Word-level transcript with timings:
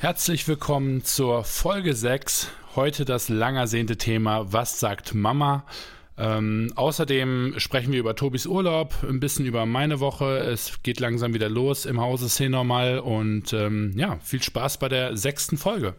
Herzlich 0.00 0.46
willkommen 0.46 1.02
zur 1.02 1.42
Folge 1.42 1.92
6. 1.92 2.52
Heute 2.76 3.04
das 3.04 3.28
lang 3.28 3.56
ersehnte 3.56 3.96
Thema 3.96 4.52
Was 4.52 4.78
sagt 4.78 5.12
Mama? 5.12 5.64
Ähm, 6.16 6.72
außerdem 6.76 7.54
sprechen 7.56 7.92
wir 7.92 7.98
über 7.98 8.14
Tobis 8.14 8.46
Urlaub, 8.46 8.94
ein 9.02 9.18
bisschen 9.18 9.44
über 9.44 9.66
meine 9.66 9.98
Woche. 9.98 10.38
Es 10.38 10.84
geht 10.84 11.00
langsam 11.00 11.34
wieder 11.34 11.48
los 11.48 11.84
im 11.84 12.00
Hause 12.00 12.28
C 12.28 12.48
normal 12.48 13.00
und 13.00 13.52
ähm, 13.52 13.92
ja, 13.96 14.20
viel 14.22 14.40
Spaß 14.40 14.78
bei 14.78 14.88
der 14.88 15.16
sechsten 15.16 15.58
Folge. 15.58 15.94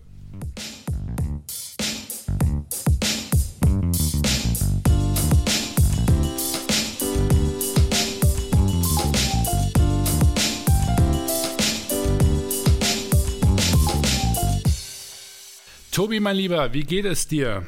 Tobi, 16.00 16.22
mein 16.22 16.38
Lieber, 16.38 16.74
wie 16.74 16.86
geht 16.86 17.04
es 17.04 17.28
dir? 17.28 17.66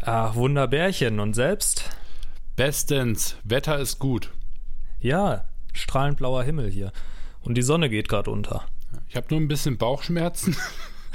Ach, 0.00 0.36
Wunderbärchen. 0.36 1.20
Und 1.20 1.34
selbst? 1.34 1.90
Bestens. 2.56 3.36
Wetter 3.44 3.78
ist 3.78 3.98
gut. 3.98 4.30
Ja, 5.00 5.44
strahlend 5.74 6.16
blauer 6.16 6.44
Himmel 6.44 6.70
hier. 6.70 6.92
Und 7.42 7.58
die 7.58 7.62
Sonne 7.62 7.90
geht 7.90 8.08
gerade 8.08 8.30
unter. 8.30 8.64
Ich 9.10 9.16
habe 9.16 9.26
nur 9.28 9.38
ein 9.38 9.48
bisschen 9.48 9.76
Bauchschmerzen. 9.76 10.56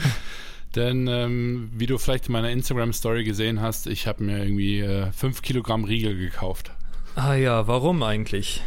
Denn 0.75 1.07
ähm, 1.07 1.71
wie 1.73 1.87
du 1.87 1.97
vielleicht 1.97 2.27
in 2.27 2.33
meiner 2.33 2.51
Instagram-Story 2.51 3.23
gesehen 3.23 3.59
hast, 3.59 3.87
ich 3.87 4.05
habe 4.05 4.23
mir 4.23 4.43
irgendwie 4.43 4.81
äh, 4.81 5.11
5 5.11 5.41
Kilogramm 5.41 5.85
Riegel 5.85 6.15
gekauft. 6.15 6.69
Ah 7.15 7.33
ja, 7.33 7.65
warum 7.65 8.03
eigentlich? 8.03 8.61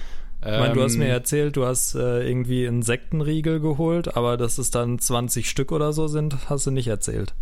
Ich 0.45 0.59
meine, 0.59 0.75
du 0.75 0.83
hast 0.83 0.97
mir 0.97 1.07
ähm, 1.07 1.11
erzählt, 1.11 1.57
du 1.57 1.65
hast 1.65 1.95
äh, 1.95 2.29
irgendwie 2.29 2.67
Insektenriegel 2.67 3.61
geholt, 3.61 4.15
aber 4.15 4.37
dass 4.37 4.59
es 4.59 4.71
dann 4.71 4.99
20 4.99 5.49
Stück 5.49 5.73
oder 5.73 5.95
so 5.95 6.07
sind, 6.07 6.51
hast 6.51 6.67
du 6.67 6.71
nicht 6.71 6.89
erzählt. 6.89 7.33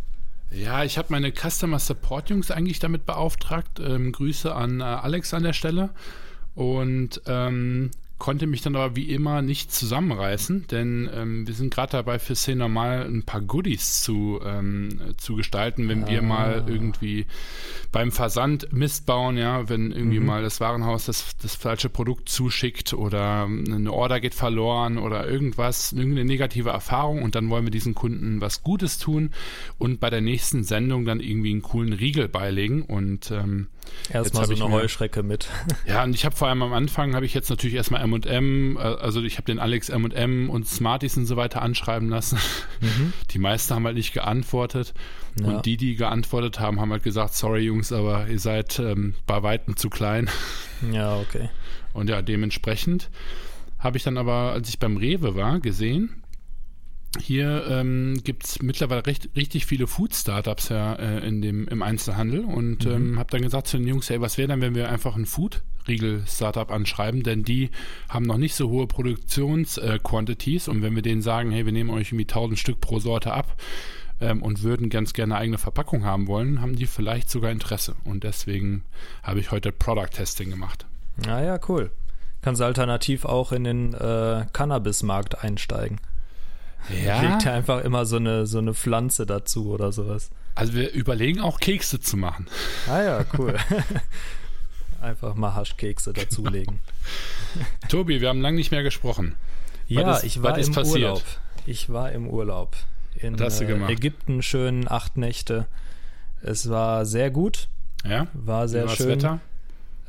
Ja, 0.53 0.85
ich 0.85 0.99
habe 0.99 1.09
meine 1.11 1.33
Customer 1.33 1.79
Support 1.79 2.31
Jungs 2.31 2.51
eigentlich 2.51 2.79
damit 2.79 3.05
beauftragt. 3.05 3.81
Ähm, 3.81 4.13
Grüße 4.13 4.55
an 4.55 4.81
äh, 4.81 4.85
Alex 4.85 5.35
an 5.35 5.43
der 5.43 5.53
Stelle. 5.53 5.91
Und 6.55 7.23
ähm, 7.27 7.91
konnte 8.23 8.47
mich 8.47 8.63
dann 8.63 8.77
aber 8.77 8.95
wie 8.95 9.11
immer 9.11 9.43
nicht 9.43 9.73
zusammenreißen, 9.73 10.69
denn 10.69 11.11
ähm, 11.13 11.45
wir 11.45 11.55
sind 11.55 11.75
gerade 11.75 11.91
dabei 11.91 12.21
für 12.21 12.37
C 12.37 12.55
normal 12.55 13.05
ein 13.05 13.25
paar 13.25 13.41
Goodies 13.41 14.05
zu, 14.05 14.39
ähm, 14.47 14.91
zu 15.17 15.35
gestalten, 15.35 15.89
wenn 15.89 16.05
ah. 16.05 16.07
wir 16.07 16.23
mal 16.23 16.65
irgendwie 16.69 17.27
beim 17.91 18.13
Versand 18.13 18.73
Mist 18.73 19.07
bauen, 19.07 19.37
ja, 19.37 19.69
wenn 19.69 19.91
irgendwie 19.91 20.21
mhm. 20.21 20.27
mal 20.27 20.43
das 20.43 20.61
Warenhaus 20.61 21.07
das, 21.07 21.37
das 21.43 21.57
falsche 21.57 21.89
Produkt 21.89 22.29
zuschickt 22.29 22.95
oder 22.95 23.47
eine 23.47 23.93
Order 23.93 24.21
geht 24.21 24.35
verloren 24.35 24.99
oder 24.99 25.29
irgendwas, 25.29 25.93
irgendeine 25.93 26.25
negative 26.25 26.71
Erfahrung 26.71 27.25
und 27.25 27.35
dann 27.35 27.51
wollen 27.51 27.65
wir 27.65 27.73
diesen 27.73 27.97
Kunden 27.97 28.41
was 28.41 28.63
Gutes 28.63 28.99
tun 28.99 29.31
und 29.79 29.99
bei 29.99 30.11
der 30.11 30.21
nächsten 30.21 30.63
Sendung 30.63 31.07
dann 31.07 31.19
irgendwie 31.19 31.51
einen 31.51 31.63
coolen 31.63 31.93
Riegel 31.93 32.29
beilegen 32.29 32.83
und 32.83 33.33
ähm, 33.33 33.67
erstmal 34.11 34.47
so 34.47 34.55
eine 34.55 34.65
mir, 34.65 34.71
Heuschrecke 34.71 35.23
mit. 35.23 35.49
Ja, 35.87 36.05
und 36.05 36.15
ich 36.15 36.25
habe 36.25 36.37
vor 36.37 36.49
allem 36.49 36.63
am 36.63 36.73
Anfang 36.73 37.15
habe 37.15 37.27
ich 37.27 37.35
jetzt 37.35 37.51
natürlich 37.51 37.75
erstmal 37.75 38.03
M&M, 38.03 38.77
also 38.77 39.23
ich 39.23 39.37
habe 39.37 39.45
den 39.45 39.59
Alex 39.59 39.89
M&M 39.89 40.51
und 40.51 40.67
Smarties 40.67 41.17
und 41.17 41.27
so 41.27 41.37
weiter 41.37 41.63
anschreiben 41.63 42.09
lassen. 42.09 42.39
Mhm. 42.81 43.13
Die 43.31 43.39
meisten 43.39 43.75
haben 43.75 43.85
halt 43.85 43.97
nicht 43.97 44.13
geantwortet. 44.13 44.95
Ja. 45.41 45.47
Und 45.47 45.67
die, 45.67 45.79
die 45.79 45.95
geantwortet 45.95 46.61
haben, 46.61 46.79
haben 46.79 46.93
halt 46.93 47.03
gesagt, 47.03 47.35
sorry 47.35 47.61
Jungs, 47.61 47.91
aber 47.91 48.29
ihr 48.29 48.39
seid 48.39 48.79
ähm, 48.79 49.15
bei 49.27 49.43
Weitem 49.43 49.77
zu 49.77 49.89
klein. 49.91 50.29
Ja, 50.91 51.17
okay. 51.17 51.49
Und 51.93 52.11
ja, 52.11 52.23
dementsprechend 52.23 53.09
habe 53.79 53.97
ich 53.97 54.03
dann 54.03 54.19
aber, 54.19 54.51
als 54.51 54.69
ich 54.69 54.81
beim 54.81 54.97
Rewe 54.97 55.37
war, 55.37 55.61
gesehen, 55.61 56.22
hier 57.21 57.67
ähm, 57.69 58.21
gibt 58.25 58.45
es 58.45 58.63
mittlerweile 58.63 59.05
recht, 59.07 59.29
richtig 59.37 59.67
viele 59.67 59.87
Food-Startups 59.87 60.71
ja 60.71 60.95
äh, 60.95 61.27
in 61.27 61.43
dem, 61.43 61.69
im 61.69 61.83
Einzelhandel 61.83 62.45
und 62.45 62.87
mhm. 62.87 62.93
ähm, 62.93 63.19
habe 63.19 63.31
dann 63.31 63.43
gesagt 63.43 63.67
zu 63.67 63.77
den 63.77 63.87
Jungs, 63.87 64.09
ey, 64.09 64.21
was 64.21 64.39
wäre 64.39 64.49
dann, 64.49 64.63
wenn 64.63 64.75
wir 64.75 64.89
einfach 64.89 65.15
ein 65.15 65.27
Food-Riegel-Startup 65.27 66.71
anschreiben, 66.71 67.23
denn 67.23 67.43
die 67.43 67.71
haben 68.09 68.25
noch 68.25 68.39
nicht 68.39 68.55
so 68.55 68.71
hohe 68.71 68.87
Produktions-Quantities 68.87 70.69
äh, 70.69 70.71
und 70.71 70.83
wenn 70.83 70.95
wir 70.95 71.03
denen 71.03 71.21
sagen, 71.21 71.51
hey, 71.51 71.67
wir 71.67 71.73
nehmen 71.73 71.91
euch 71.91 72.09
irgendwie 72.09 72.25
1000 72.25 72.59
Stück 72.59 72.81
pro 72.81 72.99
Sorte 72.99 73.35
ab 73.35 73.61
ähm, 74.21 74.43
und 74.43 74.63
würden 74.63 74.89
ganz 74.89 75.13
gerne 75.13 75.37
eigene 75.37 75.59
Verpackung 75.59 76.05
haben 76.05 76.29
wollen, 76.29 76.63
haben 76.63 76.77
die 76.77 76.87
vielleicht 76.87 77.29
sogar 77.31 77.51
Interesse 77.51 77.95
und 78.05 78.25
deswegen 78.25 78.85
habe 79.23 79.39
ich 79.39 79.51
heute 79.51 79.71
Product-Testing 79.71 80.49
gemacht. 80.49 80.87
Naja, 81.17 81.55
ah 81.55 81.61
cool. 81.69 81.91
Kannst 82.41 82.63
alternativ 82.63 83.27
auch 83.27 83.53
in 83.53 83.65
den 83.65 83.95
äh, 83.95 84.47
Cannabis-Markt 84.53 85.45
einsteigen. 85.45 86.01
Ja. 87.05 87.21
Legt 87.21 87.45
ja 87.45 87.53
einfach 87.53 87.83
immer 87.85 88.07
so 88.07 88.17
eine, 88.17 88.47
so 88.47 88.59
eine 88.59 88.75
Pflanze 88.75 89.27
dazu 89.27 89.71
oder 89.71 89.93
sowas. 89.93 90.31
Also 90.55 90.75
wir 90.75 90.93
überlegen 90.93 91.41
auch 91.41 91.61
Kekse 91.61 92.01
zu 92.01 92.17
machen. 92.17 92.47
Ah 92.89 93.03
ja, 93.03 93.25
cool. 93.39 93.57
einfach 95.01 95.35
mal 95.35 95.55
Haschkekse 95.55 96.13
dazulegen. 96.13 96.81
Tobi, 97.89 98.21
wir 98.21 98.29
haben 98.29 98.41
lange 98.41 98.57
nicht 98.57 98.71
mehr 98.71 98.83
gesprochen. 98.83 99.35
Ja, 99.87 100.17
ist, 100.17 100.25
ich 100.25 100.43
war 100.43 100.59
im 100.59 100.73
passiert? 100.73 100.97
Urlaub. 100.97 101.23
Ich 101.67 101.91
war 101.91 102.13
im 102.13 102.29
Urlaub. 102.29 102.77
In 103.15 103.39
was? 103.39 103.61
Äh, 103.61 103.93
Ägypten 103.93 104.43
schön 104.43 104.89
acht 104.91 105.17
Nächte. 105.17 105.67
Es 106.41 106.69
war 106.69 107.05
sehr 107.07 107.31
gut. 107.31 107.69
Ja. 108.05 108.27
War 108.33 108.69
sehr 108.69 108.87
Wie 108.87 108.97
schön. 108.97 109.09
Wetter? 109.09 109.41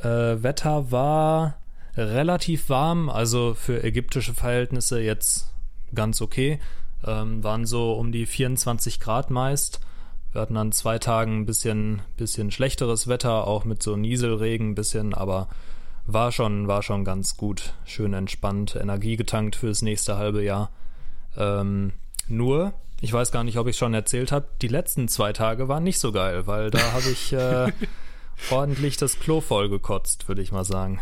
Äh, 0.02 0.42
Wetter 0.42 0.92
war 0.92 1.58
relativ 1.96 2.70
warm, 2.70 3.10
also 3.10 3.54
für 3.54 3.84
ägyptische 3.84 4.34
Verhältnisse 4.34 5.00
jetzt 5.00 5.53
ganz 5.94 6.22
okay. 6.22 6.60
Ähm, 7.06 7.44
waren 7.44 7.66
so 7.66 7.94
um 7.94 8.12
die 8.12 8.26
24 8.26 9.00
Grad 9.00 9.30
meist. 9.30 9.82
Wir 10.32 10.42
hatten 10.42 10.58
an 10.58 10.72
zwei 10.72 10.98
Tagen 11.00 11.42
ein 11.42 11.46
bisschen, 11.46 12.02
bisschen 12.18 12.50
schlechteres 12.50 13.08
Wetter, 13.08 13.46
auch 13.46 13.66
mit 13.66 13.84
so 13.84 13.96
Nieselregen 13.96 14.72
ein 14.72 14.76
bisschen, 14.76 15.14
aber 15.14 15.48
war 16.06 16.32
schon, 16.32 16.68
war 16.68 16.82
schon 16.82 17.06
ganz 17.06 17.38
gut. 17.38 17.74
Schön 17.86 18.14
entspannt, 18.14 18.76
Energie 18.76 19.16
getankt 19.16 19.56
fürs 19.56 19.82
nächste 19.82 20.18
halbe 20.18 20.44
Jahr. 20.44 20.72
Ähm, 21.38 21.94
nur, 22.28 22.74
ich 23.02 23.14
weiß 23.14 23.32
gar 23.32 23.44
nicht, 23.44 23.58
ob 23.58 23.68
ich 23.68 23.78
schon 23.78 23.94
erzählt 23.94 24.32
habe, 24.32 24.48
die 24.62 24.68
letzten 24.68 25.08
zwei 25.08 25.34
Tage 25.34 25.68
waren 25.68 25.84
nicht 25.84 26.00
so 26.00 26.12
geil, 26.12 26.48
weil 26.48 26.72
da 26.72 26.80
habe 26.94 27.10
ich 27.10 27.34
äh, 27.34 27.72
ordentlich 28.50 28.98
das 28.98 29.20
Klo 29.20 29.40
voll 29.42 29.70
gekotzt, 29.70 30.28
würde 30.28 30.42
ich 30.42 30.52
mal 30.52 30.66
sagen. 30.66 31.00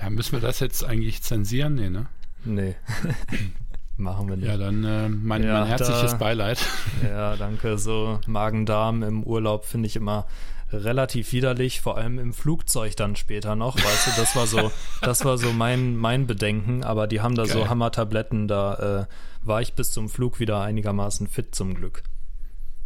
Ja, 0.00 0.10
müssen 0.10 0.32
wir 0.32 0.40
das 0.40 0.60
jetzt 0.60 0.84
eigentlich 0.84 1.22
zensieren? 1.22 1.76
Nee, 1.76 1.88
ne? 1.90 2.06
Nee. 2.46 2.76
Machen 3.98 4.28
wir 4.28 4.36
nicht. 4.36 4.46
Ja, 4.46 4.56
dann 4.58 4.84
äh, 4.84 5.08
mein, 5.08 5.42
ja, 5.42 5.60
mein 5.60 5.68
herzliches 5.68 6.12
da, 6.12 6.16
Beileid. 6.18 6.58
Ja, 7.02 7.36
danke. 7.36 7.78
So 7.78 8.20
Magen-Darm 8.26 9.02
im 9.02 9.22
Urlaub 9.22 9.64
finde 9.64 9.86
ich 9.86 9.96
immer 9.96 10.26
relativ 10.72 11.32
widerlich, 11.32 11.80
vor 11.80 11.96
allem 11.96 12.18
im 12.18 12.34
Flugzeug 12.34 12.96
dann 12.96 13.16
später 13.16 13.54
noch, 13.54 13.76
weißt 13.76 14.06
du, 14.08 14.10
das 14.20 14.34
war 14.34 14.46
so, 14.46 14.72
das 15.00 15.24
war 15.24 15.38
so 15.38 15.52
mein, 15.52 15.96
mein 15.96 16.26
Bedenken, 16.26 16.82
aber 16.82 17.06
die 17.06 17.20
haben 17.20 17.36
da 17.36 17.44
Geil. 17.44 17.52
so 17.52 17.68
Hammertabletten, 17.68 18.48
da 18.48 19.06
äh, 19.08 19.46
war 19.46 19.62
ich 19.62 19.74
bis 19.74 19.92
zum 19.92 20.08
Flug 20.08 20.40
wieder 20.40 20.60
einigermaßen 20.60 21.28
fit 21.28 21.54
zum 21.54 21.74
Glück. 21.74 22.02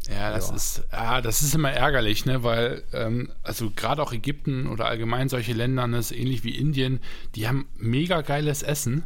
Ja, 0.08 0.30
das 0.30 0.50
ja. 0.50 0.56
ist, 0.56 0.84
ah, 0.90 1.20
das 1.20 1.42
ist 1.42 1.54
immer 1.54 1.72
ärgerlich, 1.72 2.26
ne, 2.26 2.42
weil, 2.42 2.82
ähm, 2.92 3.32
also 3.42 3.70
gerade 3.74 4.02
auch 4.02 4.12
Ägypten 4.12 4.66
oder 4.66 4.86
allgemein 4.86 5.28
solche 5.28 5.52
Länder, 5.52 5.86
ist 5.98 6.12
ähnlich 6.12 6.44
wie 6.44 6.56
Indien, 6.56 7.00
die 7.34 7.48
haben 7.48 7.66
mega 7.78 8.20
geiles 8.20 8.62
Essen 8.62 9.04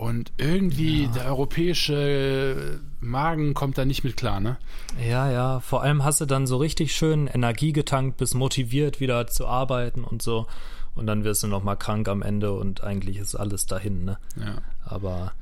und 0.00 0.32
irgendwie 0.38 1.02
ja. 1.02 1.10
der 1.10 1.26
europäische 1.26 2.80
Magen 3.00 3.52
kommt 3.52 3.76
da 3.76 3.84
nicht 3.84 4.02
mit 4.02 4.16
klar, 4.16 4.40
ne? 4.40 4.56
Ja, 4.98 5.30
ja. 5.30 5.60
Vor 5.60 5.82
allem 5.82 6.04
hast 6.04 6.22
du 6.22 6.24
dann 6.24 6.46
so 6.46 6.56
richtig 6.56 6.94
schön 6.94 7.26
Energie 7.26 7.74
getankt, 7.74 8.16
bist 8.16 8.34
motiviert, 8.34 8.98
wieder 9.00 9.26
zu 9.26 9.46
arbeiten 9.46 10.02
und 10.02 10.22
so. 10.22 10.46
Und 10.94 11.06
dann 11.06 11.22
wirst 11.24 11.42
du 11.42 11.48
nochmal 11.48 11.76
krank 11.76 12.08
am 12.08 12.22
Ende 12.22 12.54
und 12.54 12.82
eigentlich 12.82 13.18
ist 13.18 13.34
alles 13.34 13.66
dahin, 13.66 14.06
ne? 14.06 14.18
Ja. 14.36 14.62
Aber 14.86 15.32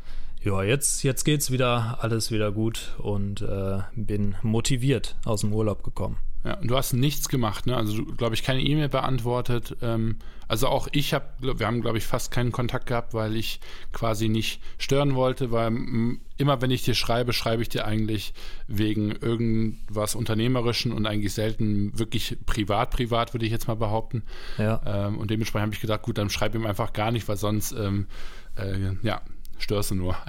ja, 0.42 0.64
jetzt, 0.64 1.04
jetzt 1.04 1.22
geht's 1.22 1.52
wieder, 1.52 1.98
alles 2.00 2.32
wieder 2.32 2.50
gut 2.50 2.96
und 2.98 3.42
äh, 3.42 3.78
bin 3.94 4.34
motiviert 4.42 5.18
aus 5.24 5.42
dem 5.42 5.52
Urlaub 5.52 5.84
gekommen. 5.84 6.16
Ja, 6.44 6.54
und 6.54 6.70
du 6.70 6.76
hast 6.76 6.92
nichts 6.92 7.28
gemacht, 7.28 7.66
ne? 7.66 7.76
Also, 7.76 8.04
glaube 8.04 8.34
ich, 8.34 8.42
keine 8.42 8.62
E-Mail 8.62 8.88
beantwortet. 8.88 9.76
Ähm, 9.82 10.18
also 10.48 10.68
auch 10.68 10.88
ich 10.92 11.12
habe, 11.12 11.26
wir 11.40 11.66
haben, 11.66 11.82
glaube 11.82 11.98
ich, 11.98 12.06
fast 12.06 12.30
keinen 12.30 12.52
Kontakt 12.52 12.86
gehabt, 12.86 13.12
weil 13.12 13.36
ich 13.36 13.60
quasi 13.92 14.30
nicht 14.30 14.62
stören 14.78 15.14
wollte, 15.14 15.50
weil 15.50 15.70
immer, 16.38 16.62
wenn 16.62 16.70
ich 16.70 16.82
dir 16.82 16.94
schreibe, 16.94 17.34
schreibe 17.34 17.60
ich 17.60 17.68
dir 17.68 17.84
eigentlich 17.84 18.32
wegen 18.66 19.12
irgendwas 19.12 20.14
Unternehmerischen 20.14 20.92
und 20.92 21.06
eigentlich 21.06 21.34
selten 21.34 21.98
wirklich 21.98 22.38
privat, 22.46 22.90
privat, 22.90 23.34
würde 23.34 23.44
ich 23.44 23.52
jetzt 23.52 23.68
mal 23.68 23.74
behaupten. 23.74 24.22
Ja. 24.56 24.80
Ähm, 24.86 25.18
und 25.18 25.30
dementsprechend 25.30 25.66
habe 25.66 25.74
ich 25.74 25.82
gedacht, 25.82 26.02
gut, 26.02 26.16
dann 26.16 26.30
schreibe 26.30 26.56
ihm 26.56 26.66
einfach 26.66 26.94
gar 26.94 27.10
nicht, 27.10 27.28
weil 27.28 27.36
sonst, 27.36 27.72
ähm, 27.72 28.06
äh, 28.56 28.94
ja, 29.02 29.20
störst 29.58 29.90
du 29.90 29.94
nur. 29.96 30.16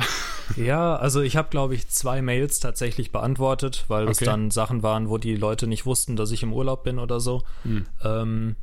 Ja, 0.56 0.96
also 0.96 1.22
ich 1.22 1.38
habe, 1.38 1.50
glaube 1.50 1.76
ich, 1.76 1.90
zwei 1.90 2.24
Mails 2.24 2.60
tatsächlich 2.60 3.12
beantwortet, 3.12 3.86
weil 3.88 4.06
okay. 4.06 4.12
es 4.12 4.18
dann 4.18 4.50
Sachen 4.50 4.82
waren, 4.82 5.08
wo 5.08 5.20
die 5.20 5.36
Leute 5.36 5.68
nicht 5.68 5.86
wussten, 5.86 6.16
dass 6.16 6.32
ich 6.32 6.42
im 6.42 6.54
Urlaub 6.54 6.84
bin 6.84 6.98
oder 6.98 7.20
so. 7.20 7.44
Hm. 7.62 7.86
Ähm, 8.04 8.56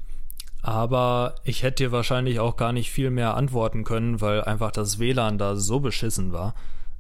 aber 0.62 1.36
ich 1.44 1.62
hätte 1.62 1.84
dir 1.84 1.92
wahrscheinlich 1.92 2.40
auch 2.40 2.56
gar 2.56 2.72
nicht 2.72 2.90
viel 2.90 3.10
mehr 3.10 3.36
antworten 3.36 3.84
können, 3.84 4.20
weil 4.20 4.42
einfach 4.42 4.72
das 4.72 4.98
WLAN 4.98 5.38
da 5.38 5.54
so 5.54 5.78
beschissen 5.78 6.32
war. 6.32 6.56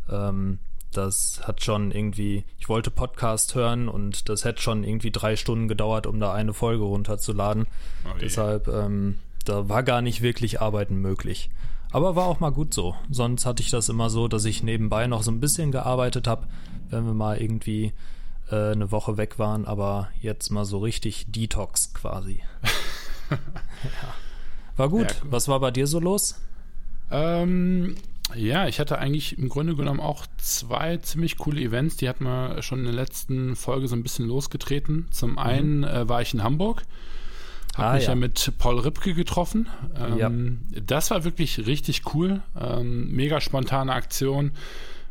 Ähm, 0.08 0.60
das 0.92 1.40
hat 1.42 1.64
schon 1.64 1.90
irgendwie, 1.90 2.44
ich 2.58 2.68
wollte 2.68 2.90
Podcast 2.90 3.54
hören 3.54 3.88
und 3.88 4.28
das 4.28 4.44
hätte 4.44 4.62
schon 4.62 4.84
irgendwie 4.84 5.10
drei 5.10 5.36
Stunden 5.36 5.68
gedauert, 5.68 6.06
um 6.06 6.20
da 6.20 6.32
eine 6.32 6.54
Folge 6.54 6.84
runterzuladen. 6.84 7.66
Oh 8.04 8.16
Deshalb, 8.20 8.68
ähm, 8.68 9.18
da 9.44 9.68
war 9.68 9.82
gar 9.82 10.00
nicht 10.00 10.22
wirklich 10.22 10.60
Arbeiten 10.60 10.96
möglich. 10.96 11.50
Aber 11.96 12.14
war 12.14 12.26
auch 12.26 12.40
mal 12.40 12.52
gut 12.52 12.74
so. 12.74 12.94
Sonst 13.10 13.46
hatte 13.46 13.62
ich 13.62 13.70
das 13.70 13.88
immer 13.88 14.10
so, 14.10 14.28
dass 14.28 14.44
ich 14.44 14.62
nebenbei 14.62 15.06
noch 15.06 15.22
so 15.22 15.30
ein 15.30 15.40
bisschen 15.40 15.72
gearbeitet 15.72 16.28
habe, 16.28 16.46
wenn 16.90 17.06
wir 17.06 17.14
mal 17.14 17.40
irgendwie 17.40 17.94
äh, 18.50 18.72
eine 18.72 18.92
Woche 18.92 19.16
weg 19.16 19.38
waren, 19.38 19.64
aber 19.64 20.10
jetzt 20.20 20.50
mal 20.50 20.66
so 20.66 20.76
richtig 20.76 21.24
Detox 21.32 21.94
quasi. 21.94 22.42
ja. 23.30 23.38
War 24.76 24.90
gut. 24.90 25.10
Ja, 25.10 25.16
cool. 25.22 25.30
Was 25.30 25.48
war 25.48 25.58
bei 25.58 25.70
dir 25.70 25.86
so 25.86 25.98
los? 25.98 26.38
Ähm, 27.10 27.94
ja, 28.34 28.68
ich 28.68 28.78
hatte 28.78 28.98
eigentlich 28.98 29.38
im 29.38 29.48
Grunde 29.48 29.74
genommen 29.74 30.00
auch 30.00 30.26
zwei 30.36 30.98
ziemlich 30.98 31.38
coole 31.38 31.62
Events. 31.62 31.96
Die 31.96 32.10
hat 32.10 32.20
man 32.20 32.62
schon 32.62 32.80
in 32.80 32.84
der 32.84 32.94
letzten 32.94 33.56
Folge 33.56 33.88
so 33.88 33.96
ein 33.96 34.02
bisschen 34.02 34.28
losgetreten. 34.28 35.06
Zum 35.12 35.30
mhm. 35.30 35.38
einen 35.38 35.84
äh, 35.84 36.06
war 36.06 36.20
ich 36.20 36.34
in 36.34 36.42
Hamburg. 36.42 36.82
Habe 37.76 37.88
ah, 37.88 37.94
mich 37.94 38.04
ja. 38.04 38.10
ja. 38.10 38.14
mit 38.14 38.52
Paul 38.58 38.78
Ripke 38.78 39.12
getroffen. 39.12 39.68
Ähm, 39.98 40.18
ja. 40.70 40.80
Das 40.80 41.10
war 41.10 41.24
wirklich 41.24 41.66
richtig 41.66 42.14
cool. 42.14 42.42
Ähm, 42.58 43.10
mega 43.12 43.40
spontane 43.40 43.92
Aktion. 43.92 44.52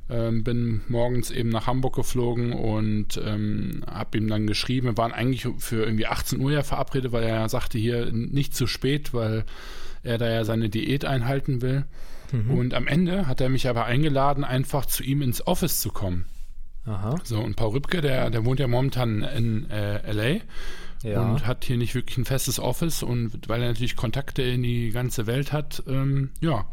Ähm, 0.09 0.44
bin 0.44 0.81
morgens 0.88 1.31
eben 1.31 1.50
nach 1.50 1.65
Hamburg 1.67 1.95
geflogen 1.95 2.53
und 2.53 3.19
ähm, 3.23 3.83
habe 3.88 4.17
ihm 4.17 4.27
dann 4.27 4.45
geschrieben. 4.45 4.88
Wir 4.88 4.97
waren 4.97 5.12
eigentlich 5.12 5.47
für 5.57 5.83
irgendwie 5.83 6.06
18 6.07 6.39
Uhr 6.39 6.51
ja 6.51 6.63
verabredet, 6.63 7.12
weil 7.12 7.23
er 7.23 7.50
sagte 7.50 7.77
hier 7.77 8.12
nicht 8.12 8.56
zu 8.56 8.67
spät, 8.67 9.13
weil 9.13 9.45
er 10.03 10.17
da 10.17 10.29
ja 10.29 10.44
seine 10.44 10.69
Diät 10.69 11.06
einhalten 11.06 11.62
will. 11.62 11.85
Mhm. 12.31 12.51
Und 12.51 12.73
am 12.73 12.88
Ende 12.88 13.27
hat 13.27 13.41
er 13.41 13.50
mich 13.50 13.67
aber 13.67 13.85
eingeladen, 13.85 14.44
einfach 14.44 14.85
zu 14.85 15.03
ihm 15.03 15.21
ins 15.21 15.45
Office 15.45 15.81
zu 15.81 15.89
kommen. 15.89 16.25
Aha. 16.85 17.15
So, 17.23 17.39
und 17.39 17.56
Paul 17.56 17.71
Rübke, 17.71 18.01
der, 18.01 18.29
der 18.29 18.45
wohnt 18.45 18.59
ja 18.59 18.67
momentan 18.67 19.23
in 19.23 19.69
äh, 19.71 20.12
LA 20.12 20.41
ja. 21.03 21.21
und 21.21 21.45
hat 21.45 21.65
hier 21.65 21.77
nicht 21.77 21.95
wirklich 21.95 22.18
ein 22.18 22.25
festes 22.25 22.59
Office 22.59 23.03
und 23.03 23.47
weil 23.47 23.62
er 23.62 23.69
natürlich 23.69 23.95
Kontakte 23.95 24.42
in 24.42 24.63
die 24.63 24.92
ganze 24.92 25.27
Welt 25.27 25.51
hat, 25.51 25.83
ähm, 25.88 26.31
ja, 26.42 26.65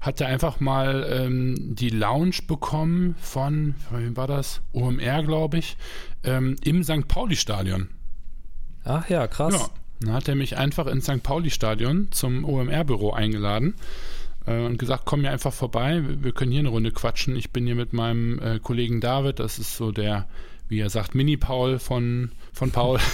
hat 0.00 0.20
er 0.20 0.28
einfach 0.28 0.60
mal 0.60 1.06
ähm, 1.10 1.74
die 1.74 1.90
Lounge 1.90 2.36
bekommen 2.46 3.16
von, 3.18 3.74
wie 3.90 4.16
war 4.16 4.26
das? 4.26 4.60
OMR, 4.72 5.22
glaube 5.22 5.58
ich, 5.58 5.76
ähm, 6.22 6.56
im 6.62 6.82
St. 6.84 7.08
Pauli-Stadion. 7.08 7.88
Ach 8.84 9.08
ja, 9.08 9.26
krass. 9.26 9.54
Ja, 9.54 9.68
dann 10.00 10.12
hat 10.12 10.28
er 10.28 10.34
mich 10.34 10.56
einfach 10.56 10.86
ins 10.86 11.06
St. 11.06 11.22
Pauli-Stadion 11.22 12.08
zum 12.12 12.44
OMR-Büro 12.44 13.12
eingeladen 13.12 13.74
äh, 14.46 14.64
und 14.64 14.78
gesagt, 14.78 15.02
komm 15.06 15.22
mir 15.22 15.30
einfach 15.30 15.52
vorbei, 15.52 16.02
wir 16.04 16.32
können 16.32 16.52
hier 16.52 16.60
eine 16.60 16.68
Runde 16.68 16.92
quatschen. 16.92 17.34
Ich 17.36 17.50
bin 17.50 17.66
hier 17.66 17.74
mit 17.74 17.92
meinem 17.92 18.38
äh, 18.38 18.58
Kollegen 18.60 19.00
David, 19.00 19.40
das 19.40 19.58
ist 19.58 19.76
so 19.76 19.92
der, 19.92 20.28
wie 20.68 20.80
er 20.80 20.90
sagt, 20.90 21.14
Mini-Paul 21.14 21.78
von, 21.78 22.32
von 22.52 22.70
Paul. 22.70 22.98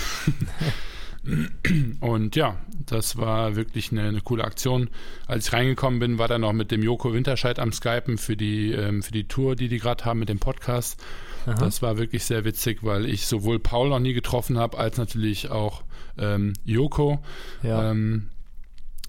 Und 2.01 2.35
ja, 2.35 2.57
das 2.87 3.17
war 3.17 3.55
wirklich 3.55 3.93
eine, 3.93 4.03
eine, 4.03 4.21
coole 4.23 4.43
Aktion. 4.43 4.91
Als 5.29 5.47
ich 5.47 5.53
reingekommen 5.53 6.01
bin, 6.01 6.19
war 6.19 6.29
er 6.29 6.39
noch 6.39 6.53
mit 6.53 6.73
dem 6.73 6.83
Joko 6.83 7.13
Winterscheid 7.13 7.61
am 7.61 7.73
Skypen 7.73 8.19
für 8.19 8.37
die, 8.37 8.73
ähm, 8.73 9.03
für 9.05 9.13
die 9.13 9.29
Tour, 9.29 9.55
die 9.55 9.69
die 9.69 9.79
gerade 9.79 10.05
haben 10.05 10.19
mit 10.19 10.29
dem 10.29 10.41
Podcast. 10.41 11.01
Aha. 11.47 11.55
Das 11.55 11.81
war 11.81 11.97
wirklich 11.97 12.25
sehr 12.25 12.45
witzig, 12.45 12.81
weil 12.83 13.07
ich 13.07 13.27
sowohl 13.27 13.61
Paul 13.61 13.91
noch 13.91 14.01
nie 14.01 14.15
getroffen 14.15 14.59
habe, 14.59 14.79
als 14.79 14.97
natürlich 14.97 15.51
auch 15.51 15.85
ähm, 16.19 16.55
Joko. 16.65 17.23
Ja. 17.63 17.91
Ähm, 17.91 18.29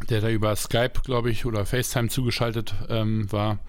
der 0.09 0.21
da 0.21 0.29
über 0.29 0.55
Skype, 0.55 1.01
glaube 1.03 1.31
ich, 1.31 1.45
oder 1.45 1.65
FaceTime 1.65 2.09
zugeschaltet 2.09 2.75
ähm, 2.89 3.31
war. 3.31 3.59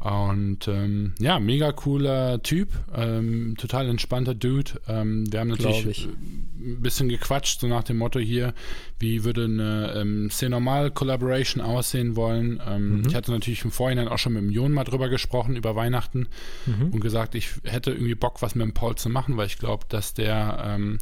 Und 0.00 0.66
ähm, 0.66 1.12
ja, 1.18 1.38
mega 1.38 1.72
cooler 1.72 2.42
Typ, 2.42 2.70
ähm, 2.94 3.54
total 3.58 3.86
entspannter 3.86 4.34
Dude. 4.34 4.80
Ähm, 4.88 5.30
wir 5.30 5.40
haben 5.40 5.48
natürlich 5.48 6.06
ein 6.06 6.80
bisschen 6.80 7.10
gequatscht, 7.10 7.60
so 7.60 7.66
nach 7.66 7.84
dem 7.84 7.98
Motto 7.98 8.18
hier, 8.18 8.54
wie 8.98 9.24
würde 9.24 9.44
eine 9.44 9.92
ähm, 9.96 10.30
C-Normal 10.30 10.90
Collaboration 10.90 11.62
aussehen 11.62 12.16
wollen. 12.16 12.62
Ähm, 12.66 13.00
mhm. 13.00 13.08
Ich 13.08 13.14
hatte 13.14 13.30
natürlich 13.30 13.62
im 13.62 13.70
Vorhinein 13.70 14.08
auch 14.08 14.18
schon 14.18 14.32
mit 14.32 14.42
dem 14.42 14.50
Jon 14.50 14.72
mal 14.72 14.84
drüber 14.84 15.10
gesprochen, 15.10 15.54
über 15.54 15.76
Weihnachten 15.76 16.28
mhm. 16.64 16.92
und 16.92 17.00
gesagt, 17.00 17.34
ich 17.34 17.50
hätte 17.64 17.90
irgendwie 17.90 18.14
Bock, 18.14 18.40
was 18.40 18.54
mit 18.54 18.64
dem 18.64 18.72
Paul 18.72 18.94
zu 18.96 19.10
machen, 19.10 19.36
weil 19.36 19.48
ich 19.48 19.58
glaube, 19.58 19.84
dass 19.90 20.14
der 20.14 20.64
ähm, 20.66 20.98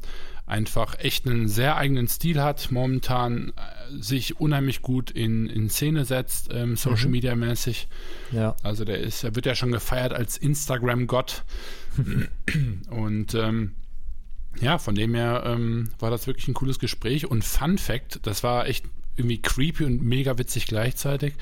einfach 0.49 0.99
echt 0.99 1.27
einen 1.27 1.49
sehr 1.49 1.77
eigenen 1.77 2.09
Stil 2.09 2.43
hat, 2.43 2.71
momentan 2.71 3.51
äh, 3.51 4.03
sich 4.03 4.41
unheimlich 4.41 4.83
gut 4.83 5.11
in, 5.11 5.47
in 5.47 5.71
Szene 5.71 6.05
setzt, 6.05 6.49
ähm, 6.53 6.77
Social 6.77 7.07
mhm. 7.07 7.13
Media 7.13 7.35
mäßig. 7.37 7.89
Ja. 8.33 8.57
Also 8.63 8.85
der 8.85 8.99
ist, 8.99 9.25
er 9.25 9.35
wird 9.37 9.47
ja 9.47 9.55
schon 9.55 9.73
gefeiert 9.73 10.13
als 10.13 10.37
Instagram-Gott. 10.37 11.45
und 12.91 13.35
ähm, 13.35 13.75
ja, 14.61 14.79
von 14.79 14.95
dem 14.95 15.15
her 15.15 15.45
ähm, 15.47 15.91
war 15.99 16.11
das 16.11 16.27
wirklich 16.27 16.49
ein 16.49 16.55
cooles 16.55 16.79
Gespräch. 16.79 17.27
Und 17.27 17.45
Fun 17.45 17.79
Fact, 17.79 18.21
das 18.27 18.43
war 18.43 18.67
echt 18.67 18.85
irgendwie 19.17 19.43
creepy 19.43 19.85
und 19.85 20.03
mega 20.03 20.39
witzig 20.39 20.67
gleichzeitig. 20.67 21.35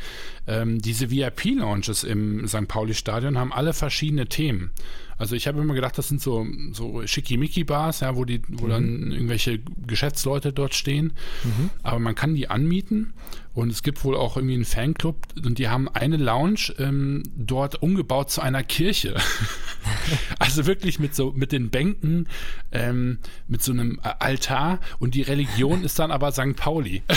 Ähm, 0.46 0.80
diese 0.80 1.10
VIP-Launches 1.10 2.04
im 2.04 2.46
St. 2.48 2.66
Pauli-Stadion 2.66 3.38
haben 3.38 3.52
alle 3.52 3.74
verschiedene 3.74 4.26
Themen. 4.26 4.70
Also 5.18 5.34
ich 5.34 5.46
habe 5.46 5.60
immer 5.60 5.74
gedacht, 5.74 5.96
das 5.96 6.08
sind 6.08 6.20
so, 6.20 6.46
so 6.72 7.06
Schickimicki-Bars, 7.06 8.00
ja, 8.00 8.16
wo 8.16 8.24
die, 8.24 8.42
wo 8.48 8.66
mhm. 8.66 8.70
dann 8.70 9.12
irgendwelche 9.12 9.60
Geschäftsleute 9.86 10.52
dort 10.52 10.74
stehen. 10.74 11.12
Mhm. 11.44 11.70
Aber 11.82 11.98
man 11.98 12.14
kann 12.14 12.34
die 12.34 12.48
anmieten 12.48 13.14
und 13.54 13.70
es 13.70 13.82
gibt 13.82 14.04
wohl 14.04 14.16
auch 14.16 14.36
irgendwie 14.36 14.54
einen 14.54 14.66
Fanclub 14.66 15.16
und 15.42 15.58
die 15.58 15.68
haben 15.68 15.88
eine 15.88 16.18
Lounge 16.18 16.74
ähm, 16.78 17.22
dort 17.34 17.82
umgebaut 17.82 18.30
zu 18.30 18.42
einer 18.42 18.62
Kirche. 18.62 19.16
also 20.38 20.66
wirklich 20.66 20.98
mit 20.98 21.14
so 21.14 21.32
mit 21.32 21.52
den 21.52 21.70
Bänken, 21.70 22.28
ähm, 22.72 23.18
mit 23.48 23.62
so 23.62 23.72
einem 23.72 23.98
Altar 24.02 24.80
und 24.98 25.14
die 25.14 25.22
Religion 25.22 25.84
ist 25.84 25.98
dann 25.98 26.10
aber 26.10 26.32
St. 26.32 26.56
Pauli. 26.56 27.02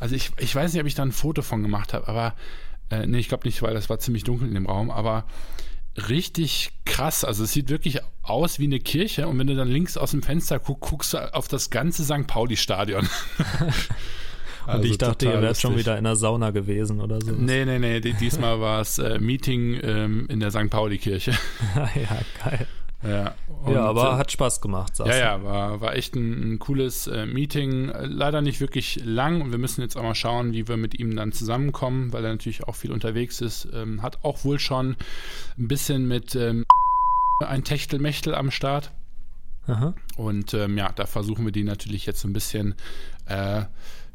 Also 0.00 0.16
ich, 0.16 0.32
ich 0.38 0.54
weiß 0.54 0.72
nicht, 0.72 0.82
ob 0.82 0.86
ich 0.86 0.94
da 0.94 1.02
ein 1.02 1.12
Foto 1.12 1.40
von 1.40 1.62
gemacht 1.62 1.94
habe, 1.94 2.08
aber 2.08 2.34
äh, 2.90 3.06
nee, 3.06 3.18
ich 3.18 3.28
glaube 3.28 3.46
nicht, 3.46 3.62
weil 3.62 3.72
das 3.72 3.88
war 3.88 3.98
ziemlich 3.98 4.24
dunkel 4.24 4.46
in 4.48 4.52
dem 4.52 4.66
Raum, 4.66 4.90
aber 4.90 5.24
richtig 5.96 6.72
krass. 6.84 7.24
Also 7.24 7.44
es 7.44 7.52
sieht 7.52 7.68
wirklich 7.68 8.00
aus 8.22 8.58
wie 8.58 8.64
eine 8.64 8.80
Kirche 8.80 9.28
und 9.28 9.38
wenn 9.38 9.46
du 9.46 9.54
dann 9.54 9.68
links 9.68 9.96
aus 9.96 10.12
dem 10.12 10.22
Fenster 10.22 10.58
guckst, 10.58 10.90
guckst 10.90 11.14
du 11.14 11.34
auf 11.34 11.48
das 11.48 11.70
ganze 11.70 12.04
St. 12.04 12.26
Pauli-Stadion. 12.26 13.08
Also 14.66 14.80
und 14.80 14.90
ich 14.90 14.96
dachte, 14.96 15.26
ihr 15.26 15.42
wärt 15.42 15.58
schon 15.58 15.76
wieder 15.76 15.98
in 15.98 16.04
der 16.04 16.16
Sauna 16.16 16.50
gewesen 16.50 17.00
oder 17.00 17.20
so. 17.20 17.32
Nee, 17.32 17.66
nee, 17.66 17.78
nee. 17.78 18.00
Diesmal 18.00 18.60
war 18.60 18.80
es 18.80 18.98
äh, 18.98 19.18
Meeting 19.18 19.78
ähm, 19.82 20.26
in 20.30 20.40
der 20.40 20.50
St. 20.50 20.70
Pauli-Kirche. 20.70 21.32
ja, 21.74 22.18
geil. 22.42 22.66
Ja, 23.06 23.34
ja, 23.66 23.84
aber 23.84 24.12
äh, 24.12 24.16
hat 24.16 24.32
Spaß 24.32 24.60
gemacht. 24.60 24.98
Ja, 24.98 25.16
ja, 25.16 25.42
war, 25.42 25.80
war 25.80 25.94
echt 25.94 26.14
ein, 26.14 26.54
ein 26.54 26.58
cooles 26.58 27.06
äh, 27.06 27.26
Meeting. 27.26 27.92
Leider 28.02 28.40
nicht 28.40 28.60
wirklich 28.60 29.00
lang 29.04 29.42
und 29.42 29.50
wir 29.50 29.58
müssen 29.58 29.82
jetzt 29.82 29.96
auch 29.96 30.02
mal 30.02 30.14
schauen, 30.14 30.52
wie 30.52 30.68
wir 30.68 30.76
mit 30.76 30.98
ihm 30.98 31.14
dann 31.14 31.32
zusammenkommen, 31.32 32.12
weil 32.12 32.24
er 32.24 32.32
natürlich 32.32 32.64
auch 32.64 32.74
viel 32.74 32.92
unterwegs 32.92 33.40
ist. 33.40 33.68
Ähm, 33.72 34.02
hat 34.02 34.24
auch 34.24 34.44
wohl 34.44 34.58
schon 34.58 34.96
ein 35.58 35.68
bisschen 35.68 36.08
mit 36.08 36.34
ähm, 36.34 36.64
ein 37.40 37.64
Techtelmechtel 37.64 38.34
am 38.34 38.50
Start. 38.50 38.92
Aha. 39.66 39.94
Und 40.16 40.54
ähm, 40.54 40.76
ja, 40.76 40.90
da 40.92 41.06
versuchen 41.06 41.44
wir 41.44 41.52
die 41.52 41.64
natürlich 41.64 42.06
jetzt 42.06 42.20
so 42.20 42.28
ein 42.28 42.32
bisschen 42.32 42.74
äh, 43.26 43.62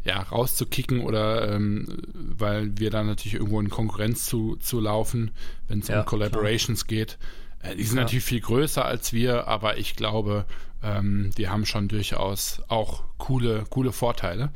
ja, 0.03 0.21
rauszukicken 0.21 1.01
oder 1.01 1.51
ähm, 1.51 1.87
weil 2.13 2.77
wir 2.77 2.89
da 2.89 3.03
natürlich 3.03 3.35
irgendwo 3.35 3.59
in 3.59 3.69
Konkurrenz 3.69 4.25
zu, 4.25 4.55
zu 4.57 4.79
laufen, 4.79 5.31
wenn 5.67 5.79
es 5.79 5.87
ja, 5.87 5.99
um 5.99 6.05
Collaborations 6.05 6.87
klar. 6.87 6.99
geht. 6.99 7.17
Äh, 7.61 7.75
die 7.75 7.83
sind 7.83 7.97
ja. 7.97 8.03
natürlich 8.03 8.25
viel 8.25 8.41
größer 8.41 8.85
als 8.85 9.13
wir, 9.13 9.47
aber 9.47 9.77
ich 9.77 9.95
glaube, 9.95 10.45
ähm, 10.83 11.31
die 11.37 11.49
haben 11.49 11.65
schon 11.65 11.87
durchaus 11.87 12.61
auch 12.67 13.03
coole, 13.17 13.65
coole 13.69 13.91
Vorteile. 13.91 14.51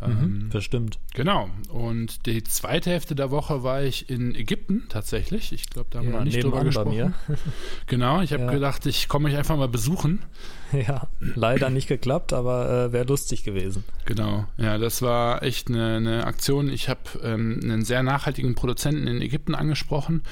Mhm, 0.00 0.08
ähm, 0.08 0.48
bestimmt. 0.50 0.98
Genau. 1.14 1.48
Und 1.70 2.26
die 2.26 2.44
zweite 2.44 2.90
Hälfte 2.90 3.14
der 3.14 3.30
Woche 3.30 3.62
war 3.62 3.82
ich 3.82 4.10
in 4.10 4.34
Ägypten 4.34 4.84
tatsächlich. 4.90 5.52
Ich 5.52 5.70
glaube, 5.70 5.88
da 5.90 5.98
haben 5.98 6.06
ja, 6.06 6.12
wir 6.12 6.18
noch 6.18 6.24
nicht 6.24 6.44
drüber 6.44 6.64
gesprochen. 6.64 7.14
genau, 7.86 8.20
ich 8.20 8.32
habe 8.34 8.44
ja. 8.44 8.50
gedacht, 8.50 8.84
ich 8.84 9.08
komme 9.08 9.28
mich 9.28 9.38
einfach 9.38 9.56
mal 9.56 9.68
besuchen. 9.68 10.22
Ja, 10.72 11.06
leider 11.20 11.70
nicht 11.70 11.86
geklappt, 11.86 12.32
aber 12.32 12.86
äh, 12.86 12.92
wäre 12.92 13.04
lustig 13.04 13.44
gewesen. 13.44 13.84
Genau, 14.04 14.46
ja, 14.56 14.78
das 14.78 15.00
war 15.00 15.44
echt 15.44 15.68
eine, 15.68 15.94
eine 15.94 16.24
Aktion. 16.24 16.68
Ich 16.68 16.88
habe 16.88 17.00
ähm, 17.22 17.60
einen 17.62 17.84
sehr 17.84 18.02
nachhaltigen 18.02 18.56
Produzenten 18.56 19.06
in 19.06 19.22
Ägypten 19.22 19.54
angesprochen 19.54 20.24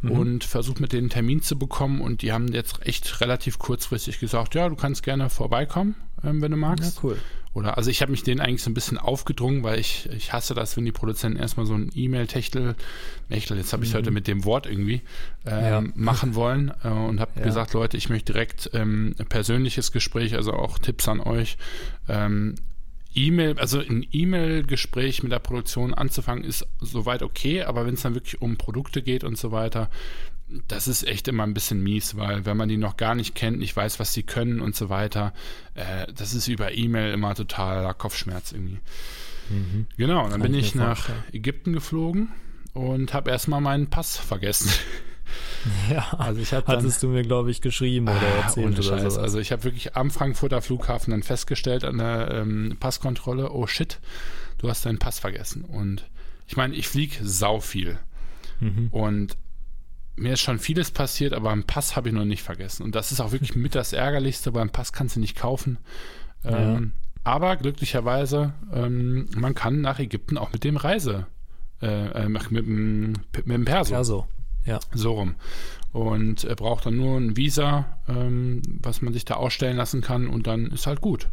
mhm. 0.00 0.10
und 0.10 0.44
versucht 0.44 0.80
mit 0.80 0.94
denen 0.94 1.02
einen 1.02 1.10
Termin 1.10 1.42
zu 1.42 1.58
bekommen 1.58 2.00
und 2.00 2.22
die 2.22 2.32
haben 2.32 2.48
jetzt 2.48 2.84
echt 2.86 3.20
relativ 3.20 3.58
kurzfristig 3.58 4.20
gesagt, 4.20 4.54
ja, 4.54 4.70
du 4.70 4.74
kannst 4.74 5.02
gerne 5.02 5.28
vorbeikommen, 5.28 5.96
ähm, 6.24 6.40
wenn 6.40 6.50
du 6.50 6.56
magst. 6.56 6.96
Ja, 6.96 7.00
cool. 7.02 7.18
Oder 7.54 7.78
also 7.78 7.88
ich 7.88 8.02
habe 8.02 8.10
mich 8.10 8.24
denen 8.24 8.40
eigentlich 8.40 8.62
so 8.62 8.70
ein 8.70 8.74
bisschen 8.74 8.98
aufgedrungen, 8.98 9.62
weil 9.62 9.78
ich, 9.78 10.08
ich 10.10 10.32
hasse 10.32 10.54
das, 10.54 10.76
wenn 10.76 10.84
die 10.84 10.92
Produzenten 10.92 11.38
erstmal 11.38 11.66
so 11.66 11.74
ein 11.74 11.90
E-Mail-Techtel, 11.94 12.74
Techtel, 13.30 13.56
jetzt 13.56 13.72
habe 13.72 13.84
ich 13.84 13.92
mhm. 13.92 13.98
heute 13.98 14.10
mit 14.10 14.26
dem 14.26 14.44
Wort 14.44 14.66
irgendwie, 14.66 15.02
äh, 15.46 15.70
ja. 15.70 15.80
machen 15.94 16.34
wollen 16.34 16.72
äh, 16.82 16.88
und 16.88 17.20
habe 17.20 17.30
ja. 17.36 17.44
gesagt, 17.44 17.72
Leute, 17.72 17.96
ich 17.96 18.08
möchte 18.08 18.32
direkt 18.32 18.70
ähm, 18.74 19.14
ein 19.18 19.26
persönliches 19.26 19.92
Gespräch, 19.92 20.34
also 20.34 20.52
auch 20.52 20.78
Tipps 20.78 21.06
an 21.08 21.20
euch. 21.20 21.56
Ähm, 22.08 22.56
E-Mail, 23.14 23.58
also 23.60 23.78
ein 23.78 24.04
E-Mail-Gespräch 24.10 25.22
mit 25.22 25.30
der 25.30 25.38
Produktion 25.38 25.94
anzufangen, 25.94 26.42
ist 26.42 26.66
soweit 26.80 27.22
okay, 27.22 27.62
aber 27.62 27.86
wenn 27.86 27.94
es 27.94 28.02
dann 28.02 28.14
wirklich 28.14 28.42
um 28.42 28.56
Produkte 28.56 29.02
geht 29.02 29.22
und 29.22 29.38
so 29.38 29.52
weiter, 29.52 29.88
das 30.68 30.88
ist 30.88 31.06
echt 31.06 31.28
immer 31.28 31.42
ein 31.42 31.54
bisschen 31.54 31.82
mies, 31.82 32.16
weil 32.16 32.44
wenn 32.46 32.56
man 32.56 32.68
die 32.68 32.76
noch 32.76 32.96
gar 32.96 33.14
nicht 33.14 33.34
kennt, 33.34 33.58
nicht 33.58 33.76
weiß, 33.76 33.98
was 33.98 34.12
sie 34.12 34.22
können 34.22 34.60
und 34.60 34.76
so 34.76 34.88
weiter, 34.88 35.32
äh, 35.74 36.06
das 36.14 36.34
ist 36.34 36.48
über 36.48 36.72
E-Mail 36.72 37.12
immer 37.12 37.34
totaler 37.34 37.94
Kopfschmerz 37.94 38.52
irgendwie. 38.52 38.78
Mhm. 39.50 39.86
Genau, 39.96 40.28
dann 40.28 40.40
bin 40.40 40.54
ich, 40.54 40.74
nach 40.74 41.10
Ägypten 41.32 41.72
geflogen 41.72 42.28
und 42.72 43.12
habe 43.14 43.30
erstmal 43.30 43.60
meinen 43.60 43.88
Pass 43.88 44.16
vergessen. 44.16 44.70
Ja, 45.90 46.10
also 46.18 46.40
ich 46.40 46.52
hab 46.52 46.66
hattest 46.68 47.02
du 47.02 47.08
mir, 47.08 47.22
glaube 47.22 47.50
ich, 47.50 47.62
geschrieben 47.62 48.08
oder 48.08 48.20
ah, 48.20 48.42
erzählt 48.42 48.78
oder 48.78 48.98
sowas. 48.98 49.18
Also 49.18 49.38
ich 49.38 49.50
habe 49.50 49.64
wirklich 49.64 49.96
am 49.96 50.10
Frankfurter 50.10 50.60
Flughafen 50.60 51.10
dann 51.10 51.22
festgestellt 51.22 51.82
an 51.82 51.98
der 51.98 52.30
ähm, 52.30 52.76
Passkontrolle, 52.78 53.50
oh 53.50 53.66
shit, 53.66 53.98
du 54.58 54.68
hast 54.68 54.84
deinen 54.84 54.98
Pass 54.98 55.18
vergessen. 55.18 55.64
Und 55.64 56.04
ich 56.46 56.56
meine, 56.56 56.74
ich 56.74 56.86
fliege 56.86 57.16
sau 57.22 57.60
viel. 57.60 57.98
Mhm. 58.60 58.88
Und 58.90 59.36
mir 60.16 60.34
ist 60.34 60.40
schon 60.40 60.58
vieles 60.58 60.90
passiert, 60.90 61.32
aber 61.32 61.50
einen 61.50 61.64
Pass 61.64 61.96
habe 61.96 62.08
ich 62.08 62.14
noch 62.14 62.24
nicht 62.24 62.42
vergessen. 62.42 62.82
Und 62.82 62.94
das 62.94 63.12
ist 63.12 63.20
auch 63.20 63.32
wirklich 63.32 63.56
mit 63.56 63.74
das 63.74 63.92
Ärgerlichste, 63.92 64.54
weil 64.54 64.62
einen 64.62 64.70
Pass 64.70 64.92
kannst 64.92 65.16
du 65.16 65.20
nicht 65.20 65.36
kaufen. 65.36 65.78
Ähm, 66.44 66.92
aber 67.24 67.56
glücklicherweise, 67.56 68.52
ähm, 68.72 69.28
man 69.34 69.54
kann 69.54 69.80
nach 69.80 69.98
Ägypten 69.98 70.36
auch 70.36 70.52
mit 70.52 70.62
dem 70.62 70.76
Reise, 70.76 71.26
äh, 71.80 72.24
äh 72.24 72.28
mit, 72.28 72.50
mit, 72.50 72.66
mit 72.66 73.48
dem 73.48 73.64
Perso. 73.64 73.94
Perso. 73.94 74.26
Ja. 74.66 74.80
So 74.92 75.12
rum. 75.12 75.34
Und 75.92 76.44
er 76.44 76.56
braucht 76.56 76.86
dann 76.86 76.96
nur 76.96 77.18
ein 77.18 77.36
Visa, 77.36 77.98
ähm, 78.08 78.62
was 78.82 79.02
man 79.02 79.12
sich 79.12 79.24
da 79.24 79.34
ausstellen 79.34 79.76
lassen 79.76 80.00
kann 80.00 80.28
und 80.28 80.46
dann 80.46 80.66
ist 80.66 80.86
halt 80.86 81.00
gut. 81.00 81.28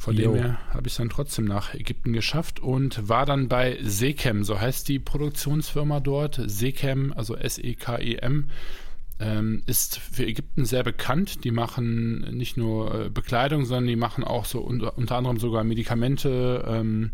Von 0.00 0.16
jo. 0.16 0.32
dem 0.32 0.42
her 0.42 0.58
habe 0.70 0.86
ich 0.86 0.94
es 0.94 0.96
dann 0.96 1.10
trotzdem 1.10 1.44
nach 1.44 1.74
Ägypten 1.74 2.14
geschafft 2.14 2.58
und 2.58 3.06
war 3.06 3.26
dann 3.26 3.48
bei 3.48 3.76
Sekem, 3.82 4.44
so 4.44 4.58
heißt 4.58 4.88
die 4.88 4.98
Produktionsfirma 4.98 6.00
dort. 6.00 6.40
Sekem, 6.46 7.12
also 7.14 7.36
S-E-K-E-M, 7.36 8.46
ähm, 9.18 9.62
ist 9.66 9.98
für 9.98 10.24
Ägypten 10.24 10.64
sehr 10.64 10.84
bekannt. 10.84 11.44
Die 11.44 11.50
machen 11.50 12.20
nicht 12.34 12.56
nur 12.56 12.94
äh, 12.94 13.10
Bekleidung, 13.10 13.66
sondern 13.66 13.88
die 13.88 13.96
machen 13.96 14.24
auch 14.24 14.46
so 14.46 14.60
unter, 14.60 14.96
unter 14.96 15.16
anderem 15.16 15.38
sogar 15.38 15.64
Medikamente, 15.64 16.64
ähm, 16.66 17.10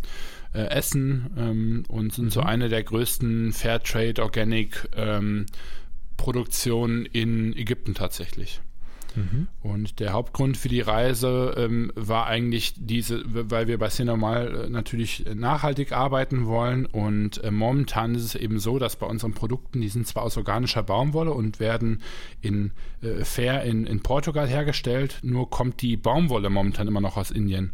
äh, 0.55 0.67
Essen 0.67 1.27
ähm, 1.37 1.83
und 1.89 2.13
sind 2.13 2.27
mhm. 2.27 2.31
so 2.31 2.41
eine 2.43 2.69
der 2.69 2.85
größten 2.85 3.53
Fairtrade 3.53 4.23
Organic 4.23 4.89
ähm, 4.95 5.47
Produktionen 6.17 7.05
in 7.05 7.53
Ägypten 7.57 7.95
tatsächlich. 7.95 8.61
Mhm. 9.17 9.49
Und 9.63 9.99
der 9.99 10.13
Hauptgrund 10.13 10.57
für 10.57 10.69
die 10.69 10.81
Reise 10.81 11.55
ähm, 11.57 11.91
war 11.95 12.27
eigentlich 12.27 12.75
diese, 12.77 13.23
weil 13.27 13.67
wir 13.67 13.79
bei 13.79 13.89
Cinemal 13.89 14.67
äh, 14.67 14.71
natürlich 14.71 15.25
nachhaltig 15.35 15.93
arbeiten 15.93 16.47
wollen. 16.47 16.87
Und 16.87 17.43
äh, 17.43 17.51
momentan 17.51 18.15
ist 18.15 18.25
es 18.25 18.35
eben 18.35 18.59
so, 18.59 18.79
dass 18.79 18.97
bei 18.97 19.07
unseren 19.07 19.33
Produkten, 19.33 19.81
die 19.81 19.89
sind 19.89 20.07
zwar 20.07 20.23
aus 20.23 20.37
organischer 20.37 20.83
Baumwolle 20.83 21.33
und 21.33 21.59
werden 21.59 22.03
in 22.43 22.73
äh, 23.03 23.25
fair 23.25 23.65
in, 23.65 23.87
in 23.87 24.01
Portugal 24.01 24.47
hergestellt, 24.47 25.19
nur 25.23 25.51
kommt 25.51 25.83
die 25.83 25.97
Baumwolle 25.97 26.51
momentan 26.51 26.87
immer 26.87 27.01
noch 27.01 27.17
aus 27.17 27.31
Indien. 27.31 27.73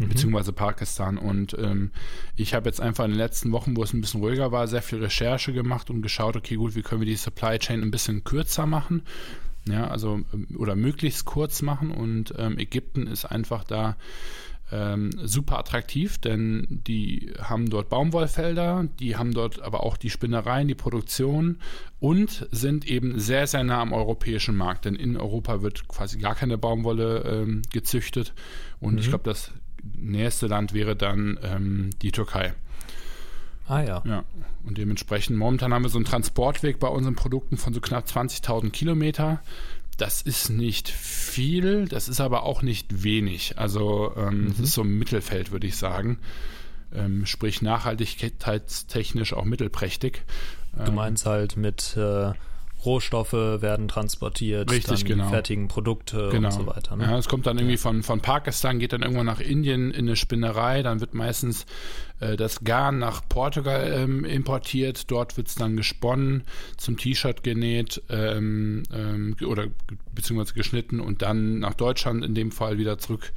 Mhm. 0.00 0.08
beziehungsweise 0.08 0.52
Pakistan. 0.52 1.16
Und 1.16 1.56
ähm, 1.58 1.90
ich 2.36 2.54
habe 2.54 2.68
jetzt 2.68 2.80
einfach 2.80 3.04
in 3.04 3.12
den 3.12 3.18
letzten 3.18 3.52
Wochen, 3.52 3.76
wo 3.76 3.82
es 3.82 3.94
ein 3.94 4.00
bisschen 4.00 4.20
ruhiger 4.20 4.52
war, 4.52 4.68
sehr 4.68 4.82
viel 4.82 4.98
Recherche 4.98 5.52
gemacht 5.52 5.88
und 5.90 6.02
geschaut, 6.02 6.36
okay, 6.36 6.56
gut, 6.56 6.74
wie 6.74 6.82
können 6.82 7.00
wir 7.00 7.06
die 7.06 7.16
Supply 7.16 7.58
Chain 7.58 7.82
ein 7.82 7.90
bisschen 7.90 8.22
kürzer 8.22 8.66
machen? 8.66 9.02
Ja, 9.68 9.88
also 9.88 10.20
ähm, 10.32 10.48
oder 10.56 10.76
möglichst 10.76 11.24
kurz 11.24 11.62
machen 11.62 11.90
und 11.90 12.34
ähm, 12.38 12.58
Ägypten 12.58 13.06
ist 13.06 13.24
einfach 13.24 13.64
da 13.64 13.96
ähm, 14.72 15.10
super 15.22 15.58
attraktiv, 15.58 16.18
denn 16.18 16.82
die 16.86 17.32
haben 17.40 17.70
dort 17.70 17.88
Baumwollfelder, 17.88 18.88
die 18.98 19.16
haben 19.16 19.32
dort 19.32 19.62
aber 19.62 19.84
auch 19.84 19.96
die 19.96 20.10
Spinnereien, 20.10 20.66
die 20.66 20.74
Produktion 20.74 21.60
und 22.00 22.48
sind 22.50 22.86
eben 22.86 23.18
sehr, 23.18 23.46
sehr 23.46 23.62
nah 23.62 23.80
am 23.80 23.92
europäischen 23.92 24.56
Markt, 24.56 24.84
denn 24.84 24.96
in 24.96 25.16
Europa 25.16 25.62
wird 25.62 25.86
quasi 25.86 26.18
gar 26.18 26.34
keine 26.34 26.58
Baumwolle 26.58 27.22
ähm, 27.22 27.62
gezüchtet 27.72 28.34
und 28.80 28.94
mhm. 28.94 28.98
ich 28.98 29.08
glaube, 29.08 29.24
das 29.24 29.52
nächste 29.96 30.48
Land 30.48 30.74
wäre 30.74 30.96
dann 30.96 31.38
ähm, 31.42 31.90
die 32.02 32.10
Türkei. 32.10 32.54
Ah 33.68 33.82
ja. 33.82 34.02
Ja. 34.04 34.24
Und 34.64 34.78
dementsprechend, 34.78 35.36
momentan 35.36 35.72
haben 35.72 35.82
wir 35.82 35.88
so 35.88 35.98
einen 35.98 36.04
Transportweg 36.04 36.78
bei 36.78 36.88
unseren 36.88 37.16
Produkten 37.16 37.56
von 37.56 37.74
so 37.74 37.80
knapp 37.80 38.06
20.000 38.06 38.70
Kilometer. 38.70 39.40
Das 39.96 40.22
ist 40.22 40.50
nicht 40.50 40.88
viel, 40.88 41.86
das 41.86 42.08
ist 42.08 42.20
aber 42.20 42.42
auch 42.42 42.62
nicht 42.62 43.02
wenig. 43.02 43.58
Also 43.58 44.12
ähm, 44.16 44.42
mhm. 44.42 44.48
das 44.48 44.60
ist 44.60 44.74
so 44.74 44.82
ein 44.82 44.98
Mittelfeld, 44.98 45.52
würde 45.52 45.66
ich 45.66 45.76
sagen. 45.76 46.18
Ähm, 46.94 47.26
sprich 47.26 47.62
nachhaltigkeitstechnisch 47.62 49.32
auch 49.32 49.44
mittelprächtig. 49.44 50.22
Du 50.84 50.92
meinst 50.92 51.24
halt 51.24 51.56
mit 51.56 51.96
äh, 51.96 52.32
Rohstoffe 52.86 53.32
werden 53.32 53.88
transportiert, 53.88 54.70
Richtig, 54.70 55.00
dann 55.00 55.08
genau. 55.08 55.28
fertigen 55.28 55.68
Produkte 55.68 56.28
genau. 56.30 56.48
und 56.48 56.54
so 56.54 56.66
weiter. 56.66 56.96
Ne? 56.96 57.04
Ja, 57.04 57.18
es 57.18 57.28
kommt 57.28 57.46
dann 57.46 57.58
irgendwie 57.58 57.76
von, 57.76 58.02
von 58.02 58.20
Pakistan, 58.20 58.78
geht 58.78 58.92
dann 58.92 59.02
irgendwann 59.02 59.26
nach 59.26 59.40
Indien 59.40 59.90
in 59.90 60.06
eine 60.06 60.16
Spinnerei, 60.16 60.82
dann 60.82 61.00
wird 61.00 61.12
meistens 61.12 61.66
äh, 62.20 62.36
das 62.36 62.64
Garn 62.64 62.98
nach 62.98 63.22
Portugal 63.28 63.92
ähm, 63.92 64.24
importiert, 64.24 65.10
dort 65.10 65.36
wird 65.36 65.48
es 65.48 65.56
dann 65.56 65.76
gesponnen, 65.76 66.44
zum 66.76 66.96
T-Shirt 66.96 67.42
genäht 67.42 68.02
ähm, 68.08 68.84
ähm, 68.94 69.36
oder 69.46 69.66
beziehungsweise 70.14 70.54
geschnitten 70.54 71.00
und 71.00 71.22
dann 71.22 71.58
nach 71.58 71.74
Deutschland 71.74 72.24
in 72.24 72.34
dem 72.34 72.52
Fall 72.52 72.78
wieder 72.78 72.98
zurück 72.98 73.32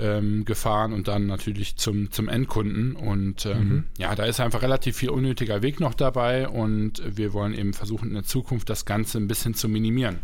ähm, 0.00 0.44
gefahren 0.44 0.92
und 0.92 1.08
dann 1.08 1.26
natürlich 1.26 1.76
zum, 1.76 2.10
zum 2.10 2.28
Endkunden. 2.28 2.96
Und 2.96 3.46
ähm, 3.46 3.68
mhm. 3.68 3.84
ja, 3.98 4.14
da 4.14 4.24
ist 4.24 4.40
einfach 4.40 4.62
relativ 4.62 4.96
viel 4.96 5.10
unnötiger 5.10 5.62
Weg 5.62 5.80
noch 5.80 5.94
dabei 5.94 6.48
und 6.48 7.02
wir 7.06 7.32
wollen 7.32 7.54
eben 7.54 7.72
versuchen, 7.72 8.08
in 8.08 8.14
der 8.14 8.24
Zukunft 8.24 8.70
das 8.70 8.84
Ganze 8.84 9.18
ein 9.18 9.28
bisschen 9.28 9.54
zu 9.54 9.68
minimieren. 9.68 10.18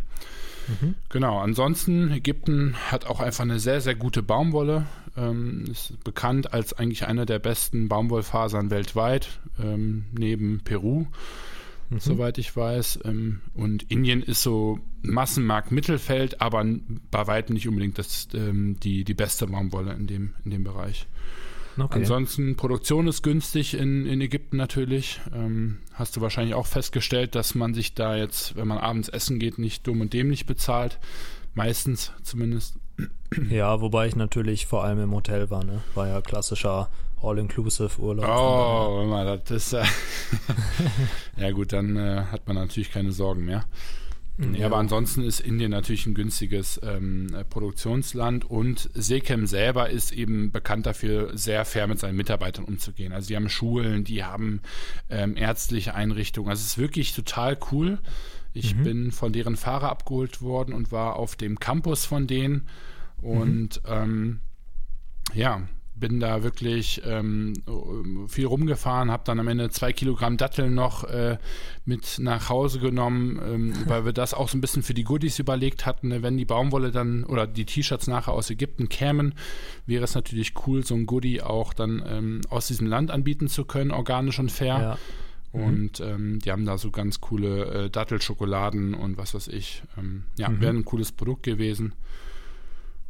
Mhm. 0.69 0.95
Genau, 1.09 1.39
ansonsten, 1.39 2.11
Ägypten 2.11 2.75
hat 2.91 3.07
auch 3.07 3.21
einfach 3.21 3.45
eine 3.45 3.61
sehr, 3.61 3.81
sehr 3.81 3.95
gute 3.95 4.23
Baumwolle. 4.23 4.87
Ähm, 5.17 5.65
ist 5.71 6.03
bekannt 6.05 6.53
als 6.53 6.73
eigentlich 6.73 7.07
eine 7.07 7.25
der 7.25 7.39
besten 7.39 7.89
Baumwollfasern 7.89 8.71
weltweit, 8.71 9.29
ähm, 9.63 10.05
neben 10.13 10.61
Peru 10.63 11.07
mhm. 11.91 11.99
soweit 11.99 12.39
ich 12.39 12.55
weiß. 12.55 13.01
Ähm, 13.05 13.41
und 13.55 13.85
Indien 13.85 14.23
ist 14.23 14.43
so 14.43 14.81
Massenmarkt 15.03 15.73
Mittelfeld, 15.73 16.41
aber 16.41 16.65
bei 17.11 17.27
weitem 17.27 17.55
nicht 17.55 17.69
unbedingt 17.69 17.99
das, 17.99 18.29
ähm, 18.35 18.79
die, 18.81 19.05
die 19.05 19.15
beste 19.15 19.47
Baumwolle 19.47 19.93
in 19.95 20.07
dem, 20.07 20.35
in 20.45 20.51
dem 20.51 20.65
Bereich. 20.65 21.07
Okay. 21.79 21.99
Ansonsten, 21.99 22.57
Produktion 22.57 23.07
ist 23.07 23.23
günstig 23.23 23.75
in, 23.75 24.07
in 24.07 24.21
Ägypten 24.21 24.57
natürlich. 24.57 25.21
Ähm, 25.35 25.79
hast 25.93 26.17
du 26.17 26.21
wahrscheinlich 26.23 26.55
auch 26.55 26.67
festgestellt, 26.67 27.35
dass 27.35 27.55
man 27.55 27.75
sich 27.75 27.95
da 27.95 28.17
jetzt, 28.17 28.57
wenn 28.57 28.67
man 28.67 28.79
abends 28.79 29.09
essen 29.09 29.39
geht, 29.39 29.59
nicht 29.59 29.87
dumm 29.87 30.01
und 30.01 30.13
dämlich 30.13 30.47
bezahlt. 30.47 30.99
Meistens 31.55 32.13
zumindest. 32.23 32.79
Ja, 33.51 33.81
wobei 33.81 34.07
ich 34.07 34.17
natürlich 34.17 34.67
vor 34.67 34.85
allem 34.85 35.01
im 35.01 35.13
Hotel 35.13 35.51
war, 35.51 35.65
ne? 35.65 35.83
War 35.95 36.09
ja 36.09 36.21
klassischer 36.21 36.89
All-Inclusive-Urlaub. 37.21 38.29
Oh, 38.29 39.03
immer, 39.05 39.37
das 39.37 39.51
ist. 39.51 39.73
Äh 39.73 39.85
ja, 41.37 41.51
gut, 41.51 41.73
dann 41.73 41.97
äh, 41.97 42.25
hat 42.31 42.47
man 42.47 42.57
natürlich 42.57 42.91
keine 42.91 43.13
Sorgen 43.13 43.45
mehr. 43.45 43.65
Nee, 44.39 44.59
ja. 44.59 44.67
aber 44.67 44.77
ansonsten 44.77 45.23
ist 45.23 45.41
Indien 45.41 45.71
natürlich 45.71 46.05
ein 46.05 46.15
günstiges 46.15 46.79
ähm, 46.83 47.35
Produktionsland 47.49 48.45
und 48.45 48.91
Sekem 48.93 49.47
selber 49.47 49.89
ist 49.89 50.13
eben 50.13 50.53
bekannt 50.53 50.85
dafür, 50.85 51.31
sehr 51.37 51.65
fair 51.65 51.87
mit 51.87 51.99
seinen 51.99 52.17
Mitarbeitern 52.17 52.67
umzugehen. 52.67 53.15
Also 53.15 53.29
die 53.29 53.37
haben 53.37 53.49
Schulen, 53.49 54.05
die 54.05 54.25
haben 54.25 54.61
ähm, 55.09 55.37
ärztliche 55.37 55.95
Einrichtungen. 55.95 56.51
Also 56.51 56.61
es 56.61 56.73
ist 56.73 56.79
wirklich 56.79 57.15
total 57.15 57.57
cool. 57.73 57.99
Ich 58.53 58.75
mhm. 58.75 58.83
bin 58.83 59.13
von 59.13 59.33
deren 59.33 59.57
Fahrer 59.57 59.89
abgeholt 59.89 60.43
worden 60.43 60.75
und 60.75 60.93
war 60.93 61.17
auf 61.17 61.37
dem 61.37 61.59
Campus 61.59 62.05
von 62.05 62.27
denen 62.27 62.69
und 63.23 63.83
mhm. 63.85 63.89
ähm, 63.89 64.41
ja, 65.33 65.63
bin 65.99 66.21
da 66.21 66.43
wirklich 66.43 67.01
ähm, 67.07 67.55
viel 68.29 68.47
rumgefahren, 68.47 69.11
habe 69.11 69.23
dann 69.25 69.41
am 69.41 69.49
Ende 69.49 69.71
zwei 69.71 69.93
Kilogramm 69.93 70.37
Datteln 70.37 70.75
noch 70.75 71.05
äh, 71.05 71.39
mit 71.85 72.19
nach 72.19 72.49
Hause 72.49 72.79
genommen, 72.79 73.41
ähm, 73.43 73.75
weil 73.87 74.05
wir 74.05 74.13
das 74.13 74.35
auch 74.35 74.49
so 74.49 74.59
ein 74.59 74.61
bisschen 74.61 74.83
für 74.83 74.95
die 74.95 75.05
Goodies 75.05 75.39
überlegt 75.39 75.87
hatten. 75.87 76.09
Ne? 76.09 76.23
Wenn 76.23 76.37
die 76.37 76.45
Baumwolle 76.45 76.91
dann 76.91 77.25
oder 77.25 77.47
die 77.47 77.65
T-Shirts 77.65 78.07
nachher 78.09 78.33
aus 78.33 78.51
Ägypten 78.51 78.89
kämen, 78.89 79.35
wäre 79.87 80.05
es 80.05 80.15
natürlich 80.15 80.53
cool, 80.67 80.85
so 80.85 80.95
ein 80.95 81.07
Goodie 81.07 81.41
auch 81.41 81.73
dann 81.73 82.03
ähm, 82.07 82.41
aus 82.51 82.69
diesem 82.69 82.87
Land 82.87 83.11
anbieten 83.11 83.49
zu 83.49 83.65
können, 83.65 83.91
organisch 83.91 84.39
und 84.39 84.53
fair. 84.53 84.79
Ja. 84.79 84.99
Mhm. 85.53 85.65
Und 85.65 86.01
ähm, 86.01 86.39
die 86.41 86.53
haben 86.53 86.67
da 86.67 86.77
so 86.77 86.91
ganz 86.91 87.21
coole 87.21 87.65
äh, 87.87 87.91
Dattelschokoladen 87.91 88.95
und 88.95 89.17
was 89.17 89.35
weiß 89.35 89.49
ich. 89.49 89.83
Ähm, 89.97 90.25
ja, 90.37 90.51
mhm. 90.51 90.61
wäre 90.61 90.75
ein 90.75 90.85
cooles 90.85 91.13
Produkt 91.13 91.45
gewesen. 91.45 91.95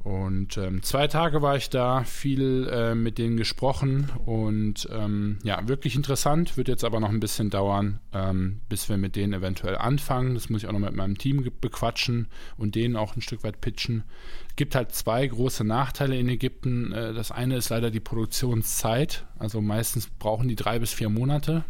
Und 0.07 0.57
ähm, 0.57 0.85
zwei 0.85 1.09
Tage 1.09 1.43
war 1.43 1.57
ich 1.57 1.69
da, 1.69 2.05
viel 2.05 2.69
äh, 2.73 2.95
mit 2.95 3.19
denen 3.19 3.37
gesprochen 3.37 4.09
und 4.25 4.89
ähm, 4.93 5.39
ja, 5.43 5.67
wirklich 5.67 5.97
interessant. 5.97 6.57
Wird 6.57 6.69
jetzt 6.69 6.85
aber 6.85 7.01
noch 7.01 7.09
ein 7.09 7.19
bisschen 7.19 7.51
dauern, 7.51 7.99
ähm, 8.13 8.61
bis 8.69 8.89
wir 8.89 8.99
mit 8.99 9.17
denen 9.17 9.33
eventuell 9.33 9.77
anfangen. 9.77 10.35
Das 10.35 10.49
muss 10.49 10.63
ich 10.63 10.69
auch 10.69 10.73
noch 10.73 10.79
mit 10.79 10.95
meinem 10.95 11.19
Team 11.19 11.51
bequatschen 11.61 12.29
und 12.57 12.77
denen 12.77 12.95
auch 12.95 13.17
ein 13.17 13.21
Stück 13.21 13.43
weit 13.43 13.61
pitchen. 13.61 14.05
Es 14.49 14.55
gibt 14.55 14.77
halt 14.77 14.93
zwei 14.93 15.27
große 15.27 15.65
Nachteile 15.65 16.17
in 16.17 16.29
Ägypten. 16.29 16.93
Äh, 16.93 17.13
das 17.13 17.33
eine 17.33 17.57
ist 17.57 17.71
leider 17.71 17.91
die 17.91 17.99
Produktionszeit. 17.99 19.27
Also 19.41 19.61
meistens 19.61 20.07
brauchen 20.07 20.47
die 20.47 20.55
drei 20.55 20.79
bis 20.79 20.93
vier 20.93 21.09
Monate. 21.09 21.65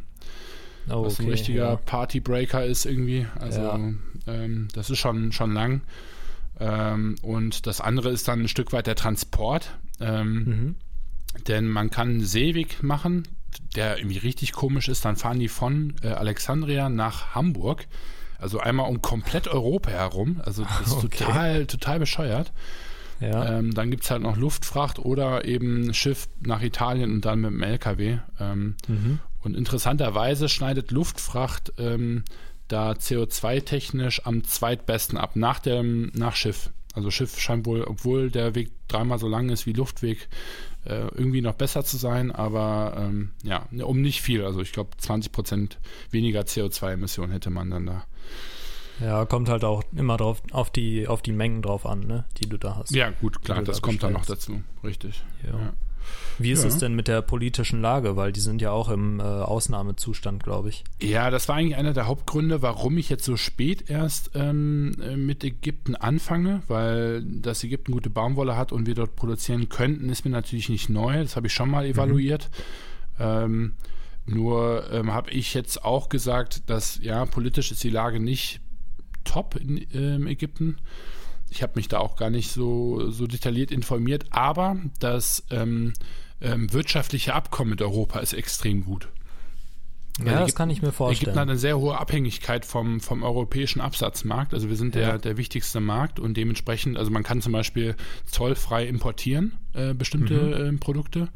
oh, 0.91 1.07
was 1.07 1.21
ein 1.21 1.31
richtiger 1.31 1.71
ja. 1.71 1.77
Partybreaker 1.77 2.67
ist 2.67 2.85
irgendwie. 2.85 3.27
Also 3.41 3.63
ja. 3.63 3.81
ähm, 4.27 4.69
das 4.75 4.91
ist 4.91 4.99
schon, 4.99 5.33
schon 5.33 5.55
lang. 5.55 5.81
Ähm, 6.59 7.17
und 7.23 7.67
das 7.67 7.81
andere 7.81 8.11
ist 8.11 8.29
dann 8.29 8.43
ein 8.43 8.49
Stück 8.49 8.73
weit 8.73 8.87
der 8.87 8.97
Transport. 8.97 9.79
Ähm, 10.01 10.35
mhm. 10.45 10.75
Denn 11.49 11.69
man 11.69 11.91
kann 11.91 12.09
einen 12.09 12.25
Seeweg 12.25 12.83
machen, 12.83 13.29
der 13.75 13.99
irgendwie 13.99 14.19
richtig 14.19 14.53
komisch 14.53 14.89
ist. 14.89 15.05
Dann 15.05 15.17
fahren 15.17 15.39
die 15.39 15.49
von 15.49 15.95
äh, 16.03 16.09
Alexandria 16.09 16.89
nach 16.89 17.35
Hamburg. 17.35 17.87
Also 18.39 18.61
einmal 18.61 18.89
um 18.89 19.03
komplett 19.03 19.49
Europa 19.49 19.91
herum. 19.91 20.41
Also 20.45 20.65
das 20.65 20.89
ist 20.89 20.93
okay. 21.05 21.25
total, 21.25 21.67
total 21.67 21.99
bescheuert. 21.99 22.53
Ja. 23.21 23.59
Ähm, 23.59 23.73
dann 23.73 23.91
gibt 23.91 24.05
es 24.05 24.11
halt 24.11 24.23
noch 24.23 24.37
Luftfracht 24.37 24.99
oder 24.99 25.47
eben 25.47 25.95
Schiff 25.95 26.29
nach 26.41 26.63
Italien 26.63 27.13
und 27.13 27.25
dann 27.25 27.41
mit 27.41 27.51
dem 27.51 27.63
LKW. 27.63 28.19
Ähm, 28.41 28.77
mhm. 28.89 29.21
Und 29.41 29.57
interessanterweise 29.57 30.49
schneidet 30.49 30.91
Luftfracht 30.91 31.73
ähm, 31.79 32.25
da 32.69 32.93
CO2-technisch 32.93 34.27
am 34.27 34.45
zweitbesten 34.45 35.19
ab, 35.19 35.37
nach 35.37 35.61
dem 35.61 36.11
nach 36.15 36.35
Schiff. 36.35 36.71
Also 36.95 37.11
Schiff 37.11 37.39
scheint 37.39 37.67
wohl, 37.67 37.85
obwohl 37.85 38.31
der 38.31 38.55
Weg 38.55 38.71
dreimal 38.89 39.19
so 39.19 39.29
lang 39.29 39.51
ist 39.51 39.67
wie 39.67 39.73
Luftweg, 39.73 40.29
äh, 40.87 41.09
irgendwie 41.15 41.43
noch 41.43 41.55
besser 41.55 41.85
zu 41.85 41.97
sein, 41.99 42.33
aber 42.33 42.95
ähm, 42.97 43.33
ja, 43.43 43.69
um 43.83 44.01
nicht 44.01 44.23
viel. 44.23 44.45
Also 44.45 44.61
ich 44.61 44.73
glaube 44.73 44.91
20 44.97 45.31
Prozent 45.31 45.79
weniger 46.11 46.41
CO2-Emissionen 46.41 47.33
hätte 47.33 47.51
man 47.51 47.71
dann 47.71 47.87
da. 47.87 48.07
Ja, 49.01 49.27
kommt 49.27 49.51
halt 49.51 49.63
auch 49.63 49.83
immer 49.95 50.17
drauf, 50.17 50.43
auf 50.53 50.71
die, 50.71 51.07
auf 51.07 51.21
die 51.21 51.33
Mengen 51.33 51.61
drauf 51.61 51.85
an, 51.85 52.01
ne, 52.01 52.25
die 52.39 52.49
du 52.49 52.57
da 52.57 52.77
hast. 52.77 52.95
Ja, 52.95 53.11
gut, 53.11 53.43
klar, 53.43 53.63
das 53.63 53.81
da 53.81 53.83
kommt 53.83 54.03
dann 54.03 54.15
noch 54.15 54.25
dazu, 54.25 54.63
richtig. 54.83 55.23
Ja. 55.45 55.59
ja. 55.59 55.73
Wie 56.39 56.51
ist 56.51 56.63
ja. 56.63 56.69
es 56.69 56.79
denn 56.79 56.95
mit 56.95 57.09
der 57.09 57.23
politischen 57.23 57.81
Lage? 57.81 58.17
Weil 58.17 58.33
die 58.33 58.41
sind 58.41 58.61
ja 58.61 58.71
auch 58.71 58.89
im 58.89 59.21
äh, 59.21 59.23
Ausnahmezustand, 59.23 60.43
glaube 60.43 60.69
ich. 60.69 60.85
Ja, 61.01 61.31
das 61.31 61.49
war 61.49 61.57
eigentlich 61.57 61.77
einer 61.77 61.95
der 61.95 62.07
Hauptgründe, 62.07 62.63
warum 62.63 62.99
ich 62.99 63.09
jetzt 63.09 63.25
so 63.25 63.37
spät 63.37 63.89
erst 63.89 64.33
ähm, 64.35 64.97
äh, 65.03 65.17
mit 65.17 65.45
Ägypten 65.45 65.95
anfange, 65.95 66.63
weil 66.69 67.23
dass 67.23 67.65
Ägypten 67.65 67.93
gute 67.93 68.11
Baumwolle 68.11 68.57
hat 68.57 68.73
und 68.73 68.87
wir 68.87 68.95
dort 68.95 69.17
produzieren 69.17 69.69
könnten, 69.69 70.09
ist 70.09 70.25
mir 70.25 70.31
natürlich 70.31 70.69
nicht 70.69 70.89
neu. 70.89 71.23
Das 71.23 71.37
habe 71.37 71.47
ich 71.47 71.55
schon 71.55 71.71
mal 71.71 71.85
mhm. 71.85 71.93
evaluiert. 71.93 72.51
Mhm. 73.19 73.25
Ähm, 73.25 73.73
nur 74.27 74.91
ähm, 74.91 75.13
habe 75.13 75.31
ich 75.31 75.55
jetzt 75.55 75.85
auch 75.85 76.09
gesagt, 76.09 76.69
dass 76.69 76.99
ja, 77.01 77.25
politisch 77.27 77.71
ist 77.71 77.85
die 77.85 77.91
Lage 77.91 78.21
nicht 78.21 78.61
top 79.25 79.57
in 79.57 79.79
äh, 79.93 80.31
Ägypten. 80.31 80.79
Ich 81.51 81.63
habe 81.63 81.73
mich 81.77 81.89
da 81.89 81.99
auch 81.99 82.17
gar 82.17 82.31
nicht 82.31 82.51
so, 82.51 83.11
so 83.11 83.27
detailliert 83.27 83.71
informiert, 83.71 84.27
aber 84.31 84.77
das 84.99 85.45
ähm, 85.51 85.93
ähm, 86.41 86.73
wirtschaftliche 86.73 87.35
Abkommen 87.35 87.71
mit 87.71 87.83
Europa 87.83 88.19
ist 88.19 88.33
extrem 88.33 88.85
gut. 88.85 89.09
Ja, 90.19 90.25
das 90.25 90.35
Ägypten, 90.35 90.57
kann 90.57 90.71
ich 90.71 90.83
mir 90.83 90.93
vorstellen. 90.93 91.25
Ägypten 91.25 91.41
hat 91.41 91.49
eine 91.49 91.59
sehr 91.59 91.79
hohe 91.79 91.99
Abhängigkeit 91.99 92.65
vom, 92.65 93.01
vom 93.01 93.23
europäischen 93.23 93.81
Absatzmarkt. 93.81 94.55
Also 94.55 94.69
wir 94.69 94.77
sind 94.77 94.95
ja. 94.95 95.03
der, 95.03 95.19
der 95.19 95.37
wichtigste 95.37 95.81
Markt 95.81 96.19
und 96.19 96.37
dementsprechend, 96.37 96.97
also 96.97 97.11
man 97.11 97.23
kann 97.23 97.43
zum 97.43 97.53
Beispiel 97.53 97.97
zollfrei 98.25 98.87
importieren, 98.87 99.59
äh, 99.75 99.93
bestimmte 99.93 100.35
mhm. 100.35 100.77
äh, 100.77 100.79
Produkte. 100.79 101.29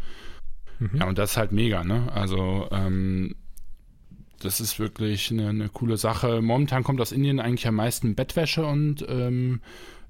Mhm. 0.78 0.90
Ja, 0.94 1.06
und 1.06 1.18
das 1.18 1.32
ist 1.32 1.36
halt 1.36 1.52
mega, 1.52 1.84
ne? 1.84 2.10
Also 2.12 2.68
ähm, 2.70 3.34
das 4.40 4.60
ist 4.60 4.78
wirklich 4.78 5.30
eine, 5.30 5.50
eine, 5.50 5.68
coole 5.68 5.98
Sache. 5.98 6.40
Momentan 6.40 6.82
kommt 6.82 7.00
aus 7.02 7.12
Indien 7.12 7.40
eigentlich 7.40 7.68
am 7.68 7.74
meisten 7.74 8.14
Bettwäsche 8.14 8.64
und 8.64 9.04
ähm, 9.06 9.60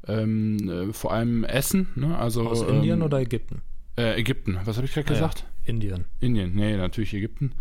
ähm, 0.07 0.69
äh, 0.69 0.93
vor 0.93 1.13
allem 1.13 1.45
Essen. 1.45 1.89
Ne? 1.95 2.17
Also, 2.17 2.49
aus 2.49 2.63
Indien 2.63 3.01
ähm, 3.01 3.07
oder 3.07 3.21
Ägypten? 3.21 3.63
Äh, 3.97 4.19
Ägypten. 4.19 4.59
Was 4.65 4.77
habe 4.77 4.87
ich 4.87 4.95
gerade 4.95 5.07
gesagt? 5.07 5.41
Ja, 5.41 5.71
Indien. 5.71 6.05
Indien, 6.21 6.55
nee, 6.55 6.77
natürlich 6.77 7.15
Ägypten. 7.15 7.53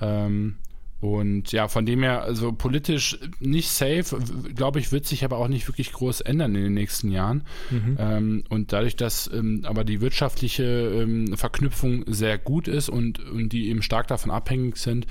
Ähm, 0.00 0.56
und 1.00 1.50
ja, 1.52 1.68
von 1.68 1.86
dem 1.86 2.02
her, 2.02 2.22
also 2.22 2.52
politisch 2.52 3.18
nicht 3.40 3.70
safe, 3.70 4.18
glaube 4.54 4.80
ich, 4.80 4.92
wird 4.92 5.06
sich 5.06 5.24
aber 5.24 5.38
auch 5.38 5.48
nicht 5.48 5.66
wirklich 5.66 5.92
groß 5.92 6.20
ändern 6.20 6.54
in 6.54 6.62
den 6.62 6.74
nächsten 6.74 7.10
Jahren. 7.10 7.44
Mhm. 7.70 7.96
Ähm, 7.98 8.44
und 8.50 8.74
dadurch, 8.74 8.96
dass 8.96 9.30
ähm, 9.32 9.62
aber 9.64 9.84
die 9.84 10.02
wirtschaftliche 10.02 10.62
ähm, 10.62 11.34
Verknüpfung 11.38 12.04
sehr 12.06 12.36
gut 12.36 12.68
ist 12.68 12.90
und, 12.90 13.18
und 13.18 13.48
die 13.50 13.70
eben 13.70 13.80
stark 13.80 14.08
davon 14.08 14.30
abhängig 14.30 14.76
sind, 14.76 15.06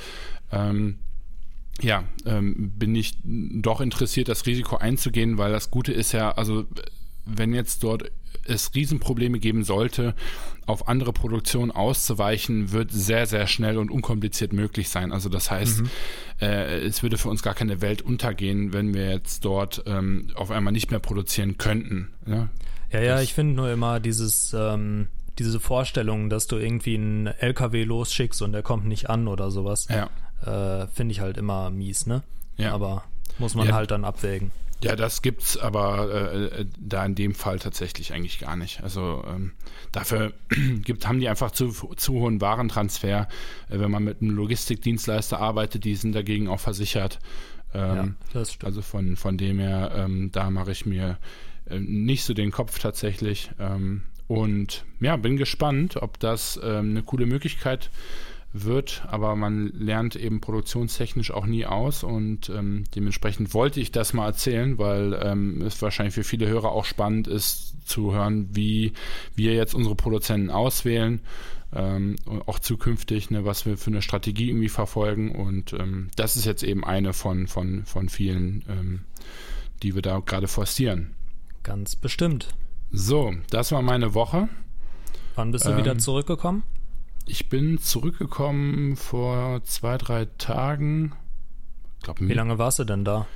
ähm, 0.52 1.00
ja, 1.82 2.04
ähm, 2.26 2.72
bin 2.78 2.96
ich 2.96 3.18
doch 3.24 3.82
interessiert, 3.82 4.28
das 4.28 4.46
Risiko 4.46 4.78
einzugehen, 4.78 5.38
weil 5.38 5.52
das 5.52 5.72
Gute 5.72 5.92
ist 5.92 6.12
ja, 6.12 6.32
also 6.32 6.66
wenn 7.26 7.54
jetzt 7.54 7.84
dort 7.84 8.12
es 8.46 8.74
Riesenprobleme 8.74 9.40
geben 9.40 9.64
sollte, 9.64 10.16
auf 10.66 10.88
andere 10.88 11.14
Produktionen 11.14 11.72
auszuweichen, 11.72 12.72
wird 12.72 12.92
sehr, 12.92 13.26
sehr 13.26 13.48
schnell 13.48 13.78
und 13.78 13.92
unkompliziert 13.92 14.54
möglich 14.54 14.90
sein. 14.90 15.12
Also 15.12 15.30
das 15.30 15.52
heißt, 15.52 15.82
mhm. 15.82 15.90
äh, 16.42 16.80
es 16.80 17.04
würde 17.04 17.18
für 17.18 17.30
uns 17.30 17.44
gar 17.44 17.54
keine 17.54 17.82
Welt 17.82 18.02
untergehen, 18.02 18.74
wenn 18.74 18.94
wir 18.94 19.10
jetzt 19.10 19.46
dort 19.46 19.84
ähm, 19.86 20.32
auf 20.36 20.52
einmal 20.52 20.74
nicht 20.74 20.92
mehr 20.92 21.00
produzieren 21.00 21.58
könnten. 21.58 22.10
Ja, 22.26 22.50
ja, 22.92 23.02
ja 23.02 23.22
ich 23.22 23.34
finde 23.34 23.56
nur 23.56 23.72
immer 23.72 24.00
dieses, 24.00 24.56
ähm, 24.58 25.08
diese 25.38 25.60
Vorstellung, 25.60 26.30
dass 26.30 26.48
du 26.48 26.58
irgendwie 26.58 26.96
einen 26.96 27.28
LKW 27.28 27.84
losschickst 27.84 28.42
und 28.42 28.52
der 28.52 28.64
kommt 28.64 28.86
nicht 28.86 29.10
an 29.10 29.28
oder 29.28 29.52
sowas. 29.52 29.88
Ja. 29.90 30.10
Äh, 30.46 30.88
finde 30.88 31.12
ich 31.12 31.20
halt 31.20 31.38
immer 31.38 31.70
mies, 31.70 32.06
ne? 32.06 32.24
Ja. 32.58 32.74
Aber 32.74 33.04
muss 33.38 33.56
man 33.56 33.68
ja. 33.68 33.74
halt 33.74 33.92
dann 33.92 34.06
abwägen. 34.06 34.52
Ja, 34.82 34.96
das 34.96 35.22
gibt's 35.22 35.58
aber 35.58 36.32
äh, 36.34 36.66
da 36.80 37.06
in 37.06 37.16
dem 37.16 37.36
Fall 37.36 37.60
tatsächlich 37.60 38.14
eigentlich 38.14 38.40
gar 38.40 38.56
nicht. 38.56 38.82
Also 38.82 39.26
ähm, 39.28 39.52
dafür 39.92 40.32
gibt, 40.84 41.06
haben 41.06 41.20
die 41.20 41.28
einfach 41.28 41.52
zu, 41.52 41.72
zu 41.72 42.14
hohen 42.14 42.40
Warentransfer. 42.40 43.28
Äh, 43.70 43.80
wenn 43.80 43.92
man 43.92 44.04
mit 44.04 44.22
einem 44.22 44.32
Logistikdienstleister 44.32 45.40
arbeitet, 45.40 45.84
die 45.84 45.96
sind 45.96 46.14
dagegen 46.16 46.48
auch 46.48 46.62
versichert. 46.62 47.20
Ähm, 47.74 47.96
ja, 47.96 48.08
das 48.34 48.54
stimmt. 48.54 48.66
Also 48.66 48.82
von, 48.82 49.18
von 49.18 49.38
dem 49.38 49.60
her, 49.60 49.92
ähm, 49.96 50.32
da 50.32 50.50
mache 50.50 50.72
ich 50.72 50.86
mir 50.86 51.18
äh, 51.70 51.80
nicht 51.80 52.24
so 52.24 52.34
den 52.34 52.52
Kopf 52.52 52.80
tatsächlich. 52.80 53.52
Ähm, 53.60 54.04
und 54.28 54.86
ja, 55.02 55.18
bin 55.18 55.36
gespannt, 55.36 55.98
ob 55.98 56.20
das 56.20 56.58
ähm, 56.64 56.92
eine 56.92 57.04
coole 57.04 57.26
Möglichkeit 57.26 57.86
ist 57.86 58.30
wird, 58.52 59.04
aber 59.08 59.36
man 59.36 59.68
lernt 59.68 60.16
eben 60.16 60.42
produktionstechnisch 60.42 61.32
auch 61.32 61.46
nie 61.46 61.66
aus 61.66 62.04
und 62.04 62.50
ähm, 62.50 62.86
dementsprechend 62.96 63.54
wollte 63.54 63.80
ich 63.80 63.92
das 63.92 64.14
mal 64.14 64.26
erzählen, 64.26 64.80
weil 64.80 65.20
ähm, 65.22 65.62
es 65.62 65.82
wahrscheinlich 65.82 66.16
für 66.16 66.24
viele 66.24 66.48
Hörer 66.48 66.72
auch 66.72 66.86
spannend 66.86 67.28
ist 67.28 67.88
zu 67.88 68.14
hören, 68.14 68.50
wie 68.52 68.94
wir 69.36 69.54
jetzt 69.54 69.76
unsere 69.76 69.96
Produzenten 69.96 70.50
auswählen, 70.50 71.22
ähm, 71.74 72.16
auch 72.48 72.58
zukünftig, 72.58 73.30
ne, 73.30 73.46
was 73.46 73.68
wir 73.68 73.78
für 73.78 73.92
eine 73.92 74.02
Strategie 74.02 74.50
irgendwie 74.50 74.70
verfolgen 74.70 75.36
und 75.36 75.74
ähm, 75.74 76.10
das 76.16 76.36
ist 76.36 76.46
jetzt 76.46 76.64
eben 76.64 76.84
eine 76.84 77.14
von, 77.14 77.48
von, 77.48 77.86
von 77.86 78.10
vielen, 78.10 78.64
ähm, 78.68 79.02
die 79.84 79.94
wir 79.94 80.02
da 80.02 80.20
gerade 80.20 80.48
forcieren. 80.48 81.12
Ganz 81.62 81.96
bestimmt. 81.96 82.48
So, 82.92 83.34
das 83.52 83.72
war 83.72 83.84
meine 83.84 84.16
Woche. 84.16 84.50
Wann 85.36 85.52
bist 85.52 85.66
du 85.66 85.78
wieder 85.78 85.92
ähm, 85.92 86.00
zurückgekommen? 86.00 86.64
Ich 87.30 87.48
bin 87.48 87.78
zurückgekommen 87.78 88.96
vor 88.96 89.64
zwei, 89.64 90.00
drei 90.00 90.26
Tagen. 90.40 91.14
Glaub, 92.02 92.20
Wie 92.20 92.34
lange 92.34 92.58
warst 92.58 92.80
du 92.80 92.86
denn 92.86 93.06
da? 93.06 93.28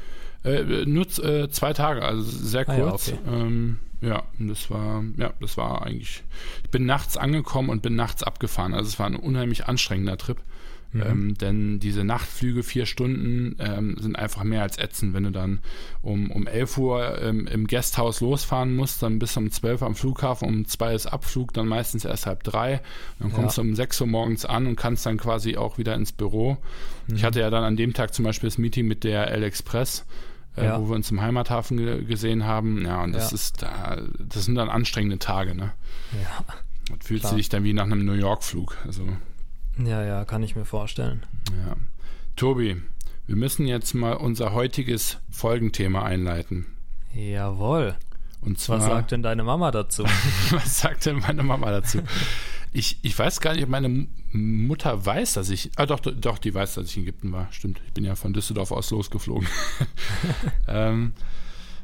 Äh, 0.43 0.85
nur 0.85 1.05
äh, 1.23 1.47
zwei 1.49 1.73
Tage, 1.73 2.01
also 2.01 2.23
sehr 2.23 2.65
kurz. 2.65 3.09
Ah, 3.09 3.11
ja, 3.11 3.17
okay. 3.17 3.19
ähm, 3.27 3.79
ja, 4.01 4.23
das 4.39 4.71
war, 4.71 5.03
ja, 5.17 5.31
das 5.39 5.57
war 5.57 5.83
eigentlich. 5.83 6.23
Ich 6.63 6.71
bin 6.71 6.87
nachts 6.87 7.17
angekommen 7.17 7.69
und 7.69 7.83
bin 7.83 7.95
nachts 7.95 8.23
abgefahren. 8.23 8.73
Also 8.73 8.87
es 8.87 8.97
war 8.97 9.05
ein 9.05 9.15
unheimlich 9.15 9.67
anstrengender 9.67 10.17
Trip. 10.17 10.41
Mhm. 10.93 11.01
Ähm, 11.01 11.37
denn 11.37 11.79
diese 11.79 12.03
Nachtflüge, 12.03 12.63
vier 12.63 12.85
Stunden, 12.85 13.55
ähm, 13.59 13.97
sind 13.99 14.15
einfach 14.15 14.43
mehr 14.43 14.61
als 14.61 14.77
ätzend. 14.77 15.13
Wenn 15.13 15.23
du 15.23 15.31
dann 15.31 15.59
um, 16.01 16.29
um 16.31 16.47
11 16.47 16.77
Uhr 16.77 17.21
ähm, 17.21 17.47
im 17.47 17.67
Gasthaus 17.67 18.21
losfahren 18.21 18.75
musst, 18.75 19.01
dann 19.01 19.19
bist 19.19 19.35
du 19.35 19.41
um 19.41 19.51
12 19.51 19.81
Uhr 19.81 19.87
am 19.87 19.95
Flughafen, 19.95 20.47
um 20.47 20.65
2 20.65 20.93
ist 20.93 21.07
Abflug, 21.07 21.53
dann 21.53 21.67
meistens 21.67 22.05
erst 22.05 22.27
halb 22.27 22.43
drei. 22.43 22.81
Dann 23.19 23.31
kommst 23.33 23.57
ja. 23.57 23.63
du 23.63 23.69
um 23.69 23.75
6 23.75 24.01
Uhr 24.01 24.07
morgens 24.07 24.45
an 24.45 24.67
und 24.67 24.75
kannst 24.75 25.05
dann 25.05 25.17
quasi 25.17 25.57
auch 25.57 25.77
wieder 25.77 25.95
ins 25.95 26.11
Büro. 26.11 26.57
Mhm. 27.07 27.15
Ich 27.15 27.23
hatte 27.23 27.39
ja 27.39 27.49
dann 27.49 27.63
an 27.63 27.75
dem 27.75 27.93
Tag 27.93 28.13
zum 28.13 28.23
Beispiel 28.25 28.47
das 28.47 28.57
Meeting 28.57 28.87
mit 28.87 29.03
der 29.03 29.31
L-Express. 29.31 30.05
Äh, 30.55 30.65
ja. 30.65 30.79
wo 30.79 30.89
wir 30.89 30.95
uns 30.95 31.09
im 31.09 31.19
Heimathafen 31.19 31.77
ge 31.77 32.03
gesehen 32.03 32.45
haben. 32.45 32.85
Ja, 32.85 33.01
und 33.01 33.13
das 33.13 33.31
ja. 33.31 33.35
ist 33.35 33.63
da, 33.63 33.97
das 34.19 34.45
sind 34.45 34.53
dann 34.53 34.69
anstrengende 34.69 35.17
Tage, 35.17 35.55
ne? 35.55 35.71
Ja. 36.11 36.45
Und 36.91 37.03
fühlst 37.03 37.31
du 37.31 37.35
dich 37.37 37.49
dann 37.49 37.63
wie 37.63 37.73
nach 37.73 37.85
einem 37.85 38.05
New 38.05 38.13
York-Flug. 38.13 38.77
Also 38.85 39.03
ja, 39.77 40.03
ja, 40.03 40.25
kann 40.25 40.43
ich 40.43 40.55
mir 40.55 40.65
vorstellen. 40.65 41.25
Ja. 41.65 41.75
Tobi, 42.35 42.81
wir 43.27 43.35
müssen 43.35 43.65
jetzt 43.65 43.93
mal 43.93 44.13
unser 44.13 44.53
heutiges 44.53 45.17
Folgenthema 45.29 46.03
einleiten. 46.03 46.65
Jawohl. 47.13 47.95
Und 48.41 48.59
zwar, 48.59 48.79
was 48.79 48.85
sagt 48.85 49.11
denn 49.11 49.23
deine 49.23 49.43
Mama 49.43 49.71
dazu? 49.71 50.03
was 50.51 50.79
sagt 50.79 51.05
denn 51.05 51.19
meine 51.19 51.43
Mama 51.43 51.71
dazu? 51.71 51.99
Ich, 52.73 52.97
ich 53.03 53.17
weiß 53.17 53.39
gar 53.39 53.53
nicht, 53.53 53.63
ob 53.63 53.69
meine 53.69 54.07
Mutter 54.31 55.05
weiß, 55.05 55.33
dass 55.33 55.49
ich. 55.49 55.71
Ah, 55.75 55.85
doch, 55.85 55.99
doch, 55.99 56.39
die 56.39 56.53
weiß, 56.53 56.73
dass 56.73 56.87
ich 56.87 56.97
in 56.97 57.03
Ägypten 57.03 57.31
war. 57.31 57.47
Stimmt. 57.51 57.81
Ich 57.85 57.93
bin 57.93 58.03
ja 58.03 58.15
von 58.15 58.33
Düsseldorf 58.33 58.71
aus 58.71 58.89
losgeflogen. 58.89 59.47
ähm, 60.67 61.13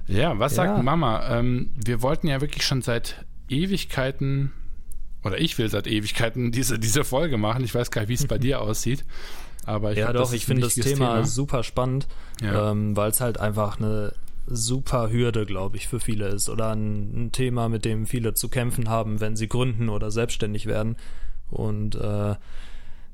ja, 0.07 0.37
was 0.39 0.55
sagt 0.55 0.77
ja. 0.77 0.83
Mama? 0.83 1.29
Ähm, 1.29 1.71
wir 1.75 2.01
wollten 2.01 2.27
ja 2.27 2.41
wirklich 2.41 2.65
schon 2.65 2.81
seit 2.81 3.23
Ewigkeiten 3.47 4.51
oder 5.23 5.39
ich 5.39 5.57
will 5.57 5.69
seit 5.69 5.87
Ewigkeiten 5.87 6.51
diese, 6.51 6.79
diese 6.79 7.03
Folge 7.03 7.37
machen. 7.37 7.63
Ich 7.63 7.75
weiß 7.75 7.91
gar 7.91 8.01
nicht, 8.01 8.09
wie 8.09 8.13
es 8.13 8.27
bei 8.27 8.37
dir 8.39 8.61
aussieht. 8.61 9.05
Aber 9.65 9.91
ich 9.91 9.97
ja, 9.97 10.11
glaub, 10.11 10.25
doch, 10.25 10.33
ich 10.33 10.45
finde 10.45 10.63
das 10.63 10.75
Thema, 10.75 11.15
Thema, 11.15 11.25
super 11.25 11.63
spannend, 11.63 12.07
ja. 12.41 12.71
ähm, 12.71 12.95
weil 12.95 13.11
es 13.11 13.21
halt 13.21 13.39
einfach 13.39 13.77
eine 13.77 14.13
super 14.47 15.11
Hürde, 15.11 15.45
glaube 15.45 15.77
ich, 15.77 15.87
für 15.87 15.99
viele 15.99 16.27
ist 16.29 16.49
oder 16.49 16.71
ein, 16.71 17.25
ein, 17.25 17.31
Thema, 17.31 17.69
mit 17.69 17.85
dem 17.85 18.07
viele 18.07 18.33
zu 18.33 18.49
kämpfen 18.49 18.89
haben, 18.89 19.19
wenn 19.19 19.35
sie 19.35 19.47
gründen 19.47 19.89
oder 19.89 20.09
selbstständig 20.09 20.65
werden. 20.65 20.95
Und 21.51 21.95
äh, 21.95 22.35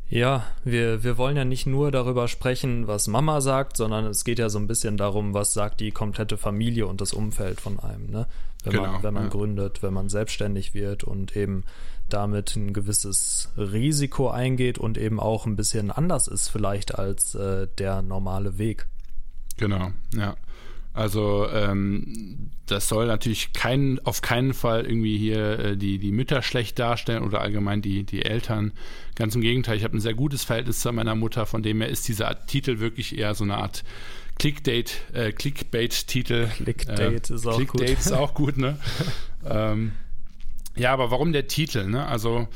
ja, 0.07 0.43
wir, 0.63 1.03
wir 1.03 1.17
wollen 1.17 1.35
ja 1.35 1.45
nicht 1.45 1.65
nur 1.65 1.91
darüber 1.91 2.27
sprechen, 2.27 2.87
was 2.87 3.07
Mama 3.07 3.41
sagt, 3.41 3.75
sondern 3.75 4.05
es 4.05 4.23
geht 4.23 4.39
ja 4.39 4.49
so 4.49 4.59
ein 4.59 4.67
bisschen 4.67 4.97
darum, 4.97 5.33
was 5.33 5.53
sagt 5.53 5.79
die 5.79 5.91
komplette 5.91 6.37
Familie 6.37 6.87
und 6.87 7.01
das 7.01 7.11
Umfeld 7.11 7.59
von 7.59 7.79
einem, 7.79 8.09
ne? 8.09 8.27
Wenn 8.63 8.73
genau, 8.73 8.91
man, 8.93 9.03
wenn 9.03 9.13
man 9.13 9.23
ja. 9.23 9.29
gründet, 9.29 9.83
wenn 9.83 9.93
man 9.93 10.09
selbstständig 10.09 10.73
wird 10.73 11.03
und 11.03 11.35
eben 11.35 11.65
damit 12.09 12.55
ein 12.55 12.73
gewisses 12.73 13.49
Risiko 13.57 14.29
eingeht 14.29 14.77
und 14.77 14.97
eben 14.97 15.19
auch 15.19 15.45
ein 15.45 15.55
bisschen 15.55 15.91
anders 15.91 16.27
ist 16.27 16.49
vielleicht 16.49 16.95
als 16.95 17.35
äh, 17.35 17.67
der 17.77 18.01
normale 18.01 18.57
Weg. 18.57 18.87
Genau, 19.57 19.91
ja. 20.13 20.35
Also 20.93 21.49
ähm, 21.49 22.51
das 22.67 22.87
soll 22.87 23.07
natürlich 23.07 23.51
kein, 23.51 23.99
auf 24.05 24.21
keinen 24.21 24.53
Fall 24.53 24.85
irgendwie 24.85 25.17
hier 25.17 25.59
äh, 25.59 25.77
die, 25.77 25.99
die 25.99 26.13
Mütter 26.13 26.41
schlecht 26.41 26.79
darstellen 26.79 27.23
oder 27.23 27.41
allgemein 27.41 27.81
die, 27.81 28.05
die 28.05 28.23
Eltern. 28.23 28.71
Ganz 29.15 29.35
im 29.35 29.41
Gegenteil, 29.41 29.75
ich 29.75 29.83
habe 29.83 29.97
ein 29.97 29.99
sehr 29.99 30.13
gutes 30.13 30.45
Verhältnis 30.45 30.79
zu 30.79 30.93
meiner 30.93 31.15
Mutter, 31.15 31.45
von 31.45 31.63
dem 31.63 31.81
her 31.81 31.89
ist 31.89 32.07
dieser 32.07 32.45
Titel 32.45 32.79
wirklich 32.79 33.17
eher 33.17 33.35
so 33.35 33.43
eine 33.43 33.57
Art 33.57 33.83
Clickdate, 34.39 34.93
äh, 35.13 35.31
Clickbait-Titel. 35.33 36.47
Clickdate 36.47 37.29
äh, 37.29 37.33
ist 37.33 37.45
auch 37.45 37.57
Clickdate 37.57 37.89
gut. 37.89 37.99
ist 37.99 38.11
auch 38.13 38.33
gut, 38.33 38.57
ne? 38.57 38.77
ähm, 39.45 39.91
ja, 40.75 40.91
aber 40.91 41.11
warum 41.11 41.31
der 41.31 41.47
Titel, 41.47 41.87
ne? 41.87 42.05
Also 42.05 42.47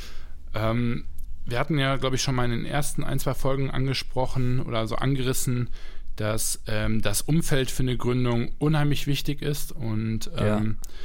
ähm, 0.54 1.06
wir 1.46 1.60
hatten 1.60 1.78
ja, 1.80 1.96
glaube 1.98 2.16
ich, 2.16 2.22
schon 2.22 2.36
mal 2.36 2.46
in 2.46 2.52
den 2.52 2.66
ersten 2.66 3.04
ein, 3.04 3.20
zwei 3.20 3.34
Folgen 3.34 3.70
angesprochen 3.70 4.60
oder 4.60 4.88
so 4.88 4.96
angerissen, 4.96 5.70
dass 6.16 6.62
ähm, 6.68 7.02
das 7.02 7.22
Umfeld 7.22 7.72
für 7.72 7.84
eine 7.84 7.98
Gründung 7.98 8.52
unheimlich 8.60 9.08
wichtig 9.08 9.42
ist 9.42 9.72
und 9.72 10.30
ähm, 10.38 10.78
ja. 10.82 10.98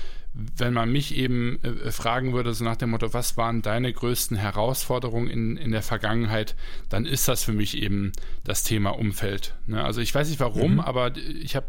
wenn 0.56 0.74
man 0.74 0.90
mich 0.90 1.16
eben 1.16 1.60
äh, 1.62 1.92
fragen 1.92 2.32
würde, 2.32 2.52
so 2.52 2.64
nach 2.64 2.76
dem 2.76 2.90
Motto, 2.90 3.14
was 3.14 3.36
waren 3.36 3.62
deine 3.62 3.92
größten 3.92 4.36
Herausforderungen 4.36 5.28
in, 5.28 5.56
in 5.56 5.70
der 5.70 5.82
Vergangenheit, 5.82 6.56
dann 6.88 7.06
ist 7.06 7.28
das 7.28 7.44
für 7.44 7.52
mich 7.52 7.80
eben 7.80 8.10
das 8.42 8.64
Thema 8.64 8.90
Umfeld. 8.90 9.54
Ne? 9.66 9.82
Also 9.82 10.00
ich 10.00 10.12
weiß 10.12 10.28
nicht 10.28 10.40
warum, 10.40 10.74
mhm. 10.74 10.80
aber 10.80 11.16
ich 11.16 11.54
habe 11.54 11.66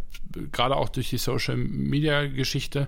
gerade 0.51 0.75
auch 0.75 0.89
durch 0.89 1.11
die 1.11 1.17
Social 1.19 1.55
Media 1.55 2.25
Geschichte 2.25 2.87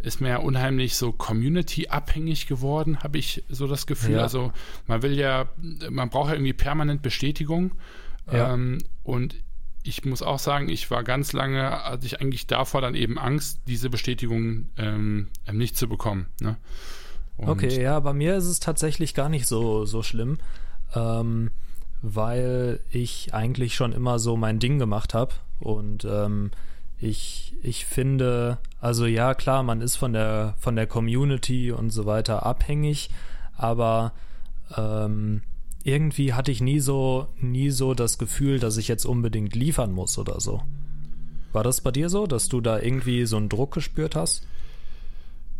ist 0.00 0.20
mir 0.20 0.28
ja 0.28 0.36
unheimlich 0.38 0.96
so 0.96 1.12
Community-abhängig 1.12 2.46
geworden, 2.46 3.00
habe 3.00 3.18
ich 3.18 3.44
so 3.48 3.66
das 3.66 3.86
Gefühl. 3.86 4.16
Ja. 4.16 4.22
Also 4.22 4.52
man 4.86 5.02
will 5.02 5.18
ja, 5.18 5.46
man 5.90 6.08
braucht 6.10 6.28
ja 6.28 6.34
irgendwie 6.34 6.52
permanent 6.52 7.02
Bestätigung. 7.02 7.72
Ja. 8.30 8.54
Ähm, 8.54 8.78
und 9.02 9.34
ich 9.82 10.04
muss 10.04 10.22
auch 10.22 10.38
sagen, 10.38 10.68
ich 10.68 10.90
war 10.90 11.02
ganz 11.02 11.32
lange, 11.32 11.70
hatte 11.70 12.06
ich 12.06 12.20
eigentlich 12.20 12.46
davor 12.46 12.80
dann 12.80 12.94
eben 12.94 13.18
Angst, 13.18 13.60
diese 13.66 13.90
Bestätigung 13.90 14.68
ähm, 14.76 15.28
nicht 15.50 15.76
zu 15.76 15.88
bekommen. 15.88 16.26
Ne? 16.40 16.56
okay, 17.38 17.80
ja, 17.80 17.98
bei 18.00 18.12
mir 18.12 18.36
ist 18.36 18.46
es 18.46 18.60
tatsächlich 18.60 19.14
gar 19.14 19.28
nicht 19.28 19.46
so, 19.46 19.84
so 19.84 20.02
schlimm, 20.02 20.38
ähm, 20.94 21.50
weil 22.02 22.80
ich 22.90 23.34
eigentlich 23.34 23.74
schon 23.74 23.92
immer 23.92 24.18
so 24.18 24.36
mein 24.36 24.58
Ding 24.58 24.78
gemacht 24.78 25.14
habe 25.14 25.34
und 25.60 26.04
ähm, 26.04 26.50
ich, 27.00 27.54
ich 27.62 27.84
finde, 27.86 28.58
also 28.80 29.06
ja, 29.06 29.34
klar, 29.34 29.62
man 29.62 29.80
ist 29.80 29.96
von 29.96 30.12
der, 30.12 30.54
von 30.58 30.76
der 30.76 30.86
Community 30.86 31.70
und 31.70 31.90
so 31.90 32.06
weiter 32.06 32.44
abhängig, 32.44 33.10
aber 33.56 34.12
ähm, 34.76 35.42
irgendwie 35.84 36.34
hatte 36.34 36.50
ich 36.50 36.60
nie 36.60 36.80
so, 36.80 37.28
nie 37.40 37.70
so 37.70 37.94
das 37.94 38.18
Gefühl, 38.18 38.58
dass 38.58 38.76
ich 38.76 38.88
jetzt 38.88 39.06
unbedingt 39.06 39.54
liefern 39.54 39.92
muss 39.92 40.18
oder 40.18 40.40
so. 40.40 40.62
War 41.52 41.62
das 41.62 41.80
bei 41.80 41.90
dir 41.90 42.10
so, 42.10 42.26
dass 42.26 42.48
du 42.48 42.60
da 42.60 42.78
irgendwie 42.78 43.24
so 43.26 43.36
einen 43.36 43.48
Druck 43.48 43.72
gespürt 43.72 44.16
hast? 44.16 44.46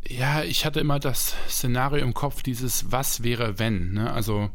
Ja, 0.06 0.42
ich 0.42 0.64
hatte 0.64 0.80
immer 0.80 0.98
das 0.98 1.34
Szenario 1.48 2.04
im 2.04 2.14
Kopf, 2.14 2.42
dieses 2.42 2.92
Was 2.92 3.22
wäre 3.22 3.58
wenn. 3.58 3.92
Ne? 3.92 4.12
Also 4.12 4.50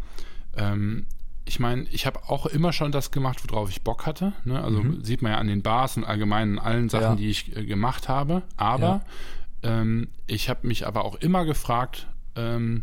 ähm, 0.55 1.05
ich 1.45 1.59
meine, 1.59 1.85
ich 1.91 2.05
habe 2.05 2.21
auch 2.27 2.45
immer 2.45 2.71
schon 2.73 2.91
das 2.91 3.11
gemacht, 3.11 3.39
worauf 3.47 3.69
ich 3.69 3.81
Bock 3.81 4.05
hatte. 4.05 4.33
Ne? 4.45 4.63
Also 4.63 4.81
mhm. 4.81 5.03
sieht 5.03 5.21
man 5.21 5.33
ja 5.33 5.37
an 5.37 5.47
den 5.47 5.61
Bars 5.61 5.97
und 5.97 6.03
allgemein 6.03 6.59
allen 6.59 6.89
Sachen, 6.89 7.03
ja. 7.03 7.15
die 7.15 7.29
ich 7.29 7.55
äh, 7.55 7.65
gemacht 7.65 8.07
habe. 8.07 8.43
Aber 8.55 9.03
ja. 9.63 9.81
ähm, 9.81 10.09
ich 10.27 10.49
habe 10.49 10.67
mich 10.67 10.87
aber 10.87 11.05
auch 11.05 11.15
immer 11.15 11.45
gefragt, 11.45 12.07
ähm, 12.35 12.81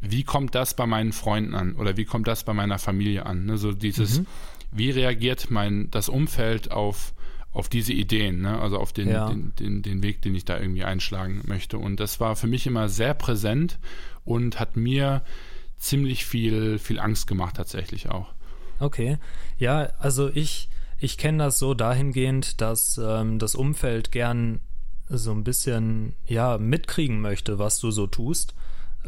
wie 0.00 0.24
kommt 0.24 0.54
das 0.54 0.74
bei 0.74 0.86
meinen 0.86 1.12
Freunden 1.12 1.54
an 1.54 1.74
oder 1.74 1.96
wie 1.96 2.04
kommt 2.04 2.28
das 2.28 2.44
bei 2.44 2.52
meiner 2.52 2.78
Familie 2.78 3.26
an? 3.26 3.46
Ne? 3.46 3.58
So 3.58 3.72
dieses, 3.72 4.20
mhm. 4.20 4.26
wie 4.70 4.90
reagiert 4.90 5.50
mein 5.50 5.90
das 5.90 6.08
Umfeld 6.08 6.70
auf 6.70 7.12
auf 7.52 7.70
diese 7.70 7.94
Ideen, 7.94 8.42
ne? 8.42 8.60
also 8.60 8.76
auf 8.78 8.92
den, 8.92 9.08
ja. 9.08 9.30
den, 9.30 9.54
den, 9.58 9.80
den 9.80 10.02
Weg, 10.02 10.20
den 10.20 10.34
ich 10.34 10.44
da 10.44 10.60
irgendwie 10.60 10.84
einschlagen 10.84 11.40
möchte. 11.46 11.78
Und 11.78 12.00
das 12.00 12.20
war 12.20 12.36
für 12.36 12.46
mich 12.46 12.66
immer 12.66 12.90
sehr 12.90 13.14
präsent 13.14 13.78
und 14.26 14.60
hat 14.60 14.76
mir 14.76 15.22
ziemlich 15.78 16.24
viel, 16.26 16.78
viel 16.78 16.98
Angst 16.98 17.26
gemacht 17.26 17.56
tatsächlich 17.56 18.10
auch. 18.10 18.32
Okay. 18.78 19.18
Ja, 19.58 19.90
also 19.98 20.28
ich, 20.28 20.68
ich 20.98 21.18
kenne 21.18 21.44
das 21.44 21.58
so 21.58 21.74
dahingehend, 21.74 22.60
dass 22.60 23.00
ähm, 23.02 23.38
das 23.38 23.54
Umfeld 23.54 24.12
gern 24.12 24.60
so 25.08 25.30
ein 25.30 25.44
bisschen 25.44 26.14
ja 26.26 26.58
mitkriegen 26.58 27.20
möchte, 27.20 27.58
was 27.58 27.78
du 27.78 27.90
so 27.90 28.06
tust. 28.06 28.54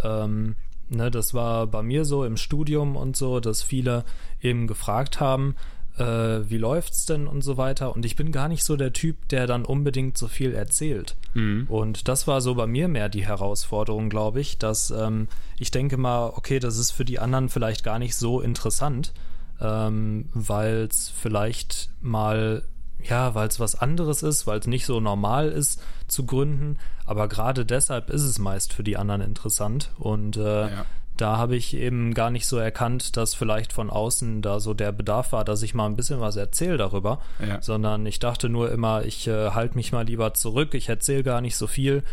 Ähm, 0.02 0.56
ne, 0.88 1.10
das 1.10 1.34
war 1.34 1.66
bei 1.66 1.82
mir 1.82 2.04
so 2.04 2.24
im 2.24 2.36
Studium 2.36 2.96
und 2.96 3.16
so, 3.16 3.40
dass 3.40 3.62
viele 3.62 4.04
eben 4.40 4.66
gefragt 4.66 5.20
haben, 5.20 5.56
äh, 5.98 6.48
wie 6.48 6.58
läuft's 6.58 7.06
denn 7.06 7.26
und 7.26 7.42
so 7.42 7.56
weiter. 7.56 7.94
Und 7.94 8.04
ich 8.04 8.16
bin 8.16 8.32
gar 8.32 8.48
nicht 8.48 8.64
so 8.64 8.76
der 8.76 8.92
Typ, 8.92 9.28
der 9.28 9.46
dann 9.46 9.64
unbedingt 9.64 10.16
so 10.16 10.28
viel 10.28 10.54
erzählt. 10.54 11.16
Mhm. 11.34 11.66
Und 11.68 12.08
das 12.08 12.26
war 12.26 12.40
so 12.40 12.54
bei 12.54 12.66
mir 12.66 12.88
mehr 12.88 13.08
die 13.08 13.26
Herausforderung, 13.26 14.08
glaube 14.08 14.40
ich, 14.40 14.58
dass 14.58 14.90
ähm, 14.90 15.28
ich 15.58 15.70
denke 15.70 15.96
mal, 15.96 16.32
okay, 16.34 16.58
das 16.58 16.78
ist 16.78 16.92
für 16.92 17.04
die 17.04 17.18
anderen 17.18 17.48
vielleicht 17.48 17.84
gar 17.84 17.98
nicht 17.98 18.16
so 18.16 18.40
interessant, 18.40 19.12
ähm, 19.60 20.26
weil 20.32 20.86
es 20.90 21.08
vielleicht 21.08 21.90
mal 22.00 22.62
ja, 23.00 23.36
weil 23.36 23.46
es 23.46 23.60
was 23.60 23.76
anderes 23.76 24.24
ist, 24.24 24.48
weil 24.48 24.58
es 24.58 24.66
nicht 24.66 24.84
so 24.84 24.98
normal 24.98 25.50
ist 25.50 25.80
zu 26.08 26.26
gründen. 26.26 26.78
Aber 27.06 27.28
gerade 27.28 27.64
deshalb 27.64 28.10
ist 28.10 28.22
es 28.22 28.40
meist 28.40 28.72
für 28.72 28.82
die 28.82 28.96
anderen 28.96 29.20
interessant. 29.20 29.92
Und 29.98 30.36
äh, 30.36 30.62
ja 30.62 30.84
da 31.18 31.36
habe 31.36 31.56
ich 31.56 31.76
eben 31.76 32.14
gar 32.14 32.30
nicht 32.30 32.46
so 32.46 32.56
erkannt, 32.56 33.16
dass 33.16 33.34
vielleicht 33.34 33.72
von 33.72 33.90
außen 33.90 34.40
da 34.40 34.60
so 34.60 34.72
der 34.72 34.92
Bedarf 34.92 35.32
war, 35.32 35.44
dass 35.44 35.62
ich 35.62 35.74
mal 35.74 35.86
ein 35.86 35.96
bisschen 35.96 36.20
was 36.20 36.36
erzähle 36.36 36.78
darüber, 36.78 37.20
ja. 37.46 37.60
sondern 37.60 38.06
ich 38.06 38.20
dachte 38.20 38.48
nur 38.48 38.70
immer, 38.70 39.04
ich 39.04 39.26
äh, 39.26 39.50
halte 39.50 39.74
mich 39.74 39.92
mal 39.92 40.06
lieber 40.06 40.32
zurück, 40.34 40.74
ich 40.74 40.88
erzähle 40.88 41.24
gar 41.24 41.40
nicht 41.40 41.56
so 41.56 41.66
viel. 41.66 42.04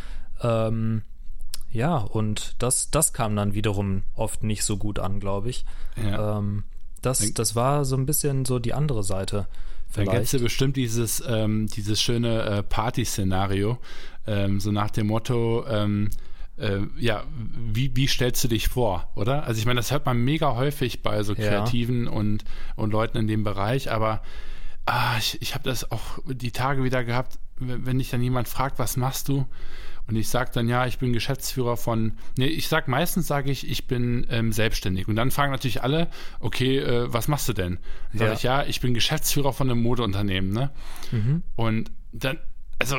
Ähm, 0.41 1.03
ja, 1.71 1.97
und 1.97 2.55
das, 2.59 2.89
das 2.89 3.13
kam 3.13 3.35
dann 3.35 3.53
wiederum 3.53 4.03
oft 4.15 4.43
nicht 4.43 4.63
so 4.63 4.77
gut 4.77 4.97
an, 4.97 5.19
glaube 5.19 5.49
ich. 5.49 5.65
Ja. 6.03 6.39
Ähm, 6.39 6.63
das, 7.01 7.33
das 7.33 7.55
war 7.55 7.85
so 7.85 7.95
ein 7.95 8.05
bisschen 8.05 8.45
so 8.45 8.59
die 8.59 8.73
andere 8.73 9.03
Seite. 9.03 9.47
Vielleicht. 9.89 10.07
Dann 10.07 10.15
kennst 10.15 10.33
du 10.33 10.39
bestimmt 10.39 10.77
dieses, 10.77 11.23
ähm, 11.27 11.67
dieses 11.67 12.01
schöne 12.01 12.41
äh, 12.41 12.63
Party-Szenario, 12.63 13.77
ähm, 14.25 14.59
so 14.59 14.71
nach 14.71 14.89
dem 14.89 15.07
Motto, 15.07 15.65
ähm, 15.69 16.09
äh, 16.57 16.79
ja, 16.97 17.23
wie, 17.73 17.95
wie 17.95 18.07
stellst 18.07 18.43
du 18.43 18.47
dich 18.47 18.67
vor, 18.67 19.11
oder? 19.15 19.45
Also 19.45 19.59
ich 19.59 19.65
meine, 19.65 19.79
das 19.79 19.91
hört 19.91 20.05
man 20.05 20.17
mega 20.17 20.55
häufig 20.55 21.01
bei 21.01 21.23
so 21.23 21.35
Kreativen 21.35 22.05
ja. 22.05 22.11
und, 22.11 22.45
und 22.75 22.91
Leuten 22.91 23.17
in 23.17 23.27
dem 23.27 23.43
Bereich, 23.43 23.91
aber 23.91 24.21
ah, 24.85 25.17
ich, 25.17 25.41
ich 25.41 25.53
habe 25.53 25.63
das 25.63 25.91
auch 25.91 26.19
die 26.25 26.51
Tage 26.51 26.83
wieder 26.83 27.03
gehabt, 27.03 27.39
wenn 27.57 27.97
dich 27.97 28.09
dann 28.09 28.21
jemand 28.21 28.47
fragt, 28.47 28.79
was 28.79 28.97
machst 28.97 29.27
du? 29.27 29.45
Und 30.07 30.15
ich 30.15 30.29
sage 30.29 30.51
dann, 30.53 30.69
ja, 30.69 30.85
ich 30.85 30.99
bin 30.99 31.13
Geschäftsführer 31.13 31.77
von, 31.77 32.13
nee, 32.37 32.45
ich 32.45 32.67
sag 32.67 32.87
meistens 32.87 33.25
sage 33.25 33.49
ich, 33.49 33.67
ich 33.67 33.87
bin 33.87 34.27
ähm, 34.29 34.51
selbstständig. 34.51 35.07
Und 35.07 35.15
dann 35.15 35.31
fragen 35.31 35.51
natürlich 35.51 35.81
alle, 35.81 36.09
okay, 36.39 36.77
äh, 36.77 37.11
was 37.11 37.27
machst 37.27 37.49
du 37.49 37.53
denn? 37.53 37.79
Dann 38.11 38.19
sage 38.19 38.31
ja. 38.31 38.35
ich, 38.35 38.43
ja, 38.43 38.63
ich 38.65 38.81
bin 38.81 38.93
Geschäftsführer 38.93 39.51
von 39.51 39.69
einem 39.69 39.81
Modeunternehmen, 39.81 40.51
ne? 40.51 40.69
Mhm. 41.11 41.41
Und 41.55 41.91
dann, 42.11 42.37
also 42.77 42.97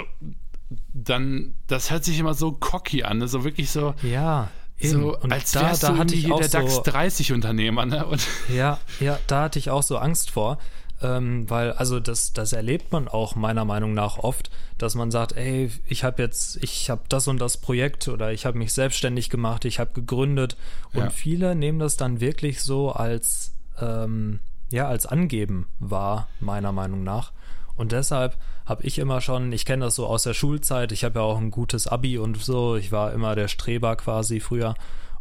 dann, 0.92 1.54
das 1.66 1.90
hört 1.90 2.04
sich 2.04 2.18
immer 2.18 2.34
so 2.34 2.52
cocky 2.52 3.04
an, 3.04 3.18
ne? 3.18 3.28
so 3.28 3.44
wirklich 3.44 3.70
so. 3.70 3.94
Ja. 4.02 4.50
So, 4.78 5.16
und 5.18 5.32
als 5.32 5.52
da, 5.52 5.72
da 5.74 5.96
hatte 5.96 6.14
ich 6.14 6.30
auch 6.30 6.38
der 6.38 6.48
DAX 6.50 6.82
30 6.82 7.32
Unternehmer, 7.32 7.86
ne? 7.86 8.04
Und 8.04 8.26
ja, 8.54 8.78
ja, 9.00 9.18
da 9.26 9.44
hatte 9.44 9.58
ich 9.58 9.70
auch 9.70 9.82
so 9.82 9.96
Angst 9.96 10.30
vor, 10.30 10.58
ähm, 11.00 11.48
weil 11.48 11.72
also 11.72 11.98
das, 11.98 12.34
das 12.34 12.52
erlebt 12.52 12.92
man 12.92 13.08
auch 13.08 13.36
meiner 13.36 13.64
Meinung 13.64 13.94
nach 13.94 14.18
oft, 14.18 14.50
dass 14.76 14.94
man 14.94 15.10
sagt, 15.10 15.32
ey, 15.32 15.70
ich 15.86 16.04
habe 16.04 16.22
jetzt, 16.22 16.62
ich 16.62 16.90
habe 16.90 17.02
das 17.08 17.26
und 17.26 17.38
das 17.38 17.56
Projekt 17.56 18.08
oder 18.08 18.32
ich 18.32 18.44
habe 18.44 18.58
mich 18.58 18.74
selbstständig 18.74 19.30
gemacht, 19.30 19.64
ich 19.64 19.78
habe 19.78 19.94
gegründet 19.94 20.58
und 20.92 21.04
ja. 21.04 21.10
viele 21.10 21.54
nehmen 21.54 21.78
das 21.78 21.96
dann 21.96 22.20
wirklich 22.20 22.62
so 22.62 22.92
als 22.92 23.52
ähm, 23.80 24.40
ja 24.70 24.88
als 24.88 25.06
Angeben 25.06 25.68
wahr, 25.78 26.28
meiner 26.40 26.72
Meinung 26.72 27.02
nach. 27.02 27.32
Und 27.76 27.92
deshalb 27.92 28.36
habe 28.66 28.82
ich 28.82 28.98
immer 28.98 29.20
schon, 29.20 29.52
ich 29.52 29.64
kenne 29.64 29.86
das 29.86 29.94
so 29.94 30.06
aus 30.06 30.24
der 30.24 30.34
Schulzeit, 30.34 30.92
ich 30.92 31.04
habe 31.04 31.20
ja 31.20 31.24
auch 31.24 31.38
ein 31.38 31.50
gutes 31.50 31.86
Abi 31.86 32.18
und 32.18 32.42
so, 32.42 32.76
ich 32.76 32.92
war 32.92 33.12
immer 33.12 33.34
der 33.34 33.48
Streber 33.48 33.96
quasi 33.96 34.40
früher 34.40 34.74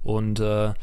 und 0.04 0.40
äh, 0.40 0.74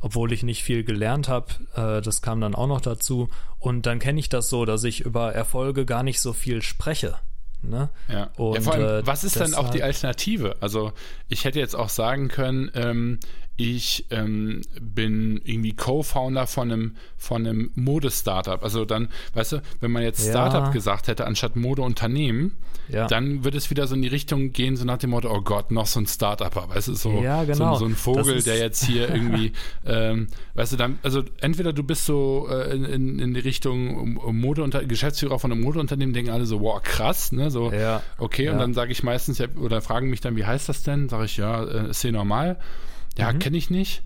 obwohl 0.00 0.32
ich 0.32 0.42
nicht 0.42 0.62
viel 0.62 0.82
gelernt 0.82 1.28
habe. 1.28 1.46
Äh, 1.74 2.02
das 2.02 2.22
kam 2.22 2.40
dann 2.40 2.54
auch 2.54 2.66
noch 2.66 2.80
dazu. 2.80 3.28
Und 3.58 3.86
dann 3.86 3.98
kenne 3.98 4.18
ich 4.18 4.28
das 4.28 4.48
so, 4.48 4.64
dass 4.64 4.84
ich 4.84 5.02
über 5.02 5.34
Erfolge 5.34 5.84
gar 5.84 6.02
nicht 6.02 6.20
so 6.20 6.32
viel 6.32 6.62
spreche. 6.62 7.16
Ne? 7.62 7.90
Ja. 8.08 8.30
Und, 8.36 8.54
ja, 8.54 8.60
vor 8.62 8.72
allem, 8.74 9.02
äh, 9.02 9.06
was 9.06 9.24
ist 9.24 9.38
denn 9.38 9.54
auch 9.54 9.68
die 9.68 9.82
Alternative? 9.82 10.56
Also 10.60 10.92
ich 11.28 11.44
hätte 11.44 11.58
jetzt 11.58 11.76
auch 11.76 11.90
sagen 11.90 12.28
können, 12.28 12.70
ähm, 12.74 13.20
ich 13.60 14.06
ähm, 14.10 14.62
bin 14.80 15.38
irgendwie 15.44 15.74
Co-Founder 15.74 16.46
von 16.46 16.72
einem, 16.72 16.96
von 17.18 17.46
einem 17.46 17.70
Mode-Startup. 17.74 18.62
Also 18.64 18.86
dann, 18.86 19.10
weißt 19.34 19.52
du, 19.52 19.62
wenn 19.80 19.90
man 19.90 20.02
jetzt 20.02 20.26
Startup 20.26 20.64
ja. 20.64 20.70
gesagt 20.70 21.08
hätte, 21.08 21.26
anstatt 21.26 21.56
Modeunternehmen, 21.56 22.52
ja. 22.88 23.06
dann 23.06 23.44
würde 23.44 23.58
es 23.58 23.68
wieder 23.68 23.86
so 23.86 23.94
in 23.94 24.00
die 24.00 24.08
Richtung 24.08 24.52
gehen, 24.52 24.78
so 24.78 24.86
nach 24.86 24.96
dem 24.96 25.10
Motto, 25.10 25.30
oh 25.30 25.42
Gott, 25.42 25.72
noch 25.72 25.86
so 25.86 26.00
ein 26.00 26.06
Startupper, 26.06 26.70
weißt 26.70 26.88
du, 26.88 26.94
so, 26.94 27.20
ja, 27.20 27.44
genau. 27.44 27.74
so, 27.74 27.80
so, 27.80 27.84
ein 27.84 27.96
Vogel, 27.96 28.42
der 28.42 28.56
jetzt 28.56 28.82
hier 28.82 29.08
irgendwie, 29.14 29.52
ähm, 29.84 30.28
weißt 30.54 30.72
du, 30.72 30.76
dann, 30.78 30.98
also 31.02 31.22
entweder 31.42 31.74
du 31.74 31.82
bist 31.82 32.06
so 32.06 32.48
äh, 32.50 32.74
in, 32.74 33.18
in, 33.18 33.34
die 33.34 33.40
Richtung 33.40 34.18
Mode 34.40 34.86
Geschäftsführer 34.86 35.38
von 35.38 35.52
einem 35.52 35.60
Modeunternehmen, 35.60 36.14
denken 36.14 36.30
alle 36.30 36.46
so, 36.46 36.62
wow, 36.62 36.82
krass, 36.82 37.30
ne, 37.32 37.50
so, 37.50 37.70
ja. 37.70 38.02
okay, 38.16 38.48
und 38.48 38.58
dann 38.58 38.72
sage 38.72 38.90
ich 38.90 39.02
meistens, 39.02 39.38
oder 39.58 39.82
fragen 39.82 40.08
mich 40.08 40.22
dann, 40.22 40.34
wie 40.36 40.46
heißt 40.46 40.66
das 40.66 40.82
denn? 40.82 41.10
Sage 41.10 41.26
ich, 41.26 41.36
ja, 41.36 41.62
äh, 41.62 41.90
ist 41.90 42.00
hier 42.00 42.12
normal. 42.12 42.56
Ja, 43.20 43.32
mhm. 43.32 43.38
kenne 43.38 43.56
ich 43.56 43.70
nicht. 43.70 44.02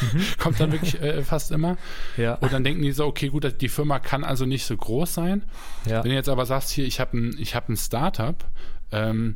Mhm. 0.00 0.24
Kommt 0.38 0.60
dann 0.60 0.72
wirklich 0.72 1.00
äh, 1.00 1.22
fast 1.22 1.50
immer. 1.50 1.76
Ja. 2.16 2.34
Und 2.34 2.52
dann 2.52 2.64
denken 2.64 2.82
die 2.82 2.92
so, 2.92 3.06
okay, 3.06 3.28
gut, 3.28 3.60
die 3.60 3.68
Firma 3.68 3.98
kann 3.98 4.24
also 4.24 4.46
nicht 4.46 4.64
so 4.64 4.76
groß 4.76 5.14
sein. 5.14 5.42
Ja. 5.86 6.02
Wenn 6.02 6.10
du 6.10 6.16
jetzt 6.16 6.28
aber 6.28 6.46
sagst, 6.46 6.70
hier, 6.70 6.84
ich 6.86 7.00
habe 7.00 7.16
ein, 7.16 7.32
hab 7.32 7.68
ein 7.68 7.76
Startup, 7.76 8.36
ähm, 8.90 9.34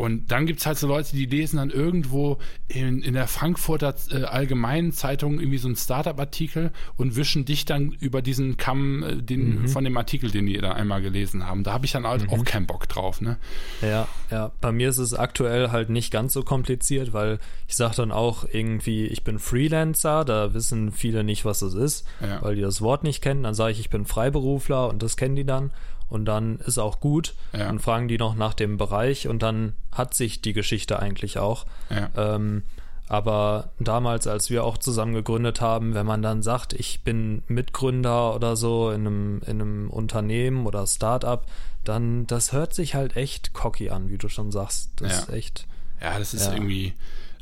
und 0.00 0.32
dann 0.32 0.46
gibt 0.46 0.60
es 0.60 0.66
halt 0.66 0.78
so 0.78 0.88
Leute, 0.88 1.14
die 1.14 1.26
lesen 1.26 1.58
dann 1.58 1.68
irgendwo 1.68 2.38
in, 2.68 3.02
in 3.02 3.12
der 3.12 3.26
Frankfurter 3.26 3.94
äh, 4.10 4.22
Allgemeinen 4.22 4.92
Zeitung 4.92 5.38
irgendwie 5.38 5.58
so 5.58 5.68
einen 5.68 5.76
Startup-Artikel 5.76 6.72
und 6.96 7.16
wischen 7.16 7.44
dich 7.44 7.66
dann 7.66 7.92
über 8.00 8.22
diesen 8.22 8.56
Kamm 8.56 9.02
äh, 9.02 9.16
den, 9.16 9.60
mhm. 9.60 9.68
von 9.68 9.84
dem 9.84 9.94
Artikel, 9.98 10.30
den 10.30 10.46
die 10.46 10.56
da 10.56 10.72
einmal 10.72 11.02
gelesen 11.02 11.46
haben. 11.46 11.64
Da 11.64 11.74
habe 11.74 11.84
ich 11.84 11.92
dann 11.92 12.06
halt 12.06 12.22
mhm. 12.22 12.30
auch 12.30 12.44
keinen 12.46 12.66
Bock 12.66 12.88
drauf. 12.88 13.20
Ne? 13.20 13.36
Ja, 13.82 14.08
ja. 14.30 14.52
Bei 14.62 14.72
mir 14.72 14.88
ist 14.88 14.96
es 14.96 15.12
aktuell 15.12 15.70
halt 15.70 15.90
nicht 15.90 16.10
ganz 16.10 16.32
so 16.32 16.44
kompliziert, 16.44 17.12
weil 17.12 17.38
ich 17.68 17.76
sage 17.76 17.96
dann 17.96 18.10
auch 18.10 18.46
irgendwie, 18.50 19.04
ich 19.04 19.22
bin 19.22 19.38
Freelancer, 19.38 20.24
da 20.24 20.54
wissen 20.54 20.92
viele 20.92 21.24
nicht, 21.24 21.44
was 21.44 21.58
das 21.58 21.74
ist, 21.74 22.06
ja. 22.22 22.40
weil 22.40 22.54
die 22.54 22.62
das 22.62 22.80
Wort 22.80 23.04
nicht 23.04 23.20
kennen. 23.20 23.42
Dann 23.42 23.52
sage 23.52 23.72
ich, 23.72 23.80
ich 23.80 23.90
bin 23.90 24.06
Freiberufler 24.06 24.88
und 24.88 25.02
das 25.02 25.18
kennen 25.18 25.36
die 25.36 25.44
dann 25.44 25.72
und 26.10 26.26
dann 26.26 26.58
ist 26.58 26.78
auch 26.78 27.00
gut. 27.00 27.34
Ja. 27.52 27.60
Dann 27.60 27.78
fragen 27.78 28.08
die 28.08 28.18
noch 28.18 28.34
nach 28.34 28.52
dem 28.52 28.76
Bereich 28.76 29.28
und 29.28 29.42
dann 29.42 29.72
hat 29.92 30.14
sich 30.14 30.42
die 30.42 30.52
Geschichte 30.52 30.98
eigentlich 30.98 31.38
auch. 31.38 31.64
Ja. 31.88 32.10
Ähm, 32.16 32.64
aber 33.08 33.70
damals, 33.80 34.28
als 34.28 34.50
wir 34.50 34.62
auch 34.62 34.78
zusammen 34.78 35.14
gegründet 35.14 35.60
haben, 35.60 35.94
wenn 35.94 36.06
man 36.06 36.22
dann 36.22 36.42
sagt, 36.42 36.74
ich 36.74 37.02
bin 37.02 37.42
Mitgründer 37.48 38.36
oder 38.36 38.54
so 38.54 38.90
in 38.90 39.06
einem, 39.06 39.42
in 39.46 39.60
einem 39.60 39.90
Unternehmen 39.90 40.66
oder 40.66 40.86
Startup, 40.86 41.44
dann 41.82 42.26
das 42.28 42.52
hört 42.52 42.72
sich 42.72 42.94
halt 42.94 43.16
echt 43.16 43.52
cocky 43.52 43.90
an, 43.90 44.10
wie 44.10 44.18
du 44.18 44.28
schon 44.28 44.52
sagst. 44.52 44.90
Das 44.96 45.10
ja. 45.10 45.18
ist 45.18 45.28
echt. 45.30 45.66
Ja, 46.00 46.18
das 46.18 46.34
ist 46.34 46.52
irgendwie, 46.52 46.94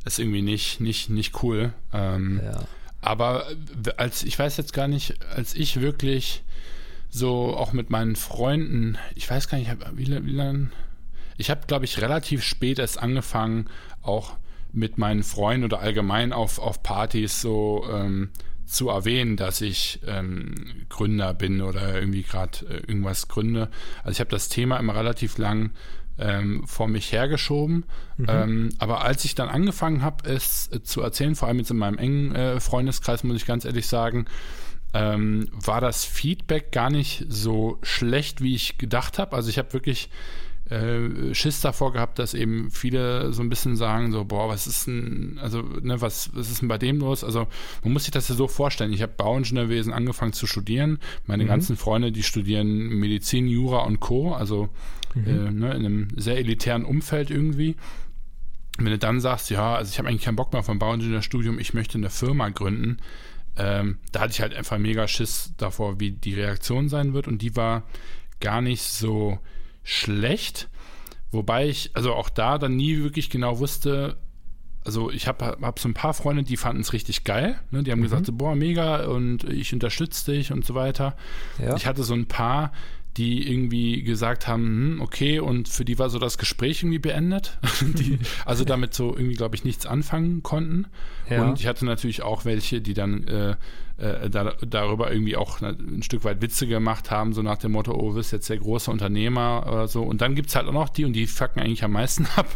ist 0.05 0.17
irgendwie 0.17 0.41
nicht, 0.41 0.79
nicht, 0.79 1.09
nicht 1.09 1.43
cool. 1.43 1.73
Ähm. 1.93 2.41
Aber 3.01 3.45
als 3.97 4.23
ich 4.23 4.37
weiß 4.37 4.57
jetzt 4.57 4.73
gar 4.73 4.87
nicht, 4.87 5.15
als 5.35 5.53
ich 5.53 5.79
wirklich 5.79 6.43
so 7.09 7.55
auch 7.55 7.73
mit 7.73 7.89
meinen 7.89 8.15
Freunden, 8.15 8.97
ich 9.15 9.29
weiß 9.29 9.47
gar 9.47 9.57
nicht, 9.57 9.71
wie, 9.93 10.07
wie 10.25 10.31
lange, 10.31 10.71
ich 11.37 11.49
habe, 11.49 11.61
glaube 11.67 11.85
ich, 11.85 12.01
relativ 12.01 12.43
spät 12.43 12.79
erst 12.79 13.01
angefangen, 13.01 13.67
auch 14.01 14.37
mit 14.71 14.97
meinen 14.97 15.23
Freunden 15.23 15.65
oder 15.65 15.79
allgemein 15.79 16.33
auf, 16.33 16.59
auf 16.59 16.83
Partys 16.83 17.41
so 17.41 17.85
ähm, 17.91 18.29
zu 18.65 18.89
erwähnen, 18.89 19.35
dass 19.35 19.61
ich 19.61 19.99
ähm, 20.05 20.85
Gründer 20.89 21.33
bin 21.33 21.61
oder 21.61 21.95
irgendwie 21.95 22.21
gerade 22.21 22.65
äh, 22.67 22.77
irgendwas 22.87 23.27
gründe. 23.27 23.69
Also 24.03 24.11
ich 24.11 24.19
habe 24.19 24.29
das 24.29 24.47
Thema 24.47 24.77
immer 24.77 24.95
relativ 24.95 25.39
lang 25.39 25.71
ähm, 26.19 26.63
vor 26.67 26.87
mich 26.87 27.11
hergeschoben. 27.11 27.85
Mhm. 28.17 28.25
Ähm, 28.27 28.69
aber 28.77 29.03
als 29.03 29.25
ich 29.25 29.33
dann 29.33 29.49
angefangen 29.49 30.03
habe, 30.03 30.29
es 30.29 30.69
äh, 30.71 30.83
zu 30.83 31.01
erzählen, 31.01 31.35
vor 31.35 31.47
allem 31.47 31.57
jetzt 31.57 31.71
in 31.71 31.77
meinem 31.77 31.97
engen 31.97 32.35
äh, 32.35 32.59
Freundeskreis, 32.59 33.23
muss 33.23 33.37
ich 33.37 33.45
ganz 33.45 33.65
ehrlich 33.65 33.87
sagen, 33.87 34.25
ähm, 34.93 35.49
war 35.51 35.81
das 35.81 36.05
Feedback 36.05 36.71
gar 36.71 36.89
nicht 36.89 37.25
so 37.29 37.77
schlecht, 37.83 38.41
wie 38.41 38.55
ich 38.55 38.77
gedacht 38.77 39.19
habe. 39.19 39.35
Also 39.35 39.49
ich 39.49 39.57
habe 39.57 39.73
wirklich 39.73 40.09
äh, 40.69 41.33
Schiss 41.33 41.61
davor 41.61 41.93
gehabt, 41.93 42.19
dass 42.19 42.33
eben 42.33 42.69
viele 42.69 43.33
so 43.33 43.41
ein 43.41 43.49
bisschen 43.49 43.75
sagen, 43.75 44.11
so, 44.11 44.25
boah, 44.25 44.49
was 44.49 44.67
ist 44.67 44.87
denn, 44.87 45.39
also, 45.41 45.61
ne, 45.61 45.99
was, 45.99 46.29
was 46.35 46.51
ist 46.51 46.61
denn 46.61 46.67
bei 46.67 46.77
dem 46.77 46.99
los? 46.99 47.23
Also, 47.23 47.47
man 47.83 47.93
muss 47.93 48.03
sich 48.03 48.11
das 48.11 48.29
ja 48.29 48.35
so 48.35 48.47
vorstellen. 48.47 48.93
Ich 48.93 49.01
habe 49.01 49.13
Bauingenieurwesen 49.17 49.93
angefangen 49.93 50.33
zu 50.33 50.45
studieren. 50.45 50.99
Meine 51.25 51.43
mhm. 51.43 51.47
ganzen 51.47 51.75
Freunde, 51.75 52.11
die 52.11 52.21
studieren 52.21 52.87
Medizin, 52.99 53.47
Jura 53.47 53.79
und 53.79 53.99
Co., 53.99 54.33
also 54.33 54.69
mhm. 55.15 55.27
äh, 55.27 55.51
ne, 55.51 55.73
in 55.73 55.85
einem 55.85 56.07
sehr 56.15 56.37
elitären 56.37 56.85
Umfeld 56.85 57.31
irgendwie. 57.31 57.75
Wenn 58.77 58.91
du 58.91 58.99
dann 58.99 59.19
sagst, 59.19 59.49
ja, 59.49 59.75
also 59.75 59.89
ich 59.91 59.97
habe 59.97 60.07
eigentlich 60.07 60.23
keinen 60.23 60.35
Bock 60.35 60.53
mehr 60.53 60.63
vom 60.63 60.77
Bauingenieurstudium, 60.77 61.57
ich 61.57 61.73
möchte 61.73 61.97
eine 61.97 62.11
Firma 62.11 62.49
gründen, 62.49 62.97
ähm, 63.59 63.99
da 64.13 64.21
hatte 64.21 64.31
ich 64.31 64.41
halt 64.41 64.55
einfach 64.55 64.77
mega 64.77 65.07
Schiss 65.07 65.53
davor, 65.57 65.99
wie 65.99 66.11
die 66.11 66.33
Reaktion 66.33 66.87
sein 66.87 67.13
wird. 67.13 67.27
Und 67.27 67.41
die 67.41 67.55
war 67.57 67.83
gar 68.39 68.61
nicht 68.61 68.83
so 68.83 69.37
schlecht. 69.83 70.69
Wobei 71.31 71.67
ich, 71.67 71.91
also 71.93 72.13
auch 72.13 72.29
da 72.29 72.57
dann 72.57 72.77
nie 72.77 72.97
wirklich 73.03 73.29
genau 73.29 73.59
wusste, 73.59 74.17
also 74.85 75.11
ich 75.11 75.27
habe 75.27 75.57
hab 75.61 75.77
so 75.77 75.89
ein 75.89 75.93
paar 75.93 76.13
Freunde, 76.13 76.43
die 76.43 76.55
fanden 76.55 76.81
es 76.81 76.93
richtig 76.93 77.25
geil. 77.25 77.59
Ne? 77.69 77.83
Die 77.83 77.91
haben 77.91 77.99
mhm. 77.99 78.03
gesagt, 78.03 78.25
so, 78.27 78.31
boah, 78.31 78.55
mega 78.55 79.05
und 79.07 79.43
ich 79.43 79.73
unterstütze 79.73 80.31
dich 80.31 80.53
und 80.53 80.65
so 80.65 80.73
weiter. 80.73 81.17
Ja. 81.61 81.75
Ich 81.75 81.85
hatte 81.85 82.03
so 82.03 82.13
ein 82.13 82.27
paar, 82.27 82.71
die 83.17 83.51
irgendwie 83.51 84.03
gesagt 84.03 84.47
haben, 84.47 84.63
hm, 84.63 85.01
okay, 85.01 85.39
und 85.39 85.67
für 85.67 85.83
die 85.83 85.99
war 85.99 86.09
so 86.09 86.19
das 86.19 86.37
Gespräch 86.37 86.83
irgendwie 86.83 86.99
beendet, 86.99 87.57
die 87.81 88.19
also 88.45 88.63
damit 88.63 88.93
so 88.93 89.15
irgendwie, 89.15 89.35
glaube 89.35 89.55
ich, 89.55 89.63
nichts 89.63 89.85
anfangen 89.85 90.43
konnten. 90.43 90.85
Ja. 91.29 91.43
Und 91.43 91.59
ich 91.59 91.67
hatte 91.67 91.85
natürlich 91.85 92.21
auch 92.21 92.45
welche, 92.45 92.81
die 92.81 92.93
dann 92.93 93.27
äh, 93.27 93.55
äh, 93.99 94.29
da, 94.29 94.53
darüber 94.65 95.11
irgendwie 95.11 95.35
auch 95.35 95.61
ein 95.61 96.01
Stück 96.03 96.23
weit 96.23 96.41
Witze 96.41 96.67
gemacht 96.67 97.11
haben, 97.11 97.33
so 97.33 97.41
nach 97.41 97.57
dem 97.57 97.73
Motto, 97.73 97.93
oh, 97.93 98.09
du 98.09 98.15
bist 98.15 98.31
jetzt 98.31 98.49
der 98.49 98.57
große 98.57 98.89
Unternehmer 98.89 99.65
oder 99.67 99.87
so. 99.87 100.03
Und 100.03 100.21
dann 100.21 100.35
gibt 100.35 100.49
es 100.49 100.55
halt 100.55 100.67
auch 100.67 100.73
noch 100.73 100.89
die, 100.89 101.05
und 101.05 101.13
die 101.13 101.27
fucken 101.27 101.59
eigentlich 101.61 101.83
am 101.83 101.91
meisten 101.91 102.25
ab, 102.35 102.47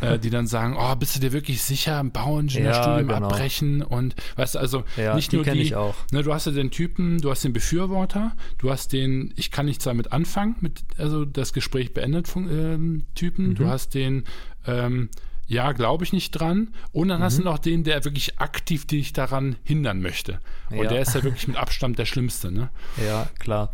äh, 0.00 0.18
die 0.18 0.30
dann 0.30 0.46
sagen, 0.46 0.76
oh, 0.78 0.94
bist 0.96 1.16
du 1.16 1.20
dir 1.20 1.32
wirklich 1.32 1.62
sicher, 1.62 2.00
ein 2.00 2.10
Bauingenieurstudium 2.10 3.08
ja, 3.08 3.16
genau. 3.16 3.28
abbrechen 3.28 3.82
und 3.82 4.16
weißt 4.36 4.56
du, 4.56 4.58
also 4.58 4.84
ja, 4.96 5.14
nicht 5.14 5.32
nur 5.32 5.44
die, 5.44 5.60
ich 5.60 5.76
auch. 5.76 5.94
Ne, 6.10 6.22
du 6.22 6.34
hast 6.34 6.46
ja 6.46 6.52
den 6.52 6.70
Typen, 6.70 7.18
du 7.18 7.30
hast 7.30 7.44
den 7.44 7.52
Befürworter, 7.52 8.32
du 8.58 8.70
hast 8.70 8.92
den, 8.92 9.32
ich 9.36 9.50
kann 9.50 9.66
nichts 9.66 9.84
damit 9.84 10.12
anfangen, 10.12 10.56
mit, 10.60 10.80
also 10.98 11.24
das 11.24 11.52
Gespräch 11.52 11.94
beendet 11.94 12.28
äh, 12.36 12.78
Typen, 13.14 13.48
mhm. 13.48 13.54
du 13.54 13.66
hast 13.66 13.94
den, 13.94 14.24
ähm, 14.66 15.08
ja, 15.46 15.72
glaube 15.72 16.04
ich 16.04 16.12
nicht 16.12 16.32
dran. 16.32 16.74
Und 16.92 17.08
dann 17.08 17.20
mhm. 17.20 17.24
hast 17.24 17.38
du 17.38 17.42
noch 17.42 17.58
den, 17.58 17.84
der 17.84 18.04
wirklich 18.04 18.38
aktiv 18.38 18.86
dich 18.86 19.12
daran 19.12 19.56
hindern 19.62 20.00
möchte. 20.00 20.40
Und 20.70 20.84
ja. 20.84 20.88
der 20.88 21.02
ist 21.02 21.14
ja 21.14 21.22
wirklich 21.22 21.48
mit 21.48 21.56
Abstand 21.56 21.98
der 21.98 22.06
Schlimmste, 22.06 22.50
ne? 22.50 22.70
Ja, 23.04 23.28
klar. 23.38 23.72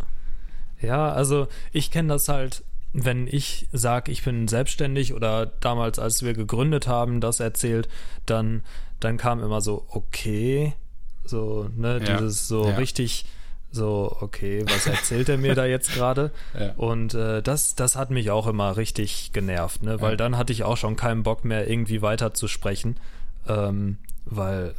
Ja, 0.80 1.12
also 1.12 1.48
ich 1.72 1.90
kenne 1.90 2.08
das 2.08 2.28
halt, 2.28 2.64
wenn 2.92 3.26
ich 3.26 3.68
sage, 3.72 4.12
ich 4.12 4.22
bin 4.22 4.48
selbstständig 4.48 5.14
oder 5.14 5.46
damals, 5.46 5.98
als 5.98 6.22
wir 6.22 6.34
gegründet 6.34 6.86
haben, 6.86 7.20
das 7.20 7.40
erzählt, 7.40 7.88
dann, 8.26 8.62
dann 9.00 9.16
kam 9.16 9.42
immer 9.42 9.60
so, 9.60 9.86
okay, 9.88 10.74
so, 11.24 11.70
ne, 11.74 12.00
ja. 12.04 12.18
dieses 12.18 12.48
so 12.48 12.68
ja. 12.68 12.74
richtig 12.74 13.24
so, 13.72 14.16
okay, 14.20 14.64
was 14.68 14.86
erzählt 14.86 15.28
er 15.28 15.38
mir 15.38 15.54
da 15.54 15.64
jetzt 15.66 15.94
gerade? 15.94 16.30
Ja. 16.58 16.72
Und 16.76 17.14
äh, 17.14 17.42
das, 17.42 17.74
das 17.74 17.96
hat 17.96 18.10
mich 18.10 18.30
auch 18.30 18.46
immer 18.46 18.76
richtig 18.76 19.32
genervt, 19.32 19.82
ne? 19.82 20.00
weil 20.00 20.12
ja. 20.12 20.16
dann 20.16 20.36
hatte 20.36 20.52
ich 20.52 20.64
auch 20.64 20.76
schon 20.76 20.96
keinen 20.96 21.22
Bock 21.22 21.44
mehr, 21.44 21.68
irgendwie 21.68 22.02
weiter 22.02 22.34
zu 22.34 22.46
sprechen, 22.46 22.98
ähm, 23.48 23.96
weil 24.26 24.74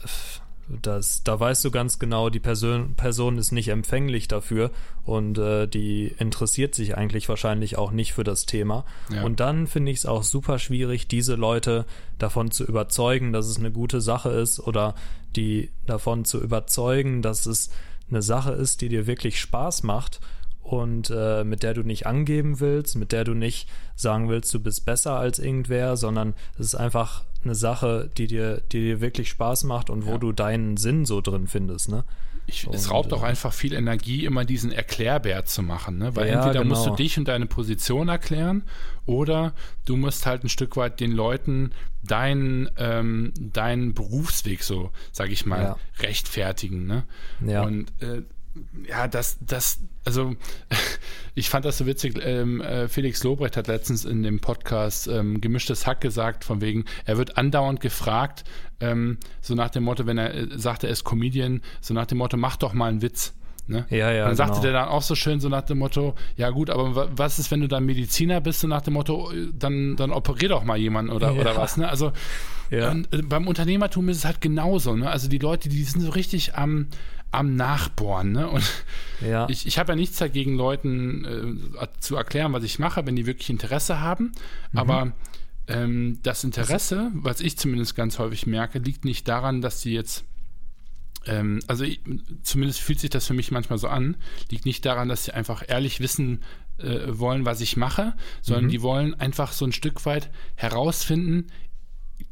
das, 0.67 1.23
da 1.23 1.39
weißt 1.39 1.65
du 1.65 1.71
ganz 1.71 1.99
genau, 1.99 2.29
die 2.29 2.39
Person, 2.39 2.95
Person 2.95 3.37
ist 3.37 3.51
nicht 3.51 3.67
empfänglich 3.67 4.27
dafür 4.27 4.71
und 5.03 5.37
äh, 5.37 5.67
die 5.67 6.07
interessiert 6.19 6.73
sich 6.75 6.95
eigentlich 6.97 7.27
wahrscheinlich 7.27 7.77
auch 7.77 7.91
nicht 7.91 8.13
für 8.13 8.23
das 8.23 8.45
Thema. 8.45 8.85
Ja. 9.11 9.23
Und 9.23 9.39
dann 9.39 9.67
finde 9.67 9.91
ich 9.91 9.99
es 9.99 10.05
auch 10.05 10.23
super 10.23 10.59
schwierig, 10.59 11.07
diese 11.07 11.35
Leute 11.35 11.85
davon 12.17 12.51
zu 12.51 12.65
überzeugen, 12.65 13.33
dass 13.33 13.47
es 13.47 13.57
eine 13.57 13.71
gute 13.71 13.99
Sache 13.99 14.29
ist 14.29 14.59
oder 14.59 14.95
die 15.35 15.69
davon 15.85 16.25
zu 16.25 16.41
überzeugen, 16.41 17.21
dass 17.21 17.45
es 17.45 17.69
eine 18.13 18.21
Sache 18.21 18.51
ist, 18.51 18.81
die 18.81 18.89
dir 18.89 19.07
wirklich 19.07 19.39
Spaß 19.39 19.83
macht 19.83 20.19
und 20.61 21.11
äh, 21.13 21.43
mit 21.43 21.61
der 21.63 21.73
du 21.73 21.83
nicht 21.83 22.07
angeben 22.07 22.59
willst, 22.59 22.95
mit 22.95 23.11
der 23.11 23.23
du 23.23 23.33
nicht 23.33 23.67
sagen 23.95 24.29
willst, 24.29 24.53
du 24.53 24.59
bist 24.59 24.85
besser 24.85 25.17
als 25.17 25.39
irgendwer, 25.39 25.97
sondern 25.97 26.33
es 26.57 26.67
ist 26.67 26.75
einfach 26.75 27.25
eine 27.43 27.55
Sache, 27.55 28.09
die 28.17 28.27
dir, 28.27 28.61
die 28.71 28.79
dir 28.79 29.01
wirklich 29.01 29.29
Spaß 29.29 29.65
macht 29.65 29.89
und 29.89 30.05
wo 30.05 30.11
ja. 30.11 30.17
du 30.17 30.31
deinen 30.31 30.77
Sinn 30.77 31.05
so 31.05 31.21
drin 31.21 31.47
findest, 31.47 31.89
ne? 31.89 32.05
Ich, 32.45 32.67
es 32.71 32.91
raubt 32.91 33.13
auch 33.13 33.23
einfach 33.23 33.53
viel 33.53 33.73
Energie, 33.73 34.25
immer 34.25 34.43
diesen 34.45 34.71
Erklärbär 34.71 35.45
zu 35.45 35.61
machen, 35.63 35.97
ne? 35.97 36.15
Weil 36.15 36.27
Ja, 36.27 36.35
entweder 36.35 36.63
genau. 36.63 36.75
musst 36.75 36.85
du 36.85 36.95
dich 36.95 37.17
und 37.17 37.27
deine 37.27 37.45
Position 37.45 38.09
erklären 38.09 38.63
oder 39.05 39.53
du 39.85 39.95
musst 39.95 40.25
halt 40.25 40.43
ein 40.43 40.49
Stück 40.49 40.75
weit 40.75 40.99
den 40.99 41.11
Leuten 41.11 41.71
deinen 42.03 42.69
ähm, 42.77 43.33
deinen 43.39 43.93
Berufsweg 43.93 44.63
so, 44.63 44.91
sag 45.11 45.29
ich 45.31 45.45
mal, 45.45 45.61
Ja. 45.63 45.77
rechtfertigen, 45.99 46.85
ne? 46.85 47.03
Ja. 47.45 47.63
Und 47.63 47.91
äh, 48.01 48.23
ja, 48.87 49.07
das, 49.07 49.37
das, 49.41 49.79
also 50.05 50.35
ich 51.35 51.49
fand 51.49 51.65
das 51.65 51.77
so 51.77 51.85
witzig. 51.85 52.19
Ähm, 52.23 52.61
äh, 52.61 52.87
Felix 52.87 53.23
Lobrecht 53.23 53.57
hat 53.57 53.67
letztens 53.67 54.05
in 54.05 54.23
dem 54.23 54.39
Podcast 54.39 55.07
ähm, 55.07 55.41
Gemischtes 55.41 55.87
Hack 55.87 56.01
gesagt, 56.01 56.43
von 56.43 56.61
wegen, 56.61 56.85
er 57.05 57.17
wird 57.17 57.37
andauernd 57.37 57.79
gefragt, 57.79 58.43
ähm, 58.79 59.17
so 59.41 59.55
nach 59.55 59.69
dem 59.69 59.83
Motto, 59.83 60.05
wenn 60.05 60.17
er 60.17 60.33
äh, 60.33 60.47
sagt, 60.57 60.83
er 60.83 60.89
ist 60.89 61.03
Comedian, 61.03 61.61
so 61.81 61.93
nach 61.93 62.05
dem 62.05 62.17
Motto, 62.19 62.37
mach 62.37 62.57
doch 62.57 62.73
mal 62.73 62.89
einen 62.89 63.01
Witz. 63.01 63.33
Ne? 63.65 63.85
Ja, 63.89 64.11
ja, 64.11 64.23
Und 64.23 64.31
dann 64.31 64.35
sagte 64.35 64.51
genau. 64.55 64.61
der 64.63 64.71
dann 64.73 64.87
auch 64.89 65.01
so 65.01 65.15
schön, 65.15 65.39
so 65.39 65.47
nach 65.47 65.61
dem 65.61 65.77
Motto, 65.77 66.15
ja 66.35 66.49
gut, 66.49 66.69
aber 66.69 66.95
wa- 66.97 67.07
was 67.15 67.39
ist, 67.39 67.49
wenn 67.49 67.61
du 67.61 67.69
dann 67.69 67.85
Mediziner 67.85 68.41
bist, 68.41 68.59
so 68.59 68.67
nach 68.67 68.81
dem 68.81 68.93
Motto, 68.95 69.31
äh, 69.31 69.47
dann, 69.57 69.95
dann 69.95 70.11
operier 70.11 70.49
doch 70.49 70.65
mal 70.65 70.77
jemanden 70.77 71.09
oder, 71.13 71.31
Ja. 71.31 71.39
oder 71.39 71.55
was, 71.55 71.77
ne? 71.77 71.87
Also 71.87 72.11
Ja. 72.69 72.93
beim 73.23 73.47
Unternehmertum 73.47 74.09
ist 74.09 74.17
es 74.17 74.25
halt 74.25 74.41
genauso, 74.41 74.97
ne? 74.97 75.09
Also 75.09 75.29
die 75.29 75.37
Leute, 75.37 75.69
die 75.69 75.81
sind 75.83 76.01
so 76.01 76.09
richtig 76.09 76.55
am, 76.55 76.87
am 77.33 77.55
Nachbohren, 77.55 78.31
ne? 78.31 78.49
Und 78.49 78.63
Ja. 79.21 79.47
ich, 79.49 79.65
ich 79.65 79.79
habe 79.79 79.93
ja 79.93 79.95
nichts 79.95 80.17
dagegen, 80.17 80.55
Leuten 80.55 81.69
äh, 81.75 81.87
zu 81.99 82.15
erklären, 82.15 82.53
was 82.53 82.63
ich 82.63 82.79
mache, 82.79 83.05
wenn 83.05 83.15
die 83.15 83.25
wirklich 83.25 83.49
Interesse 83.49 83.99
haben. 83.99 84.31
Mhm. 84.71 84.79
Aber 84.79 85.13
ähm, 85.67 86.19
das 86.23 86.43
Interesse, 86.43 87.11
was 87.13 87.39
ich 87.41 87.57
zumindest 87.57 87.95
ganz 87.95 88.19
häufig 88.19 88.45
merke, 88.45 88.79
liegt 88.79 89.05
nicht 89.05 89.27
daran, 89.27 89.61
dass 89.61 89.81
die 89.81 89.93
jetzt 89.93 90.25
ähm, 91.25 91.61
also 91.67 91.85
zumindest 92.41 92.81
fühlt 92.81 92.99
sich 92.99 93.09
das 93.09 93.25
für 93.27 93.33
mich 93.33 93.49
manchmal 93.51 93.79
so 93.79 93.87
an, 93.87 94.17
liegt 94.51 94.65
nicht 94.65 94.85
daran, 94.85 95.07
dass 95.07 95.25
sie 95.25 95.31
einfach 95.31 95.63
ehrlich 95.65 96.01
wissen 96.01 96.43
äh, 96.79 96.99
wollen, 97.07 97.45
was 97.45 97.61
ich 97.61 97.77
mache, 97.77 98.13
sondern 98.41 98.67
die 98.69 98.81
wollen 98.81 99.13
einfach 99.13 99.53
so 99.53 99.65
ein 99.65 99.71
Stück 99.71 100.05
weit 100.05 100.29
herausfinden, 100.55 101.47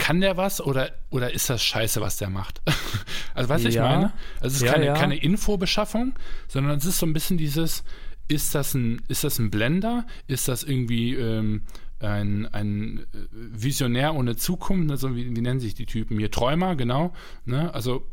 kann 0.02 0.20
der 0.20 0.36
was 0.36 0.60
oder, 0.62 0.92
oder 1.12 1.32
ist 1.32 1.50
das 1.50 1.64
scheiße, 1.64 2.02
was 2.02 2.18
der 2.18 2.30
macht? 2.30 2.60
also 3.36 3.50
was 3.50 3.64
ich 3.66 3.76
Ja. 3.76 3.84
meine? 3.84 4.14
Also 4.40 4.48
es 4.48 4.54
ist 4.56 4.62
Ja, 4.64 4.74
keine, 4.74 4.86
ja. 4.88 4.94
keine 4.96 5.16
Infobeschaffung, 5.16 6.14
sondern 6.48 6.78
es 6.80 6.86
ist 6.86 6.98
so 6.98 7.06
ein 7.06 7.14
bisschen 7.14 7.38
dieses, 7.38 7.84
ist 8.28 8.56
das 8.56 8.74
ein, 8.74 9.02
ist 9.10 9.24
das 9.24 9.38
ein 9.38 9.52
Blender? 9.52 10.06
Ist 10.28 10.48
das 10.48 10.64
irgendwie 10.64 11.14
ähm, 11.14 11.62
ein, 12.00 12.48
ein 12.52 13.00
äh, 13.14 13.18
Visionär 13.32 14.16
ohne 14.16 14.36
Zukunft? 14.36 14.90
Also 14.90 15.16
wie, 15.16 15.36
wie 15.36 15.42
nennen 15.42 15.60
sich 15.60 15.76
die 15.76 15.86
Typen 15.86 16.18
hier? 16.18 16.32
Träumer, 16.32 16.76
genau. 16.76 17.14
Ne? 17.46 17.72
Also 17.74 18.08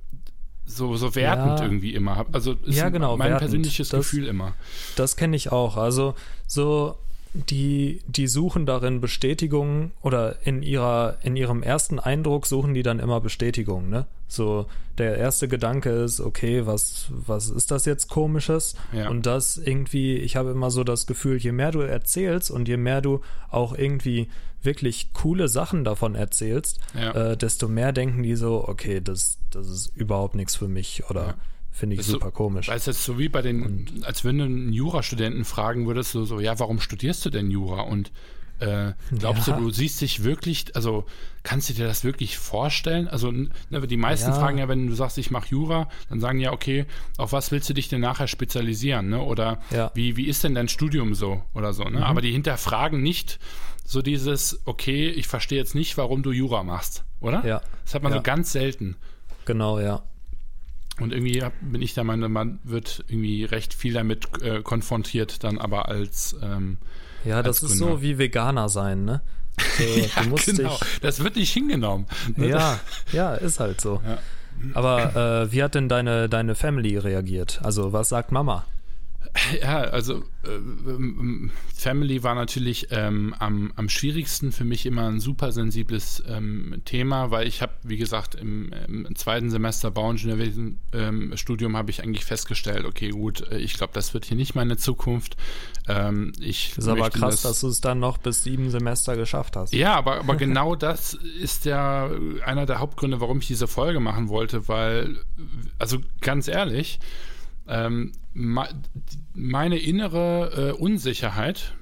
so, 0.66 0.94
so 0.96 1.14
wertend 1.14 1.61
Ja. 1.61 1.64
irgendwie 1.64 1.94
immer. 1.94 2.27
Also 2.33 2.53
ist 2.64 2.77
Ja, 2.77 2.90
genau, 2.90 3.16
mein 3.16 3.31
wertend. 3.31 3.48
persönliches 3.48 3.88
Das- 3.88 4.01
Gefühl 4.01 4.27
immer. 4.27 4.55
Das 4.96 5.16
kenne 5.16 5.37
ich 5.37 5.51
auch. 5.51 5.79
Also 5.79 6.14
so 6.46 6.98
die, 7.51 8.01
die 8.07 8.27
suchen 8.27 8.66
darin 8.66 9.01
Bestätigung 9.01 9.92
oder 10.03 10.37
in 10.44 10.62
ihrer, 10.62 11.18
in 11.22 11.37
ihrem 11.37 11.62
ersten 11.62 11.98
Eindruck 11.98 12.46
suchen 12.46 12.74
die 12.74 12.83
dann 12.83 12.98
immer 12.98 13.20
Bestätigung, 13.20 13.88
ne? 13.88 14.07
So, 14.27 14.66
der 14.98 15.16
erste 15.16 15.48
Gedanke 15.48 15.88
ist, 15.90 16.20
okay, 16.20 16.66
was, 16.66 17.07
was 17.11 17.48
ist 17.48 17.70
das 17.70 17.87
jetzt 17.87 18.09
komisches? 18.09 18.74
Ja. 18.92 19.09
Und 19.09 19.24
das 19.24 19.57
irgendwie, 19.57 20.16
ich 20.16 20.37
habe 20.37 20.51
immer 20.51 20.70
so 20.70 20.85
das 20.85 21.07
Gefühl, 21.07 21.38
je 21.38 21.53
mehr 21.53 21.70
du 21.70 21.81
erzählst 21.81 22.51
und 22.51 22.68
je 22.68 22.77
mehr 22.77 23.01
du 23.01 23.20
auch 23.51 23.74
irgendwie 23.79 24.29
wirklich 24.62 25.12
coole 25.14 25.48
Sachen 25.48 25.85
davon 25.85 26.14
erzählst, 26.14 26.79
Ja. 26.94 27.12
äh, 27.33 27.37
desto 27.37 27.68
mehr 27.68 27.92
denken 27.92 28.22
die 28.22 28.35
so, 28.35 28.68
okay, 28.68 29.01
das, 29.01 29.38
das 29.51 29.68
ist 29.68 29.96
überhaupt 29.96 30.35
nichts 30.35 30.57
für 30.57 30.68
mich 30.68 31.05
oder 31.09 31.27
Ja. 31.29 31.35
Finde 31.79 31.95
ich 31.95 31.99
Das 31.99 32.07
ist 32.07 32.12
so- 32.12 32.19
super 32.19 32.31
komisch. 32.33 32.69
Weil 32.69 32.77
es 32.77 32.87
jetzt 32.87 33.05
so 33.05 33.19
wie 33.19 33.29
bei 33.29 33.41
den, 33.43 34.03
als 34.05 34.25
wenn 34.25 34.38
du 34.38 34.45
einen 34.45 34.73
Jurastudenten 34.73 35.45
fragen 35.45 35.87
würdest, 35.87 36.12
so, 36.12 36.25
so, 36.25 36.41
ja, 36.41 36.59
warum 36.59 36.81
studierst 36.81 37.25
du 37.25 37.31
denn 37.31 37.51
Jura? 37.51 37.83
Und 37.83 38.11
äh, 38.61 38.93
glaubst 39.17 39.47
Ja. 39.47 39.57
du, 39.57 39.62
du 39.67 39.71
siehst 39.71 40.01
dich 40.01 40.25
wirklich, 40.25 40.75
also 40.75 41.05
kannst 41.45 41.69
du 41.69 41.75
dir 41.75 41.87
das 41.87 42.03
wirklich 42.03 42.37
vorstellen? 42.38 43.07
Also 43.07 43.31
ne, 43.31 43.49
die 43.87 43.97
meisten 43.97 44.31
Ja. 44.31 44.35
fragen 44.37 44.59
ja, 44.59 44.67
wenn 44.67 44.88
du 44.88 44.95
sagst, 44.95 45.17
ich 45.17 45.31
mache 45.31 45.49
Jura, 45.51 45.88
dann 46.09 46.19
sagen 46.19 46.41
ja, 46.41 46.53
okay, 46.53 46.85
auf 47.19 47.31
was 47.33 47.53
willst 47.53 47.69
du 47.71 47.75
dich 47.75 47.87
denn 47.88 48.01
nachher 48.01 48.27
spezialisieren? 48.27 49.09
Ne? 49.11 49.23
Oder 49.23 49.61
Ja. 49.71 49.87
Mhm. 49.87 49.91
wie, 49.95 50.17
wie 50.17 50.27
ist 50.27 50.43
denn 50.43 50.57
dein 50.57 50.67
Studium 50.69 51.14
so 51.14 51.41
oder 51.55 51.73
so? 51.73 51.85
Ne? 51.85 52.05
Aber 52.05 52.21
die 52.21 52.33
hinterfragen 52.33 53.01
nicht 53.01 53.38
so 53.85 54.03
dieses, 54.03 54.61
okay, 54.64 55.09
ich 55.09 55.29
verstehe 55.29 55.59
jetzt 55.59 55.77
nicht, 55.77 55.97
warum 55.97 56.25
du 56.25 56.33
Jura 56.33 56.64
machst, 56.64 57.05
oder? 57.21 57.47
Ja. 57.47 57.61
Das 57.85 57.95
hat 57.95 58.03
man 58.03 58.12
so 58.12 58.21
ganz 58.23 58.51
selten. 58.51 58.97
Genau, 59.45 59.79
ja. 59.79 60.03
Und 61.01 61.13
irgendwie 61.13 61.43
hab- 61.43 61.53
bin 61.61 61.81
ich 61.83 61.95
der 61.95 62.05
Meinung, 62.05 62.33
man 62.33 62.59
wird 62.65 63.05
irgendwie 63.09 63.45
recht 63.45 63.73
viel 63.75 63.93
damit 63.93 64.27
äh, 64.43 64.63
konfrontiert, 64.63 65.45
dann 65.45 65.59
aber 65.59 65.89
als 65.89 66.37
ähm, 66.43 66.79
Ja, 67.25 67.43
das 67.43 67.63
als 67.63 67.73
ist 67.73 67.79
Gründer. 67.79 67.97
so 67.97 68.03
wie 68.03 68.19
Veganer 68.19 68.69
sein, 68.69 69.05
ne? 69.05 69.21
So, 69.79 69.85
ja, 69.85 70.37
genau. 70.47 70.79
Das 71.03 71.23
wird 71.23 71.37
nicht 71.37 71.53
hingenommen. 71.53 72.07
dich. 72.37 72.49
Ja, 72.51 72.81
ja, 73.13 73.35
ist 73.35 73.61
halt 73.61 73.81
so. 73.81 74.01
Ja. 74.07 74.19
Aber 74.75 75.43
äh, 75.45 75.53
wie 75.53 75.63
hat 75.63 75.75
denn 75.77 75.89
deine, 75.89 76.29
deine 76.29 76.55
Family 76.57 76.97
reagiert? 76.99 77.61
Also, 77.63 77.93
was 77.93 78.09
sagt 78.09 78.33
Mama? 78.33 78.65
Ja, 79.62 79.81
also 79.81 80.24
äh, 80.44 80.51
ähm, 80.51 81.51
Family 81.74 82.22
war 82.22 82.35
natürlich 82.35 82.88
ähm, 82.90 83.35
am, 83.38 83.72
am 83.77 83.88
schwierigsten 83.88 84.53
für 84.53 84.64
mich 84.64 84.87
immer 84.87 85.09
ein 85.09 85.20
super 85.20 85.53
sensibles 85.53 86.22
ähm, 86.27 86.83
Thema, 86.85 87.31
weil 87.31 87.46
ich 87.46 87.62
habe, 87.62 87.72
wie 87.83 87.96
gesagt, 87.96 88.35
im, 88.35 88.72
im 88.87 89.14
zweiten 89.16 89.51
Semester 89.51 89.90
Bauingenieurwesen 89.90 90.79
ähm, 90.92 91.35
habe 91.74 91.90
ich 91.90 92.03
eigentlich 92.03 92.24
festgestellt, 92.24 92.85
okay, 92.85 93.11
gut, 93.11 93.51
äh, 93.51 93.59
ich 93.59 93.74
glaube, 93.74 93.92
das 93.92 94.14
wird 94.14 94.24
hier 94.24 94.37
nicht 94.37 94.55
meine 94.55 94.77
Zukunft. 94.77 95.37
Ähm, 95.88 96.33
ich 96.40 96.77
Ist 96.77 96.88
aber 96.88 97.11
krass, 97.11 97.42
das, 97.42 97.42
dass 97.42 97.61
du 97.61 97.68
es 97.68 97.81
dann 97.81 97.98
noch 97.98 98.18
bis 98.18 98.44
sieben 98.44 98.70
Semester 98.70 99.16
geschafft 99.16 99.57
hast. 99.57 99.72
Ja, 99.74 99.94
aber, 99.94 100.18
aber 100.18 100.37
genau 100.37 100.74
das 100.74 101.14
ist 101.14 101.64
ja 101.64 102.11
einer 102.44 102.66
der 102.66 102.79
Hauptgründe, 102.79 103.20
warum 103.20 103.38
ich 103.38 103.46
diese 103.46 103.66
Folge 103.66 104.01
machen 104.01 104.29
wollte, 104.29 104.68
weil, 104.68 105.18
also 105.79 105.98
ganz 106.20 106.48
ehrlich, 106.48 107.01
ähm, 107.68 108.12
meine 109.38 109.79
innere 109.79 110.70
äh, 110.70 110.72
Unsicherheit, 110.72 111.74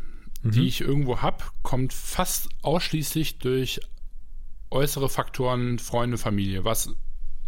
die 0.42 0.66
ich 0.68 0.80
irgendwo 0.80 1.22
habe, 1.22 1.42
kommt 1.62 1.92
fast 1.92 2.48
ausschließlich 2.62 3.38
durch 3.38 3.80
äußere 4.70 5.08
Faktoren, 5.08 5.78
Freunde, 5.78 6.18
Familie, 6.18 6.64
was 6.64 6.94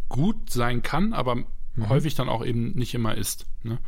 gut 0.09 0.51
sein 0.51 0.83
kann, 0.83 1.13
aber 1.13 1.45
häufig 1.89 2.15
dann 2.15 2.29
auch 2.29 2.45
eben 2.45 2.73
nicht 2.73 2.95
immer 2.95 3.15
ist. 3.15 3.47
Ne? 3.63 3.79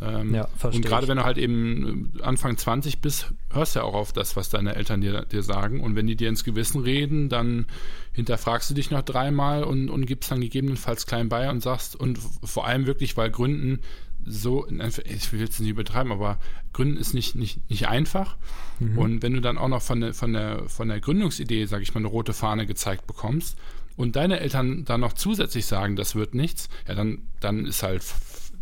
Ähm, 0.00 0.34
Ja, 0.34 0.48
verstehe 0.56 0.82
und 0.82 0.86
gerade 0.86 1.08
wenn 1.08 1.16
du 1.16 1.24
halt 1.24 1.38
eben 1.38 2.12
äh, 2.18 2.22
Anfang 2.22 2.56
20 2.56 3.00
bist, 3.00 3.32
hörst 3.50 3.74
du 3.74 3.80
ja 3.80 3.84
auch 3.84 3.94
auf 3.94 4.12
das, 4.12 4.36
was 4.36 4.48
deine 4.48 4.74
Eltern 4.74 5.00
dir, 5.00 5.24
dir 5.24 5.42
sagen. 5.42 5.80
Und 5.80 5.96
wenn 5.96 6.06
die 6.06 6.16
dir 6.16 6.28
ins 6.28 6.44
Gewissen 6.44 6.82
reden, 6.82 7.28
dann 7.28 7.66
hinterfragst 8.12 8.70
du 8.70 8.74
dich 8.74 8.90
noch 8.90 9.02
dreimal 9.02 9.64
und, 9.64 9.88
und 9.88 10.06
gibst 10.06 10.30
dann 10.30 10.40
gegebenenfalls 10.40 11.06
klein 11.06 11.28
bei 11.28 11.50
und 11.50 11.62
sagst, 11.62 11.96
und 11.96 12.18
vor 12.18 12.66
allem 12.66 12.86
wirklich, 12.86 13.16
weil 13.16 13.30
Gründen 13.30 13.80
so, 14.26 14.66
ich 15.04 15.32
will 15.32 15.40
jetzt 15.40 15.60
nicht 15.60 15.70
übertreiben, 15.70 16.12
aber 16.12 16.38
Gründen 16.72 16.96
ist 16.96 17.14
nicht, 17.14 17.36
nicht, 17.36 17.70
nicht 17.70 17.88
einfach. 17.88 18.36
Mhm. 18.80 18.98
Und 18.98 19.22
wenn 19.22 19.32
du 19.32 19.40
dann 19.40 19.56
auch 19.56 19.68
noch 19.68 19.82
von 19.82 20.00
der, 20.00 20.14
von 20.14 20.32
der, 20.32 20.68
von 20.68 20.88
der 20.88 21.00
Gründungsidee, 21.00 21.66
sag 21.66 21.82
ich 21.82 21.94
mal, 21.94 22.00
eine 22.00 22.08
rote 22.08 22.32
Fahne 22.32 22.66
gezeigt 22.66 23.06
bekommst 23.06 23.56
und 23.96 24.16
deine 24.16 24.40
Eltern 24.40 24.84
dann 24.84 25.00
noch 25.00 25.14
zusätzlich 25.14 25.66
sagen, 25.66 25.96
das 25.96 26.14
wird 26.14 26.34
nichts, 26.34 26.68
ja, 26.86 26.94
dann, 26.94 27.22
dann 27.40 27.66
ist 27.66 27.82
halt, 27.82 28.04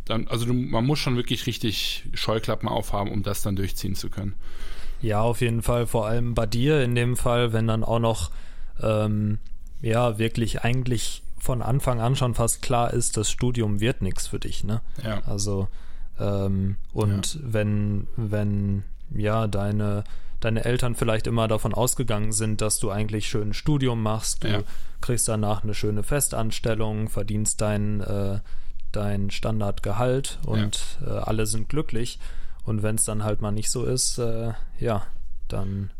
dann, 0.04 0.28
also 0.28 0.46
du, 0.46 0.52
man 0.52 0.84
muss 0.84 0.98
schon 0.98 1.16
wirklich 1.16 1.46
richtig 1.46 2.04
Scheuklappen 2.14 2.68
aufhaben, 2.68 3.10
um 3.10 3.22
das 3.22 3.42
dann 3.42 3.56
durchziehen 3.56 3.94
zu 3.94 4.10
können. 4.10 4.34
Ja, 5.00 5.22
auf 5.22 5.40
jeden 5.40 5.62
Fall. 5.62 5.86
Vor 5.86 6.06
allem 6.06 6.34
bei 6.34 6.46
dir 6.46 6.82
in 6.82 6.94
dem 6.94 7.16
Fall, 7.16 7.52
wenn 7.52 7.66
dann 7.66 7.84
auch 7.84 7.98
noch, 7.98 8.30
ähm, 8.80 9.38
ja, 9.82 10.18
wirklich 10.18 10.62
eigentlich 10.62 11.23
von 11.44 11.62
Anfang 11.62 12.00
an 12.00 12.16
schon 12.16 12.34
fast 12.34 12.62
klar 12.62 12.92
ist, 12.92 13.16
das 13.16 13.30
Studium 13.30 13.78
wird 13.80 14.00
nichts 14.02 14.26
für 14.26 14.38
dich, 14.40 14.64
ne? 14.64 14.80
Ja. 15.02 15.20
Also, 15.26 15.68
ähm, 16.18 16.76
und 16.92 17.38
wenn, 17.42 18.06
wenn, 18.16 18.84
ja, 19.14 19.46
deine, 19.46 20.04
deine 20.40 20.64
Eltern 20.64 20.94
vielleicht 20.94 21.26
immer 21.26 21.46
davon 21.46 21.74
ausgegangen 21.74 22.32
sind, 22.32 22.60
dass 22.60 22.78
du 22.78 22.90
eigentlich 22.90 23.28
schön 23.28 23.50
ein 23.50 23.54
Studium 23.54 24.02
machst, 24.02 24.44
du 24.44 24.48
Ja. 24.48 24.62
kriegst 25.00 25.28
danach 25.28 25.62
eine 25.64 25.74
schöne 25.74 26.02
Festanstellung, 26.02 27.08
verdienst 27.10 27.60
dein, 27.60 28.00
äh, 28.00 28.40
dein 28.92 29.30
Standardgehalt 29.30 30.38
und 30.46 30.98
äh, 31.06 31.10
alle 31.10 31.46
sind 31.46 31.68
glücklich. 31.68 32.18
Und 32.64 32.82
wenn 32.82 32.94
es 32.94 33.04
dann 33.04 33.22
halt 33.24 33.42
mal 33.42 33.52
nicht 33.52 33.70
so 33.70 33.84
ist, 33.84 34.18
äh, 34.18 34.52
ja, 34.78 35.02
dann 35.48 35.90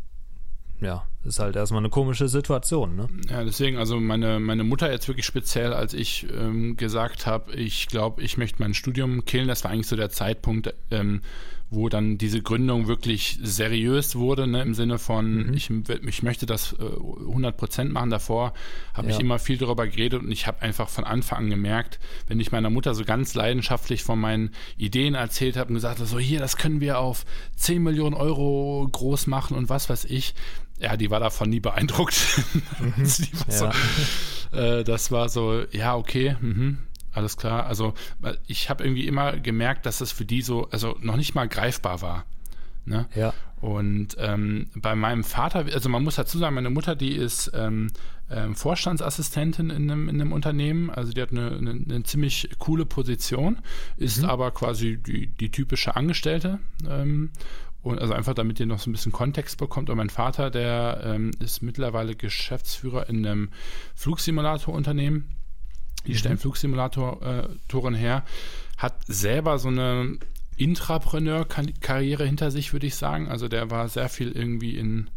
ja, 0.81 1.05
ist 1.23 1.39
halt 1.39 1.55
erstmal 1.55 1.79
eine 1.79 1.89
komische 1.89 2.27
Situation, 2.27 2.95
ne? 2.95 3.07
Ja, 3.29 3.43
deswegen, 3.43 3.77
also 3.77 3.99
meine, 3.99 4.39
meine 4.39 4.63
Mutter 4.63 4.91
jetzt 4.91 5.07
wirklich 5.07 5.25
speziell, 5.25 5.73
als 5.73 5.93
ich 5.93 6.27
ähm, 6.37 6.77
gesagt 6.77 7.25
habe, 7.25 7.53
ich 7.55 7.87
glaube, 7.87 8.21
ich 8.21 8.37
möchte 8.37 8.61
mein 8.61 8.73
Studium 8.73 9.25
killen, 9.25 9.47
das 9.47 9.63
war 9.63 9.71
eigentlich 9.71 9.87
so 9.87 9.95
der 9.95 10.09
Zeitpunkt, 10.09 10.73
ähm, 10.91 11.21
wo 11.71 11.89
dann 11.89 12.17
diese 12.17 12.41
Gründung 12.41 12.87
wirklich 12.87 13.39
seriös 13.41 14.15
wurde, 14.15 14.45
ne, 14.45 14.61
im 14.61 14.75
Sinne 14.75 14.99
von, 14.99 15.47
mhm. 15.47 15.53
ich, 15.53 15.71
ich 16.07 16.23
möchte 16.23 16.45
das 16.45 16.73
äh, 16.73 16.83
100% 16.83 17.85
machen. 17.85 18.11
Davor 18.11 18.53
habe 18.93 19.09
ja. 19.09 19.15
ich 19.15 19.19
immer 19.19 19.39
viel 19.39 19.57
darüber 19.57 19.87
geredet 19.87 20.21
und 20.21 20.31
ich 20.31 20.45
habe 20.45 20.61
einfach 20.61 20.89
von 20.89 21.03
Anfang 21.03 21.35
an 21.35 21.49
gemerkt, 21.49 21.99
wenn 22.27 22.39
ich 22.39 22.51
meiner 22.51 22.69
Mutter 22.69 22.93
so 22.93 23.03
ganz 23.03 23.33
leidenschaftlich 23.33 24.03
von 24.03 24.19
meinen 24.19 24.51
Ideen 24.77 25.15
erzählt 25.15 25.57
habe 25.57 25.69
und 25.69 25.75
gesagt 25.75 25.99
habe, 25.99 26.07
so 26.07 26.19
hier, 26.19 26.39
das 26.39 26.55
können 26.55 26.81
wir 26.81 26.99
auf 26.99 27.25
10 27.57 27.81
Millionen 27.81 28.15
Euro 28.15 28.87
groß 28.91 29.27
machen 29.27 29.57
und 29.57 29.67
was 29.67 29.89
weiß 29.89 30.05
ich, 30.05 30.35
ja, 30.79 30.97
die 30.97 31.09
war 31.09 31.19
davon 31.19 31.49
nie 31.49 31.59
beeindruckt. 31.59 32.15
Mhm. 32.79 33.05
ja. 33.49 33.71
so, 34.51 34.57
äh, 34.57 34.83
das 34.83 35.11
war 35.11 35.29
so, 35.29 35.63
ja, 35.71 35.95
okay, 35.95 36.35
mhm, 36.39 36.79
alles 37.11 37.37
klar. 37.37 37.65
Also 37.65 37.93
ich 38.47 38.69
habe 38.69 38.83
irgendwie 38.83 39.07
immer 39.07 39.37
gemerkt, 39.37 39.85
dass 39.85 39.99
das 39.99 40.11
für 40.11 40.25
die 40.25 40.41
so, 40.41 40.69
also 40.69 40.97
noch 41.01 41.15
nicht 41.15 41.35
mal 41.35 41.47
greifbar 41.47 42.01
war. 42.01 42.25
Ne? 42.85 43.07
Ja. 43.15 43.33
Und 43.61 44.15
ähm, 44.19 44.67
bei 44.75 44.95
meinem 44.95 45.23
Vater, 45.23 45.65
also 45.73 45.89
man 45.89 46.03
muss 46.03 46.15
dazu 46.15 46.37
sagen, 46.37 46.55
meine 46.55 46.69
Mutter, 46.69 46.95
die 46.95 47.13
ist 47.13 47.51
ähm, 47.55 47.87
ähm, 48.29 48.55
Vorstandsassistentin 48.55 49.69
in 49.69 49.89
einem, 49.89 50.09
in 50.09 50.21
einem 50.21 50.33
Unternehmen, 50.33 50.89
also 50.89 51.13
die 51.13 51.21
hat 51.21 51.31
eine, 51.31 51.51
eine, 51.51 51.71
eine 51.71 52.03
ziemlich 52.03 52.49
coole 52.59 52.85
Position, 52.85 53.59
ist 53.97 54.21
mhm. 54.21 54.29
aber 54.29 54.51
quasi 54.51 54.97
die, 54.97 55.27
die 55.27 55.49
typische 55.49 55.95
Angestellte. 55.95 56.59
Und 57.85 57.99
also 57.99 58.13
einfach, 58.13 58.33
damit 58.33 58.59
ihr 58.59 58.65
noch 58.65 58.79
so 58.79 58.89
ein 58.89 58.93
bisschen 58.93 59.11
Kontext 59.11 59.59
bekommt. 59.59 59.91
Und 59.91 59.97
mein 59.97 60.09
Vater, 60.09 60.49
der 60.49 61.01
ähm, 61.05 61.29
ist 61.39 61.61
mittlerweile 61.61 62.15
Geschäftsführer 62.15 63.07
in 63.07 63.23
einem 63.23 63.49
Flugsimulatorunternehmen. 63.93 65.29
Die 66.07 66.13
mhm. 66.13 66.17
stellen 66.17 66.37
Flugsimulatoren 66.39 67.93
her, 67.93 68.23
hat 68.77 68.95
selber 69.05 69.59
so 69.59 69.67
eine 69.67 70.17
Intrapreneur-Karriere 70.57 72.25
hinter 72.25 72.49
sich, 72.49 72.73
würde 72.73 72.87
ich 72.87 72.95
sagen. 72.95 73.27
Also 73.27 73.47
der 73.49 73.69
war 73.69 73.87
sehr 73.87 74.09
viel 74.09 74.31
irgendwie 74.31 74.77
in 74.77 75.11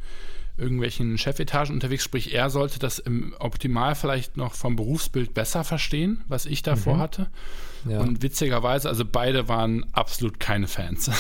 irgendwelchen 0.59 1.17
Chefetagen 1.17 1.75
unterwegs, 1.75 2.05
sprich 2.05 2.35
er 2.35 2.51
sollte 2.51 2.79
das 2.79 2.99
im 2.99 3.35
Optimal 3.39 3.95
vielleicht 3.95 4.37
noch 4.37 4.53
vom 4.53 4.77
Berufsbild 4.77 5.33
besser 5.33 5.65
verstehen, 5.65 6.23
was 6.29 6.45
ich 6.45 6.63
davor 6.63 6.97
mhm. 6.97 7.01
hatte. 7.01 7.31
Ja. 7.87 8.01
Und 8.01 8.23
witzigerweise, 8.23 8.89
also 8.89 9.05
beide 9.05 9.49
waren 9.49 9.87
absolut 9.93 10.41
keine 10.41 10.67
Fans. 10.67 11.11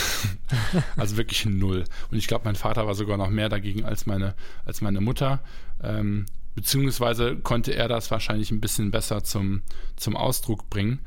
also 0.96 1.16
wirklich 1.16 1.44
null. 1.46 1.84
Und 2.10 2.18
ich 2.18 2.26
glaube, 2.26 2.44
mein 2.44 2.56
Vater 2.56 2.86
war 2.86 2.94
sogar 2.94 3.16
noch 3.16 3.30
mehr 3.30 3.48
dagegen 3.48 3.84
als 3.84 4.06
meine, 4.06 4.34
als 4.64 4.80
meine 4.80 5.00
Mutter. 5.00 5.40
Ähm, 5.82 6.26
beziehungsweise 6.54 7.36
konnte 7.36 7.74
er 7.74 7.88
das 7.88 8.10
wahrscheinlich 8.10 8.50
ein 8.50 8.60
bisschen 8.60 8.90
besser 8.90 9.22
zum, 9.22 9.62
zum 9.96 10.16
Ausdruck 10.16 10.68
bringen. 10.70 11.00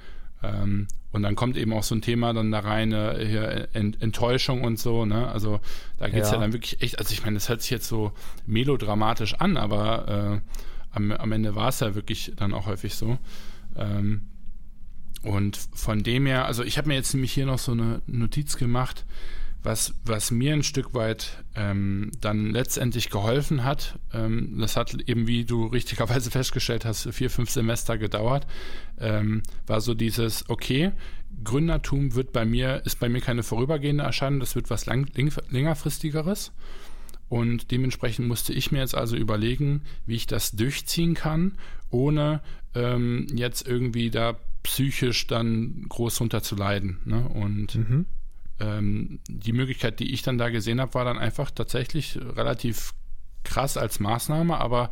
Ähm, 0.43 0.87
und 1.11 1.23
dann 1.23 1.35
kommt 1.35 1.57
eben 1.57 1.73
auch 1.73 1.83
so 1.83 1.93
ein 1.93 2.01
Thema 2.01 2.33
dann 2.33 2.51
da 2.51 2.59
rein, 2.59 2.93
äh, 2.93 3.67
Enttäuschung 3.73 4.63
und 4.63 4.79
so, 4.79 5.05
ne? 5.05 5.27
Also 5.27 5.59
da 5.97 6.07
geht 6.07 6.23
es 6.23 6.29
ja. 6.29 6.35
ja. 6.35 6.41
dann 6.41 6.53
wirklich 6.53 6.81
echt, 6.81 6.99
also 6.99 7.11
ich 7.11 7.23
meine, 7.23 7.33
das 7.35 7.49
hört 7.49 7.61
sich 7.61 7.71
jetzt 7.71 7.87
so 7.87 8.13
melodramatisch 8.45 9.33
an, 9.35 9.57
aber 9.57 10.41
äh, 10.41 10.95
am, 10.95 11.11
am 11.11 11.31
Ende 11.31 11.55
war 11.55 11.67
es 11.67 11.81
ja 11.81 11.95
wirklich 11.95 12.31
dann 12.37 12.53
auch 12.53 12.65
häufig 12.65 12.95
so. 12.95 13.17
Ähm, 13.75 14.21
und 15.23 15.59
von 15.73 16.03
dem 16.03 16.25
her, 16.25 16.45
also 16.45 16.63
ich 16.63 16.77
habe 16.77 16.87
mir 16.87 16.95
jetzt 16.95 17.13
nämlich 17.13 17.33
hier 17.33 17.45
noch 17.45 17.59
so 17.59 17.73
eine 17.73 18.01
Notiz 18.07 18.57
gemacht, 18.57 19.05
was, 19.63 19.93
was 20.05 20.31
mir 20.31 20.53
ein 20.53 20.63
Stück 20.63 20.95
weit 20.95 21.43
ähm, 21.55 22.11
dann 22.19 22.49
letztendlich 22.49 23.11
geholfen 23.11 23.63
hat, 23.63 23.99
ähm, 24.11 24.57
das 24.59 24.75
hat 24.75 24.95
eben, 25.05 25.27
wie 25.27 25.45
du 25.45 25.67
richtigerweise 25.67 26.31
festgestellt 26.31 26.85
hast, 26.85 27.07
vier, 27.13 27.29
fünf 27.29 27.51
Semester 27.51 27.97
gedauert, 27.97 28.47
ähm, 28.99 29.43
war 29.67 29.81
so 29.81 29.93
dieses, 29.93 30.49
okay, 30.49 30.91
Gründertum 31.43 32.15
wird 32.15 32.33
bei 32.33 32.45
mir, 32.45 32.81
ist 32.85 32.99
bei 32.99 33.09
mir 33.09 33.21
keine 33.21 33.43
vorübergehende 33.43 34.03
Erscheinung, 34.03 34.39
das 34.39 34.55
wird 34.55 34.69
was 34.69 34.85
lang, 34.85 35.07
längerfristigeres. 35.49 36.51
Und 37.29 37.71
dementsprechend 37.71 38.27
musste 38.27 38.51
ich 38.51 38.73
mir 38.73 38.79
jetzt 38.79 38.95
also 38.95 39.15
überlegen, 39.15 39.83
wie 40.05 40.15
ich 40.15 40.27
das 40.27 40.51
durchziehen 40.51 41.13
kann, 41.13 41.53
ohne 41.89 42.41
ähm, 42.75 43.27
jetzt 43.33 43.65
irgendwie 43.65 44.09
da 44.09 44.37
psychisch 44.63 45.27
dann 45.27 45.85
groß 45.89 46.21
runter 46.21 46.43
zu 46.43 46.55
leiden. 46.55 46.99
Ne? 47.05 47.27
Und 47.27 47.75
mhm 47.75 48.05
ähm, 48.61 49.19
die 49.27 49.53
Möglichkeit, 49.53 49.99
die 49.99 50.13
ich 50.13 50.21
dann 50.21 50.37
da 50.37 50.49
gesehen 50.49 50.79
habe, 50.79 50.93
war 50.93 51.05
dann 51.05 51.17
einfach 51.17 51.51
tatsächlich 51.51 52.17
relativ 52.35 52.93
krass 53.43 53.77
als 53.77 53.99
Maßnahme, 53.99 54.59
aber 54.59 54.91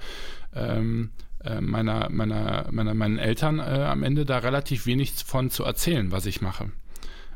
ähm, 0.55 1.11
äh, 1.43 1.61
meiner, 1.61 2.09
meiner, 2.09 2.67
meiner, 2.72 2.93
meinen 2.93 3.20
Eltern 3.20 3.59
äh, 3.59 3.61
am 3.61 4.03
Ende 4.03 4.26
da 4.26 4.39
relativ 4.39 4.86
wenig 4.86 5.13
von 5.24 5.51
zu 5.51 5.63
erzählen, 5.63 6.11
was 6.11 6.26
ich 6.26 6.41
mache. 6.41 6.72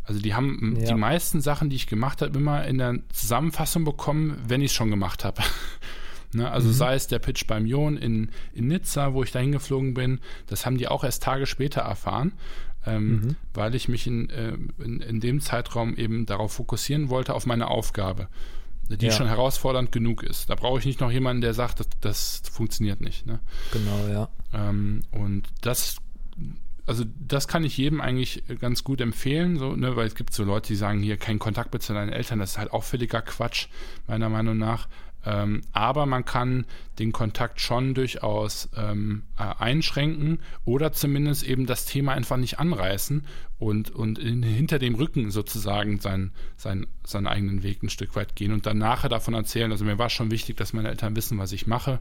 Also 0.03 0.19
die 0.19 0.33
haben 0.33 0.75
ja. 0.77 0.87
die 0.87 0.99
meisten 0.99 1.39
Sachen, 1.39 1.69
die 1.69 1.77
ich 1.77 1.87
gemacht 1.87 2.21
habe, 2.21 2.37
immer 2.37 2.65
in 2.65 2.77
der 2.77 2.99
Zusammenfassung 3.13 3.85
bekommen, 3.85 4.37
wenn 4.47 4.61
ich 4.61 4.71
es 4.71 4.73
schon 4.73 4.89
gemacht 4.89 5.23
habe. 5.23 5.41
ne? 6.33 6.51
Also 6.51 6.69
mhm. 6.69 6.73
sei 6.73 6.95
es 6.95 7.07
der 7.07 7.19
Pitch 7.19 7.47
beim 7.47 7.65
Jon 7.65 7.97
in, 7.97 8.29
in 8.53 8.67
Nizza, 8.67 9.13
wo 9.13 9.23
ich 9.23 9.31
da 9.31 9.39
hingeflogen 9.39 9.93
bin, 9.93 10.19
das 10.47 10.65
haben 10.65 10.77
die 10.77 10.87
auch 10.87 11.03
erst 11.03 11.23
Tage 11.23 11.45
später 11.45 11.81
erfahren 11.81 12.33
ähm, 12.85 13.09
mhm. 13.09 13.35
weil 13.53 13.75
ich 13.75 13.87
mich 13.87 14.07
in, 14.07 14.29
äh, 14.29 14.53
in, 14.83 14.99
in, 14.99 15.19
dem 15.19 15.41
Zeitraum 15.41 15.95
eben 15.95 16.25
darauf 16.25 16.53
fokussieren 16.53 17.09
wollte, 17.09 17.33
auf 17.33 17.45
meine 17.45 17.67
Aufgabe, 17.69 18.27
die 18.89 19.05
ja. 19.05 19.11
schon 19.11 19.27
herausfordernd 19.27 19.91
genug 19.91 20.23
ist. 20.23 20.49
Da 20.49 20.55
brauche 20.55 20.79
ich 20.79 20.85
nicht 20.85 20.99
noch 20.99 21.11
jemanden, 21.11 21.41
der 21.41 21.53
sagt, 21.53 21.79
das, 21.79 21.87
das 22.01 22.43
funktioniert 22.51 23.01
nicht. 23.01 23.25
Ne? 23.25 23.39
Genau, 23.71 24.07
ja. 24.07 24.29
Ähm, 24.53 25.01
und 25.11 25.47
das 25.61 25.97
also 26.85 27.05
das 27.17 27.47
kann 27.47 27.63
ich 27.63 27.77
jedem 27.77 28.01
eigentlich 28.01 28.43
ganz 28.59 28.83
gut 28.83 28.99
empfehlen, 28.99 29.57
so, 29.57 29.73
ne, 29.73 29.95
weil 29.95 30.05
es 30.05 30.15
gibt 30.15 30.33
so 30.33 30.43
Leute, 30.43 30.67
die 30.67 30.75
sagen 30.75 31.01
hier 31.01 31.15
kein 31.15 31.39
Kontakt 31.39 31.71
mit 31.71 31.81
zu 31.81 31.93
deinen 31.93 32.11
Eltern, 32.11 32.39
das 32.39 32.51
ist 32.51 32.57
halt 32.57 32.73
auch 32.73 32.83
völliger 32.83 33.21
Quatsch, 33.21 33.67
meiner 34.05 34.27
Meinung 34.27 34.57
nach. 34.57 34.89
Ähm, 35.25 35.61
aber 35.71 36.05
man 36.05 36.25
kann 36.25 36.65
den 36.99 37.11
Kontakt 37.11 37.61
schon 37.61 37.93
durchaus 37.93 38.69
ähm, 38.75 39.23
äh, 39.37 39.43
einschränken 39.43 40.39
oder 40.65 40.91
zumindest 40.91 41.43
eben 41.43 41.65
das 41.65 41.85
Thema 41.85 42.13
einfach 42.13 42.37
nicht 42.37 42.59
anreißen 42.59 43.25
und, 43.57 43.89
und 43.91 44.19
in, 44.19 44.43
hinter 44.43 44.79
dem 44.79 44.95
Rücken 44.95 45.31
sozusagen 45.31 45.99
sein, 45.99 46.31
sein, 46.57 46.87
seinen 47.05 47.27
eigenen 47.27 47.63
Weg 47.63 47.83
ein 47.83 47.89
Stück 47.89 48.15
weit 48.15 48.35
gehen 48.35 48.51
und 48.51 48.65
dann 48.65 48.77
nachher 48.77 49.09
davon 49.09 49.33
erzählen. 49.33 49.71
Also 49.71 49.85
mir 49.85 49.97
war 49.97 50.09
schon 50.09 50.29
wichtig, 50.29 50.57
dass 50.57 50.73
meine 50.73 50.89
Eltern 50.89 51.15
wissen, 51.15 51.37
was 51.37 51.53
ich 51.53 51.67
mache. 51.67 51.99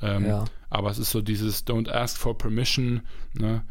Ähm, 0.00 0.26
ja. 0.26 0.44
Aber 0.70 0.90
es 0.90 0.98
ist 0.98 1.10
so 1.10 1.20
dieses 1.20 1.66
Don't 1.66 1.90
ask 1.90 2.16
for 2.16 2.38
permission, 2.38 3.02
ne? 3.34 3.62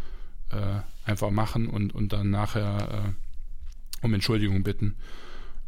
äh, 0.52 1.10
einfach 1.10 1.32
machen 1.32 1.68
und, 1.68 1.94
und 1.96 2.14
dann 2.14 2.30
nachher 2.30 3.14
äh, 3.16 4.06
um 4.06 4.14
Entschuldigung 4.14 4.64
bitten. 4.64 4.96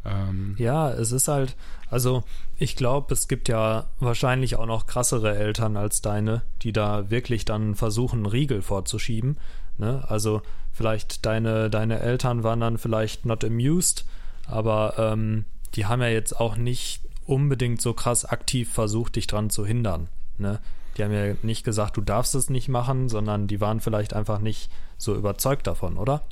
Ähm, 0.04 0.54
ja, 0.58 0.90
es 0.90 1.12
ist 1.12 1.28
halt, 1.28 1.56
also 1.90 2.24
ich 2.56 2.76
glaube, 2.76 3.12
es 3.14 3.28
gibt 3.28 3.48
ja 3.48 3.86
wahrscheinlich 4.00 4.56
auch 4.56 4.66
noch 4.66 4.86
krassere 4.86 5.36
Eltern 5.36 5.76
als 5.76 6.02
deine, 6.02 6.42
die 6.62 6.72
da 6.72 7.10
wirklich 7.10 7.44
dann 7.44 7.74
versuchen, 7.74 8.20
einen 8.20 8.26
Riegel 8.26 8.62
vorzuschieben. 8.62 9.38
Ne? 9.78 10.04
Also 10.06 10.42
vielleicht 10.72 11.24
deine, 11.26 11.70
deine 11.70 12.00
Eltern 12.00 12.42
waren 12.42 12.60
dann 12.60 12.78
vielleicht 12.78 13.26
not 13.26 13.44
amused, 13.44 14.04
aber 14.46 14.94
ähm, 14.98 15.46
die 15.74 15.86
haben 15.86 16.02
ja 16.02 16.08
jetzt 16.08 16.38
auch 16.38 16.56
nicht 16.56 17.00
unbedingt 17.26 17.80
so 17.80 17.94
krass 17.94 18.24
aktiv 18.24 18.72
versucht, 18.72 19.16
dich 19.16 19.26
dran 19.26 19.50
zu 19.50 19.64
hindern. 19.64 20.08
Ne? 20.38 20.60
Die 20.96 21.04
haben 21.04 21.12
ja 21.12 21.34
nicht 21.42 21.64
gesagt, 21.64 21.96
du 21.96 22.02
darfst 22.02 22.34
es 22.34 22.50
nicht 22.50 22.68
machen, 22.68 23.08
sondern 23.08 23.46
die 23.46 23.60
waren 23.60 23.80
vielleicht 23.80 24.14
einfach 24.14 24.38
nicht 24.38 24.70
so 24.98 25.14
überzeugt 25.14 25.66
davon, 25.66 25.96
oder? 25.96 26.22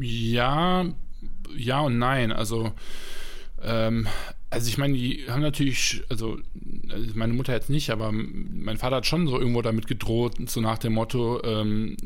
Ja, 0.00 0.86
ja 1.56 1.80
und 1.80 1.98
nein. 1.98 2.32
Also, 2.32 2.72
ähm, 3.62 4.06
also 4.52 4.68
ich 4.68 4.78
meine, 4.78 4.94
die 4.94 5.26
haben 5.28 5.42
natürlich, 5.42 6.02
also, 6.08 6.38
also 6.88 7.06
meine 7.14 7.32
Mutter 7.32 7.52
jetzt 7.52 7.70
nicht, 7.70 7.90
aber 7.90 8.10
mein 8.10 8.78
Vater 8.78 8.96
hat 8.96 9.06
schon 9.06 9.28
so 9.28 9.38
irgendwo 9.38 9.62
damit 9.62 9.86
gedroht, 9.86 10.34
so 10.46 10.60
nach 10.60 10.78
dem 10.78 10.94
Motto, 10.94 11.40
ähm, 11.44 11.96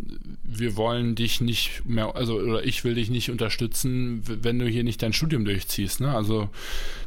wir 0.42 0.76
wollen 0.76 1.14
dich 1.14 1.40
nicht 1.40 1.86
mehr, 1.86 2.14
also 2.14 2.34
oder 2.34 2.64
ich 2.64 2.84
will 2.84 2.94
dich 2.94 3.08
nicht 3.08 3.30
unterstützen, 3.30 4.22
wenn 4.26 4.58
du 4.58 4.68
hier 4.68 4.84
nicht 4.84 5.02
dein 5.02 5.14
Studium 5.14 5.46
durchziehst. 5.46 6.00
Ne? 6.00 6.14
Also 6.14 6.50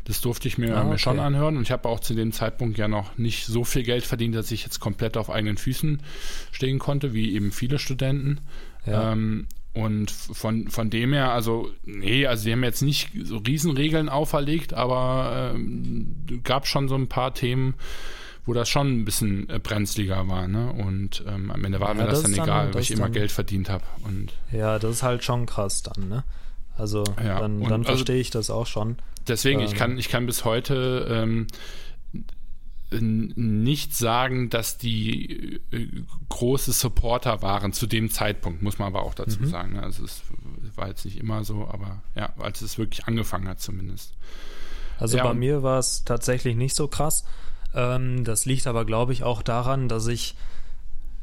das 0.06 0.22
durfte 0.22 0.48
ich 0.48 0.58
mir, 0.58 0.76
ah, 0.76 0.82
okay. 0.82 0.90
mir 0.90 0.98
schon 0.98 1.20
anhören 1.20 1.56
und 1.56 1.64
ich 1.64 1.72
habe 1.72 1.88
auch 1.88 2.00
zu 2.00 2.16
dem 2.16 2.32
Zeitpunkt 2.32 2.80
ja 2.80 2.88
noch 2.88 3.16
nicht 3.18 3.46
so 3.46 3.64
viel 3.64 3.84
Geld 3.84 4.06
verdient, 4.06 4.34
dass 4.34 4.50
ich 4.50 4.64
jetzt 4.64 4.80
komplett 4.80 5.18
auf 5.18 5.30
eigenen 5.30 5.58
Füßen 5.58 6.02
stehen 6.52 6.80
konnte, 6.80 7.14
wie 7.14 7.36
eben 7.36 7.52
viele 7.52 7.78
Studenten. 7.78 8.40
Ja. 8.88 9.12
Ähm, 9.12 9.46
und 9.78 10.10
von, 10.10 10.70
von 10.70 10.90
dem 10.90 11.14
her, 11.14 11.32
also, 11.32 11.70
nee, 11.86 12.26
also 12.26 12.44
sie 12.44 12.52
haben 12.52 12.64
jetzt 12.64 12.82
nicht 12.82 13.12
so 13.24 13.38
Riesenregeln 13.38 14.10
auferlegt, 14.10 14.74
aber 14.74 15.52
ähm, 15.54 16.16
gab 16.44 16.66
schon 16.66 16.88
so 16.88 16.96
ein 16.96 17.08
paar 17.08 17.34
Themen, 17.34 17.76
wo 18.46 18.54
das 18.54 18.70
schon 18.70 19.00
ein 19.02 19.06
bisschen 19.06 19.50
äh, 19.50 19.60
brenzliger 19.60 20.28
war, 20.28 20.48
ne? 20.48 20.72
Und 20.72 21.24
ähm, 21.28 21.52
am 21.52 21.64
Ende 21.64 21.80
war 21.80 21.90
ja, 21.90 21.94
mir 21.94 22.06
das, 22.06 22.24
das 22.24 22.32
dann 22.32 22.44
egal, 22.44 22.74
weil 22.74 22.82
ich 22.82 22.92
immer 22.92 23.10
Geld 23.10 23.32
verdient 23.32 23.70
habe. 23.70 23.84
Ja, 24.52 24.80
das 24.80 24.92
ist 24.92 25.04
halt 25.04 25.24
schon 25.24 25.46
krass 25.46 25.84
dann, 25.84 26.08
ne? 26.08 26.24
Also 26.76 27.04
ja, 27.24 27.40
dann, 27.40 27.62
dann 27.62 27.72
also 27.72 27.84
verstehe 27.84 28.20
ich 28.20 28.30
das 28.30 28.50
auch 28.50 28.68
schon. 28.68 28.98
Deswegen, 29.28 29.60
ähm, 29.60 29.66
ich 29.66 29.76
kann, 29.76 29.98
ich 29.98 30.10
kann 30.10 30.26
bis 30.26 30.46
heute 30.46 31.08
ähm, 31.10 31.48
nicht 32.90 33.96
sagen, 33.96 34.50
dass 34.50 34.78
die 34.78 35.60
äh, 35.72 35.88
große 36.30 36.72
Supporter 36.72 37.42
waren 37.42 37.74
zu 37.74 37.86
dem 37.86 38.10
Zeitpunkt, 38.10 38.62
muss 38.62 38.80
man 38.80 38.88
aber 38.88 39.04
auch 39.04 39.14
dazu 39.14 39.42
mhm. 39.42 39.48
sagen. 39.48 39.74
Ne? 39.74 39.84
Also 39.84 40.06
es 40.06 40.24
war 40.76 40.88
jetzt 40.88 41.04
nicht 41.04 41.18
immer 41.18 41.44
so, 41.44 41.68
aber 41.68 42.02
ja, 42.16 42.34
als 42.40 42.62
es 42.62 42.78
wirklich 42.78 43.06
angefangen 43.06 43.48
hat 43.48 43.60
zumindest. 43.60 44.14
Also 45.00 45.18
ja, 45.18 45.24
bei 45.24 45.34
mir 45.34 45.64
war 45.64 45.80
es 45.80 46.06
tatsächlich 46.06 46.56
nicht 46.56 46.76
so 46.76 46.88
krass. 46.88 47.26
Ähm, 47.74 48.24
das 48.24 48.46
liegt 48.46 48.68
aber, 48.68 48.86
glaube 48.86 49.12
ich, 49.12 49.24
auch 49.24 49.42
daran, 49.42 49.90
dass 49.90 50.08
ich 50.08 50.36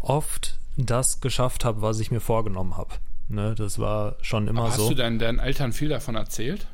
oft 0.01 0.59
das 0.77 1.21
geschafft 1.21 1.65
habe, 1.65 1.81
was 1.83 1.99
ich 1.99 2.11
mir 2.11 2.21
vorgenommen 2.21 2.77
habe. 2.77 2.95
Ne, 3.29 3.55
das 3.55 3.79
war 3.79 4.17
schon 4.21 4.49
immer 4.49 4.65
hast 4.65 4.77
so. 4.77 4.83
Hast 4.83 4.91
du 4.91 4.95
deinen, 4.97 5.19
deinen 5.19 5.39
Eltern 5.39 5.73
viel 5.73 5.89
davon 5.89 6.15
erzählt? 6.15 6.67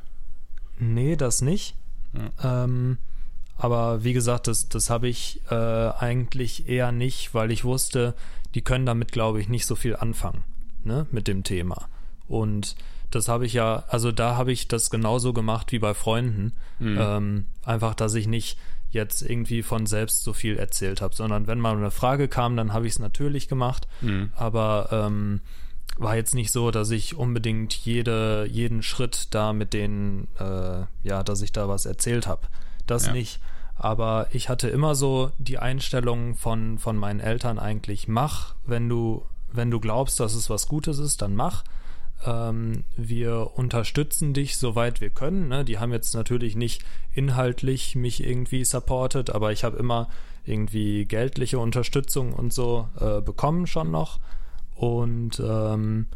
Nee, 0.78 1.14
das 1.14 1.43
nicht. 1.43 1.76
Ja. 2.12 2.64
Ähm, 2.64 2.99
aber 3.61 4.04
wie 4.04 4.14
gesagt, 4.14 4.46
das, 4.46 4.68
das 4.70 4.88
habe 4.88 5.06
ich 5.06 5.42
äh, 5.50 5.54
eigentlich 5.54 6.66
eher 6.66 6.92
nicht, 6.92 7.34
weil 7.34 7.50
ich 7.50 7.62
wusste, 7.62 8.14
die 8.54 8.62
können 8.62 8.86
damit, 8.86 9.12
glaube 9.12 9.38
ich, 9.38 9.50
nicht 9.50 9.66
so 9.66 9.76
viel 9.76 9.94
anfangen, 9.94 10.44
ne, 10.82 11.06
mit 11.11 11.28
dem 11.28 11.44
Thema. 11.44 11.88
Und 12.26 12.74
das 13.11 13.28
habe 13.28 13.44
ich 13.44 13.52
ja, 13.52 13.84
also 13.88 14.12
da 14.12 14.36
habe 14.36 14.50
ich 14.50 14.66
das 14.66 14.88
genauso 14.88 15.34
gemacht 15.34 15.72
wie 15.72 15.78
bei 15.78 15.92
Freunden. 15.92 16.52
Mhm. 16.78 16.98
Ähm, 16.98 17.44
einfach, 17.62 17.94
dass 17.94 18.14
ich 18.14 18.26
nicht 18.26 18.58
jetzt 18.90 19.20
irgendwie 19.20 19.62
von 19.62 19.84
selbst 19.84 20.22
so 20.24 20.32
viel 20.32 20.56
erzählt 20.56 21.02
habe, 21.02 21.14
sondern 21.14 21.46
wenn 21.46 21.61
mal 21.61 21.76
eine 21.76 21.90
Frage 21.90 22.28
kam, 22.28 22.56
dann 22.56 22.72
habe 22.72 22.86
ich 22.86 22.94
es 22.94 22.98
natürlich 22.98 23.46
gemacht. 23.46 23.86
Mhm. 24.00 24.32
Aber 24.36 24.88
ähm, 24.90 25.40
war 25.98 26.16
jetzt 26.16 26.34
nicht 26.34 26.50
so, 26.50 26.70
dass 26.70 26.90
ich 26.90 27.14
unbedingt 27.14 27.74
jede, 27.74 28.46
jeden 28.50 28.82
Schritt 28.82 29.34
da 29.34 29.52
mit 29.52 29.74
denen, 29.74 30.28
äh, 30.38 30.86
ja, 31.02 31.22
dass 31.22 31.42
ich 31.42 31.52
da 31.52 31.68
was 31.68 31.84
erzählt 31.84 32.26
habe. 32.26 32.48
Das 32.91 33.07
ja. 33.07 33.12
nicht. 33.12 33.41
Aber 33.76 34.26
ich 34.32 34.49
hatte 34.49 34.68
immer 34.68 34.95
so 34.95 35.30
die 35.38 35.59
Einstellung 35.59 36.34
von, 36.34 36.78
von 36.78 36.97
meinen 36.97 37.20
Eltern 37.20 37.59
eigentlich, 37.59 38.09
mach, 38.09 38.55
wenn 38.66 38.88
du, 38.88 39.24
wenn 39.53 39.70
du 39.70 39.80
glaubst, 39.80 40.20
dass 40.20 40.34
es 40.34 40.51
was 40.51 40.68
Gutes 40.68 40.99
ist, 40.99 41.22
dann 41.22 41.34
mach. 41.34 41.64
Ähm, 42.26 42.84
wir 42.97 43.53
unterstützen 43.55 44.34
dich, 44.34 44.59
soweit 44.59 45.01
wir 45.01 45.09
können. 45.09 45.49
Ne? 45.49 45.64
Die 45.64 45.78
haben 45.78 45.93
jetzt 45.93 46.14
natürlich 46.14 46.57
nicht 46.57 46.84
inhaltlich 47.14 47.97
mich 47.97 48.22
irgendwie 48.22 48.66
supportet, 48.66 49.30
aber 49.30 49.53
ich 49.53 49.64
habe 49.64 49.78
immer 49.78 50.09
irgendwie 50.45 51.07
geldliche 51.07 51.59
Unterstützung 51.59 52.34
und 52.34 52.53
so 52.53 52.88
äh, 53.01 53.22
bekommen 53.22 53.66
schon 53.66 53.91
noch. 53.91 54.20
Und 54.74 55.41
ähm, 55.41 56.07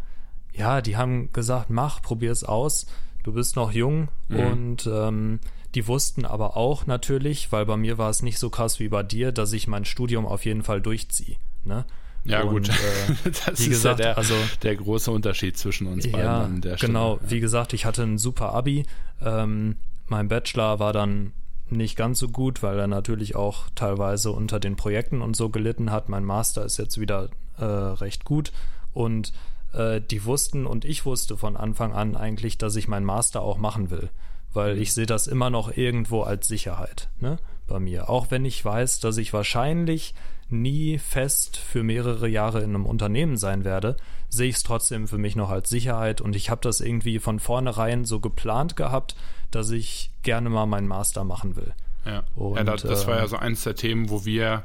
ja, 0.52 0.82
die 0.82 0.96
haben 0.96 1.32
gesagt, 1.32 1.70
mach, 1.70 2.02
probier 2.02 2.32
es 2.32 2.44
aus. 2.44 2.86
Du 3.22 3.32
bist 3.32 3.56
noch 3.56 3.72
jung 3.72 4.08
mhm. 4.28 4.38
und 4.38 4.86
ähm, 4.86 5.40
die 5.74 5.88
wussten 5.88 6.24
aber 6.24 6.56
auch 6.56 6.86
natürlich, 6.86 7.50
weil 7.50 7.66
bei 7.66 7.76
mir 7.76 7.98
war 7.98 8.10
es 8.10 8.22
nicht 8.22 8.38
so 8.38 8.50
krass 8.50 8.78
wie 8.78 8.88
bei 8.88 9.02
dir, 9.02 9.32
dass 9.32 9.52
ich 9.52 9.66
mein 9.66 9.84
Studium 9.84 10.26
auf 10.26 10.44
jeden 10.44 10.62
Fall 10.62 10.80
durchziehe. 10.80 11.36
Ne? 11.64 11.84
Ja, 12.24 12.42
und, 12.42 12.50
gut. 12.50 12.68
Äh, 12.68 13.30
das 13.46 13.60
wie 13.60 13.64
ist 13.64 13.68
gesagt, 13.68 14.00
ja 14.00 14.06
der, 14.06 14.18
also, 14.18 14.34
der 14.62 14.76
große 14.76 15.10
Unterschied 15.10 15.58
zwischen 15.58 15.86
uns 15.86 16.04
beiden 16.04 16.20
ja, 16.20 16.42
an 16.42 16.60
der 16.60 16.76
Stelle. 16.76 16.92
Genau, 16.92 17.14
ja. 17.16 17.30
wie 17.30 17.40
gesagt, 17.40 17.72
ich 17.72 17.84
hatte 17.84 18.02
ein 18.02 18.18
super 18.18 18.54
Abi. 18.54 18.86
Ähm, 19.20 19.76
mein 20.06 20.28
Bachelor 20.28 20.78
war 20.78 20.92
dann 20.92 21.32
nicht 21.70 21.96
ganz 21.96 22.18
so 22.18 22.28
gut, 22.28 22.62
weil 22.62 22.78
er 22.78 22.86
natürlich 22.86 23.34
auch 23.34 23.64
teilweise 23.74 24.30
unter 24.30 24.60
den 24.60 24.76
Projekten 24.76 25.22
und 25.22 25.34
so 25.34 25.48
gelitten 25.48 25.90
hat. 25.90 26.08
Mein 26.08 26.24
Master 26.24 26.64
ist 26.64 26.76
jetzt 26.76 27.00
wieder 27.00 27.30
äh, 27.58 27.64
recht 27.64 28.24
gut 28.24 28.52
und 28.92 29.32
äh, 29.72 30.00
die 30.00 30.24
wussten 30.24 30.66
und 30.66 30.84
ich 30.84 31.04
wusste 31.04 31.36
von 31.36 31.56
Anfang 31.56 31.92
an 31.92 32.16
eigentlich, 32.16 32.58
dass 32.58 32.76
ich 32.76 32.86
meinen 32.86 33.06
Master 33.06 33.42
auch 33.42 33.58
machen 33.58 33.90
will 33.90 34.10
weil 34.54 34.78
ich 34.78 34.94
sehe 34.94 35.06
das 35.06 35.26
immer 35.26 35.50
noch 35.50 35.76
irgendwo 35.76 36.22
als 36.22 36.48
Sicherheit 36.48 37.10
ne, 37.20 37.38
bei 37.66 37.78
mir. 37.78 38.08
Auch 38.08 38.30
wenn 38.30 38.44
ich 38.44 38.64
weiß, 38.64 39.00
dass 39.00 39.18
ich 39.18 39.32
wahrscheinlich 39.32 40.14
nie 40.48 40.98
fest 40.98 41.56
für 41.56 41.82
mehrere 41.82 42.28
Jahre 42.28 42.62
in 42.62 42.70
einem 42.70 42.86
Unternehmen 42.86 43.36
sein 43.36 43.64
werde, 43.64 43.96
sehe 44.28 44.48
ich 44.48 44.56
es 44.56 44.62
trotzdem 44.62 45.08
für 45.08 45.18
mich 45.18 45.36
noch 45.36 45.50
als 45.50 45.68
Sicherheit 45.68 46.20
und 46.20 46.36
ich 46.36 46.50
habe 46.50 46.60
das 46.62 46.80
irgendwie 46.80 47.18
von 47.18 47.40
vornherein 47.40 48.04
so 48.04 48.20
geplant 48.20 48.76
gehabt, 48.76 49.16
dass 49.50 49.70
ich 49.70 50.10
gerne 50.22 50.50
mal 50.50 50.66
meinen 50.66 50.88
Master 50.88 51.24
machen 51.24 51.56
will. 51.56 51.72
Ja, 52.04 52.24
und, 52.34 52.56
ja 52.56 52.64
das, 52.64 52.82
das 52.82 53.06
war 53.06 53.16
ja 53.16 53.22
ähm, 53.22 53.28
so 53.28 53.36
eins 53.36 53.62
der 53.64 53.74
Themen, 53.74 54.10
wo 54.10 54.24
wir 54.24 54.64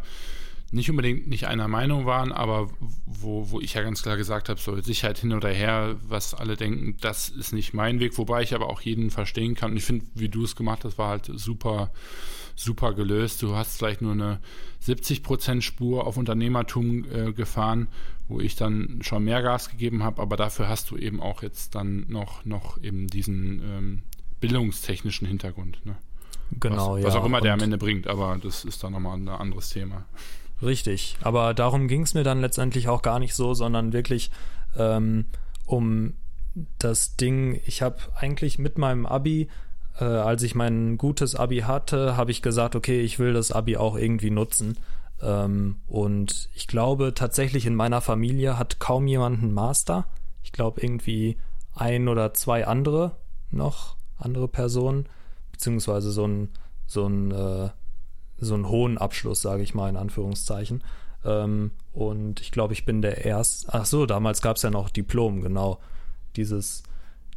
nicht 0.71 0.89
unbedingt 0.89 1.27
nicht 1.27 1.47
einer 1.47 1.67
Meinung 1.67 2.05
waren, 2.05 2.31
aber 2.31 2.69
wo, 3.05 3.49
wo 3.49 3.59
ich 3.59 3.73
ja 3.73 3.81
ganz 3.81 4.03
klar 4.03 4.17
gesagt 4.17 4.49
habe, 4.49 4.59
so 4.59 4.79
Sicherheit 4.81 5.17
hin 5.17 5.33
oder 5.33 5.49
her, 5.49 5.95
was 6.07 6.33
alle 6.33 6.55
denken, 6.55 6.97
das 7.01 7.29
ist 7.29 7.53
nicht 7.53 7.73
mein 7.73 7.99
Weg, 7.99 8.17
wobei 8.17 8.43
ich 8.43 8.53
aber 8.53 8.69
auch 8.69 8.81
jeden 8.81 9.09
verstehen 9.09 9.55
kann. 9.55 9.71
Und 9.71 9.77
ich 9.77 9.85
finde, 9.85 10.05
wie 10.13 10.29
du 10.29 10.43
es 10.43 10.55
gemacht 10.55 10.85
hast, 10.85 10.97
war 10.97 11.09
halt 11.09 11.31
super, 11.33 11.91
super 12.55 12.93
gelöst. 12.93 13.41
Du 13.41 13.55
hast 13.55 13.77
vielleicht 13.77 14.01
nur 14.01 14.11
eine 14.11 14.39
70% 14.85 15.61
Spur 15.61 16.05
auf 16.05 16.17
Unternehmertum 16.17 17.05
äh, 17.11 17.33
gefahren, 17.33 17.87
wo 18.27 18.39
ich 18.39 18.55
dann 18.55 18.99
schon 19.01 19.23
mehr 19.23 19.41
Gas 19.41 19.69
gegeben 19.69 20.03
habe, 20.03 20.21
aber 20.21 20.37
dafür 20.37 20.67
hast 20.69 20.91
du 20.91 20.97
eben 20.97 21.19
auch 21.19 21.41
jetzt 21.41 21.73
dann 21.73 22.05
noch, 22.09 22.45
noch 22.45 22.81
eben 22.83 23.07
diesen 23.07 23.61
ähm, 23.63 24.01
bildungstechnischen 24.39 25.27
Hintergrund. 25.27 25.83
Ne? 25.85 25.95
Genau, 26.59 26.93
was, 26.93 27.01
ja. 27.01 27.07
Was 27.07 27.15
auch 27.15 27.25
immer 27.25 27.41
der 27.41 27.53
am 27.53 27.59
Ende 27.59 27.77
bringt, 27.77 28.07
aber 28.07 28.37
das 28.41 28.65
ist 28.65 28.83
dann 28.83 28.93
nochmal 28.93 29.17
ein 29.17 29.27
anderes 29.27 29.69
Thema. 29.69 30.05
Richtig, 30.61 31.17
aber 31.21 31.53
darum 31.53 31.87
ging 31.87 32.01
es 32.01 32.13
mir 32.13 32.23
dann 32.23 32.41
letztendlich 32.41 32.89
auch 32.89 33.01
gar 33.01 33.19
nicht 33.19 33.33
so, 33.33 33.53
sondern 33.53 33.93
wirklich 33.93 34.29
ähm, 34.75 35.25
um 35.65 36.13
das 36.79 37.15
Ding, 37.15 37.61
ich 37.65 37.81
habe 37.81 37.97
eigentlich 38.15 38.59
mit 38.59 38.77
meinem 38.77 39.05
Abi, 39.05 39.49
äh, 39.99 40.03
als 40.03 40.43
ich 40.43 40.55
mein 40.55 40.97
gutes 40.97 41.35
Abi 41.35 41.59
hatte, 41.59 42.17
habe 42.17 42.31
ich 42.31 42.41
gesagt, 42.41 42.75
okay, 42.75 43.01
ich 43.01 43.19
will 43.19 43.33
das 43.33 43.51
Abi 43.51 43.77
auch 43.77 43.95
irgendwie 43.95 44.31
nutzen. 44.31 44.77
Ähm, 45.21 45.77
und 45.87 46.49
ich 46.55 46.67
glaube 46.67 47.13
tatsächlich 47.13 47.65
in 47.65 47.75
meiner 47.75 48.01
Familie 48.01 48.57
hat 48.57 48.79
kaum 48.79 49.07
jemand 49.07 49.41
einen 49.41 49.53
Master. 49.53 50.05
Ich 50.43 50.51
glaube 50.51 50.81
irgendwie 50.81 51.37
ein 51.75 52.07
oder 52.07 52.33
zwei 52.33 52.67
andere 52.67 53.15
noch, 53.51 53.95
andere 54.17 54.47
Personen, 54.47 55.07
beziehungsweise 55.51 56.11
so 56.11 56.27
ein, 56.27 56.49
so 56.87 57.05
ein 57.05 57.31
äh, 57.31 57.69
so 58.39 58.53
einen 58.53 58.69
hohen 58.69 58.97
Abschluss, 58.97 59.41
sage 59.41 59.63
ich 59.63 59.73
mal 59.73 59.89
in 59.89 59.97
Anführungszeichen. 59.97 60.83
Ähm, 61.25 61.71
und 61.93 62.41
ich 62.41 62.51
glaube, 62.51 62.73
ich 62.73 62.85
bin 62.85 63.01
der 63.01 63.25
erste. 63.25 63.67
Ach 63.73 63.85
so, 63.85 64.05
damals 64.05 64.41
gab 64.41 64.57
es 64.57 64.63
ja 64.63 64.69
noch 64.69 64.89
Diplom, 64.89 65.41
genau. 65.41 65.79
Dieses 66.35 66.83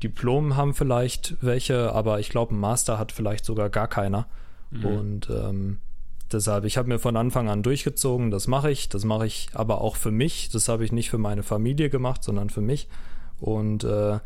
Diplom 0.02 0.56
haben 0.56 0.74
vielleicht 0.74 1.36
welche, 1.40 1.92
aber 1.92 2.20
ich 2.20 2.28
glaube, 2.28 2.54
ein 2.54 2.58
Master 2.58 2.98
hat 2.98 3.12
vielleicht 3.12 3.44
sogar 3.44 3.70
gar 3.70 3.88
keiner. 3.88 4.26
Mhm. 4.70 4.84
Und 4.84 5.30
ähm, 5.30 5.78
deshalb, 6.30 6.64
ich 6.64 6.76
habe 6.76 6.88
mir 6.88 6.98
von 6.98 7.16
Anfang 7.16 7.48
an 7.48 7.62
durchgezogen, 7.62 8.30
das 8.30 8.48
mache 8.48 8.70
ich, 8.70 8.88
das 8.88 9.04
mache 9.04 9.26
ich 9.26 9.48
aber 9.54 9.80
auch 9.80 9.96
für 9.96 10.10
mich. 10.10 10.50
Das 10.50 10.68
habe 10.68 10.84
ich 10.84 10.92
nicht 10.92 11.10
für 11.10 11.18
meine 11.18 11.42
Familie 11.42 11.90
gemacht, 11.90 12.22
sondern 12.24 12.50
für 12.50 12.60
mich. 12.60 12.88
Und 13.40 13.84
äh, 13.84 14.18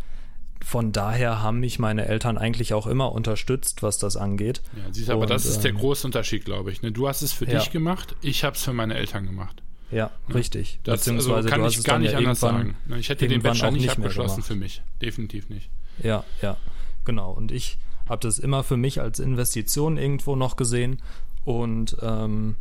von 0.65 0.93
daher 0.93 1.43
haben 1.43 1.61
mich 1.61 1.79
meine 1.79 2.07
Eltern 2.07 2.39
eigentlich 2.39 2.75
auch 2.75 2.87
immer 2.87 3.13
unterstützt, 3.13 3.83
was 3.83 3.99
das 3.99 4.17
angeht. 4.17 4.63
Ja, 4.77 4.93
siehst, 4.93 5.11
aber 5.11 5.27
das 5.27 5.45
ist 5.47 5.61
der 5.61 5.73
ähm, 5.73 5.79
große 5.79 6.07
Unterschied, 6.07 6.45
glaube 6.45 6.73
ich. 6.73 6.83
Ne? 6.83 6.93
Du 6.93 7.09
hast 7.09 7.23
es 7.23 7.33
für 7.33 7.47
ja. 7.47 7.59
dich 7.59 7.71
gemacht, 7.71 8.17
ich 8.23 8.45
habe 8.45 8.57
es 8.57 8.63
für 8.63 8.73
meine 8.73 8.95
Eltern 8.95 9.27
gemacht. 9.27 9.63
Ja, 9.91 10.11
ja. 10.29 10.35
richtig. 10.35 10.81
Das, 10.83 11.01
Beziehungsweise 11.01 11.37
also 11.37 11.49
kann 11.49 11.61
du 11.61 11.69
ich 11.69 11.85
gar 11.85 11.99
nicht 11.99 12.15
anders 12.15 12.41
sagen. 12.41 12.77
Ne? 12.87 12.99
Ich 12.99 13.09
hätte 13.09 13.29
den 13.29 13.43
Bachelor 13.43 13.71
nicht 13.71 13.91
abgeschlossen 13.91 14.43
für 14.43 14.57
mich. 14.57 14.83
Definitiv 15.01 15.49
nicht. 15.49 15.71
Ja, 16.03 16.25
ja, 16.43 16.57
genau. 17.05 17.33
Und 17.33 17.53
ich 17.53 17.79
habe 18.09 18.21
das 18.21 18.39
immer 18.39 18.65
für 18.65 18.77
mich 18.77 19.01
als 19.01 19.21
Investition 19.21 19.97
irgendwo 19.97 20.37
noch 20.37 20.57
gesehen 20.57 21.01
und 21.45 21.97
ähm, 22.03 22.57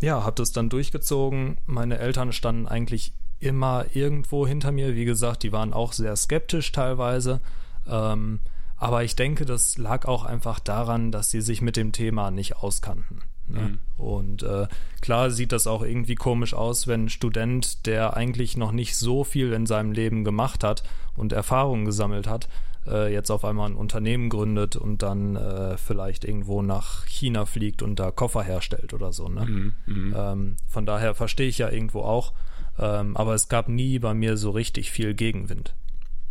ja, 0.00 0.22
habe 0.22 0.36
das 0.36 0.52
dann 0.52 0.68
durchgezogen. 0.68 1.58
Meine 1.66 1.98
Eltern 1.98 2.32
standen 2.32 2.66
eigentlich 2.66 3.12
immer 3.40 3.86
irgendwo 3.92 4.46
hinter 4.46 4.72
mir. 4.72 4.94
Wie 4.94 5.04
gesagt, 5.04 5.42
die 5.42 5.52
waren 5.52 5.72
auch 5.72 5.92
sehr 5.92 6.16
skeptisch 6.16 6.72
teilweise. 6.72 7.40
Ähm, 7.88 8.40
aber 8.76 9.04
ich 9.04 9.16
denke, 9.16 9.44
das 9.44 9.78
lag 9.78 10.06
auch 10.06 10.24
einfach 10.24 10.58
daran, 10.58 11.10
dass 11.12 11.30
sie 11.30 11.40
sich 11.40 11.62
mit 11.62 11.76
dem 11.76 11.92
Thema 11.92 12.30
nicht 12.30 12.56
auskannten. 12.56 13.20
Ne? 13.48 13.60
Mhm. 13.60 13.78
Und 13.96 14.42
äh, 14.42 14.66
klar 15.00 15.30
sieht 15.30 15.52
das 15.52 15.66
auch 15.66 15.82
irgendwie 15.82 16.14
komisch 16.14 16.52
aus, 16.52 16.86
wenn 16.86 17.04
ein 17.04 17.08
Student, 17.08 17.86
der 17.86 18.16
eigentlich 18.16 18.56
noch 18.56 18.72
nicht 18.72 18.96
so 18.96 19.24
viel 19.24 19.52
in 19.52 19.66
seinem 19.66 19.92
Leben 19.92 20.24
gemacht 20.24 20.64
hat 20.64 20.82
und 21.16 21.32
Erfahrungen 21.32 21.84
gesammelt 21.84 22.26
hat, 22.26 22.48
äh, 22.86 23.12
jetzt 23.12 23.30
auf 23.30 23.44
einmal 23.44 23.70
ein 23.70 23.76
Unternehmen 23.76 24.28
gründet 24.28 24.76
und 24.76 25.02
dann 25.02 25.36
äh, 25.36 25.76
vielleicht 25.78 26.24
irgendwo 26.24 26.62
nach 26.62 27.06
China 27.06 27.46
fliegt 27.46 27.82
und 27.82 27.98
da 27.98 28.10
Koffer 28.10 28.42
herstellt 28.42 28.92
oder 28.92 29.12
so. 29.12 29.28
Ne? 29.28 29.46
Mhm. 29.46 29.72
Mhm. 29.86 30.14
Ähm, 30.16 30.56
von 30.68 30.86
daher 30.86 31.14
verstehe 31.14 31.48
ich 31.48 31.58
ja 31.58 31.70
irgendwo 31.70 32.02
auch, 32.02 32.32
ähm, 32.78 33.16
aber 33.16 33.34
es 33.34 33.48
gab 33.48 33.68
nie 33.68 33.98
bei 33.98 34.14
mir 34.14 34.36
so 34.36 34.50
richtig 34.50 34.90
viel 34.90 35.14
Gegenwind. 35.14 35.74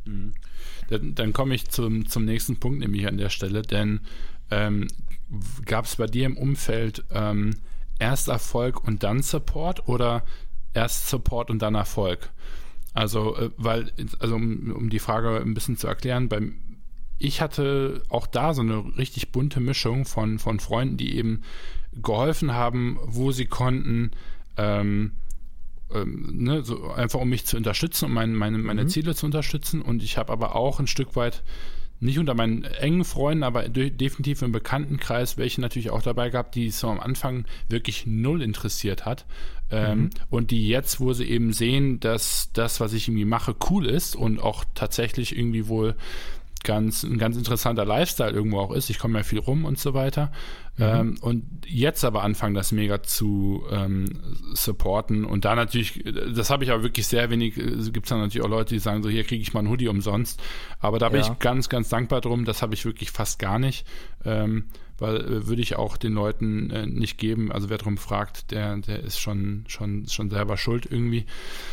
Mhm. 0.05 0.33
Dann, 0.89 1.15
dann 1.15 1.33
komme 1.33 1.55
ich 1.55 1.69
zum, 1.69 2.07
zum 2.07 2.25
nächsten 2.25 2.59
Punkt 2.59 2.79
nämlich 2.79 3.07
an 3.07 3.17
der 3.17 3.29
Stelle, 3.29 3.61
denn 3.61 4.01
ähm, 4.51 4.87
gab 5.65 5.85
es 5.85 5.95
bei 5.95 6.05
dir 6.05 6.25
im 6.25 6.37
Umfeld 6.37 7.03
ähm, 7.11 7.55
erst 7.99 8.27
Erfolg 8.27 8.83
und 8.83 9.03
dann 9.03 9.21
Support 9.21 9.87
oder 9.87 10.23
erst 10.73 11.09
Support 11.09 11.49
und 11.49 11.61
dann 11.61 11.75
Erfolg? 11.75 12.29
Also, 12.93 13.35
äh, 13.35 13.49
weil, 13.57 13.91
also 14.19 14.35
um, 14.35 14.71
um, 14.71 14.89
die 14.89 14.99
Frage 14.99 15.37
ein 15.41 15.53
bisschen 15.53 15.77
zu 15.77 15.87
erklären, 15.87 16.29
beim, 16.29 16.55
ich 17.17 17.41
hatte 17.41 18.03
auch 18.09 18.27
da 18.27 18.53
so 18.53 18.61
eine 18.61 18.97
richtig 18.97 19.31
bunte 19.31 19.59
Mischung 19.59 20.05
von, 20.05 20.39
von 20.39 20.59
Freunden, 20.59 20.97
die 20.97 21.17
eben 21.17 21.41
geholfen 21.93 22.53
haben, 22.53 22.99
wo 23.03 23.31
sie 23.31 23.45
konnten. 23.45 24.11
Ähm, 24.57 25.13
ähm, 25.95 26.43
ne, 26.43 26.63
so 26.63 26.91
einfach 26.91 27.19
um 27.19 27.29
mich 27.29 27.45
zu 27.45 27.57
unterstützen, 27.57 28.05
um 28.05 28.13
mein, 28.13 28.33
meine, 28.33 28.57
meine 28.57 28.83
mhm. 28.83 28.89
Ziele 28.89 29.15
zu 29.15 29.25
unterstützen. 29.25 29.81
Und 29.81 30.03
ich 30.03 30.17
habe 30.17 30.31
aber 30.31 30.55
auch 30.55 30.79
ein 30.79 30.87
Stück 30.87 31.15
weit 31.15 31.43
nicht 31.99 32.19
unter 32.19 32.33
meinen 32.33 32.63
engen 32.63 33.05
Freunden, 33.05 33.43
aber 33.43 33.69
definitiv 33.69 34.41
im 34.41 34.51
Bekanntenkreis, 34.51 35.37
welche 35.37 35.61
natürlich 35.61 35.89
auch 35.89 36.01
dabei 36.01 36.29
gehabt, 36.29 36.55
die 36.55 36.67
es 36.67 36.79
so 36.79 36.89
am 36.89 36.99
Anfang 36.99 37.45
wirklich 37.69 38.05
null 38.05 38.41
interessiert 38.41 39.05
hat. 39.05 39.25
Ähm, 39.71 39.99
mhm. 39.99 40.09
Und 40.29 40.51
die 40.51 40.67
jetzt, 40.67 40.99
wo 40.99 41.13
sie 41.13 41.25
eben 41.25 41.53
sehen, 41.53 41.99
dass 41.99 42.49
das, 42.53 42.79
was 42.79 42.93
ich 42.93 43.07
irgendwie 43.07 43.25
mache, 43.25 43.55
cool 43.69 43.85
ist 43.85 44.15
und 44.15 44.39
auch 44.39 44.65
tatsächlich 44.75 45.37
irgendwie 45.37 45.67
wohl 45.67 45.95
ganz, 46.63 47.03
ein 47.03 47.17
ganz 47.17 47.37
interessanter 47.37 47.85
Lifestyle 47.85 48.31
irgendwo 48.31 48.59
auch 48.59 48.71
ist. 48.71 48.89
Ich 48.89 48.99
komme 48.99 49.19
ja 49.19 49.23
viel 49.23 49.39
rum 49.39 49.65
und 49.65 49.79
so 49.79 49.93
weiter. 49.93 50.31
Mhm. 50.77 50.83
Ähm, 50.83 51.17
und 51.21 51.43
jetzt 51.65 52.03
aber 52.03 52.23
anfangen, 52.23 52.53
das 52.53 52.71
mega 52.71 53.01
zu 53.01 53.63
ähm, 53.71 54.05
supporten. 54.53 55.25
Und 55.25 55.45
da 55.45 55.55
natürlich, 55.55 56.03
das 56.03 56.49
habe 56.49 56.63
ich 56.63 56.71
aber 56.71 56.83
wirklich 56.83 57.07
sehr 57.07 57.29
wenig, 57.29 57.57
es 57.57 57.93
gibt 57.93 58.09
dann 58.11 58.19
natürlich 58.19 58.45
auch 58.45 58.49
Leute, 58.49 58.73
die 58.73 58.79
sagen, 58.79 59.01
so 59.01 59.09
hier 59.09 59.23
kriege 59.23 59.41
ich 59.41 59.53
mal 59.53 59.61
ein 59.61 59.69
Hoodie 59.69 59.87
umsonst. 59.87 60.41
Aber 60.79 60.99
da 60.99 61.09
bin 61.09 61.21
ja. 61.21 61.31
ich 61.31 61.39
ganz, 61.39 61.69
ganz 61.69 61.89
dankbar 61.89 62.21
drum. 62.21 62.45
Das 62.45 62.61
habe 62.61 62.73
ich 62.73 62.85
wirklich 62.85 63.11
fast 63.11 63.39
gar 63.39 63.59
nicht. 63.59 63.85
Ähm, 64.25 64.65
weil 64.97 65.17
äh, 65.17 65.47
würde 65.47 65.61
ich 65.61 65.75
auch 65.75 65.97
den 65.97 66.13
Leuten 66.13 66.69
äh, 66.69 66.85
nicht 66.85 67.17
geben. 67.17 67.51
Also 67.51 67.69
wer 67.69 67.77
darum 67.77 67.97
fragt, 67.97 68.51
der, 68.51 68.77
der 68.77 69.03
ist 69.03 69.19
schon, 69.19 69.65
schon, 69.67 70.07
schon 70.07 70.29
selber 70.29 70.57
schuld 70.57 70.87
irgendwie. 70.89 71.25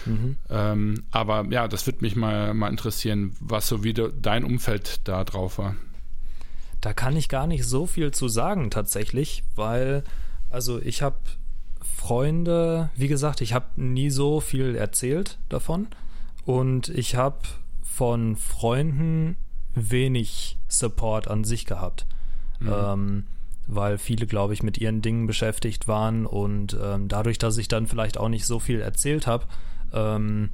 Mhm. 0.07 0.37
Ähm, 0.51 1.03
aber 1.11 1.47
ja, 1.51 1.69
das 1.69 1.87
würde 1.87 2.01
mich 2.01 2.17
mal, 2.17 2.55
mal 2.55 2.69
interessieren, 2.69 3.35
was 3.41 3.69
so 3.69 3.85
wieder 3.85 4.11
dein 4.11 4.45
Umfeld 4.45 5.01
da 5.05 5.25
drauf 5.25 5.59
war. 5.59 5.77
Da 6.83 6.93
kann 6.93 7.17
ich 7.17 7.31
gar 7.31 7.47
nicht 7.47 7.65
so 7.65 7.87
viel 7.87 8.11
zu 8.11 8.29
sagen 8.29 8.71
tatsächlich, 8.71 9.43
weil 9.57 10.05
also 10.51 10.79
ich 10.79 11.01
habe 11.01 11.17
Freunde, 11.81 12.91
wie 12.95 13.09
gesagt, 13.09 13.41
ich 13.41 13.55
habe 13.55 13.67
nie 13.77 14.11
so 14.11 14.41
viel 14.41 14.75
erzählt 14.75 15.39
davon 15.49 15.87
und 16.45 16.91
ich 16.91 17.17
habe 17.17 17.39
von 17.83 18.37
Freunden 18.37 19.37
wenig 19.75 20.59
Support 20.69 21.29
an 21.29 21.45
sich 21.45 21.65
gehabt 21.65 22.05
mhm. 22.63 22.73
ähm, 22.73 23.25
weil 23.67 23.99
viele, 23.99 24.27
glaube 24.27 24.55
ich, 24.55 24.63
mit 24.63 24.79
ihren 24.79 25.03
Dingen 25.03 25.27
beschäftigt 25.27 25.89
waren 25.89 26.27
und 26.27 26.77
ähm, 26.83 27.09
dadurch, 27.09 27.39
dass 27.39 27.59
ich 27.59 27.69
dann 27.69 27.87
vielleicht 27.87 28.19
auch 28.19 28.29
nicht 28.29 28.47
so 28.47 28.59
viel 28.59 28.81
erzählt 28.81 29.27
habe, 29.27 29.47
ähm, 29.93 30.51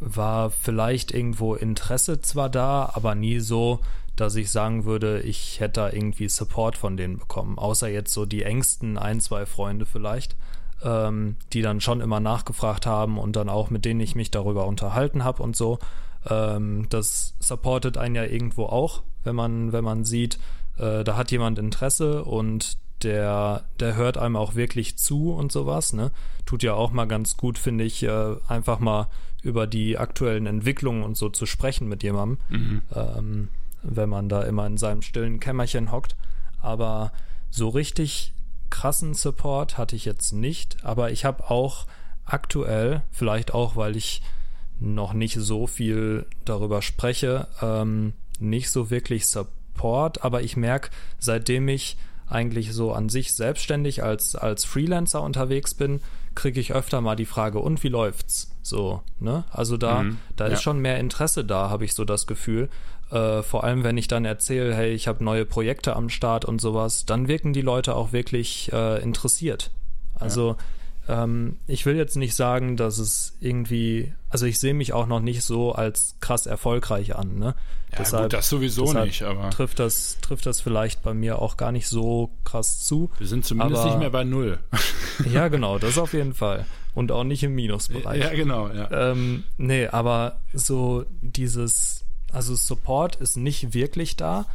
war 0.00 0.50
vielleicht 0.50 1.12
irgendwo 1.12 1.54
Interesse 1.54 2.20
zwar 2.20 2.48
da, 2.48 2.90
aber 2.94 3.14
nie 3.14 3.40
so, 3.40 3.80
dass 4.20 4.36
ich 4.36 4.50
sagen 4.50 4.84
würde, 4.84 5.20
ich 5.20 5.60
hätte 5.60 5.80
da 5.80 5.90
irgendwie 5.90 6.28
Support 6.28 6.76
von 6.76 6.96
denen 6.96 7.18
bekommen, 7.18 7.58
außer 7.58 7.88
jetzt 7.88 8.12
so 8.12 8.26
die 8.26 8.42
engsten 8.42 8.98
ein, 8.98 9.20
zwei 9.20 9.46
Freunde 9.46 9.86
vielleicht, 9.86 10.36
ähm, 10.82 11.36
die 11.52 11.62
dann 11.62 11.80
schon 11.80 12.00
immer 12.00 12.20
nachgefragt 12.20 12.86
haben 12.86 13.18
und 13.18 13.36
dann 13.36 13.48
auch 13.48 13.70
mit 13.70 13.84
denen 13.84 14.00
ich 14.00 14.14
mich 14.14 14.30
darüber 14.30 14.66
unterhalten 14.66 15.24
habe 15.24 15.42
und 15.42 15.56
so. 15.56 15.78
Ähm, 16.28 16.86
das 16.90 17.34
supportet 17.40 17.96
einen 17.96 18.14
ja 18.14 18.24
irgendwo 18.24 18.66
auch, 18.66 19.02
wenn 19.24 19.34
man, 19.34 19.72
wenn 19.72 19.84
man 19.84 20.04
sieht, 20.04 20.38
äh, 20.76 21.02
da 21.04 21.16
hat 21.16 21.30
jemand 21.30 21.58
Interesse 21.58 22.24
und 22.24 22.76
der, 23.02 23.64
der 23.78 23.96
hört 23.96 24.18
einem 24.18 24.36
auch 24.36 24.54
wirklich 24.54 24.98
zu 24.98 25.32
und 25.32 25.50
sowas, 25.52 25.92
ne? 25.94 26.10
Tut 26.44 26.62
ja 26.62 26.74
auch 26.74 26.92
mal 26.92 27.06
ganz 27.06 27.38
gut, 27.38 27.58
finde 27.58 27.84
ich, 27.84 28.02
äh, 28.02 28.36
einfach 28.46 28.78
mal 28.78 29.08
über 29.42 29.66
die 29.66 29.96
aktuellen 29.96 30.46
Entwicklungen 30.46 31.02
und 31.02 31.16
so 31.16 31.30
zu 31.30 31.46
sprechen 31.46 31.88
mit 31.88 32.02
jemandem, 32.02 32.38
mhm. 32.50 32.82
ähm, 32.94 33.48
wenn 33.82 34.08
man 34.08 34.28
da 34.28 34.42
immer 34.42 34.66
in 34.66 34.76
seinem 34.76 35.02
stillen 35.02 35.40
Kämmerchen 35.40 35.92
hockt. 35.92 36.16
Aber 36.60 37.12
so 37.50 37.68
richtig 37.68 38.32
krassen 38.68 39.14
Support 39.14 39.78
hatte 39.78 39.96
ich 39.96 40.04
jetzt 40.04 40.32
nicht, 40.32 40.84
aber 40.84 41.10
ich 41.10 41.24
habe 41.24 41.50
auch 41.50 41.86
aktuell, 42.24 43.02
vielleicht 43.10 43.52
auch, 43.52 43.76
weil 43.76 43.96
ich 43.96 44.22
noch 44.78 45.12
nicht 45.12 45.36
so 45.36 45.66
viel 45.66 46.26
darüber 46.44 46.80
spreche, 46.80 47.48
ähm, 47.60 48.12
nicht 48.38 48.70
so 48.70 48.90
wirklich 48.90 49.26
Support 49.26 49.60
aber 49.82 50.42
ich 50.42 50.56
merke, 50.56 50.90
seitdem 51.18 51.68
ich 51.68 51.96
eigentlich 52.28 52.72
so 52.72 52.92
an 52.92 53.08
sich 53.08 53.32
selbstständig 53.32 54.02
als, 54.02 54.36
als 54.36 54.64
Freelancer 54.64 55.22
unterwegs 55.22 55.74
bin, 55.74 56.00
kriege 56.34 56.60
ich 56.60 56.72
öfter 56.72 57.00
mal 57.00 57.16
die 57.16 57.26
Frage, 57.26 57.58
und 57.58 57.82
wie 57.82 57.88
läuft's? 57.88 58.50
So, 58.62 59.02
ne? 59.18 59.44
Also 59.50 59.76
da, 59.76 60.02
mhm, 60.02 60.18
da 60.36 60.46
ja. 60.46 60.52
ist 60.52 60.62
schon 60.62 60.78
mehr 60.78 61.00
Interesse 61.00 61.44
da, 61.44 61.70
habe 61.70 61.84
ich 61.84 61.94
so 61.94 62.04
das 62.04 62.26
Gefühl. 62.26 62.68
Äh, 63.10 63.42
vor 63.42 63.64
allem, 63.64 63.84
wenn 63.84 63.96
ich 63.98 64.08
dann 64.08 64.24
erzähle, 64.24 64.74
hey, 64.74 64.92
ich 64.92 65.08
habe 65.08 65.24
neue 65.24 65.44
Projekte 65.44 65.96
am 65.96 66.08
Start 66.08 66.44
und 66.44 66.60
sowas, 66.60 67.06
dann 67.06 67.28
wirken 67.28 67.52
die 67.52 67.62
Leute 67.62 67.94
auch 67.94 68.12
wirklich 68.12 68.72
äh, 68.72 69.02
interessiert. 69.02 69.70
Also 70.14 70.50
ja 70.50 70.56
ähm, 71.10 71.56
ich 71.66 71.86
will 71.86 71.96
jetzt 71.96 72.16
nicht 72.16 72.34
sagen, 72.34 72.76
dass 72.76 72.98
es 72.98 73.36
irgendwie, 73.40 74.12
also 74.28 74.46
ich 74.46 74.60
sehe 74.60 74.74
mich 74.74 74.92
auch 74.92 75.06
noch 75.06 75.20
nicht 75.20 75.42
so 75.42 75.72
als 75.72 76.14
krass 76.20 76.46
erfolgreich 76.46 77.16
an. 77.16 77.36
Ne? 77.36 77.54
Ja, 77.92 77.98
deshalb, 77.98 78.22
gut, 78.24 78.32
das 78.34 78.48
sowieso 78.48 78.92
nicht, 78.92 79.22
aber. 79.22 79.50
Trifft 79.50 79.80
das, 79.80 80.18
trifft 80.20 80.46
das 80.46 80.60
vielleicht 80.60 81.02
bei 81.02 81.12
mir 81.12 81.40
auch 81.40 81.56
gar 81.56 81.72
nicht 81.72 81.88
so 81.88 82.30
krass 82.44 82.84
zu. 82.84 83.10
Wir 83.18 83.26
sind 83.26 83.44
zumindest 83.44 83.82
aber, 83.82 83.90
nicht 83.90 83.98
mehr 83.98 84.10
bei 84.10 84.24
Null. 84.24 84.58
ja, 85.32 85.48
genau, 85.48 85.78
das 85.78 85.98
auf 85.98 86.12
jeden 86.12 86.34
Fall. 86.34 86.64
Und 86.94 87.12
auch 87.12 87.24
nicht 87.24 87.42
im 87.42 87.54
Minusbereich. 87.54 88.20
Ja, 88.20 88.30
genau, 88.30 88.68
ja. 88.68 89.10
Ähm, 89.10 89.44
nee, 89.56 89.86
aber 89.88 90.40
so 90.52 91.04
dieses, 91.20 92.04
also 92.32 92.54
Support 92.54 93.16
ist 93.16 93.36
nicht 93.36 93.74
wirklich 93.74 94.16
da, 94.16 94.46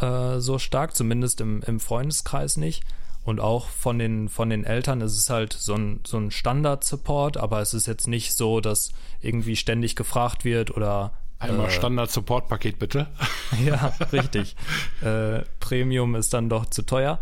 äh, 0.00 0.38
so 0.40 0.58
stark, 0.58 0.96
zumindest 0.96 1.40
im, 1.40 1.62
im 1.62 1.80
Freundeskreis 1.80 2.56
nicht. 2.56 2.84
Und 3.24 3.40
auch 3.40 3.68
von 3.68 3.98
den, 3.98 4.28
von 4.28 4.50
den 4.50 4.62
Eltern 4.64 5.00
ist 5.00 5.18
es 5.18 5.30
halt 5.30 5.52
so 5.52 5.74
ein, 5.74 6.00
so 6.06 6.16
ein 6.16 6.30
Standard-Support, 6.30 7.38
aber 7.38 7.60
es 7.60 7.74
ist 7.74 7.86
jetzt 7.86 8.06
nicht 8.06 8.34
so, 8.34 8.60
dass 8.60 8.92
irgendwie 9.20 9.56
ständig 9.56 9.96
gefragt 9.96 10.44
wird 10.44 10.70
oder. 10.76 11.12
Einmal 11.40 11.66
äh, 11.66 11.70
Standard-Support-Paket 11.70 12.78
bitte. 12.78 13.08
ja, 13.64 13.92
richtig. 14.12 14.54
äh, 15.02 15.40
Premium 15.58 16.14
ist 16.14 16.34
dann 16.34 16.48
doch 16.48 16.66
zu 16.66 16.82
teuer. 16.82 17.18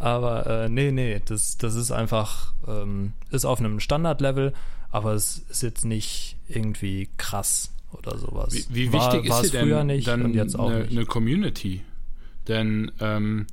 Aber 0.00 0.46
äh, 0.64 0.68
nee, 0.68 0.90
nee, 0.90 1.22
das, 1.24 1.56
das 1.56 1.76
ist 1.76 1.92
einfach, 1.92 2.52
ähm, 2.66 3.12
ist 3.30 3.44
auf 3.44 3.60
einem 3.60 3.78
Standard-Level, 3.78 4.54
aber 4.90 5.12
es 5.12 5.38
ist 5.48 5.62
jetzt 5.62 5.84
nicht 5.84 6.36
irgendwie 6.48 7.10
krass 7.16 7.73
oder 7.94 8.18
sowas. 8.18 8.52
Wie, 8.52 8.64
wie 8.70 8.92
wichtig 8.92 9.28
war, 9.28 9.44
ist 9.44 9.52
dir 9.52 9.64
denn 9.64 9.86
nicht 9.86 10.06
dann 10.06 10.22
und 10.22 10.34
jetzt 10.34 10.58
auch 10.58 10.70
eine, 10.70 10.84
eine 10.84 11.06
Community? 11.06 11.82
Denn 12.48 12.92
ähm, 13.00 13.46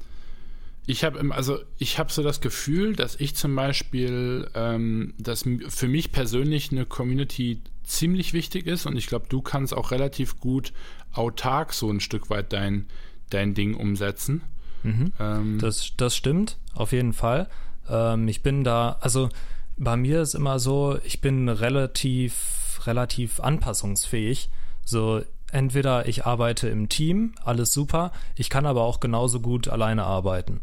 ich 0.85 1.03
habe 1.03 1.33
also 1.33 1.59
ich 1.77 1.99
habe 1.99 2.11
so 2.11 2.23
das 2.23 2.41
Gefühl, 2.41 2.95
dass 2.95 3.15
ich 3.15 3.35
zum 3.35 3.55
Beispiel, 3.55 4.49
ähm, 4.53 5.13
dass 5.17 5.45
für 5.69 5.87
mich 5.87 6.11
persönlich 6.11 6.71
eine 6.71 6.85
Community 6.85 7.61
ziemlich 7.83 8.33
wichtig 8.33 8.67
ist 8.67 8.85
und 8.85 8.97
ich 8.97 9.07
glaube, 9.07 9.25
du 9.29 9.41
kannst 9.41 9.73
auch 9.73 9.91
relativ 9.91 10.39
gut 10.39 10.73
autark 11.13 11.73
so 11.73 11.89
ein 11.89 11.99
Stück 11.99 12.29
weit 12.29 12.53
dein, 12.53 12.87
dein 13.29 13.53
Ding 13.53 13.75
umsetzen. 13.75 14.41
Mhm. 14.83 15.13
Ähm, 15.19 15.59
das, 15.59 15.93
das 15.97 16.15
stimmt, 16.15 16.57
auf 16.73 16.91
jeden 16.91 17.13
Fall. 17.13 17.49
Ähm, 17.89 18.27
ich 18.27 18.41
bin 18.41 18.63
da, 18.63 18.97
also 19.01 19.29
bei 19.77 19.97
mir 19.97 20.21
ist 20.21 20.35
immer 20.35 20.59
so, 20.59 20.97
ich 21.03 21.21
bin 21.21 21.49
relativ, 21.49 22.70
relativ 22.87 23.39
anpassungsfähig. 23.39 24.49
So, 24.83 25.21
entweder 25.51 26.07
ich 26.07 26.25
arbeite 26.25 26.69
im 26.69 26.89
Team, 26.89 27.33
alles 27.43 27.73
super, 27.73 28.11
ich 28.35 28.49
kann 28.49 28.65
aber 28.65 28.83
auch 28.83 28.99
genauso 28.99 29.39
gut 29.39 29.67
alleine 29.67 30.03
arbeiten. 30.03 30.61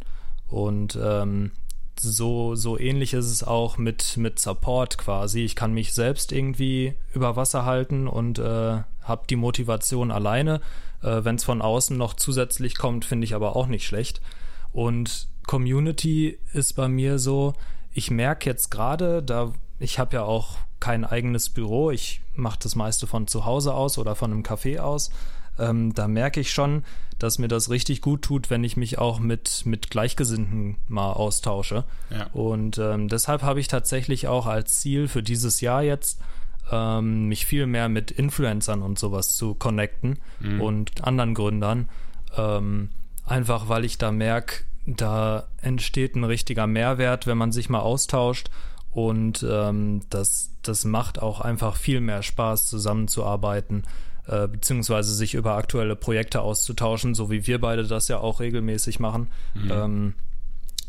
Und 0.49 0.99
ähm, 1.03 1.53
so, 2.01 2.55
so 2.55 2.79
ähnlich 2.79 3.13
ist 3.13 3.31
es 3.31 3.43
auch 3.43 3.77
mit, 3.77 4.17
mit 4.17 4.39
Support 4.39 4.99
quasi. 4.99 5.45
Ich 5.45 5.57
kann 5.57 5.73
mich 5.73 5.93
selbst 5.93 6.33
irgendwie 6.33 6.95
über 7.13 7.37
Wasser 7.37 7.65
halten 7.65 8.07
und 8.09 8.39
äh, 8.39 8.83
habe 9.03 9.27
die 9.29 9.37
Motivation 9.37 10.11
alleine. 10.11 10.61
Äh, 11.03 11.25
Wenn 11.25 11.37
es 11.37 11.45
von 11.45 11.63
außen 11.63 11.97
noch 11.97 12.15
zusätzlich 12.15 12.79
kommt, 12.79 13.05
finde 13.05 13.25
ich 13.25 13.35
aber 13.35 13.57
auch 13.57 13.67
nicht 13.67 13.87
schlecht. 13.87 14.21
Und 14.73 15.29
Community 15.47 16.39
ist 16.53 16.75
bei 16.75 16.89
mir 16.89 17.19
so, 17.19 17.55
ich 17.93 18.11
merke 18.11 18.49
jetzt 18.49 18.71
gerade, 18.71 19.23
da 19.23 19.53
ich 19.79 19.99
habe 19.99 20.17
ja 20.17 20.23
auch 20.25 20.59
kein 20.81 21.05
eigenes 21.05 21.49
Büro, 21.49 21.91
ich 21.91 22.21
mache 22.35 22.59
das 22.63 22.75
meiste 22.75 23.07
von 23.07 23.27
zu 23.27 23.45
Hause 23.45 23.75
aus 23.75 23.99
oder 23.99 24.15
von 24.15 24.33
einem 24.33 24.43
Café 24.43 24.79
aus. 24.79 25.11
Ähm, 25.59 25.93
da 25.93 26.07
merke 26.07 26.41
ich 26.41 26.53
schon, 26.53 26.85
dass 27.19 27.39
mir 27.39 27.49
das 27.49 27.69
richtig 27.69 28.01
gut 28.01 28.23
tut, 28.23 28.49
wenn 28.49 28.63
ich 28.63 28.77
mich 28.77 28.99
auch 28.99 29.19
mit, 29.19 29.63
mit 29.67 29.91
Gleichgesinnten 29.91 30.77
mal 30.87 31.13
austausche. 31.13 31.85
Ja. 32.11 32.29
Und 32.33 32.79
ähm, 32.79 33.09
deshalb 33.09 33.43
habe 33.43 33.59
ich 33.59 33.67
tatsächlich 33.67 34.29
auch 34.29 34.47
als 34.47 34.79
Ziel 34.81 35.09
für 35.09 35.23
dieses 35.23 35.61
Jahr 35.61 35.83
jetzt, 35.83 36.21
ähm, 36.71 37.27
mich 37.27 37.47
viel 37.47 37.67
mehr 37.67 37.89
mit 37.89 38.11
Influencern 38.13 38.83
und 38.83 38.99
sowas 38.99 39.35
zu 39.35 39.55
connecten 39.55 40.19
mhm. 40.39 40.61
und 40.61 41.05
anderen 41.05 41.35
Gründern. 41.35 41.89
Ähm, 42.37 42.91
einfach 43.27 43.69
weil 43.69 43.85
ich 43.85 43.99
da 43.99 44.13
merke, 44.13 44.65
da 44.87 45.49
entsteht 45.61 46.15
ein 46.15 46.25
richtiger 46.25 46.67
Mehrwert, 46.67 47.27
wenn 47.27 47.37
man 47.37 47.53
sich 47.53 47.69
mal 47.69 47.81
austauscht 47.81 48.49
und 49.07 49.47
ähm, 49.49 50.01
das, 50.11 50.51
das 50.63 50.85
macht 50.85 51.23
auch 51.23 51.41
einfach 51.41 51.77
viel 51.77 52.01
mehr 52.01 52.23
Spaß, 52.23 52.67
zusammenzuarbeiten, 52.67 53.85
äh, 54.27 54.49
beziehungsweise 54.49 55.15
sich 55.15 55.35
über 55.35 55.55
aktuelle 55.55 55.95
Projekte 55.95 56.41
auszutauschen, 56.41 57.15
so 57.15 57.31
wie 57.31 57.47
wir 57.47 57.61
beide 57.61 57.85
das 57.85 58.09
ja 58.09 58.19
auch 58.19 58.41
regelmäßig 58.41 58.99
machen. 58.99 59.29
Mhm. 59.55 59.71
Ähm, 59.71 60.15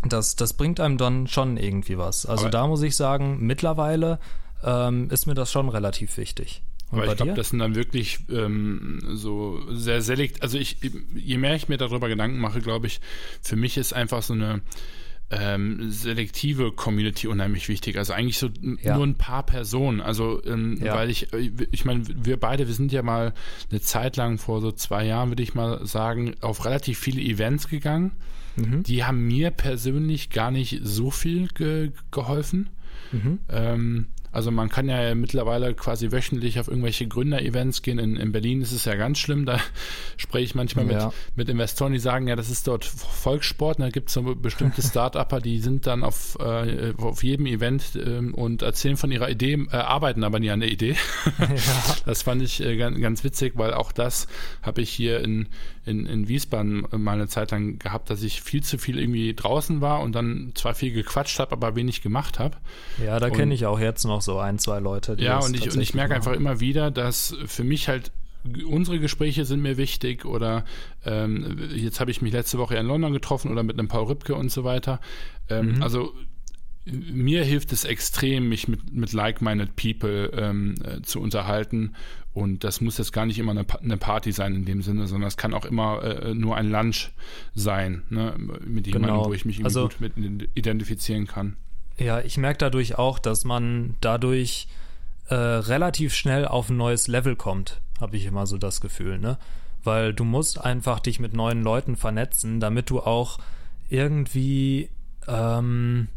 das, 0.07 0.35
das 0.35 0.53
bringt 0.53 0.79
einem 0.79 0.97
dann 0.97 1.27
schon 1.27 1.57
irgendwie 1.57 1.97
was. 1.97 2.25
Also 2.25 2.45
Aber- 2.45 2.51
da 2.51 2.67
muss 2.67 2.81
ich 2.81 2.95
sagen, 2.95 3.37
mittlerweile 3.41 4.19
ähm, 4.63 5.09
ist 5.11 5.27
mir 5.27 5.35
das 5.35 5.51
schon 5.51 5.69
relativ 5.69 6.17
wichtig. 6.17 6.63
Und 6.91 7.01
Aber 7.01 7.11
ich 7.11 7.17
glaube, 7.17 7.33
das 7.35 7.49
sind 7.49 7.59
dann 7.59 7.75
wirklich 7.75 8.21
ähm, 8.31 8.99
so 9.13 9.59
sehr 9.71 10.01
selekt. 10.01 10.41
Also 10.41 10.57
ich, 10.57 10.77
je 11.13 11.37
mehr 11.37 11.53
ich 11.55 11.69
mir 11.69 11.77
darüber 11.77 12.09
Gedanken 12.09 12.39
mache, 12.39 12.61
glaube 12.61 12.87
ich, 12.87 13.01
für 13.43 13.55
mich 13.55 13.77
ist 13.77 13.93
einfach 13.93 14.23
so 14.23 14.33
eine 14.33 14.61
ähm, 15.31 15.91
selektive 15.91 16.71
Community 16.71 17.27
unheimlich 17.27 17.69
wichtig. 17.69 17.97
Also 17.97 18.13
eigentlich 18.13 18.39
so 18.39 18.49
Ja. 18.81 18.95
nur 18.95 19.05
ein 19.05 19.15
paar 19.15 19.43
Personen. 19.45 20.01
Also 20.01 20.43
ähm, 20.43 20.79
Ja. 20.83 20.95
weil 20.95 21.09
ich, 21.09 21.31
äh, 21.33 21.51
ich 21.71 21.85
meine, 21.85 22.03
wir 22.07 22.37
beide, 22.39 22.67
wir 22.67 22.73
sind 22.73 22.91
ja 22.91 23.03
mal 23.03 23.33
eine 23.69 23.81
Zeit 23.81 24.17
lang 24.17 24.37
vor 24.39 24.59
so 24.61 24.71
zwei 24.71 25.05
Jahren, 25.05 25.29
würde 25.29 25.43
ich 25.43 25.53
mal 25.53 25.85
sagen, 25.85 26.33
auf 26.41 26.65
relativ 26.65 26.97
viele 26.99 27.21
Events 27.21 27.67
gegangen. 27.67 28.11
Mhm. 28.55 28.83
Die 28.83 29.03
haben 29.03 29.27
mir 29.27 29.51
persönlich 29.51 30.31
gar 30.31 30.49
nicht 30.51 30.79
so 30.83 31.11
viel 31.11 31.47
ge 31.49 31.91
geholfen. 32.11 32.69
Mhm. 33.11 33.39
Ähm, 33.49 34.07
also 34.31 34.51
man 34.51 34.69
kann 34.69 34.87
ja 34.89 35.15
mittlerweile 35.15 35.73
quasi 35.73 36.11
wöchentlich 36.11 36.59
auf 36.59 36.67
irgendwelche 36.67 37.07
Gründer-Events 37.07 37.81
gehen. 37.81 37.99
In, 37.99 38.15
in 38.15 38.31
Berlin 38.31 38.61
ist 38.61 38.71
es 38.71 38.85
ja 38.85 38.95
ganz 38.95 39.17
schlimm. 39.17 39.45
Da 39.45 39.59
spreche 40.17 40.45
ich 40.45 40.55
manchmal 40.55 40.89
Ja. 40.91 41.05
mit, 41.07 41.13
mit 41.35 41.49
Investoren, 41.49 41.93
die 41.93 41.99
sagen, 41.99 42.27
ja, 42.27 42.35
das 42.35 42.49
ist 42.49 42.67
dort 42.67 42.85
Volkssport. 42.85 43.77
Und 43.79 43.83
da 43.85 43.89
gibt 43.89 44.09
es 44.09 44.13
so 44.13 44.21
bestimmte 44.35 44.81
Start-Upper, 44.83 45.41
die 45.41 45.59
sind 45.59 45.87
dann 45.87 46.03
auf, 46.03 46.37
äh, 46.39 46.93
auf 46.97 47.23
jedem 47.23 47.45
Event 47.45 47.83
ähm, 47.95 48.33
und 48.33 48.61
erzählen 48.61 48.97
von 48.97 49.11
ihrer 49.11 49.29
Idee, 49.29 49.53
äh, 49.71 49.75
arbeiten 49.75 50.23
aber 50.23 50.39
nie 50.39 50.51
an 50.51 50.59
der 50.59 50.71
Idee. 50.71 50.95
ja. 51.39 51.47
Das 52.05 52.21
fand 52.23 52.41
ich 52.41 52.63
äh, 52.63 52.77
ganz, 52.77 52.99
ganz 52.99 53.23
witzig, 53.23 53.53
weil 53.55 53.73
auch 53.73 53.91
das 53.91 54.27
habe 54.61 54.81
ich 54.81 54.89
hier 54.89 55.21
in, 55.23 55.47
in, 55.89 56.05
in 56.05 56.27
Wiesbaden 56.27 56.85
mal 56.91 57.13
eine 57.13 57.27
Zeit 57.27 57.51
lang 57.51 57.79
gehabt, 57.79 58.09
dass 58.09 58.23
ich 58.23 58.41
viel 58.41 58.63
zu 58.63 58.77
viel 58.77 58.99
irgendwie 58.99 59.33
draußen 59.33 59.81
war 59.81 60.01
und 60.01 60.13
dann 60.13 60.51
zwar 60.55 60.75
viel 60.75 60.93
gequatscht 60.93 61.39
habe, 61.39 61.51
aber 61.51 61.75
wenig 61.75 62.01
gemacht 62.01 62.39
habe. 62.39 62.57
ja, 63.03 63.19
da 63.19 63.29
kenne 63.29 63.53
ich 63.53 63.65
auch 63.65 63.79
jetzt 63.79 64.05
noch 64.05 64.21
so 64.21 64.39
ein, 64.39 64.59
zwei 64.59 64.79
Leute. 64.79 65.15
Die 65.15 65.23
Ja, 65.23 65.39
und 65.39 65.55
ich, 65.55 65.73
und 65.73 65.81
ich 65.81 65.93
merke 65.93 66.15
einfach 66.15 66.33
immer 66.33 66.59
wieder, 66.59 66.91
dass 66.91 67.35
für 67.45 67.63
mich 67.63 67.87
halt 67.87 68.11
unsere 68.65 68.99
Gespräche 68.99 69.43
sind 69.43 69.61
mir 69.61 69.77
wichtig 69.77 70.23
oder 70.25 70.63
ähm, 71.05 71.69
jetzt 71.75 71.99
habe 71.99 72.09
ich 72.11 72.21
mich 72.21 72.31
letzte 72.31 72.57
Woche 72.57 72.75
in 72.75 72.85
London 72.85 73.11
getroffen 73.11 73.51
oder 73.51 73.63
mit 73.63 73.77
einem 73.77 73.89
Paul 73.89 74.05
Rübke 74.05 74.35
und 74.35 74.49
so 74.49 74.63
weiter. 74.63 75.01
Ähm, 75.49 75.75
Mhm. 75.75 75.83
Also 75.83 76.13
mir 76.91 77.43
hilft 77.43 77.71
es 77.73 77.83
extrem, 77.85 78.49
mich 78.49 78.67
mit, 78.67 78.93
mit 78.93 79.13
like-minded 79.13 79.75
people 79.75 80.27
ähm, 80.35 80.75
äh, 80.83 81.01
zu 81.01 81.19
unterhalten. 81.21 81.93
Und 82.33 82.63
das 82.63 82.79
muss 82.81 82.97
jetzt 82.97 83.11
gar 83.11 83.25
nicht 83.25 83.39
immer 83.39 83.51
eine, 83.51 83.65
eine 83.81 83.97
Party 83.97 84.31
sein 84.31 84.55
in 84.55 84.65
dem 84.65 84.81
Sinne, 84.81 85.07
sondern 85.07 85.27
es 85.27 85.35
kann 85.37 85.53
auch 85.53 85.65
immer 85.65 86.03
äh, 86.03 86.33
nur 86.35 86.55
ein 86.55 86.69
Lunch 86.69 87.11
sein, 87.55 88.03
ne? 88.09 88.33
mit 88.65 88.87
jemandem, 88.87 89.11
Genau. 89.15 89.25
wo 89.25 89.33
ich 89.33 89.45
mich 89.45 89.63
Also- 89.65 89.83
gut 89.89 89.99
mit 89.99 90.13
identifizieren 90.55 91.25
kann. 91.27 91.55
Ja, 91.97 92.21
ich 92.21 92.37
merke 92.37 92.59
dadurch 92.59 92.97
auch, 92.97 93.19
dass 93.19 93.43
man 93.43 93.95
dadurch 93.99 94.67
äh, 95.27 95.35
relativ 95.35 96.13
schnell 96.15 96.45
auf 96.45 96.69
ein 96.69 96.77
neues 96.77 97.07
Level 97.07 97.35
kommt, 97.35 97.81
habe 97.99 98.15
ich 98.15 98.25
immer 98.25 98.47
so 98.47 98.57
das 98.57 98.79
Gefühl, 98.79 99.19
ne? 99.19 99.37
Weil 99.83 100.13
du 100.13 100.23
musst 100.23 100.59
einfach 100.61 100.99
dich 100.99 101.19
mit 101.19 101.33
neuen 101.33 101.61
Leuten 101.61 101.95
vernetzen, 101.97 102.59
damit 102.59 102.89
du 102.89 102.99
auch 103.01 103.37
irgendwie 103.89 104.89
ähm, 105.27 106.07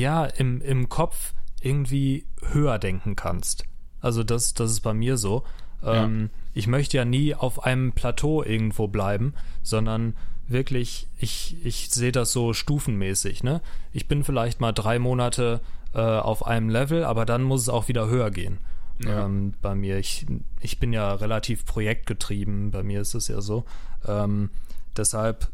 ja 0.00 0.24
im, 0.24 0.60
im 0.60 0.88
Kopf 0.88 1.34
irgendwie 1.60 2.26
höher 2.52 2.78
denken 2.78 3.16
kannst. 3.16 3.64
Also 4.00 4.24
das, 4.24 4.54
das 4.54 4.70
ist 4.72 4.80
bei 4.80 4.94
mir 4.94 5.16
so. 5.16 5.44
Ähm, 5.84 6.30
Ich 6.54 6.66
möchte 6.66 6.96
ja 6.96 7.04
nie 7.04 7.34
auf 7.34 7.64
einem 7.64 7.92
Plateau 7.92 8.42
irgendwo 8.42 8.88
bleiben, 8.88 9.34
sondern 9.62 10.14
wirklich, 10.48 11.08
ich, 11.18 11.56
ich 11.64 11.88
sehe 11.90 12.12
das 12.12 12.32
so 12.32 12.52
stufenmäßig. 12.52 13.42
Ne? 13.42 13.62
Ich 13.92 14.06
bin 14.06 14.22
vielleicht 14.22 14.60
mal 14.60 14.72
drei 14.72 14.98
Monate 14.98 15.60
äh, 15.94 16.00
auf 16.00 16.46
einem 16.46 16.68
Level, 16.68 17.04
aber 17.04 17.24
dann 17.24 17.42
muss 17.42 17.62
es 17.62 17.68
auch 17.68 17.88
wieder 17.88 18.06
höher 18.06 18.30
gehen. 18.30 18.58
Ja. 19.02 19.24
Ähm, 19.24 19.54
bei 19.62 19.74
mir, 19.74 19.98
ich, 19.98 20.26
ich 20.60 20.78
bin 20.78 20.92
ja 20.92 21.14
relativ 21.14 21.64
projektgetrieben, 21.64 22.70
bei 22.70 22.82
mir 22.82 23.00
ist 23.00 23.14
es 23.14 23.28
ja 23.28 23.40
so. 23.40 23.64
Ähm, 24.06 24.50
deshalb 24.96 25.48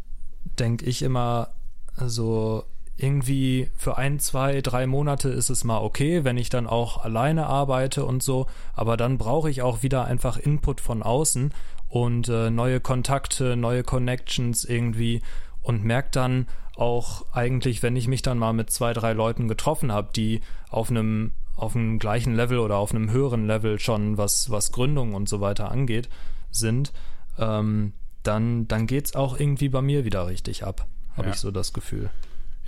denke 0.59 0.85
ich 0.87 1.03
immer 1.03 1.51
so, 1.97 2.65
irgendwie 2.99 3.71
für 3.77 3.97
ein, 3.97 4.19
zwei, 4.19 4.61
drei 4.61 4.87
Monate 4.87 5.29
ist 5.29 5.51
es 5.51 5.65
mal 5.65 5.79
okay, 5.79 6.25
wenn 6.25 6.37
ich 6.37 6.51
dann 6.51 6.67
auch 6.67 7.05
alleine 7.05 7.47
arbeite 7.47 8.05
und 8.05 8.23
so, 8.23 8.47
aber 8.75 8.97
dann 8.97 9.19
brauche 9.19 9.49
ich 9.51 9.63
auch 9.63 9.83
wieder 9.83 10.05
einfach 10.05 10.37
Input 10.37 10.81
von 10.81 11.03
außen 11.03 11.53
und 11.89 12.29
äh, 12.29 12.51
neue 12.51 12.81
Kontakte, 12.81 13.57
neue 13.57 13.83
Connections 13.85 14.65
irgendwie 14.65 15.23
und 15.63 15.85
merke 15.85 16.09
dann 16.13 16.47
auch 16.77 17.25
eigentlich, 17.33 17.83
wenn 17.83 17.97
ich 17.97 18.09
mich 18.09 18.23
dann 18.23 18.39
mal 18.39 18.53
mit 18.53 18.71
zwei, 18.71 18.93
drei 18.93 19.13
Leuten 19.13 19.49
getroffen 19.49 19.93
habe, 19.93 20.11
die 20.15 20.41
auf 20.71 20.91
einem 20.91 21.33
auf 21.57 21.75
einem 21.75 21.99
gleichen 21.99 22.37
Level 22.37 22.61
oder 22.61 22.77
auf 22.77 22.95
einem 22.95 23.11
höheren 23.11 23.47
Level 23.49 23.81
schon 23.81 24.17
was 24.17 24.49
was 24.51 24.71
Gründung 24.71 25.15
und 25.15 25.29
so 25.29 25.41
weiter 25.41 25.73
angeht 25.73 26.09
sind, 26.53 26.93
ähm, 27.39 27.93
dann 28.23 28.69
dann 28.69 28.87
geht's 28.87 29.17
auch 29.17 29.39
irgendwie 29.39 29.69
bei 29.69 29.83
mir 29.83 30.05
wieder 30.05 30.27
richtig 30.29 30.65
ab, 30.65 30.87
habe 31.17 31.29
Ja. 31.29 31.35
ich 31.35 31.41
so 31.41 31.51
das 31.51 31.73
Gefühl. 31.73 32.11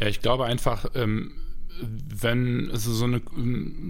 Ja, 0.00 0.08
ich 0.08 0.20
glaube 0.20 0.46
einfach, 0.46 0.86
ähm, 0.94 1.32
wenn 1.82 2.70
also 2.70 2.92
so 2.92 3.04
eine 3.04 3.22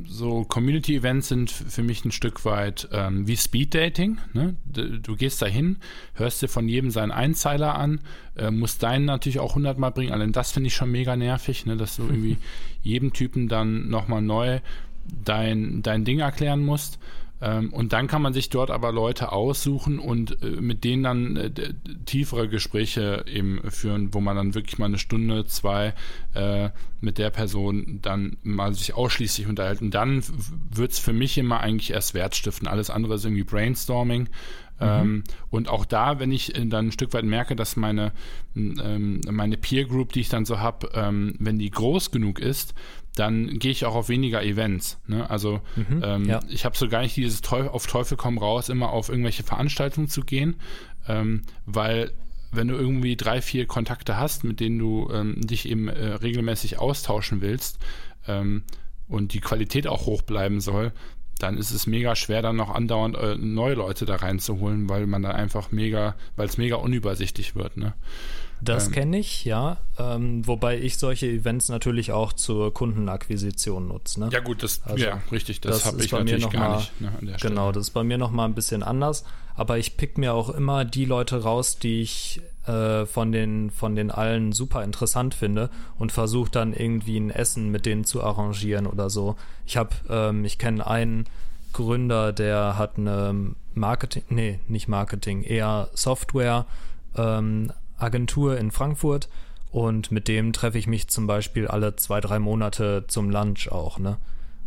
so 0.06 0.44
Community-Events 0.44 1.28
sind 1.28 1.50
für 1.50 1.82
mich 1.82 2.04
ein 2.04 2.12
Stück 2.12 2.44
weit 2.44 2.88
ähm, 2.92 3.26
wie 3.26 3.36
Speed-Dating. 3.36 4.18
Ne? 4.32 4.56
Du, 4.64 4.98
du 5.00 5.16
gehst 5.16 5.42
da 5.42 5.46
hin, 5.46 5.78
hörst 6.14 6.42
dir 6.42 6.48
von 6.48 6.68
jedem 6.68 6.90
seinen 6.90 7.10
Einzeiler 7.10 7.76
an, 7.76 8.00
äh, 8.36 8.50
musst 8.50 8.82
deinen 8.82 9.04
natürlich 9.06 9.40
auch 9.40 9.54
hundertmal 9.54 9.90
bringen. 9.92 10.12
Allein 10.12 10.32
das 10.32 10.52
finde 10.52 10.68
ich 10.68 10.74
schon 10.74 10.90
mega 10.90 11.16
nervig, 11.16 11.66
ne? 11.66 11.76
dass 11.76 11.96
du 11.96 12.02
irgendwie 12.02 12.38
jedem 12.82 13.12
Typen 13.12 13.48
dann 13.48 13.88
nochmal 13.88 14.22
neu 14.22 14.60
dein, 15.24 15.82
dein 15.82 16.04
Ding 16.04 16.20
erklären 16.20 16.64
musst. 16.64 16.98
Ähm, 17.42 17.72
und 17.72 17.92
dann 17.92 18.06
kann 18.06 18.22
man 18.22 18.32
sich 18.32 18.50
dort 18.50 18.70
aber 18.70 18.92
Leute 18.92 19.32
aussuchen 19.32 19.98
und 19.98 20.42
äh, 20.42 20.60
mit 20.60 20.84
denen 20.84 21.02
dann 21.02 21.36
äh, 21.36 21.50
tiefere 22.04 22.48
Gespräche 22.48 23.24
eben 23.26 23.60
führen, 23.70 24.12
wo 24.12 24.20
man 24.20 24.36
dann 24.36 24.54
wirklich 24.54 24.78
mal 24.78 24.86
eine 24.86 24.98
Stunde, 24.98 25.46
zwei 25.46 25.94
äh, 26.34 26.70
mit 27.00 27.18
der 27.18 27.30
Person 27.30 28.00
dann 28.02 28.36
mal 28.42 28.74
sich 28.74 28.94
ausschließlich 28.94 29.46
unterhält. 29.46 29.80
Und 29.80 29.94
dann 29.94 30.22
wird 30.70 30.92
es 30.92 30.98
für 30.98 31.14
mich 31.14 31.38
immer 31.38 31.60
eigentlich 31.60 31.92
erst 31.92 32.14
Wert 32.14 32.36
stiften. 32.36 32.68
Alles 32.68 32.90
andere 32.90 33.14
ist 33.14 33.24
irgendwie 33.24 33.44
Brainstorming. 33.44 34.28
Ähm, 34.82 35.24
und 35.50 35.68
auch 35.68 35.84
da, 35.84 36.20
wenn 36.20 36.32
ich 36.32 36.54
dann 36.54 36.86
ein 36.86 36.92
Stück 36.92 37.12
weit 37.12 37.24
merke, 37.24 37.54
dass 37.54 37.76
meine, 37.76 38.12
ähm, 38.56 39.20
meine 39.30 39.58
Peer 39.58 39.84
Group, 39.84 40.12
die 40.14 40.20
ich 40.20 40.30
dann 40.30 40.46
so 40.46 40.58
habe, 40.58 40.88
wenn 41.38 41.58
die 41.58 41.70
groß 41.70 42.12
genug 42.12 42.38
ist, 42.38 42.74
dann 43.16 43.58
gehe 43.58 43.72
ich 43.72 43.84
auch 43.84 43.94
auf 43.94 44.08
weniger 44.08 44.42
Events. 44.42 44.98
Ne? 45.06 45.28
Also 45.28 45.60
Mhm, 45.76 46.02
ähm, 46.04 46.24
ja. 46.28 46.40
ich 46.48 46.64
habe 46.64 46.76
so 46.76 46.88
gar 46.88 47.02
nicht 47.02 47.16
dieses 47.16 47.40
Teufel, 47.40 47.68
auf 47.68 47.86
Teufel 47.86 48.16
komm 48.16 48.38
raus, 48.38 48.68
immer 48.68 48.90
auf 48.90 49.08
irgendwelche 49.08 49.42
Veranstaltungen 49.42 50.08
zu 50.08 50.22
gehen, 50.22 50.56
ähm, 51.08 51.42
weil 51.66 52.12
wenn 52.52 52.68
du 52.68 52.74
irgendwie 52.74 53.16
drei, 53.16 53.40
vier 53.42 53.66
Kontakte 53.66 54.16
hast, 54.16 54.44
mit 54.44 54.60
denen 54.60 54.78
du 54.78 55.08
ähm, 55.12 55.40
dich 55.40 55.68
eben 55.68 55.88
äh, 55.88 56.14
regelmäßig 56.14 56.78
austauschen 56.78 57.40
willst 57.40 57.78
ähm, 58.26 58.64
und 59.08 59.34
die 59.34 59.40
Qualität 59.40 59.86
auch 59.86 60.06
hoch 60.06 60.22
bleiben 60.22 60.60
soll, 60.60 60.92
dann 61.38 61.56
ist 61.56 61.70
es 61.70 61.86
mega 61.86 62.16
schwer, 62.16 62.42
dann 62.42 62.56
noch 62.56 62.70
andauernd 62.70 63.16
äh, 63.16 63.36
neue 63.36 63.74
Leute 63.74 64.04
da 64.04 64.16
reinzuholen, 64.16 64.88
weil 64.88 65.06
man 65.06 65.22
dann 65.22 65.32
einfach 65.32 65.70
mega, 65.70 66.16
weil 66.36 66.48
es 66.48 66.58
mega 66.58 66.76
unübersichtlich 66.76 67.54
wird. 67.54 67.76
Ne? 67.76 67.94
Das 68.62 68.86
Ähm. 68.86 68.92
kenne 68.92 69.18
ich, 69.18 69.44
ja. 69.44 69.78
Ähm, 69.98 70.46
wobei 70.46 70.78
ich 70.78 70.98
solche 70.98 71.26
Events 71.26 71.68
natürlich 71.68 72.12
auch 72.12 72.32
zur 72.32 72.72
Kundenakquisition 72.74 73.88
nutze. 73.88 74.20
Ne? 74.20 74.28
Ja 74.32 74.40
gut, 74.40 74.62
das 74.62 74.82
Also, 74.84 75.04
ja 75.04 75.20
richtig, 75.32 75.60
das, 75.60 75.78
das 75.82 75.86
habe 75.86 76.02
ich 76.04 76.10
bei 76.10 76.18
mir 76.18 76.24
natürlich 76.38 76.44
noch 76.44 76.52
gar 76.52 76.68
mal- 76.70 76.76
nicht 76.78 77.00
ne. 77.00 77.36
Genau, 77.40 77.72
das 77.72 77.88
ist 77.88 77.90
bei 77.90 78.04
mir 78.04 78.18
nochmal 78.18 78.46
ein 78.48 78.54
bisschen 78.54 78.82
anders. 78.82 79.24
Aber 79.56 79.78
ich 79.78 79.96
pick 79.96 80.16
mir 80.16 80.32
auch 80.34 80.50
immer 80.50 80.84
die 80.84 81.04
Leute 81.04 81.42
raus, 81.42 81.78
die 81.78 82.00
ich 82.02 82.40
äh, 82.66 83.04
von, 83.06 83.32
den, 83.32 83.70
von 83.70 83.94
den 83.96 84.10
allen 84.10 84.52
super 84.52 84.84
interessant 84.84 85.34
finde 85.34 85.70
und 85.98 86.12
versuche 86.12 86.50
dann 86.50 86.72
irgendwie 86.72 87.18
ein 87.18 87.30
Essen 87.30 87.70
mit 87.70 87.84
denen 87.86 88.04
zu 88.04 88.22
arrangieren 88.22 88.86
oder 88.86 89.10
so. 89.10 89.36
Ich 89.66 89.76
habe, 89.76 89.90
ähm, 90.08 90.44
ich 90.44 90.58
kenne 90.58 90.86
einen 90.86 91.26
Gründer, 91.72 92.32
der 92.32 92.76
hat 92.78 92.96
eine 92.98 93.54
Marketing, 93.74 94.22
nee, 94.28 94.60
nicht 94.68 94.88
Marketing, 94.88 95.42
eher 95.42 95.88
Software 95.94 96.66
ähm, 97.16 97.72
Agentur 98.00 98.58
in 98.58 98.70
Frankfurt 98.70 99.28
und 99.70 100.10
mit 100.10 100.28
dem 100.28 100.52
treffe 100.52 100.78
ich 100.78 100.86
mich 100.86 101.08
zum 101.08 101.26
Beispiel 101.26 101.68
alle 101.68 101.96
zwei, 101.96 102.20
drei 102.20 102.38
Monate 102.38 103.04
zum 103.06 103.30
Lunch 103.30 103.70
auch, 103.70 103.98
ne? 103.98 104.18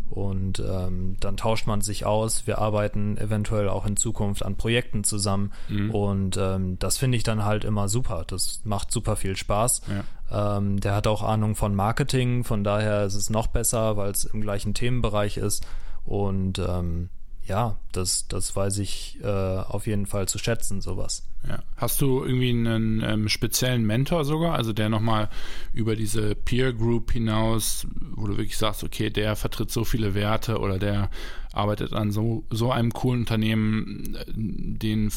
Und 0.10 0.60
ähm, 0.60 1.18
dann 1.20 1.38
tauscht 1.38 1.66
man 1.66 1.82
sich 1.82 2.06
aus. 2.06 2.46
Wir 2.46 2.60
arbeiten 2.60 3.18
eventuell 3.18 3.68
auch 3.68 3.84
in 3.88 3.98
Zukunft 3.98 4.46
an 4.46 4.58
Projekten 4.58 5.04
zusammen. 5.04 5.52
Mhm. 5.70 5.90
Und 5.90 6.38
ähm, 6.38 6.78
das 6.78 7.00
finde 7.00 7.18
ich 7.18 7.24
dann 7.24 7.44
halt 7.46 7.64
immer 7.64 7.90
super. 7.90 8.24
Das 8.28 8.62
macht 8.64 8.92
super 8.92 9.16
viel 9.16 9.36
Spaß. 9.36 9.82
Ja. 10.30 10.58
Ähm, 10.58 10.80
der 10.80 10.94
hat 10.94 11.08
auch 11.08 11.24
Ahnung 11.24 11.56
von 11.56 11.74
Marketing, 11.74 12.44
von 12.44 12.64
daher 12.64 13.06
ist 13.06 13.16
es 13.16 13.32
noch 13.32 13.48
besser, 13.48 13.98
weil 13.98 14.12
es 14.12 14.26
im 14.26 14.42
gleichen 14.42 14.76
Themenbereich 14.76 15.38
ist. 15.38 15.66
Und 16.06 16.60
ähm, 16.60 17.10
ja, 17.46 17.78
das, 17.92 18.28
das 18.28 18.56
weiß 18.56 18.78
ich 18.78 19.20
äh, 19.22 19.28
auf 19.28 19.86
jeden 19.86 20.06
Fall 20.06 20.28
zu 20.28 20.38
schätzen, 20.38 20.82
sowas. 20.82 21.24
Ja. 21.48 21.60
Hast 21.76 22.00
du 22.00 22.24
irgendwie 22.24 22.52
einen 22.52 23.02
ähm, 23.02 23.28
speziellen 23.28 23.86
Mentor 23.86 24.24
sogar, 24.24 24.56
also 24.56 24.72
der 24.72 24.88
nochmal 24.88 25.30
über 25.74 25.98
diese 25.98 26.36
Peer 26.36 26.72
Group 26.72 27.12
hinaus, 27.12 27.86
wo 28.16 28.28
du 28.28 28.38
wirklich 28.38 28.58
sagst, 28.58 28.84
okay, 28.84 29.10
der 29.10 29.36
vertritt 29.36 29.70
so 29.72 29.84
viele 29.84 30.16
Werte 30.16 30.60
oder 30.60 30.80
der 30.80 31.10
arbeitet 31.52 31.92
an 31.92 32.12
so, 32.12 32.46
so 32.50 32.72
einem 32.72 32.94
coolen 32.94 33.22
Unternehmen, 33.22 34.16
äh, 34.16 34.26
den, 34.28 35.12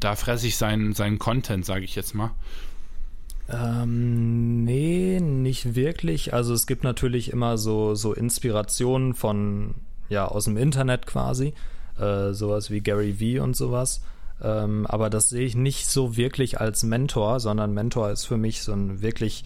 da 0.00 0.16
fresse 0.16 0.46
ich 0.46 0.56
seinen, 0.56 0.94
seinen 0.94 1.18
Content, 1.18 1.66
sage 1.66 1.84
ich 1.84 1.94
jetzt 1.94 2.14
mal. 2.14 2.30
Ähm, 3.50 4.64
nee, 4.64 5.20
nicht 5.20 5.74
wirklich. 5.74 6.32
Also 6.32 6.54
es 6.54 6.66
gibt 6.66 6.82
natürlich 6.84 7.30
immer 7.30 7.58
so, 7.58 7.94
so 7.94 8.14
Inspirationen 8.14 9.14
von 9.14 9.74
ja, 10.08 10.26
aus 10.26 10.44
dem 10.44 10.56
Internet 10.56 11.06
quasi. 11.06 11.54
Äh, 11.98 12.32
sowas 12.32 12.70
wie 12.70 12.80
Gary 12.80 13.18
Vee 13.18 13.40
und 13.40 13.56
sowas. 13.56 14.02
Ähm, 14.40 14.86
aber 14.86 15.10
das 15.10 15.30
sehe 15.30 15.44
ich 15.44 15.56
nicht 15.56 15.86
so 15.88 16.16
wirklich 16.16 16.60
als 16.60 16.84
Mentor, 16.84 17.40
sondern 17.40 17.74
Mentor 17.74 18.10
ist 18.10 18.24
für 18.24 18.36
mich 18.36 18.62
so 18.62 18.72
ein 18.72 19.02
wirklich 19.02 19.42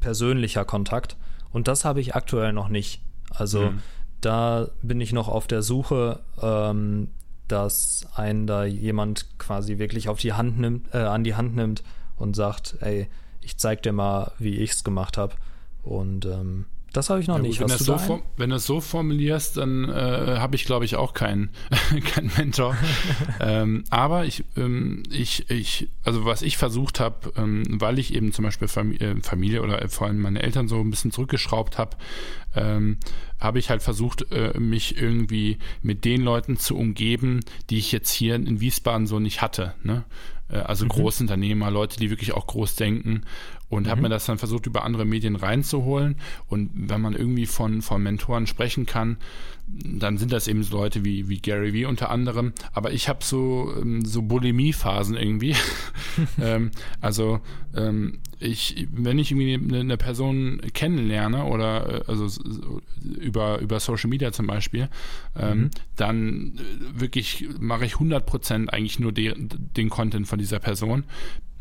persönlicher 0.00 0.64
Kontakt. 0.64 1.16
Und 1.52 1.68
das 1.68 1.84
habe 1.84 2.00
ich 2.00 2.14
aktuell 2.14 2.52
noch 2.52 2.68
nicht. 2.68 3.02
Also 3.30 3.70
mhm. 3.70 3.82
da 4.20 4.68
bin 4.82 5.00
ich 5.00 5.12
noch 5.12 5.28
auf 5.28 5.46
der 5.46 5.62
Suche, 5.62 6.20
ähm, 6.40 7.08
dass 7.46 8.06
einen 8.14 8.46
da 8.46 8.64
jemand 8.64 9.38
quasi 9.38 9.78
wirklich 9.78 10.08
auf 10.08 10.18
die 10.18 10.32
Hand 10.32 10.58
nimmt, 10.58 10.92
äh, 10.94 10.98
an 10.98 11.22
die 11.22 11.34
Hand 11.34 11.54
nimmt 11.54 11.82
und 12.16 12.34
sagt, 12.34 12.76
ey, 12.80 13.08
ich 13.40 13.58
zeig 13.58 13.82
dir 13.82 13.92
mal, 13.92 14.32
wie 14.38 14.56
ich 14.56 14.70
es 14.72 14.84
gemacht 14.84 15.18
habe. 15.18 15.34
Und 15.82 16.24
ähm, 16.26 16.66
das 16.92 17.10
habe 17.10 17.20
ich 17.20 17.28
noch 17.28 17.36
ja, 17.36 17.42
nicht. 17.42 17.58
Gut, 17.58 17.70
wenn, 17.70 17.78
du 17.78 17.84
so 17.84 18.22
wenn 18.36 18.50
du 18.50 18.56
es 18.56 18.66
so 18.66 18.80
formulierst, 18.80 19.56
dann 19.56 19.88
äh, 19.88 20.36
habe 20.38 20.56
ich, 20.56 20.64
glaube 20.64 20.84
ich, 20.84 20.96
auch 20.96 21.14
keinen 21.14 21.50
kein 22.12 22.30
Mentor. 22.36 22.76
ähm, 23.40 23.84
aber 23.90 24.24
ich, 24.26 24.44
ähm, 24.56 25.02
ich, 25.10 25.48
ich, 25.50 25.88
also 26.04 26.24
was 26.24 26.42
ich 26.42 26.56
versucht 26.56 27.00
habe, 27.00 27.32
ähm, 27.36 27.64
weil 27.80 27.98
ich 27.98 28.14
eben 28.14 28.32
zum 28.32 28.44
Beispiel 28.44 28.68
Familie, 28.68 29.12
äh, 29.12 29.22
Familie 29.22 29.62
oder 29.62 29.88
vor 29.88 30.06
allem 30.06 30.20
meine 30.20 30.42
Eltern 30.42 30.68
so 30.68 30.80
ein 30.80 30.90
bisschen 30.90 31.12
zurückgeschraubt 31.12 31.78
habe, 31.78 31.96
ähm, 32.54 32.98
habe 33.40 33.58
ich 33.58 33.70
halt 33.70 33.82
versucht, 33.82 34.30
äh, 34.30 34.58
mich 34.58 35.00
irgendwie 35.00 35.58
mit 35.82 36.04
den 36.04 36.22
Leuten 36.22 36.56
zu 36.56 36.76
umgeben, 36.76 37.40
die 37.70 37.78
ich 37.78 37.92
jetzt 37.92 38.12
hier 38.12 38.34
in 38.34 38.60
Wiesbaden 38.60 39.06
so 39.06 39.18
nicht 39.18 39.42
hatte. 39.42 39.74
Ne? 39.82 40.04
Äh, 40.50 40.58
also 40.58 40.84
mhm. 40.84 40.90
Großunternehmer, 40.90 41.70
Leute, 41.70 41.98
die 41.98 42.10
wirklich 42.10 42.32
auch 42.32 42.46
groß 42.46 42.76
denken 42.76 43.22
und 43.72 43.86
mhm. 43.86 43.90
habe 43.90 44.02
mir 44.02 44.08
das 44.10 44.26
dann 44.26 44.36
versucht, 44.36 44.66
über 44.66 44.84
andere 44.84 45.06
Medien 45.06 45.34
reinzuholen. 45.34 46.16
Und 46.46 46.70
wenn 46.74 47.00
man 47.00 47.14
irgendwie 47.14 47.46
von, 47.46 47.80
von 47.80 48.02
Mentoren 48.02 48.46
sprechen 48.46 48.84
kann, 48.84 49.16
dann 49.66 50.18
sind 50.18 50.30
das 50.30 50.46
eben 50.46 50.62
so 50.62 50.76
Leute 50.76 51.06
wie, 51.06 51.30
wie 51.30 51.38
Gary 51.38 51.72
Vee 51.72 51.86
unter 51.86 52.10
anderem. 52.10 52.52
Aber 52.74 52.92
ich 52.92 53.08
habe 53.08 53.24
so, 53.24 53.72
ähm, 53.80 54.04
so 54.04 54.20
Bulimie-Phasen 54.20 55.16
irgendwie. 55.16 55.56
ähm, 56.40 56.70
also 57.00 57.40
ähm, 57.74 58.18
ich, 58.38 58.86
wenn 58.92 59.18
ich 59.18 59.30
irgendwie 59.30 59.54
eine, 59.54 59.80
eine 59.80 59.96
Person 59.96 60.60
kennenlerne 60.74 61.44
oder 61.44 62.02
äh, 62.06 62.10
also 62.10 62.28
über, 63.02 63.60
über 63.60 63.80
Social 63.80 64.10
Media 64.10 64.32
zum 64.32 64.48
Beispiel, 64.48 64.90
ähm, 65.34 65.58
mhm. 65.58 65.70
dann 65.96 66.58
äh, 66.58 67.00
wirklich 67.00 67.48
mache 67.58 67.86
ich 67.86 67.94
100% 67.94 68.68
eigentlich 68.68 68.98
nur 68.98 69.12
de, 69.12 69.34
den 69.38 69.88
Content 69.88 70.26
von 70.26 70.38
dieser 70.38 70.58
Person, 70.58 71.04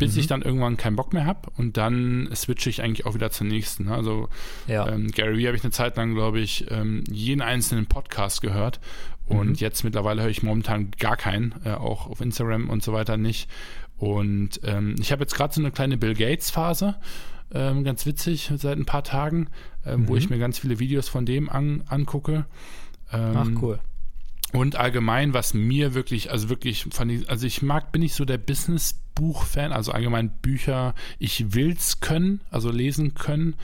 bis 0.01 0.15
mhm. 0.15 0.19
ich 0.19 0.27
dann 0.27 0.41
irgendwann 0.41 0.77
keinen 0.77 0.95
Bock 0.95 1.13
mehr 1.13 1.27
habe 1.27 1.51
und 1.57 1.77
dann 1.77 2.27
switche 2.33 2.71
ich 2.71 2.81
eigentlich 2.81 3.05
auch 3.05 3.13
wieder 3.13 3.29
zur 3.29 3.45
nächsten. 3.45 3.89
Also 3.89 4.29
ja. 4.65 4.87
ähm, 4.89 5.11
Gary 5.11 5.37
Vee 5.37 5.45
habe 5.45 5.55
ich 5.55 5.63
eine 5.63 5.69
Zeit 5.69 5.95
lang, 5.95 6.15
glaube 6.15 6.39
ich, 6.39 6.65
ähm, 6.71 7.03
jeden 7.07 7.41
einzelnen 7.41 7.85
Podcast 7.85 8.41
gehört 8.41 8.79
und 9.27 9.49
mhm. 9.49 9.55
jetzt 9.55 9.83
mittlerweile 9.83 10.23
höre 10.23 10.29
ich 10.31 10.41
momentan 10.41 10.89
gar 10.97 11.17
keinen, 11.17 11.53
äh, 11.65 11.73
auch 11.73 12.07
auf 12.07 12.19
Instagram 12.19 12.71
und 12.71 12.81
so 12.81 12.93
weiter 12.93 13.17
nicht. 13.17 13.47
Und 13.97 14.59
ähm, 14.63 14.95
ich 14.99 15.11
habe 15.11 15.21
jetzt 15.21 15.35
gerade 15.35 15.53
so 15.53 15.61
eine 15.61 15.69
kleine 15.69 15.97
Bill 15.97 16.15
Gates 16.15 16.49
Phase, 16.49 16.95
ähm, 17.53 17.83
ganz 17.83 18.07
witzig, 18.07 18.51
seit 18.55 18.79
ein 18.79 18.85
paar 18.85 19.03
Tagen, 19.03 19.49
ähm, 19.85 20.01
mhm. 20.01 20.07
wo 20.07 20.15
ich 20.15 20.31
mir 20.31 20.39
ganz 20.39 20.57
viele 20.57 20.79
Videos 20.79 21.09
von 21.09 21.27
dem 21.27 21.47
an, 21.47 21.83
angucke. 21.87 22.45
Ach 23.11 23.45
ähm, 23.45 23.59
cool. 23.61 23.79
Und 24.51 24.75
allgemein, 24.75 25.33
was 25.33 25.53
mir 25.53 25.93
wirklich, 25.93 26.31
also 26.31 26.49
wirklich, 26.49 26.85
von, 26.91 27.25
also 27.27 27.47
ich 27.47 27.61
mag, 27.61 27.91
bin 27.91 28.01
ich 28.01 28.13
so 28.13 28.25
der 28.25 28.37
Business-Buch-Fan, 28.37 29.71
also 29.71 29.91
allgemein 29.91 30.29
Bücher, 30.41 30.93
ich 31.19 31.53
will's 31.53 31.99
können, 32.01 32.41
also 32.49 32.69
lesen 32.69 33.13
können, 33.13 33.55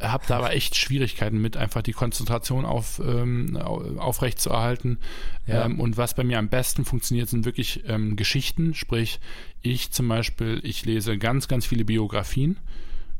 habe 0.00 0.24
da 0.26 0.38
aber 0.38 0.52
echt 0.52 0.76
Schwierigkeiten 0.76 1.40
mit, 1.40 1.56
einfach 1.56 1.82
die 1.82 1.92
Konzentration 1.92 2.64
auf, 2.64 3.00
ähm, 3.04 3.56
aufrecht 3.56 4.40
zu 4.40 4.50
erhalten. 4.50 4.98
Ja. 5.46 5.64
Ähm, 5.64 5.78
und 5.78 5.96
was 5.96 6.14
bei 6.14 6.24
mir 6.24 6.38
am 6.38 6.48
besten 6.48 6.84
funktioniert, 6.84 7.28
sind 7.28 7.44
wirklich 7.44 7.84
ähm, 7.86 8.16
Geschichten, 8.16 8.74
sprich, 8.74 9.20
ich 9.62 9.90
zum 9.92 10.08
Beispiel, 10.08 10.60
ich 10.62 10.84
lese 10.84 11.18
ganz, 11.18 11.48
ganz 11.48 11.66
viele 11.66 11.84
Biografien 11.84 12.58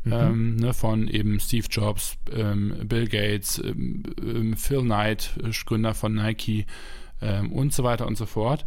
Mhm. 0.05 0.13
Ähm, 0.13 0.57
ne, 0.57 0.75
von 0.75 1.09
eben 1.09 1.41
Steve 1.41 1.67
Jobs, 1.71 2.19
ähm, 2.33 2.75
Bill 2.85 3.09
Gates, 3.09 3.59
ähm, 3.59 4.03
ähm 4.23 4.57
Phil 4.57 4.83
Knight, 4.83 5.39
äh, 5.43 5.51
Gründer 5.65 5.95
von 5.95 6.15
Nike 6.15 6.67
ähm, 7.23 7.53
und 7.53 7.73
so 7.73 7.85
weiter 7.85 8.07
und 8.07 8.17
so 8.17 8.27
fort. 8.27 8.67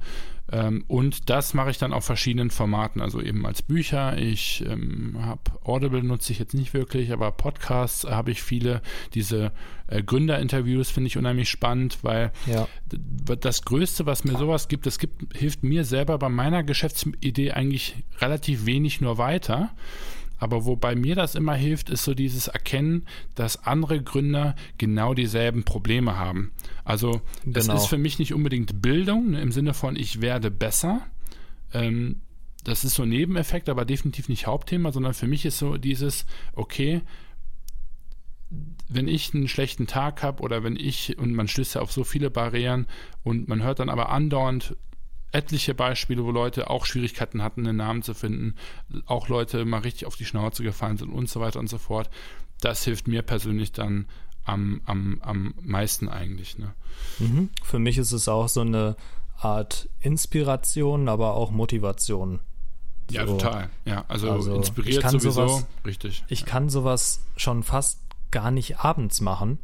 Ähm, 0.49 0.85
und 0.87 1.29
das 1.29 1.53
mache 1.53 1.71
ich 1.71 1.77
dann 1.77 1.93
auf 1.93 2.05
verschiedenen 2.05 2.49
Formaten, 2.51 3.01
also 3.01 3.21
eben 3.21 3.45
als 3.45 3.61
Bücher. 3.61 4.17
Ich 4.17 4.63
habe 4.65 5.41
Audible 5.63 6.03
nutze 6.03 6.31
ich 6.31 6.39
jetzt 6.39 6.53
nicht 6.53 6.73
wirklich, 6.73 7.11
aber 7.11 7.31
Podcasts 7.31 8.05
habe 8.05 8.31
ich 8.31 8.41
viele. 8.41 8.81
Diese 9.13 9.51
äh, 9.87 10.01
Gründerinterviews 10.01 10.89
finde 10.89 11.07
ich 11.07 11.17
unheimlich 11.17 11.49
spannend, 11.49 11.99
weil 12.01 12.31
ja. 12.45 12.67
das 13.39 13.63
Größte, 13.63 14.05
was 14.05 14.23
mir 14.23 14.37
sowas 14.37 14.69
gibt, 14.69 14.85
das 14.85 14.99
gibt, 14.99 15.37
hilft 15.37 15.63
mir 15.63 15.83
selber 15.83 16.17
bei 16.17 16.29
meiner 16.29 16.63
Geschäftsidee 16.63 17.51
eigentlich 17.51 17.95
relativ 18.19 18.65
wenig 18.65 19.01
nur 19.01 19.17
weiter. 19.17 19.71
Aber 20.39 20.65
wobei 20.65 20.95
mir 20.95 21.15
das 21.15 21.35
immer 21.35 21.55
hilft, 21.55 21.89
ist 21.89 22.03
so 22.03 22.13
dieses 22.13 22.47
Erkennen, 22.47 23.05
dass 23.35 23.65
andere 23.65 24.01
Gründer 24.01 24.55
genau 24.77 25.13
dieselben 25.13 25.63
Probleme 25.63 26.17
haben. 26.17 26.51
Also 26.83 27.21
das 27.45 27.65
genau. 27.67 27.77
ist 27.77 27.87
für 27.87 27.97
mich 27.97 28.19
nicht 28.19 28.33
unbedingt 28.33 28.81
Bildung 28.81 29.31
ne, 29.31 29.41
im 29.41 29.51
Sinne 29.51 29.73
von 29.73 29.95
ich 29.95 30.21
werde 30.21 30.51
besser. 30.51 31.01
Ähm, 31.73 32.21
das 32.63 32.83
ist 32.83 32.95
so 32.95 33.03
ein 33.03 33.09
Nebeneffekt, 33.09 33.69
aber 33.69 33.85
definitiv 33.85 34.29
nicht 34.29 34.45
Hauptthema, 34.45 34.91
sondern 34.91 35.13
für 35.13 35.27
mich 35.27 35.45
ist 35.45 35.57
so 35.57 35.77
dieses, 35.77 36.25
okay, 36.53 37.01
wenn 38.89 39.07
ich 39.07 39.33
einen 39.33 39.47
schlechten 39.47 39.87
Tag 39.87 40.23
habe 40.23 40.41
oder 40.41 40.63
wenn 40.63 40.75
ich, 40.75 41.17
und 41.17 41.33
man 41.33 41.47
stößt 41.47 41.75
ja 41.75 41.81
auf 41.81 41.91
so 41.91 42.03
viele 42.03 42.29
Barrieren 42.29 42.87
und 43.23 43.47
man 43.47 43.63
hört 43.63 43.79
dann 43.79 43.89
aber 43.89 44.09
andauernd 44.09 44.75
etliche 45.31 45.73
Beispiele, 45.73 46.23
wo 46.23 46.31
Leute 46.31 46.69
auch 46.69 46.85
Schwierigkeiten 46.85 47.43
hatten, 47.43 47.67
einen 47.67 47.77
Namen 47.77 48.01
zu 48.01 48.13
finden, 48.13 48.55
auch 49.05 49.27
Leute 49.27 49.65
mal 49.65 49.81
richtig 49.81 50.05
auf 50.05 50.15
die 50.15 50.25
Schnauze 50.25 50.63
gefallen 50.63 50.97
sind 50.97 51.09
und 51.09 51.29
so 51.29 51.39
weiter 51.39 51.59
und 51.59 51.67
so 51.67 51.77
fort. 51.77 52.09
Das 52.61 52.83
hilft 52.83 53.07
mir 53.07 53.21
persönlich 53.21 53.71
dann 53.71 54.07
am, 54.45 54.81
am, 54.85 55.19
am 55.21 55.53
meisten 55.61 56.07
eigentlich. 56.07 56.57
Ne? 56.57 56.73
Mhm. 57.19 57.49
Für 57.63 57.79
mich 57.79 57.97
ist 57.97 58.13
es 58.13 58.27
auch 58.27 58.47
so 58.47 58.61
eine 58.61 58.95
Art 59.37 59.89
Inspiration, 59.99 61.09
aber 61.09 61.33
auch 61.33 61.51
Motivation. 61.51 62.39
Ja, 63.11 63.25
total. 63.25 63.69
Ja, 63.85 64.05
also, 64.07 64.31
also 64.31 64.55
inspiriert 64.55 65.09
sowieso, 65.09 65.31
sowas, 65.31 65.67
richtig. 65.85 66.23
Ich 66.27 66.41
ja. 66.41 66.45
kann 66.45 66.69
sowas 66.69 67.21
schon 67.37 67.63
fast 67.63 67.99
gar 68.31 68.51
nicht 68.51 68.79
abends 68.79 69.21
machen, 69.21 69.59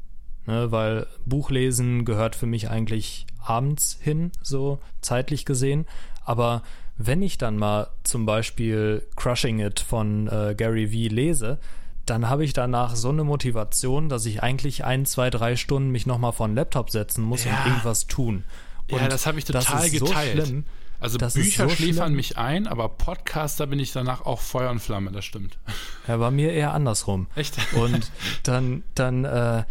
ne, 0.46 0.72
weil 0.72 1.08
Buchlesen 1.26 2.06
gehört 2.06 2.36
für 2.36 2.46
mich 2.46 2.70
eigentlich 2.70 3.26
abends 3.44 3.98
hin, 4.00 4.32
so 4.42 4.80
zeitlich 5.02 5.46
gesehen. 5.46 5.86
Aber 6.26 6.64
wenn 6.98 7.22
ich 7.22 7.38
dann 7.38 7.58
mal 7.58 7.88
zum 8.04 8.26
Beispiel 8.26 9.06
Crushing 9.16 9.60
It 9.60 9.80
von 9.80 10.28
äh, 10.28 10.56
Gary 10.56 10.92
Vee 10.92 11.08
lese, 11.08 11.60
dann 12.06 12.30
habe 12.30 12.44
ich 12.44 12.54
danach 12.54 12.96
so 12.96 13.10
eine 13.10 13.24
Motivation, 13.24 14.10
dass 14.10 14.26
ich 14.26 14.44
eigentlich 14.44 14.84
ein, 14.84 15.06
zwei, 15.06 15.30
drei 15.30 15.56
Stunden 15.56 15.90
mich 15.90 16.06
nochmal 16.06 16.34
vor 16.34 16.48
den 16.48 16.56
Laptop 16.56 16.90
setzen 16.90 17.24
muss 17.24 17.46
ja. 17.46 17.52
und 17.52 17.68
irgendwas 17.68 18.08
tun. 18.08 18.44
Und 18.92 19.00
ja, 19.00 19.08
das 19.08 19.26
habe 19.26 19.40
ich 19.40 19.46
total 19.46 19.90
geteilt. 19.90 20.40
So 20.40 20.46
schlimm, 20.46 20.66
also 21.00 21.18
Bücher 21.18 21.68
so 21.68 21.76
schläfern 21.76 22.14
mich 22.14 22.38
ein, 22.38 22.68
aber 22.68 22.88
Podcaster 22.88 23.68
bin 23.68 23.80
ich 23.80 23.92
danach 23.92 24.22
auch 24.22 24.40
Feuer 24.40 24.72
und 24.72 24.80
Flamme, 24.80 25.12
das 25.12 25.26
stimmt. 25.26 25.58
Ja, 26.08 26.18
bei 26.18 26.32
mir 26.32 26.54
eher 26.54 26.74
andersrum. 26.74 27.28
Echt? 27.36 27.58
Und 27.74 28.12
dann, 28.44 28.84
dann 28.96 29.26
äh, 29.26 29.64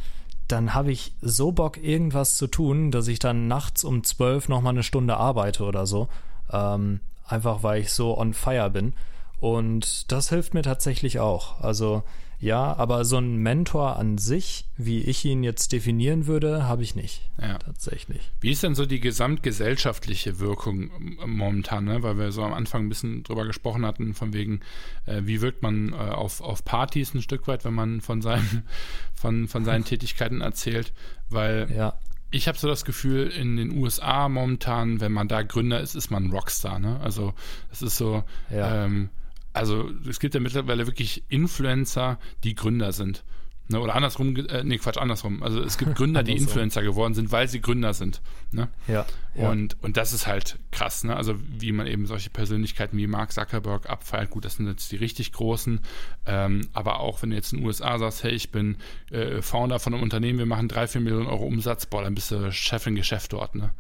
dann 0.53 0.75
habe 0.75 0.93
ich 0.93 1.15
so 1.23 1.51
Bock, 1.51 1.83
irgendwas 1.83 2.37
zu 2.37 2.47
tun, 2.47 2.91
dass 2.91 3.09
ich 3.09 3.19
dann 3.19 3.49
nachts 3.49 3.85
um 3.85 4.05
zwölf 4.05 4.49
nochmal 4.49 4.75
eine 4.75 4.83
Stunde 4.83 5.17
arbeite 5.17 5.65
oder 5.65 5.87
so. 5.87 6.09
Ähm, 6.53 7.01
einfach 7.27 7.63
weil 7.63 7.81
ich 7.81 7.93
so 7.93 8.17
on 8.19 8.35
fire 8.35 8.71
bin. 8.71 8.93
Und 9.41 10.13
das 10.13 10.29
hilft 10.29 10.55
mir 10.55 10.63
tatsächlich 10.63 11.19
auch. 11.19 11.61
Also 11.61 12.03
ja, 12.43 12.77
aber 12.77 13.05
so 13.05 13.19
ein 13.19 13.37
Mentor 13.37 14.01
an 14.01 14.19
sich, 14.19 14.65
wie 14.77 15.01
ich 15.01 15.25
ihn 15.25 15.45
jetzt 15.45 15.71
definieren 15.71 16.27
würde, 16.27 16.67
habe 16.67 16.83
ich 16.83 16.97
nicht. 16.97 17.31
Ja. 17.41 17.57
Tatsächlich. 17.59 18.33
Wie 18.41 18.51
ist 18.51 18.65
denn 18.65 18.75
so 18.75 18.85
die 18.85 18.99
gesamtgesellschaftliche 18.99 20.41
Wirkung 20.41 20.91
momentan, 21.25 21.85
ne? 21.85 22.03
weil 22.03 22.19
wir 22.19 22.33
so 22.33 22.43
am 22.43 22.53
Anfang 22.53 22.87
ein 22.87 22.89
bisschen 22.89 23.23
drüber 23.23 23.47
gesprochen 23.47 23.87
hatten, 23.87 24.13
von 24.13 24.33
wegen, 24.33 24.59
äh, 25.07 25.21
wie 25.23 25.41
wirkt 25.41 25.63
man 25.63 25.93
äh, 25.93 25.95
auf, 25.95 26.41
auf 26.41 26.65
Partys 26.65 27.15
ein 27.15 27.23
Stück 27.23 27.47
weit, 27.47 27.65
wenn 27.65 27.75
man 27.75 28.01
von, 28.01 28.23
seinem, 28.23 28.65
von, 29.15 29.47
von 29.47 29.65
seinen 29.65 29.85
Tätigkeiten 29.93 30.41
erzählt, 30.41 30.93
weil 31.31 31.73
ja. 31.73 31.95
ich 32.33 32.49
habe 32.49 32.59
so 32.59 32.67
das 32.67 32.85
Gefühl, 32.85 33.29
in 33.29 33.57
den 33.57 33.71
USA 33.79 34.29
momentan, 34.29 35.01
wenn 35.01 35.13
man 35.13 35.29
da 35.29 35.43
Gründer 35.43 35.81
ist, 35.81 35.95
ist 35.95 36.11
man 36.11 36.25
ein 36.25 36.33
Rockstar. 36.33 36.81
Ne? 36.81 36.99
Also 36.99 37.35
es 37.71 37.83
ist 37.83 37.97
so, 37.97 38.25
ja. 38.51 38.87
ähm, 38.87 39.11
also 39.53 39.91
es 40.09 40.21
gibt 40.21 40.35
ja 40.35 40.41
mittlerweile 40.41 40.87
wirklich 40.87 41.25
Influencer, 41.29 42.19
die 42.45 42.55
Gründer 42.55 42.93
sind. 42.93 43.25
Ne, 43.69 43.81
oder 43.81 43.95
andersrum, 43.95 44.37
äh, 44.37 44.65
nee, 44.65 44.77
Quatsch, 44.77 44.99
andersrum. 44.99 45.43
Also 45.43 45.63
es 45.63 45.79
gibt 45.79 45.95
Gründer, 45.95 46.23
die 46.23 46.33
Influencer 46.37 46.83
geworden 46.83 47.15
sind, 47.15 47.33
weil 47.33 47.49
sie 47.49 47.61
Gründer 47.61 47.95
sind. 47.95 48.21
Ne? 48.51 48.69
Ja, 48.89 49.07
ja. 49.35 49.51
Und, 49.51 49.83
und 49.83 49.97
das 49.97 50.13
ist 50.13 50.27
halt 50.27 50.59
krass, 50.73 51.05
ne? 51.05 51.17
Also 51.17 51.37
wie 51.59 51.73
man 51.73 51.87
eben 51.87 52.07
solche 52.07 52.29
Persönlichkeiten 52.29 52.99
wie 52.99 53.07
Mark 53.07 53.33
Zuckerberg 53.33 53.89
abfeiert. 53.89 54.31
Gut, 54.31 54.45
das 54.45 54.57
sind 54.57 54.67
jetzt 54.67 54.91
die 54.91 54.97
richtig 54.97 55.33
großen. 55.33 55.81
Ähm, 56.27 56.69
aber 56.73 57.01
auch 57.01 57.23
wenn 57.23 57.31
du 57.31 57.37
jetzt 57.37 57.53
in 57.53 57.61
den 57.61 57.67
USA 57.67 57.99
sagst, 57.99 58.25
hey, 58.25 58.33
ich 58.33 58.51
bin 58.51 58.77
äh, 59.11 59.41
Founder 59.41 59.79
von 59.79 59.95
einem 59.95 60.03
Unternehmen, 60.03 60.39
wir 60.39 60.47
machen 60.47 60.69
drei, 60.69 60.87
vier 60.89 61.01
Millionen 61.01 61.27
Euro 61.27 61.45
Umsatz, 61.45 61.87
boah, 61.87 62.03
dann 62.03 62.15
bist 62.15 62.31
du 62.33 62.51
Chef 62.53 62.87
im 62.87 62.97
Geschäft 62.97 63.33
dort, 63.33 63.55
ne? 63.55 63.71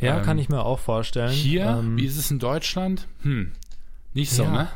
Ja, 0.00 0.18
ähm, 0.18 0.22
kann 0.24 0.38
ich 0.38 0.48
mir 0.48 0.64
auch 0.64 0.78
vorstellen. 0.78 1.32
Hier, 1.32 1.66
ähm, 1.66 1.96
wie 1.98 2.06
ist 2.06 2.16
es 2.16 2.30
in 2.30 2.38
Deutschland? 2.38 3.08
Hm, 3.22 3.52
nicht 4.14 4.30
so, 4.30 4.44
ja, 4.44 4.50
ne? 4.50 4.68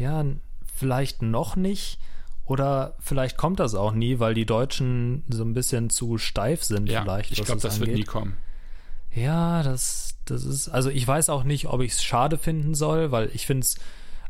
Ja, 0.00 0.24
vielleicht 0.64 1.22
noch 1.22 1.56
nicht 1.56 1.98
oder 2.50 2.96
vielleicht 2.98 3.36
kommt 3.36 3.60
das 3.60 3.76
auch 3.76 3.92
nie, 3.92 4.18
weil 4.18 4.34
die 4.34 4.44
Deutschen 4.44 5.22
so 5.28 5.44
ein 5.44 5.54
bisschen 5.54 5.88
zu 5.88 6.18
steif 6.18 6.64
sind, 6.64 6.88
ja, 6.88 7.02
vielleicht. 7.02 7.30
Ich 7.30 7.44
glaube, 7.44 7.60
das 7.60 7.74
angeht. 7.74 7.86
wird 7.86 7.98
nie 7.98 8.04
kommen. 8.04 8.36
Ja, 9.14 9.62
das, 9.62 10.16
das 10.24 10.44
ist, 10.44 10.68
also 10.68 10.90
ich 10.90 11.06
weiß 11.06 11.28
auch 11.30 11.44
nicht, 11.44 11.68
ob 11.68 11.80
ich 11.80 11.92
es 11.92 12.02
schade 12.02 12.38
finden 12.38 12.74
soll, 12.74 13.12
weil 13.12 13.30
ich 13.34 13.46
finde 13.46 13.64
es, 13.64 13.76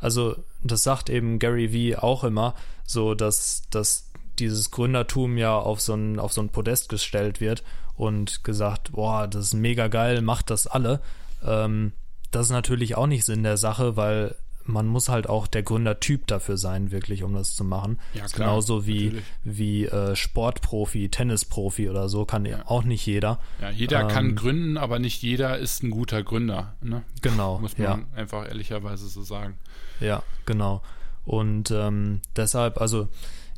also 0.00 0.36
das 0.62 0.82
sagt 0.82 1.08
eben 1.08 1.38
Gary 1.38 1.72
Vee 1.72 1.96
auch 1.96 2.22
immer, 2.22 2.54
so 2.84 3.14
dass, 3.14 3.62
dass 3.70 4.10
dieses 4.38 4.70
Gründertum 4.70 5.38
ja 5.38 5.56
auf 5.56 5.80
so 5.80 5.94
ein, 5.94 6.18
auf 6.18 6.34
so 6.34 6.42
ein 6.42 6.50
Podest 6.50 6.90
gestellt 6.90 7.40
wird 7.40 7.62
und 7.96 8.44
gesagt, 8.44 8.92
boah, 8.92 9.28
das 9.28 9.46
ist 9.46 9.54
mega 9.54 9.88
geil, 9.88 10.20
macht 10.20 10.50
das 10.50 10.66
alle. 10.66 11.00
Ähm, 11.42 11.92
das 12.32 12.46
ist 12.46 12.52
natürlich 12.52 12.96
auch 12.96 13.06
nicht 13.06 13.24
Sinn 13.24 13.44
der 13.44 13.56
Sache, 13.56 13.96
weil 13.96 14.36
man 14.72 14.86
muss 14.86 15.08
halt 15.08 15.28
auch 15.28 15.46
der 15.46 15.62
Gründertyp 15.62 16.26
dafür 16.26 16.56
sein, 16.56 16.90
wirklich, 16.90 17.22
um 17.22 17.34
das 17.34 17.54
zu 17.54 17.64
machen. 17.64 17.98
Ja, 18.14 18.26
klar, 18.26 18.48
genauso 18.48 18.86
wie, 18.86 19.22
wie 19.44 19.86
äh, 19.86 20.16
Sportprofi, 20.16 21.08
Tennisprofi 21.08 21.88
oder 21.88 22.08
so, 22.08 22.24
kann 22.24 22.44
ja. 22.44 22.62
auch 22.66 22.84
nicht 22.84 23.04
jeder. 23.06 23.38
Ja, 23.60 23.70
jeder 23.70 24.00
ähm, 24.02 24.08
kann 24.08 24.36
gründen, 24.36 24.76
aber 24.78 24.98
nicht 24.98 25.22
jeder 25.22 25.58
ist 25.58 25.82
ein 25.82 25.90
guter 25.90 26.22
Gründer. 26.22 26.74
Ne? 26.80 27.02
Genau. 27.22 27.58
Muss 27.58 27.76
man 27.78 27.84
ja. 27.84 27.98
einfach 28.14 28.46
ehrlicherweise 28.46 29.08
so 29.08 29.22
sagen. 29.22 29.58
Ja, 30.00 30.22
genau. 30.46 30.82
Und 31.24 31.70
ähm, 31.70 32.20
deshalb, 32.36 32.80
also 32.80 33.08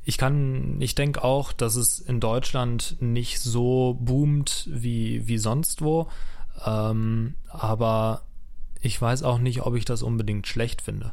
ich 0.04 0.18
kann, 0.18 0.80
ich 0.80 0.94
denke 0.94 1.22
auch, 1.22 1.52
dass 1.52 1.76
es 1.76 2.00
in 2.00 2.18
Deutschland 2.18 2.96
nicht 3.00 3.40
so 3.40 3.96
boomt 4.00 4.68
wie, 4.70 5.26
wie 5.28 5.38
sonst 5.38 5.82
wo. 5.82 6.08
Ähm, 6.66 7.34
aber 7.48 8.22
ich 8.82 9.00
weiß 9.00 9.22
auch 9.22 9.38
nicht, 9.38 9.62
ob 9.62 9.76
ich 9.76 9.84
das 9.84 10.02
unbedingt 10.02 10.46
schlecht 10.46 10.82
finde. 10.82 11.12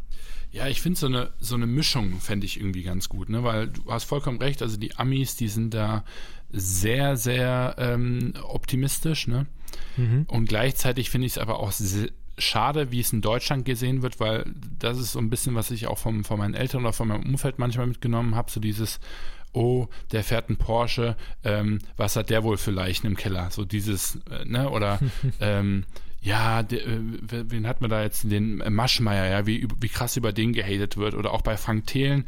Ja, 0.51 0.67
ich 0.67 0.81
finde 0.81 0.99
so 0.99 1.05
eine, 1.05 1.31
so 1.39 1.55
eine 1.55 1.67
Mischung 1.67 2.19
fände 2.19 2.45
ich 2.45 2.59
irgendwie 2.59 2.81
ganz 2.81 3.07
gut, 3.07 3.29
ne? 3.29 3.43
Weil 3.43 3.67
du 3.67 3.83
hast 3.87 4.05
vollkommen 4.05 4.39
recht, 4.39 4.63
also 4.63 4.77
die 4.77 4.97
Amis, 4.97 5.35
die 5.35 5.47
sind 5.47 5.75
da 5.75 6.03
sehr, 6.51 7.15
sehr 7.15 7.75
ähm, 7.77 8.33
optimistisch, 8.41 9.27
ne? 9.27 9.45
Mhm. 9.97 10.25
Und 10.27 10.49
gleichzeitig 10.49 11.11
finde 11.11 11.27
ich 11.27 11.33
es 11.33 11.37
aber 11.37 11.59
auch 11.59 11.71
schade, 12.39 12.91
wie 12.91 13.01
es 13.01 13.13
in 13.13 13.21
Deutschland 13.21 13.65
gesehen 13.65 14.01
wird, 14.01 14.19
weil 14.19 14.45
das 14.79 14.97
ist 14.97 15.11
so 15.11 15.19
ein 15.19 15.29
bisschen, 15.29 15.53
was 15.53 15.69
ich 15.69 15.85
auch 15.85 15.99
vom, 15.99 16.23
von 16.23 16.39
meinen 16.39 16.55
Eltern 16.55 16.81
oder 16.81 16.93
von 16.93 17.09
meinem 17.09 17.25
Umfeld 17.25 17.59
manchmal 17.59 17.85
mitgenommen 17.85 18.33
habe, 18.33 18.49
so 18.49 18.59
dieses, 18.59 18.99
oh, 19.53 19.87
der 20.11 20.23
fährt 20.23 20.49
einen 20.49 20.57
Porsche, 20.57 21.15
ähm, 21.43 21.79
was 21.97 22.15
hat 22.15 22.31
der 22.31 22.43
wohl 22.43 22.57
für 22.57 22.71
Leichen 22.71 23.05
im 23.05 23.17
Keller? 23.17 23.51
So 23.51 23.65
dieses, 23.65 24.17
äh, 24.31 24.45
ne, 24.45 24.69
oder 24.69 24.99
ähm, 25.39 25.85
ja, 26.21 26.63
de, 26.63 26.79
äh, 26.79 26.99
wen 27.49 27.67
hat 27.67 27.81
man 27.81 27.89
da 27.89 28.03
jetzt? 28.03 28.29
Den 28.29 28.57
Maschmeier, 28.57 29.29
ja, 29.29 29.45
wie, 29.45 29.67
wie 29.79 29.89
krass 29.89 30.17
über 30.17 30.33
den 30.33 30.53
gehatet 30.53 30.97
wird. 30.97 31.13
Oder 31.13 31.33
auch 31.33 31.41
bei 31.41 31.55
Frank 31.57 31.87
Thelen. 31.87 32.25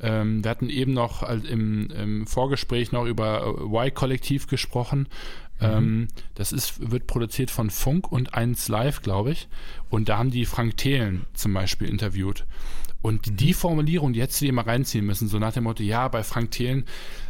Ähm, 0.00 0.44
wir 0.44 0.50
hatten 0.50 0.70
eben 0.70 0.92
noch 0.92 1.22
also 1.22 1.46
im, 1.46 1.90
im, 1.90 2.26
Vorgespräch 2.26 2.92
noch 2.92 3.04
über 3.04 3.56
äh, 3.58 3.86
Y-Kollektiv 3.86 4.46
gesprochen. 4.46 5.08
Mhm. 5.60 5.66
Ähm, 5.66 6.08
das 6.34 6.52
ist, 6.52 6.90
wird 6.90 7.06
produziert 7.06 7.50
von 7.50 7.70
Funk 7.70 8.10
und 8.10 8.34
1 8.34 8.68
Live, 8.68 9.02
glaube 9.02 9.32
ich. 9.32 9.48
Und 9.88 10.08
da 10.08 10.18
haben 10.18 10.30
die 10.30 10.46
Frank 10.46 10.76
Thelen 10.76 11.26
zum 11.34 11.52
Beispiel 11.52 11.88
interviewt. 11.88 12.46
Und 13.02 13.26
mhm. 13.26 13.36
die 13.36 13.54
Formulierung, 13.54 14.12
die 14.12 14.22
hättest 14.22 14.40
du 14.40 14.46
dir 14.46 14.52
mal 14.52 14.64
reinziehen 14.64 15.06
müssen, 15.06 15.28
so 15.28 15.38
nach 15.38 15.52
dem 15.52 15.64
Motto, 15.64 15.82
ja, 15.82 16.08
bei 16.08 16.22
Frank 16.22 16.50
Thelen 16.50 16.84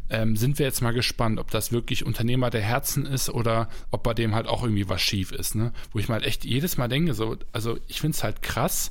ähm, 0.08 0.36
sind 0.36 0.58
wir 0.58 0.66
jetzt 0.66 0.82
mal 0.82 0.92
gespannt, 0.92 1.38
ob 1.38 1.50
das 1.50 1.70
wirklich 1.70 2.04
Unternehmer 2.04 2.50
der 2.50 2.62
Herzen 2.62 3.06
ist 3.06 3.30
oder 3.30 3.68
ob 3.90 4.02
bei 4.02 4.14
dem 4.14 4.34
halt 4.34 4.48
auch 4.48 4.62
irgendwie 4.62 4.88
was 4.88 5.00
schief 5.00 5.30
ist, 5.30 5.54
ne? 5.54 5.72
Wo 5.92 6.00
ich 6.00 6.08
mal 6.08 6.24
echt 6.24 6.44
jedes 6.44 6.76
Mal 6.76 6.88
denke, 6.88 7.14
so, 7.14 7.36
also 7.52 7.78
ich 7.86 8.00
finde 8.00 8.16
es 8.16 8.24
halt 8.24 8.42
krass, 8.42 8.90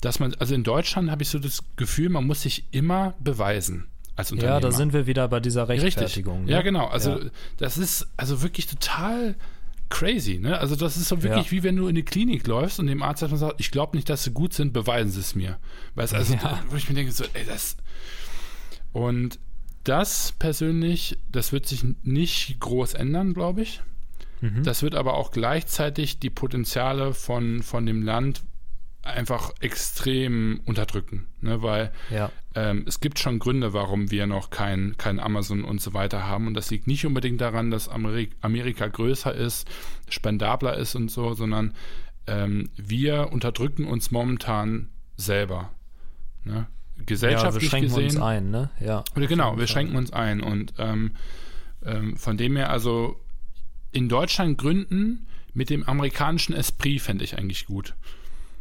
dass 0.00 0.20
man, 0.20 0.34
also 0.34 0.54
in 0.54 0.64
Deutschland 0.64 1.10
habe 1.10 1.22
ich 1.22 1.28
so 1.28 1.38
das 1.38 1.62
Gefühl, 1.76 2.08
man 2.08 2.26
muss 2.26 2.42
sich 2.42 2.64
immer 2.70 3.14
beweisen. 3.20 3.86
Als 4.16 4.30
Unternehmer. 4.30 4.56
Ja, 4.56 4.60
da 4.60 4.70
sind 4.70 4.92
wir 4.92 5.06
wieder 5.06 5.26
bei 5.28 5.40
dieser 5.40 5.68
Rechtfertigung. 5.68 6.40
Richtig. 6.40 6.50
Ne? 6.50 6.52
Ja, 6.52 6.62
genau. 6.62 6.86
Also 6.86 7.18
ja. 7.18 7.30
das 7.56 7.78
ist 7.78 8.08
also 8.16 8.42
wirklich 8.42 8.66
total 8.66 9.34
crazy, 9.88 10.38
ne? 10.38 10.58
Also 10.58 10.76
das 10.76 10.96
ist 10.96 11.08
so 11.08 11.22
wirklich 11.22 11.46
ja. 11.46 11.50
wie 11.50 11.62
wenn 11.62 11.76
du 11.76 11.88
in 11.88 11.94
die 11.94 12.04
Klinik 12.04 12.46
läufst 12.46 12.78
und 12.78 12.86
dem 12.86 13.02
Arzt 13.02 13.20
sagt, 13.20 13.60
ich 13.60 13.70
glaube 13.70 13.96
nicht, 13.96 14.08
dass 14.08 14.24
sie 14.24 14.30
gut 14.30 14.54
sind, 14.54 14.72
beweisen 14.72 15.10
sie 15.10 15.20
es 15.20 15.34
mir. 15.34 15.58
Weißt 15.94 16.14
also, 16.14 16.34
ja. 16.34 16.62
wo 16.68 16.76
ich 16.76 16.88
mir 16.88 16.94
denke, 16.94 17.12
so, 17.12 17.24
ey, 17.32 17.44
das. 17.46 17.76
Und 18.92 19.38
das 19.84 20.32
persönlich, 20.32 21.18
das 21.30 21.52
wird 21.52 21.66
sich 21.66 21.84
nicht 22.02 22.58
groß 22.60 22.94
ändern, 22.94 23.34
glaube 23.34 23.62
ich. 23.62 23.82
Mhm. 24.40 24.62
Das 24.62 24.82
wird 24.82 24.94
aber 24.94 25.14
auch 25.14 25.30
gleichzeitig 25.30 26.18
die 26.18 26.30
Potenziale 26.30 27.14
von, 27.14 27.62
von 27.62 27.84
dem 27.86 28.02
Land 28.02 28.42
einfach 29.04 29.52
extrem 29.60 30.60
unterdrücken, 30.64 31.26
ne? 31.40 31.62
weil 31.62 31.92
ja. 32.10 32.30
ähm, 32.54 32.84
es 32.86 33.00
gibt 33.00 33.18
schon 33.18 33.38
Gründe, 33.38 33.72
warum 33.72 34.10
wir 34.10 34.26
noch 34.26 34.50
kein, 34.50 34.96
kein 34.96 35.20
Amazon 35.20 35.64
und 35.64 35.80
so 35.80 35.94
weiter 35.94 36.26
haben 36.26 36.46
und 36.46 36.54
das 36.54 36.70
liegt 36.70 36.86
nicht 36.86 37.04
unbedingt 37.06 37.40
daran, 37.40 37.70
dass 37.70 37.88
Amerik 37.88 38.32
Amerika 38.40 38.86
größer 38.86 39.34
ist, 39.34 39.68
spendabler 40.08 40.76
ist 40.76 40.94
und 40.94 41.10
so, 41.10 41.34
sondern 41.34 41.74
ähm, 42.26 42.70
wir 42.76 43.30
unterdrücken 43.32 43.86
uns 43.86 44.10
momentan 44.10 44.88
selber. 45.16 45.70
Ne? 46.44 46.66
gesellschaftlich 47.06 47.70
ja, 47.70 47.72
wir 47.72 47.88
gesehen. 47.88 48.04
uns 48.04 48.16
ein, 48.20 48.50
ne? 48.50 48.70
Ja. 48.80 49.04
Oder 49.16 49.26
genau, 49.26 49.58
wir 49.58 49.66
schränken 49.66 49.96
uns 49.96 50.12
ein. 50.12 50.40
Und 50.40 50.74
ähm, 50.78 51.12
ähm, 51.84 52.16
von 52.16 52.36
dem 52.36 52.56
her, 52.56 52.70
also 52.70 53.20
in 53.92 54.08
Deutschland 54.08 54.58
gründen 54.58 55.26
mit 55.52 55.70
dem 55.70 55.84
amerikanischen 55.84 56.54
Esprit 56.54 57.00
fände 57.00 57.24
ich 57.24 57.38
eigentlich 57.38 57.66
gut. 57.66 57.94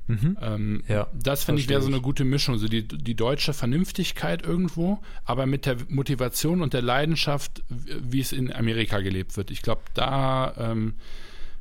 Mhm. 0.08 0.38
Ähm, 0.42 0.84
ja, 0.88 1.08
das 1.14 1.46
finde 1.46 1.62
ich 1.62 1.70
wäre 1.70 1.82
so 1.82 1.88
eine 1.88 2.02
gute 2.02 2.26
Mischung. 2.26 2.58
So 2.58 2.68
die, 2.68 2.88
die 2.88 3.16
deutsche 3.16 3.54
Vernünftigkeit 3.54 4.46
irgendwo, 4.46 5.00
aber 5.24 5.46
mit 5.46 5.66
der 5.66 5.78
Motivation 5.88 6.62
und 6.62 6.74
der 6.74 6.82
Leidenschaft, 6.82 7.64
wie 7.70 8.20
es 8.20 8.34
in 8.34 8.52
Amerika 8.52 9.00
gelebt 9.00 9.38
wird. 9.38 9.50
Ich 9.52 9.62
glaube, 9.62 9.82
da 9.94 10.54
ähm, 10.58 10.96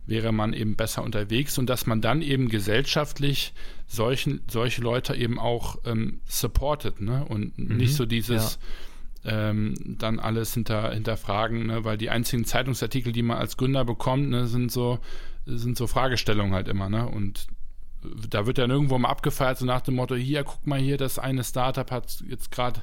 wäre 0.06 0.32
man 0.32 0.52
eben 0.52 0.76
besser 0.76 1.02
unterwegs 1.02 1.58
und 1.58 1.66
dass 1.70 1.86
man 1.86 2.00
dann 2.00 2.22
eben 2.22 2.48
gesellschaftlich 2.48 3.54
solchen, 3.86 4.40
solche 4.48 4.82
Leute 4.82 5.14
eben 5.14 5.38
auch 5.38 5.76
ähm, 5.84 6.20
supportet 6.26 7.00
ne? 7.00 7.24
und 7.24 7.56
mhm, 7.58 7.76
nicht 7.76 7.94
so 7.94 8.06
dieses 8.06 8.58
ja. 9.22 9.50
ähm, 9.50 9.74
dann 9.98 10.18
alles 10.18 10.54
hinter, 10.54 10.92
hinterfragen, 10.92 11.66
ne? 11.66 11.84
weil 11.84 11.98
die 11.98 12.10
einzigen 12.10 12.44
Zeitungsartikel, 12.44 13.12
die 13.12 13.22
man 13.22 13.38
als 13.38 13.56
Gründer 13.56 13.84
bekommt, 13.84 14.30
ne, 14.30 14.46
sind 14.46 14.72
so 14.72 14.98
sind 15.44 15.76
so 15.76 15.88
Fragestellungen 15.88 16.54
halt 16.54 16.68
immer 16.68 16.88
ne? 16.88 17.08
und 17.08 17.48
da 18.28 18.46
wird 18.46 18.58
dann 18.58 18.70
irgendwo 18.70 18.98
mal 18.98 19.08
abgefeiert, 19.08 19.58
so 19.58 19.64
nach 19.64 19.80
dem 19.80 19.94
Motto, 19.94 20.14
hier, 20.14 20.44
guck 20.44 20.66
mal 20.66 20.80
hier, 20.80 20.96
das 20.96 21.18
eine 21.18 21.44
Startup 21.44 21.90
hat 21.90 22.22
jetzt 22.28 22.50
gerade 22.50 22.82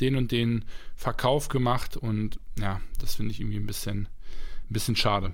den 0.00 0.16
und 0.16 0.32
den 0.32 0.64
Verkauf 0.96 1.48
gemacht 1.48 1.96
und 1.96 2.38
ja, 2.58 2.80
das 2.98 3.16
finde 3.16 3.32
ich 3.32 3.40
irgendwie 3.40 3.58
ein 3.58 3.66
bisschen, 3.66 4.06
ein 4.06 4.72
bisschen 4.72 4.96
schade. 4.96 5.32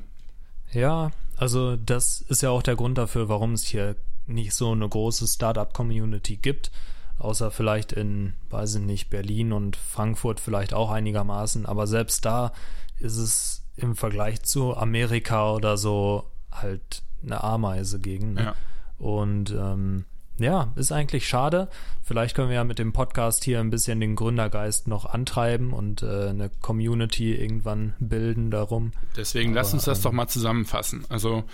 Ja, 0.72 1.11
also 1.37 1.76
das 1.76 2.20
ist 2.22 2.43
ja 2.43 2.51
auch 2.51 2.62
der 2.62 2.76
Grund 2.76 2.99
dafür, 2.99 3.28
warum 3.28 3.53
es 3.53 3.64
hier 3.64 3.97
nicht 4.26 4.55
so 4.55 4.72
eine 4.72 4.89
große 4.89 5.26
Startup-Community 5.26 6.37
gibt, 6.37 6.70
außer 7.18 7.51
vielleicht 7.51 7.93
in, 7.93 8.34
weiß 8.51 8.76
ich 8.76 8.82
nicht, 8.82 9.11
Berlin 9.11 9.53
und 9.53 9.76
Frankfurt 9.76 10.41
vielleicht 10.41 10.74
auch 10.74 10.91
einigermaßen, 10.91 11.66
aber 11.66 11.87
selbst 11.87 12.24
da 12.24 12.53
ist 12.99 13.16
es 13.16 13.62
im 13.76 13.95
Vergleich 13.95 14.43
zu 14.43 14.76
Amerika 14.76 15.53
oder 15.53 15.76
so 15.76 16.30
halt 16.51 17.03
eine 17.22 17.43
Ameise 17.45 18.01
gegen. 18.01 18.34
Ne? 18.34 18.43
Ja. 18.45 18.55
Und 18.99 19.51
ähm, 19.51 20.05
ja, 20.38 20.72
ist 20.76 20.92
eigentlich 20.92 21.26
schade. 21.26 21.68
Vielleicht 22.03 22.36
können 22.36 22.49
wir 22.49 22.57
ja 22.57 22.64
mit 22.64 22.78
dem 22.78 22.92
Podcast 22.92 23.44
hier 23.44 23.61
ein 23.61 23.70
bisschen 23.70 24.01
den 24.01 24.16
Gründergeist 24.16 24.86
noch 24.86 25.07
antreiben 25.07 25.72
und 25.72 26.03
äh, 26.03 26.28
eine 26.28 26.51
Community 26.61 27.34
irgendwann 27.34 27.94
bilden 27.99 28.51
darum. 28.51 28.92
Deswegen 29.16 29.51
Aber, 29.51 29.61
lass 29.61 29.72
uns 29.72 29.84
das 29.84 29.99
ähm, 29.99 30.05
doch 30.05 30.12
mal 30.12 30.28
zusammenfassen. 30.28 31.05
Also 31.09 31.44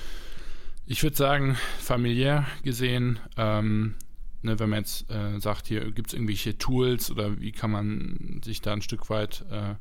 ich 0.86 1.02
würde 1.02 1.16
sagen, 1.16 1.56
familiär 1.78 2.46
gesehen, 2.64 3.20
ähm, 3.36 3.94
ne, 4.42 4.58
wenn 4.58 4.68
man 4.68 4.80
jetzt 4.80 5.08
äh, 5.10 5.38
sagt, 5.38 5.68
hier 5.68 5.90
gibt 5.92 6.08
es 6.08 6.14
irgendwelche 6.14 6.58
Tools 6.58 7.10
oder 7.10 7.40
wie 7.40 7.52
kann 7.52 7.70
man 7.70 8.40
sich 8.44 8.60
da 8.60 8.72
ein 8.72 8.82
Stück 8.82 9.08
weit 9.10 9.44
äh, 9.50 9.74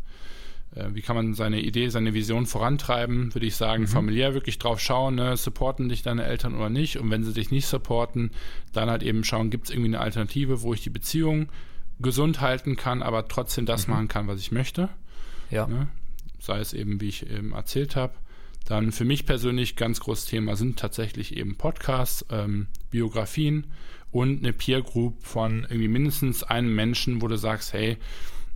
wie 0.74 1.02
kann 1.02 1.16
man 1.16 1.34
seine 1.34 1.62
Idee, 1.62 1.90
seine 1.90 2.14
Vision 2.14 2.46
vorantreiben, 2.46 3.34
würde 3.34 3.46
ich 3.46 3.56
sagen, 3.56 3.84
mhm. 3.84 3.88
familiär 3.88 4.34
wirklich 4.34 4.58
drauf 4.58 4.80
schauen, 4.80 5.16
ne, 5.16 5.36
supporten 5.36 5.90
dich 5.90 6.02
deine 6.02 6.24
Eltern 6.24 6.56
oder 6.56 6.70
nicht 6.70 6.98
und 6.98 7.10
wenn 7.12 7.24
sie 7.24 7.34
dich 7.34 7.52
nicht 7.52 7.68
supporten, 7.68 8.32
dann 8.72 8.90
halt 8.90 9.04
eben 9.04 9.24
schauen, 9.24 9.50
gibt 9.50 9.66
es 9.66 9.72
irgendwie 9.72 9.90
eine 9.90 10.00
Alternative, 10.00 10.62
wo 10.62 10.74
ich 10.74 10.82
die 10.82 10.90
Beziehung 10.90 11.50
gesund 12.00 12.42
halten 12.42 12.78
kann, 12.78 13.04
aber 13.04 13.28
trotzdem 13.28 13.66
das 13.66 13.88
mhm. 13.88 13.94
machen 13.94 14.08
kann, 14.08 14.28
was 14.28 14.40
ich 14.40 14.52
möchte. 14.52 14.90
Ja. 15.50 15.68
Ne? 15.68 15.88
Sei 16.40 16.60
es 16.60 16.74
eben, 16.74 17.02
wie 17.02 17.10
ich 17.10 17.30
eben 17.30 17.52
erzählt 17.52 17.96
habe. 17.96 18.14
Dann 18.66 18.92
für 18.92 19.06
mich 19.06 19.26
persönlich 19.26 19.76
ganz 19.76 20.00
großes 20.00 20.26
Thema 20.26 20.56
sind 20.56 20.80
tatsächlich 20.80 21.36
eben 21.36 21.56
Podcasts, 21.58 22.26
ähm, 22.30 22.68
Biografien 22.92 23.68
und 24.12 24.40
eine 24.40 24.54
Peer 24.54 24.82
Group 24.82 25.24
von 25.24 25.64
irgendwie 25.64 25.88
mindestens 25.88 26.44
einem 26.44 26.74
Menschen, 26.76 27.22
wo 27.22 27.28
du 27.28 27.38
sagst, 27.38 27.74
hey, 27.74 27.98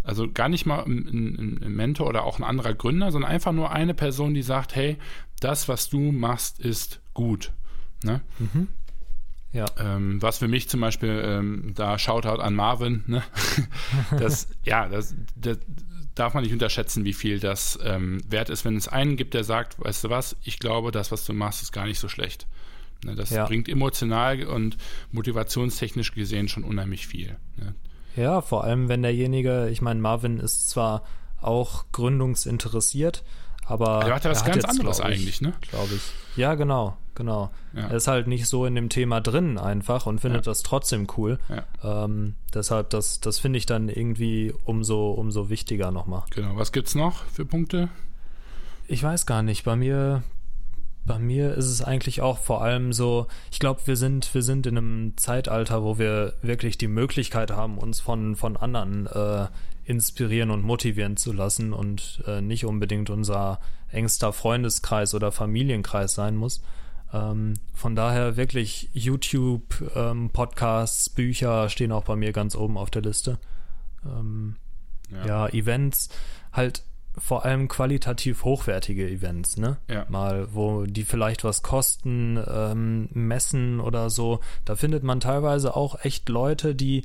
also 0.06 0.32
gar 0.32 0.50
nicht 0.50 0.66
mal 0.66 0.84
ein, 0.84 1.60
ein, 1.64 1.76
Mentor 1.76 2.08
oder 2.08 2.24
auch 2.24 2.40
ein 2.40 2.44
anderer 2.44 2.74
Gründer, 2.74 3.12
sondern 3.12 3.32
einfach 3.32 3.52
nur 3.52 3.72
eine 3.72 3.94
Person, 3.94 4.34
die 4.34 4.44
sagt, 4.44 4.76
hey, 4.76 4.98
das, 5.40 5.68
was 5.68 5.90
du 5.90 6.12
machst, 6.12 6.60
ist 6.60 7.02
gut. 7.14 7.52
Ne? 8.04 8.22
Mhm. 8.40 8.68
Ja. 9.52 9.66
Ähm, 9.78 10.22
was 10.22 10.40
für 10.40 10.48
mich 10.48 10.70
zum 10.70 10.82
Beispiel, 10.82 11.22
ähm, 11.26 11.72
da 11.76 11.98
Shoutout 11.98 12.42
an 12.42 12.56
Marvin, 12.56 13.04
ne? 13.08 13.24
das, 14.20 14.50
ja, 14.64 14.90
das, 14.90 15.16
das, 15.36 15.60
darf 16.14 16.34
man 16.34 16.44
nicht 16.44 16.54
unterschätzen, 16.54 17.04
wie 17.04 17.14
viel 17.14 17.40
das 17.40 17.78
ähm, 17.84 18.22
wert 18.30 18.50
ist, 18.50 18.64
wenn 18.66 18.78
es 18.78 18.88
einen 18.88 19.18
gibt, 19.18 19.34
der 19.34 19.44
sagt, 19.44 19.80
weißt 19.80 20.06
du 20.06 20.10
was, 20.10 20.36
ich 20.44 20.60
glaube, 20.60 20.92
das, 20.92 21.12
was 21.12 21.26
du 21.26 21.34
machst, 21.34 21.62
ist 21.62 21.72
gar 21.72 21.86
nicht 21.86 22.00
so 22.00 22.08
schlecht. 22.08 22.48
Ne? 23.04 23.16
Das 23.16 23.30
ja. 23.30 23.46
bringt 23.46 23.68
emotional 23.70 24.44
und 24.44 24.78
motivationstechnisch 25.12 26.14
gesehen 26.14 26.48
schon 26.48 26.64
unheimlich 26.64 27.08
viel. 27.08 27.38
Ne? 27.58 27.76
Ja, 28.16 28.42
vor 28.42 28.64
allem 28.64 28.90
wenn 28.90 29.02
derjenige, 29.02 29.70
ich 29.70 29.82
meine, 29.82 30.00
Marvin 30.00 30.40
ist 30.40 30.70
zwar 30.70 31.04
auch 31.42 31.86
gründungsinteressiert, 31.92 33.24
aber 33.68 34.06
er 34.06 34.16
hat 34.16 34.24
ja 34.24 34.32
was 34.32 34.44
ganz 34.44 34.58
jetzt, 34.58 34.70
anderes 34.70 35.00
ich, 35.00 35.06
eigentlich, 35.06 35.42
ne? 35.42 35.54
Glaube 35.62 35.96
ich. 35.96 36.38
Ja, 36.38 36.56
genau, 36.56 36.98
genau. 37.16 37.50
Ja. 37.74 37.88
Er 37.88 37.96
ist 37.96 38.08
halt 38.08 38.28
nicht 38.28 38.48
so 38.48 38.66
in 38.66 38.76
dem 38.76 38.90
Thema 38.90 39.22
drin 39.22 39.58
einfach 39.58 40.06
und 40.06 40.20
findet 40.20 40.46
ja. 40.46 40.52
das 40.52 40.64
trotzdem 40.64 41.08
cool. 41.18 41.40
Ja. 41.50 42.06
Ähm, 42.06 42.36
deshalb, 42.54 42.90
das, 42.92 43.20
das 43.20 43.40
finde 43.40 43.58
ich 43.58 43.66
dann 43.66 43.90
irgendwie 43.90 44.54
umso, 44.66 45.12
umso 45.12 45.50
wichtiger 45.50 45.92
nochmal. 45.92 46.24
Genau. 46.32 46.56
Was 46.58 46.72
gibt's 46.72 46.96
noch 46.96 47.24
für 47.26 47.46
Punkte? 47.46 47.90
Ich 48.88 49.02
weiß 49.02 49.26
gar 49.26 49.42
nicht. 49.42 49.64
Bei 49.66 49.76
mir, 49.76 50.24
bei 51.06 51.20
mir 51.20 51.54
ist 51.54 51.68
es 51.68 51.82
eigentlich 51.82 52.22
auch 52.22 52.40
vor 52.40 52.64
allem 52.64 52.92
so, 52.92 53.28
ich 53.52 53.60
glaube, 53.60 53.82
wir 53.86 53.96
sind, 53.96 54.34
wir 54.34 54.42
sind 54.42 54.66
in 54.66 54.78
einem 54.78 55.14
Zeitalter, 55.18 55.84
wo 55.84 56.00
wir 56.00 56.34
wirklich 56.42 56.78
die 56.78 56.88
Möglichkeit 56.88 57.52
haben, 57.52 57.78
uns 57.78 58.00
von, 58.00 58.36
von 58.36 58.58
anderen 58.58 59.06
äh, 59.08 59.48
inspirieren 59.86 60.50
und 60.50 60.64
motivieren 60.64 61.16
zu 61.16 61.32
lassen 61.32 61.74
und 61.74 62.24
äh, 62.26 62.42
nicht 62.42 62.66
unbedingt 62.66 63.12
unser 63.12 63.60
engster 63.90 64.34
Freundeskreis 64.34 65.14
oder 65.14 65.32
Familienkreis 65.32 66.16
sein 66.16 66.36
muss. 66.36 66.64
Ähm, 67.14 67.54
von 67.74 67.96
daher 67.96 68.36
wirklich 68.36 68.90
YouTube, 68.94 69.84
ähm, 69.96 70.32
Podcasts, 70.32 71.10
Bücher 71.10 71.70
stehen 71.70 71.92
auch 71.92 72.04
bei 72.04 72.16
mir 72.16 72.34
ganz 72.34 72.56
oben 72.56 72.78
auf 72.78 72.90
der 72.90 73.04
Liste. 73.04 73.38
Ähm, 74.04 74.56
ja. 75.12 75.26
ja, 75.26 75.48
Events, 75.50 76.10
halt 76.52 76.84
vor 77.18 77.46
allem 77.46 77.68
qualitativ 77.68 78.44
hochwertige 78.44 79.10
Events, 79.10 79.58
ne? 79.58 79.78
Ja. 79.90 80.06
Mal, 80.10 80.48
wo 80.54 80.86
die 80.86 81.04
vielleicht 81.04 81.44
was 81.44 81.62
kosten, 81.62 82.40
ähm, 82.48 83.10
messen 83.14 83.80
oder 83.80 84.10
so. 84.10 84.40
Da 84.66 84.76
findet 84.76 85.04
man 85.04 85.20
teilweise 85.20 85.76
auch 85.76 86.04
echt 86.04 86.30
Leute, 86.30 86.76
die 86.76 87.04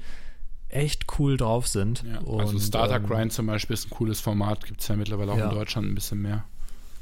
echt 0.69 1.07
cool 1.19 1.37
drauf 1.37 1.67
sind. 1.67 2.05
Ja. 2.05 2.19
Also 2.19 2.31
Und, 2.31 2.41
also 2.41 2.59
Starter 2.59 2.97
ähm, 2.97 3.07
Grind 3.07 3.33
zum 3.33 3.47
Beispiel 3.47 3.75
ist 3.75 3.87
ein 3.87 3.91
cooles 3.91 4.21
Format, 4.21 4.65
gibt 4.65 4.81
es 4.81 4.89
ja 4.89 4.97
mittlerweile 4.97 5.33
auch 5.33 5.39
ja. 5.39 5.49
in 5.49 5.55
Deutschland 5.55 5.89
ein 5.89 5.95
bisschen 5.95 6.23
mehr. 6.23 6.45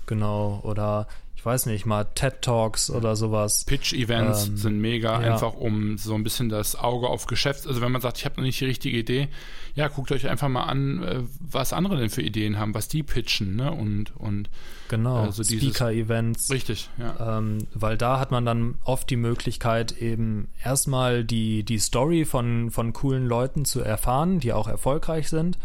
Genau, 0.09 0.61
oder 0.65 1.07
ich 1.39 1.47
weiß 1.47 1.67
nicht, 1.67 1.87
mal 1.87 2.03
TED 2.03 2.43
Talks 2.43 2.91
oder 2.91 3.15
sowas. 3.15 3.65
Pitch-Events 3.65 4.49
ähm, 4.49 4.57
sind 4.57 4.81
mega, 4.81 5.23
ja. 5.23 5.35
einfach 5.35 5.55
um 5.55 5.97
so 5.97 6.15
ein 6.15 6.25
bisschen 6.25 6.49
das 6.49 6.75
Auge 6.75 7.07
auf 7.07 7.27
Geschäft. 7.27 7.69
Also 7.69 7.81
wenn 7.81 7.93
man 7.93 8.01
sagt, 8.01 8.19
ich 8.19 8.25
habe 8.25 8.39
noch 8.39 8.43
nicht 8.43 8.61
die 8.61 8.65
richtige 8.65 8.99
Idee, 8.99 9.29
ja, 9.77 9.87
guckt 9.87 10.11
euch 10.11 10.29
einfach 10.29 10.49
mal 10.49 10.65
an, 10.65 11.03
äh, 11.05 11.21
was 11.39 11.73
andere 11.73 11.97
denn 11.97 12.11
für 12.11 12.23
Ideen 12.23 12.59
haben, 12.59 12.75
was 12.75 12.89
die 12.89 13.05
pitchen, 13.05 13.55
ne? 13.55 13.71
Und, 13.71 14.17
und 14.17 14.51
genau, 14.89 15.23
also 15.23 15.45
Speaker-Events. 15.45 16.51
Richtig, 16.51 16.91
ja. 16.99 17.39
Ähm, 17.39 17.59
weil 17.73 17.97
da 17.97 18.19
hat 18.19 18.33
man 18.33 18.45
dann 18.45 18.75
oft 18.83 19.09
die 19.09 19.17
Möglichkeit, 19.17 19.93
eben 19.93 20.49
erstmal 20.65 21.23
die, 21.23 21.63
die 21.63 21.79
Story 21.79 22.25
von, 22.25 22.73
von 22.73 22.93
coolen 22.93 23.29
Leuten 23.29 23.65
zu 23.65 23.81
erfahren, 23.81 24.41
die 24.41 24.53
auch 24.53 24.67
erfolgreich 24.67 25.29
sind. 25.29 25.57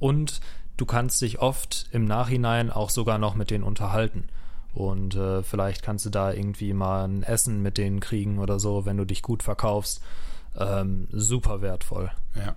Und 0.00 0.40
du 0.80 0.86
kannst 0.86 1.20
dich 1.20 1.40
oft 1.40 1.86
im 1.92 2.06
Nachhinein 2.06 2.70
auch 2.70 2.88
sogar 2.88 3.18
noch 3.18 3.34
mit 3.34 3.50
denen 3.50 3.64
unterhalten. 3.64 4.24
Und 4.72 5.14
äh, 5.14 5.42
vielleicht 5.42 5.82
kannst 5.82 6.06
du 6.06 6.10
da 6.10 6.32
irgendwie 6.32 6.72
mal 6.72 7.06
ein 7.06 7.22
Essen 7.22 7.60
mit 7.60 7.76
denen 7.76 8.00
kriegen 8.00 8.38
oder 8.38 8.58
so, 8.58 8.86
wenn 8.86 8.96
du 8.96 9.04
dich 9.04 9.20
gut 9.20 9.42
verkaufst. 9.42 10.02
Ähm, 10.56 11.06
super 11.10 11.60
wertvoll. 11.60 12.10
Ja. 12.34 12.56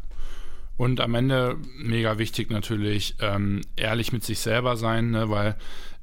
Und 0.78 1.02
am 1.02 1.16
Ende 1.16 1.58
mega 1.78 2.18
wichtig 2.18 2.50
natürlich, 2.50 3.16
ähm, 3.20 3.62
ehrlich 3.76 4.12
mit 4.14 4.24
sich 4.24 4.40
selber 4.40 4.78
sein, 4.78 5.12
ne? 5.12 5.30
weil 5.30 5.56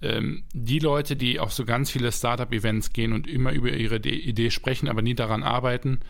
ähm, 0.03 0.45
die 0.53 0.79
Leute, 0.79 1.17
die 1.17 1.41
auf 1.41 1.53
so 1.53 1.65
ganz 1.65 1.91
viele 1.91 2.13
Startup-Events 2.13 2.93
gehen 2.93 3.13
und 3.13 3.27
immer 3.27 3.53
über 3.53 3.73
ihre 3.73 3.97
Idee 3.97 4.51
sprechen, 4.51 4.89
aber 4.89 5.03
nie 5.03 5.15
daran 5.15 5.43
arbeiten, 5.43 6.01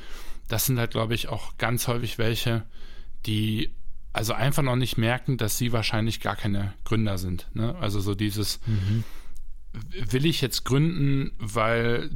das 0.49 0.67
sind 0.67 0.79
halt, 0.79 0.91
glaube 0.91 1.15
ich, 1.15 1.29
auch 1.29 1.57
ganz 1.57 1.89
häufig 1.89 2.19
welche, 2.19 2.65
die 3.27 3.71
also 4.13 4.33
einfach 4.33 4.63
noch 4.63 4.77
nicht 4.77 4.99
merken, 4.99 5.37
dass 5.37 5.59
sie 5.59 5.73
wahrscheinlich 5.73 6.21
gar 6.21 6.37
keine 6.37 6.75
Gründer 6.85 7.19
sind. 7.19 7.49
Ne? 7.55 7.77
Also 7.77 8.01
so 8.01 8.15
dieses, 8.15 8.61
mhm 8.67 9.05
will 9.73 10.27
ich 10.27 10.41
jetzt 10.41 10.65
gründen, 10.65 11.33
weil 11.39 12.11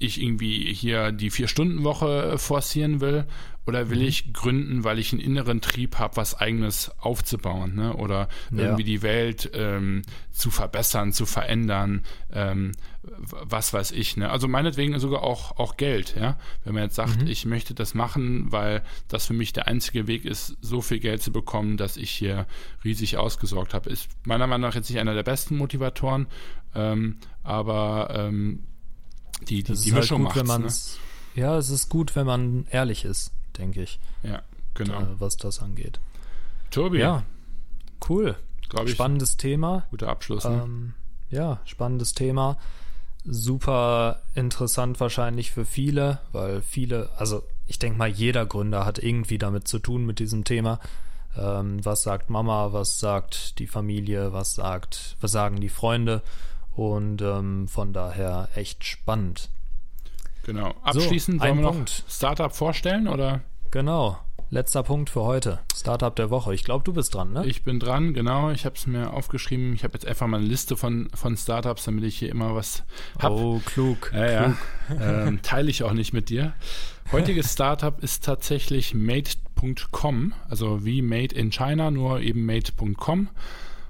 ich 0.00 0.22
irgendwie 0.22 0.72
hier 0.72 1.12
die 1.12 1.30
Vier-Stunden-Woche 1.30 2.38
forcieren 2.38 3.00
will 3.00 3.26
oder 3.68 3.90
will 3.90 3.98
mhm. 3.98 4.06
ich 4.06 4.32
gründen, 4.32 4.82
weil 4.82 4.98
ich 4.98 5.12
einen 5.12 5.20
inneren 5.20 5.60
Trieb 5.60 5.98
habe, 5.98 6.16
was 6.16 6.34
eigenes 6.34 6.90
aufzubauen 6.98 7.74
ne? 7.74 7.94
oder 7.94 8.28
ja. 8.50 8.64
irgendwie 8.64 8.84
die 8.84 9.02
Welt 9.02 9.50
ähm, 9.52 10.02
zu 10.30 10.50
verbessern, 10.50 11.12
zu 11.12 11.26
verändern, 11.26 12.02
ähm, 12.32 12.72
was 13.02 13.74
weiß 13.74 13.90
ich. 13.92 14.16
Ne? 14.16 14.30
Also 14.30 14.48
meinetwegen 14.48 14.98
sogar 14.98 15.22
auch, 15.22 15.58
auch 15.58 15.76
Geld. 15.76 16.16
Ja? 16.18 16.38
Wenn 16.64 16.74
man 16.74 16.84
jetzt 16.84 16.96
sagt, 16.96 17.20
mhm. 17.20 17.26
ich 17.26 17.44
möchte 17.44 17.74
das 17.74 17.92
machen, 17.92 18.50
weil 18.50 18.82
das 19.06 19.26
für 19.26 19.34
mich 19.34 19.52
der 19.52 19.66
einzige 19.66 20.06
Weg 20.06 20.24
ist, 20.24 20.56
so 20.62 20.80
viel 20.80 20.98
Geld 20.98 21.22
zu 21.22 21.30
bekommen, 21.30 21.76
dass 21.76 21.98
ich 21.98 22.10
hier 22.10 22.46
riesig 22.84 23.18
ausgesorgt 23.18 23.74
habe, 23.74 23.90
ist 23.90 24.08
meiner 24.24 24.46
Meinung 24.46 24.70
nach 24.70 24.76
jetzt 24.76 24.88
nicht 24.88 24.98
einer 24.98 25.14
der 25.14 25.24
besten 25.24 25.58
Motivatoren, 25.58 26.26
ähm, 26.74 27.18
aber 27.42 28.30
die, 29.48 29.62
die, 29.62 29.74
die 29.74 29.92
Mischung 29.92 30.26
halt 30.26 30.34
gut, 30.34 30.46
macht's, 30.46 30.98
ne? 31.34 31.42
Ja, 31.42 31.56
es 31.56 31.70
ist 31.70 31.88
gut, 31.88 32.16
wenn 32.16 32.26
man 32.26 32.66
ehrlich 32.70 33.04
ist, 33.04 33.32
denke 33.56 33.82
ich. 33.82 34.00
Ja, 34.22 34.42
genau. 34.74 35.00
Da, 35.00 35.14
was 35.18 35.36
das 35.36 35.60
angeht. 35.60 36.00
Tobi. 36.70 36.98
Ja, 36.98 37.24
cool. 38.08 38.36
Ich, 38.84 38.92
spannendes 38.92 39.36
Thema. 39.36 39.86
Guter 39.90 40.08
Abschluss. 40.08 40.44
Ne? 40.44 40.62
Ähm, 40.64 40.94
ja, 41.30 41.60
spannendes 41.64 42.12
Thema. 42.12 42.58
Super 43.24 44.22
interessant 44.34 45.00
wahrscheinlich 45.00 45.50
für 45.50 45.64
viele, 45.64 46.20
weil 46.32 46.62
viele, 46.62 47.10
also 47.16 47.42
ich 47.66 47.78
denke 47.78 47.98
mal, 47.98 48.08
jeder 48.08 48.46
Gründer 48.46 48.84
hat 48.84 48.98
irgendwie 48.98 49.38
damit 49.38 49.68
zu 49.68 49.78
tun 49.78 50.06
mit 50.06 50.18
diesem 50.18 50.44
Thema. 50.44 50.80
Ähm, 51.36 51.84
was 51.84 52.02
sagt 52.02 52.30
Mama, 52.30 52.72
was 52.72 52.98
sagt 53.00 53.58
die 53.58 53.66
Familie, 53.66 54.32
was 54.32 54.54
sagt, 54.54 55.16
was 55.20 55.32
sagen 55.32 55.60
die 55.60 55.68
Freunde? 55.68 56.22
Und 56.78 57.22
ähm, 57.22 57.66
von 57.66 57.92
daher 57.92 58.50
echt 58.54 58.84
spannend. 58.84 59.50
Genau. 60.44 60.76
Abschließend 60.84 61.40
so, 61.40 61.44
wollen 61.44 61.56
wir 61.56 61.62
noch 61.62 61.72
Punkt. 61.72 62.04
Startup 62.08 62.54
vorstellen 62.54 63.08
oder? 63.08 63.40
Genau. 63.72 64.20
Letzter 64.50 64.84
Punkt 64.84 65.10
für 65.10 65.22
heute. 65.22 65.58
Startup 65.74 66.14
der 66.14 66.30
Woche. 66.30 66.54
Ich 66.54 66.62
glaube, 66.62 66.84
du 66.84 66.92
bist 66.92 67.12
dran, 67.14 67.32
ne? 67.32 67.44
Ich 67.46 67.64
bin 67.64 67.80
dran, 67.80 68.14
genau. 68.14 68.52
Ich 68.52 68.64
habe 68.64 68.76
es 68.76 68.86
mir 68.86 69.12
aufgeschrieben. 69.12 69.74
Ich 69.74 69.82
habe 69.82 69.94
jetzt 69.94 70.06
einfach 70.06 70.28
mal 70.28 70.36
eine 70.36 70.46
Liste 70.46 70.76
von, 70.76 71.08
von 71.14 71.36
Startups, 71.36 71.82
damit 71.82 72.04
ich 72.04 72.16
hier 72.16 72.30
immer 72.30 72.54
was 72.54 72.84
habe. 73.18 73.34
Oh, 73.34 73.60
klug. 73.64 74.12
Ja, 74.14 74.44
klug. 74.44 75.00
ja. 75.00 75.26
ähm, 75.26 75.40
teile 75.42 75.70
ich 75.70 75.82
auch 75.82 75.92
nicht 75.94 76.12
mit 76.12 76.28
dir. 76.28 76.52
Heutiges 77.10 77.52
Startup 77.52 78.00
ist 78.00 78.24
tatsächlich 78.24 78.94
Made.com, 78.94 80.32
also 80.48 80.84
wie 80.84 81.02
Made 81.02 81.34
in 81.34 81.50
China, 81.50 81.90
nur 81.90 82.20
eben 82.20 82.46
Made.com. 82.46 83.30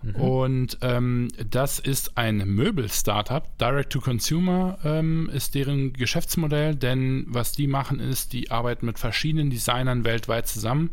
Mhm. 0.02 0.14
Und 0.14 0.78
ähm, 0.82 1.28
das 1.50 1.78
ist 1.78 2.16
ein 2.16 2.38
Möbel-Startup. 2.38 3.44
Direct-to-Consumer 3.58 4.78
ähm, 4.84 5.30
ist 5.32 5.54
deren 5.54 5.92
Geschäftsmodell, 5.92 6.74
denn 6.74 7.26
was 7.28 7.52
die 7.52 7.66
machen 7.66 8.00
ist, 8.00 8.32
die 8.32 8.50
arbeiten 8.50 8.86
mit 8.86 8.98
verschiedenen 8.98 9.50
Designern 9.50 10.04
weltweit 10.04 10.46
zusammen 10.46 10.90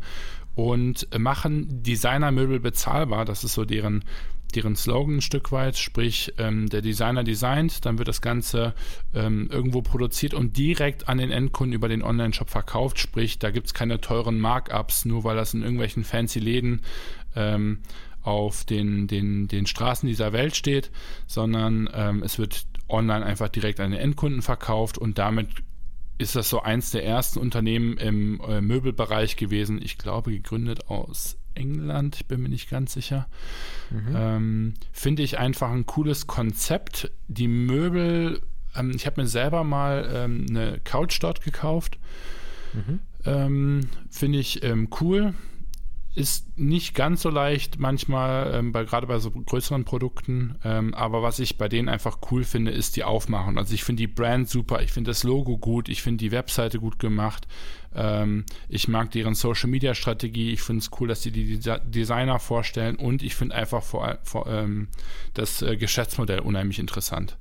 und 0.54 1.06
machen 1.18 1.82
Designermöbel 1.82 2.60
bezahlbar. 2.60 3.24
Das 3.24 3.44
ist 3.44 3.54
so 3.54 3.64
deren 3.64 4.04
deren 4.54 4.76
Slogan 4.76 5.16
ein 5.16 5.20
Stück 5.20 5.52
weit, 5.52 5.76
sprich 5.76 6.32
ähm, 6.38 6.68
der 6.68 6.80
Designer 6.80 7.24
designt, 7.24 7.84
dann 7.84 7.98
wird 7.98 8.08
das 8.08 8.20
Ganze 8.20 8.74
ähm, 9.14 9.48
irgendwo 9.50 9.82
produziert 9.82 10.34
und 10.34 10.56
direkt 10.56 11.08
an 11.08 11.18
den 11.18 11.30
Endkunden 11.30 11.74
über 11.74 11.88
den 11.88 12.02
Online-Shop 12.02 12.48
verkauft, 12.48 12.98
sprich 12.98 13.38
da 13.38 13.50
gibt 13.50 13.66
es 13.66 13.74
keine 13.74 14.00
teuren 14.00 14.38
Markups, 14.38 15.04
nur 15.04 15.24
weil 15.24 15.36
das 15.36 15.54
in 15.54 15.62
irgendwelchen 15.62 16.04
fancy 16.04 16.38
Läden 16.38 16.82
ähm, 17.34 17.80
auf 18.26 18.64
den, 18.64 19.06
den, 19.06 19.48
den 19.48 19.66
Straßen 19.66 20.08
dieser 20.08 20.32
Welt 20.32 20.56
steht, 20.56 20.90
sondern 21.26 21.88
ähm, 21.92 22.22
es 22.22 22.38
wird 22.38 22.66
online 22.88 23.24
einfach 23.24 23.48
direkt 23.48 23.80
an 23.80 23.92
den 23.92 24.00
Endkunden 24.00 24.42
verkauft 24.42 24.98
und 24.98 25.18
damit 25.18 25.48
ist 26.18 26.34
das 26.34 26.48
so 26.48 26.62
eins 26.62 26.90
der 26.90 27.04
ersten 27.04 27.38
Unternehmen 27.38 27.96
im 27.98 28.40
äh, 28.40 28.60
Möbelbereich 28.60 29.36
gewesen. 29.36 29.80
Ich 29.82 29.98
glaube, 29.98 30.30
gegründet 30.30 30.88
aus 30.88 31.36
England, 31.54 32.16
ich 32.16 32.26
bin 32.26 32.42
mir 32.42 32.48
nicht 32.48 32.70
ganz 32.70 32.94
sicher. 32.94 33.28
Mhm. 33.90 34.16
Ähm, 34.16 34.74
Finde 34.92 35.22
ich 35.22 35.38
einfach 35.38 35.70
ein 35.70 35.86
cooles 35.86 36.26
Konzept. 36.26 37.10
Die 37.28 37.48
Möbel, 37.48 38.40
ähm, 38.74 38.92
ich 38.94 39.06
habe 39.06 39.20
mir 39.20 39.28
selber 39.28 39.62
mal 39.62 40.10
ähm, 40.12 40.46
eine 40.48 40.80
Couch 40.84 41.18
dort 41.22 41.42
gekauft. 41.42 41.98
Mhm. 42.72 43.00
Ähm, 43.24 43.80
finde 44.10 44.38
ich 44.38 44.62
ähm, 44.62 44.88
cool 45.00 45.34
ist 46.16 46.58
nicht 46.58 46.94
ganz 46.94 47.20
so 47.20 47.28
leicht 47.28 47.78
manchmal, 47.78 48.54
ähm, 48.54 48.72
bei, 48.72 48.84
gerade 48.84 49.06
bei 49.06 49.18
so 49.18 49.30
größeren 49.30 49.84
Produkten. 49.84 50.56
Ähm, 50.64 50.94
aber 50.94 51.22
was 51.22 51.38
ich 51.38 51.58
bei 51.58 51.68
denen 51.68 51.90
einfach 51.90 52.18
cool 52.30 52.42
finde, 52.42 52.70
ist 52.70 52.96
die 52.96 53.04
Aufmachung. 53.04 53.58
Also 53.58 53.74
ich 53.74 53.84
finde 53.84 54.00
die 54.00 54.06
Brand 54.06 54.48
super, 54.48 54.80
ich 54.80 54.92
finde 54.92 55.10
das 55.10 55.24
Logo 55.24 55.58
gut, 55.58 55.90
ich 55.90 56.02
finde 56.02 56.24
die 56.24 56.32
Webseite 56.32 56.80
gut 56.80 56.98
gemacht. 56.98 57.46
Ähm, 57.94 58.46
ich 58.70 58.88
mag 58.88 59.10
deren 59.10 59.34
Social 59.34 59.68
Media 59.68 59.94
Strategie. 59.94 60.52
Ich 60.52 60.62
finde 60.62 60.80
es 60.80 60.90
cool, 60.98 61.08
dass 61.08 61.22
sie 61.22 61.32
die 61.32 61.60
Designer 61.84 62.38
vorstellen 62.38 62.96
und 62.96 63.22
ich 63.22 63.34
finde 63.34 63.54
einfach 63.54 63.82
vor, 63.82 64.18
vor 64.22 64.46
ähm, 64.46 64.88
das 65.34 65.60
äh, 65.60 65.76
Geschäftsmodell 65.76 66.40
unheimlich 66.40 66.78
interessant. 66.78 67.36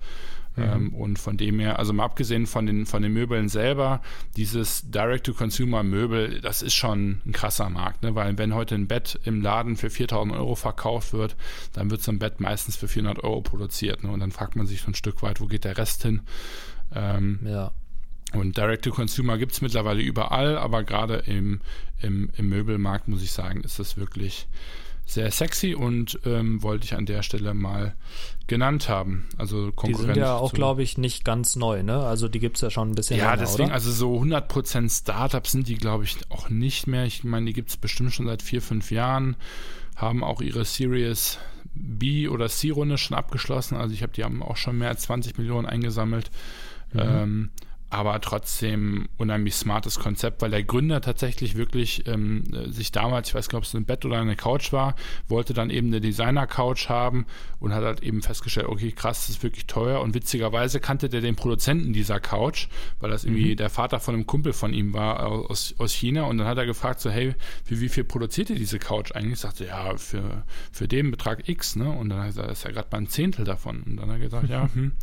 Mhm. 0.55 0.63
Ähm, 0.63 0.93
und 0.93 1.19
von 1.19 1.37
dem 1.37 1.59
her, 1.59 1.79
also 1.79 1.93
mal 1.93 2.05
abgesehen 2.05 2.45
von 2.47 2.65
den, 2.65 2.85
von 2.85 3.01
den 3.01 3.13
Möbeln 3.13 3.49
selber, 3.49 4.01
dieses 4.37 4.89
Direct-to-Consumer-Möbel, 4.89 6.41
das 6.41 6.61
ist 6.61 6.75
schon 6.75 7.21
ein 7.25 7.31
krasser 7.31 7.69
Markt, 7.69 8.03
ne? 8.03 8.15
weil 8.15 8.37
wenn 8.37 8.53
heute 8.53 8.75
ein 8.75 8.87
Bett 8.87 9.19
im 9.25 9.41
Laden 9.41 9.75
für 9.75 9.89
4000 9.89 10.35
Euro 10.35 10.55
verkauft 10.55 11.13
wird, 11.13 11.35
dann 11.73 11.91
wird 11.91 12.01
so 12.01 12.11
ein 12.11 12.19
Bett 12.19 12.39
meistens 12.39 12.75
für 12.75 12.87
400 12.87 13.23
Euro 13.23 13.41
produziert. 13.41 14.03
Ne? 14.03 14.11
Und 14.11 14.19
dann 14.19 14.31
fragt 14.31 14.55
man 14.55 14.67
sich 14.67 14.81
so 14.81 14.87
ein 14.87 14.95
Stück 14.95 15.21
weit, 15.21 15.41
wo 15.41 15.47
geht 15.47 15.65
der 15.65 15.77
Rest 15.77 16.03
hin? 16.03 16.21
Ähm, 16.93 17.39
ja. 17.45 17.71
Und 18.33 18.57
Direct-to-Consumer 18.57 19.37
gibt 19.37 19.53
es 19.53 19.61
mittlerweile 19.61 20.01
überall, 20.01 20.57
aber 20.57 20.83
gerade 20.83 21.15
im, 21.25 21.61
im, 22.01 22.29
im 22.35 22.49
Möbelmarkt, 22.49 23.07
muss 23.07 23.23
ich 23.23 23.31
sagen, 23.31 23.61
ist 23.61 23.79
das 23.79 23.97
wirklich 23.97 24.47
sehr 25.05 25.31
sexy 25.31 25.75
und 25.75 26.19
ähm, 26.25 26.63
wollte 26.63 26.85
ich 26.85 26.95
an 26.95 27.05
der 27.05 27.21
Stelle 27.21 27.53
mal 27.53 27.95
genannt 28.47 28.89
haben. 28.89 29.27
Also 29.37 29.71
Konkurrenz. 29.71 29.97
Die 29.97 30.05
sind 30.13 30.17
ja 30.17 30.35
auch, 30.35 30.53
glaube 30.53 30.83
ich, 30.83 30.97
nicht 30.97 31.23
ganz 31.23 31.55
neu, 31.55 31.83
ne? 31.83 31.99
Also 31.99 32.27
die 32.27 32.39
gibt 32.39 32.57
es 32.57 32.61
ja 32.61 32.69
schon 32.69 32.91
ein 32.91 32.95
bisschen 32.95 33.17
Ja, 33.19 33.31
länger, 33.31 33.37
deswegen, 33.37 33.65
oder? 33.65 33.73
also 33.75 33.91
so 33.91 34.15
100% 34.19 35.01
Startups 35.01 35.51
sind 35.51 35.67
die, 35.67 35.75
glaube 35.75 36.03
ich, 36.03 36.17
auch 36.29 36.49
nicht 36.49 36.87
mehr. 36.87 37.05
Ich 37.05 37.23
meine, 37.23 37.45
die 37.45 37.53
gibt 37.53 37.69
es 37.69 37.77
bestimmt 37.77 38.13
schon 38.13 38.25
seit 38.25 38.41
vier, 38.41 38.61
fünf 38.61 38.91
Jahren, 38.91 39.35
haben 39.95 40.23
auch 40.23 40.41
ihre 40.41 40.65
Series 40.65 41.37
B 41.75 42.27
oder 42.27 42.49
C-Runde 42.49 42.97
schon 42.97 43.17
abgeschlossen. 43.17 43.75
Also 43.75 43.93
ich 43.93 44.01
habe, 44.01 44.13
die 44.13 44.23
haben 44.23 44.41
auch 44.41 44.57
schon 44.57 44.77
mehr 44.77 44.89
als 44.89 45.03
20 45.03 45.37
Millionen 45.37 45.67
eingesammelt. 45.67 46.31
Mhm. 46.93 46.99
Ähm, 46.99 47.49
aber 47.89 48.19
trotzdem 48.19 49.07
unheimlich 49.17 49.55
smartes 49.55 49.99
Konzept, 49.99 50.41
weil 50.41 50.51
der 50.51 50.63
Gründer 50.63 51.01
tatsächlich 51.01 51.55
wirklich 51.55 52.07
ähm, 52.07 52.43
sich 52.67 52.91
damals, 52.91 53.29
ich 53.29 53.35
weiß 53.35 53.47
gar 53.47 53.59
nicht, 53.59 53.67
ob 53.67 53.69
es 53.69 53.75
ein 53.75 53.85
Bett 53.85 54.05
oder 54.05 54.19
eine 54.19 54.35
Couch 54.35 54.73
war, 54.73 54.95
wollte 55.27 55.53
dann 55.53 55.69
eben 55.69 55.87
eine 55.87 56.01
Designer-Couch 56.01 56.89
haben 56.89 57.25
und 57.59 57.73
hat 57.73 57.83
halt 57.83 58.03
eben 58.03 58.21
festgestellt, 58.21 58.67
okay, 58.67 58.91
krass, 58.91 59.27
das 59.27 59.37
ist 59.37 59.43
wirklich 59.43 59.67
teuer 59.67 60.01
und 60.01 60.13
witzigerweise 60.13 60.79
kannte 60.79 61.09
der 61.09 61.21
den 61.21 61.35
Produzenten 61.35 61.93
dieser 61.93 62.19
Couch, 62.19 62.67
weil 62.99 63.11
das 63.11 63.23
irgendwie 63.23 63.51
mhm. 63.51 63.57
der 63.57 63.69
Vater 63.69 63.99
von 63.99 64.15
einem 64.15 64.25
Kumpel 64.25 64.53
von 64.53 64.73
ihm 64.73 64.93
war 64.93 65.25
aus, 65.25 65.75
aus 65.77 65.93
China 65.93 66.23
und 66.23 66.37
dann 66.37 66.47
hat 66.47 66.57
er 66.57 66.65
gefragt 66.65 66.99
so, 66.99 67.09
hey, 67.09 67.35
für 67.63 67.79
wie 67.79 67.89
viel 67.89 68.03
produziert 68.03 68.49
ihr 68.49 68.55
diese 68.55 68.79
Couch 68.79 69.13
eigentlich? 69.13 69.33
Ich 69.33 69.39
sagte, 69.39 69.65
ja, 69.65 69.95
für, 69.97 70.43
für 70.71 70.87
den 70.87 71.11
Betrag 71.11 71.47
X, 71.47 71.75
ne? 71.75 71.89
Und 71.89 72.09
dann 72.09 72.19
hat 72.19 72.25
er 72.25 72.29
gesagt, 72.29 72.49
das 72.49 72.57
ist 72.59 72.63
ja 72.65 72.71
gerade 72.71 72.87
mal 72.91 72.97
ein 72.99 73.07
Zehntel 73.07 73.45
davon. 73.45 73.83
Und 73.83 73.97
dann 73.97 74.09
hat 74.09 74.15
er 74.15 74.19
gesagt, 74.19 74.49
ja, 74.49 74.69
hm, 74.73 74.93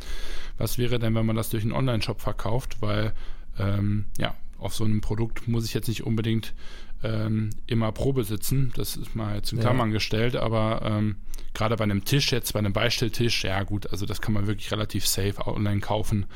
was 0.62 0.78
wäre 0.78 0.98
denn, 0.98 1.14
wenn 1.14 1.26
man 1.26 1.36
das 1.36 1.50
durch 1.50 1.64
einen 1.64 1.72
Online-Shop 1.72 2.20
verkauft? 2.20 2.76
Weil, 2.80 3.12
ähm, 3.58 4.06
ja, 4.16 4.34
auf 4.58 4.74
so 4.74 4.84
einem 4.84 5.00
Produkt 5.00 5.48
muss 5.48 5.66
ich 5.66 5.74
jetzt 5.74 5.88
nicht 5.88 6.04
unbedingt 6.04 6.54
ähm, 7.02 7.50
immer 7.66 7.90
Probe 7.90 8.22
sitzen. 8.22 8.72
Das 8.76 8.96
ist 8.96 9.16
mal 9.16 9.34
jetzt 9.34 9.52
in 9.52 9.58
Klammern 9.58 9.88
ja. 9.88 9.94
gestellt, 9.94 10.36
aber 10.36 10.82
ähm, 10.84 11.16
gerade 11.52 11.76
bei 11.76 11.82
einem 11.82 12.04
Tisch, 12.04 12.30
jetzt 12.30 12.52
bei 12.52 12.60
einem 12.60 12.72
Beistelltisch, 12.72 13.42
ja 13.42 13.64
gut, 13.64 13.90
also 13.90 14.06
das 14.06 14.20
kann 14.20 14.34
man 14.34 14.46
wirklich 14.46 14.70
relativ 14.70 15.06
safe 15.06 15.46
online 15.46 15.80
kaufen, 15.80 16.26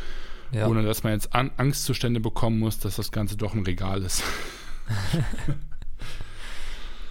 ja. 0.50 0.66
ohne 0.66 0.82
dass 0.82 1.04
man 1.04 1.12
jetzt 1.12 1.32
An 1.32 1.52
Angstzustände 1.56 2.18
bekommen 2.18 2.58
muss, 2.58 2.80
dass 2.80 2.96
das 2.96 3.12
Ganze 3.12 3.36
doch 3.36 3.54
ein 3.54 3.62
Regal 3.62 4.02
ist. 4.02 4.24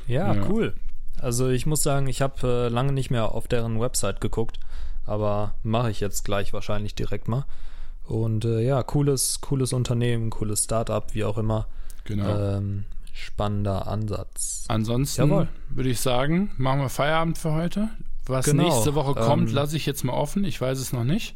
ja, 0.08 0.34
ja, 0.34 0.48
cool. 0.50 0.76
Also 1.18 1.48
ich 1.48 1.66
muss 1.66 1.82
sagen, 1.82 2.08
ich 2.08 2.22
habe 2.22 2.66
äh, 2.66 2.68
lange 2.68 2.92
nicht 2.92 3.10
mehr 3.10 3.32
auf 3.32 3.48
deren 3.48 3.80
Website 3.80 4.20
geguckt 4.20 4.60
aber 5.06 5.56
mache 5.64 5.92
ich 5.92 6.00
jetzt 6.00 6.26
gleich 6.26 6.54
wahrscheinlich 6.54 6.96
direkt 6.96 7.28
mal. 7.28 7.46
Und 8.08 8.46
äh, 8.46 8.62
ja, 8.62 8.84
cooles, 8.84 9.42
cooles 9.42 9.74
Unternehmen, 9.74 10.30
cooles 10.30 10.64
Startup, 10.64 11.14
wie 11.14 11.24
auch 11.24 11.38
immer. 11.38 11.68
Genau. 12.04 12.58
Ähm, 12.58 12.86
spannender 13.14 13.88
Ansatz. 13.88 14.66
Ansonsten 14.68 15.48
würde 15.70 15.90
ich 15.90 16.00
sagen, 16.00 16.52
machen 16.58 16.82
wir 16.82 16.90
Feierabend 16.90 17.38
für 17.38 17.54
heute. 17.54 17.90
Was 18.28 18.46
genau. 18.46 18.64
nächste 18.64 18.96
Woche 18.96 19.14
kommt, 19.14 19.50
ähm, 19.50 19.56
lasse 19.56 19.78
ich 19.78 19.86
jetzt 19.86 20.04
mal 20.04 20.14
offen. 20.14 20.44
Ich 20.44 20.60
weiß 20.60 20.80
es 20.80 20.94
noch 20.94 21.04
nicht. 21.04 21.36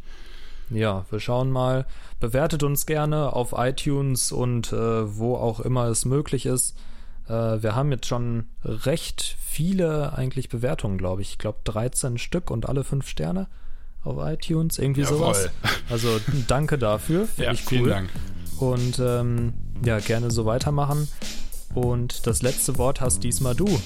Ja, 0.70 1.06
wir 1.10 1.20
schauen 1.20 1.52
mal. 1.52 1.86
Bewertet 2.20 2.64
uns 2.64 2.86
gerne 2.86 3.34
auf 3.34 3.54
iTunes 3.58 4.32
und 4.32 4.72
äh, 4.74 5.18
wo 5.18 5.36
auch 5.36 5.60
immer 5.60 5.86
es 5.86 6.06
möglich 6.06 6.46
ist. 6.46 6.76
Äh, 7.30 7.62
wir 7.64 7.76
haben 7.76 7.92
jetzt 7.92 8.08
schon 8.08 8.46
recht 8.64 9.38
viele 9.40 10.14
eigentlich 10.14 10.50
Bewertungen, 10.50 10.98
glaube 10.98 11.22
ich. 11.22 11.32
Ich 11.32 11.38
glaube 11.38 11.60
13 11.64 12.18
Stück 12.18 12.52
und 12.52 12.68
alle 12.68 12.84
5 12.84 13.08
Sterne 13.08 13.48
auf 14.04 14.18
iTunes, 14.22 14.80
irgendwie 14.80 15.02
Jawohl. 15.02 15.18
sowas. 15.18 15.50
Also 15.90 16.20
danke 16.48 16.78
dafür. 16.78 17.28
ja, 17.38 17.52
ich 17.52 17.62
cool. 17.62 17.68
vielen 17.68 17.90
Dank. 17.90 18.10
Und 18.58 19.00
ähm, 19.00 19.54
ja, 19.84 20.00
gerne 20.00 20.32
so 20.32 20.46
weitermachen. 20.46 21.08
Und 21.74 22.28
das 22.28 22.42
letzte 22.42 22.78
Wort 22.78 23.02
hast 23.02 23.24
diesmal 23.24 23.56
du. 23.56 23.80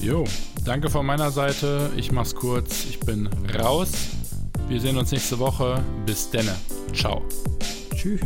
Jo, 0.00 0.24
danke 0.64 0.90
von 0.90 1.06
meiner 1.06 1.30
Seite. 1.30 1.90
Ich 1.96 2.12
mach's 2.12 2.34
kurz. 2.34 2.84
Ich 2.84 3.00
bin 3.00 3.28
raus. 3.58 3.92
Wir 4.68 4.80
sehen 4.80 4.98
uns 4.98 5.12
nächste 5.12 5.38
Woche. 5.38 5.82
Bis 6.04 6.30
denne. 6.30 6.54
Ciao. 6.92 7.22
Tschüss. 7.94 8.20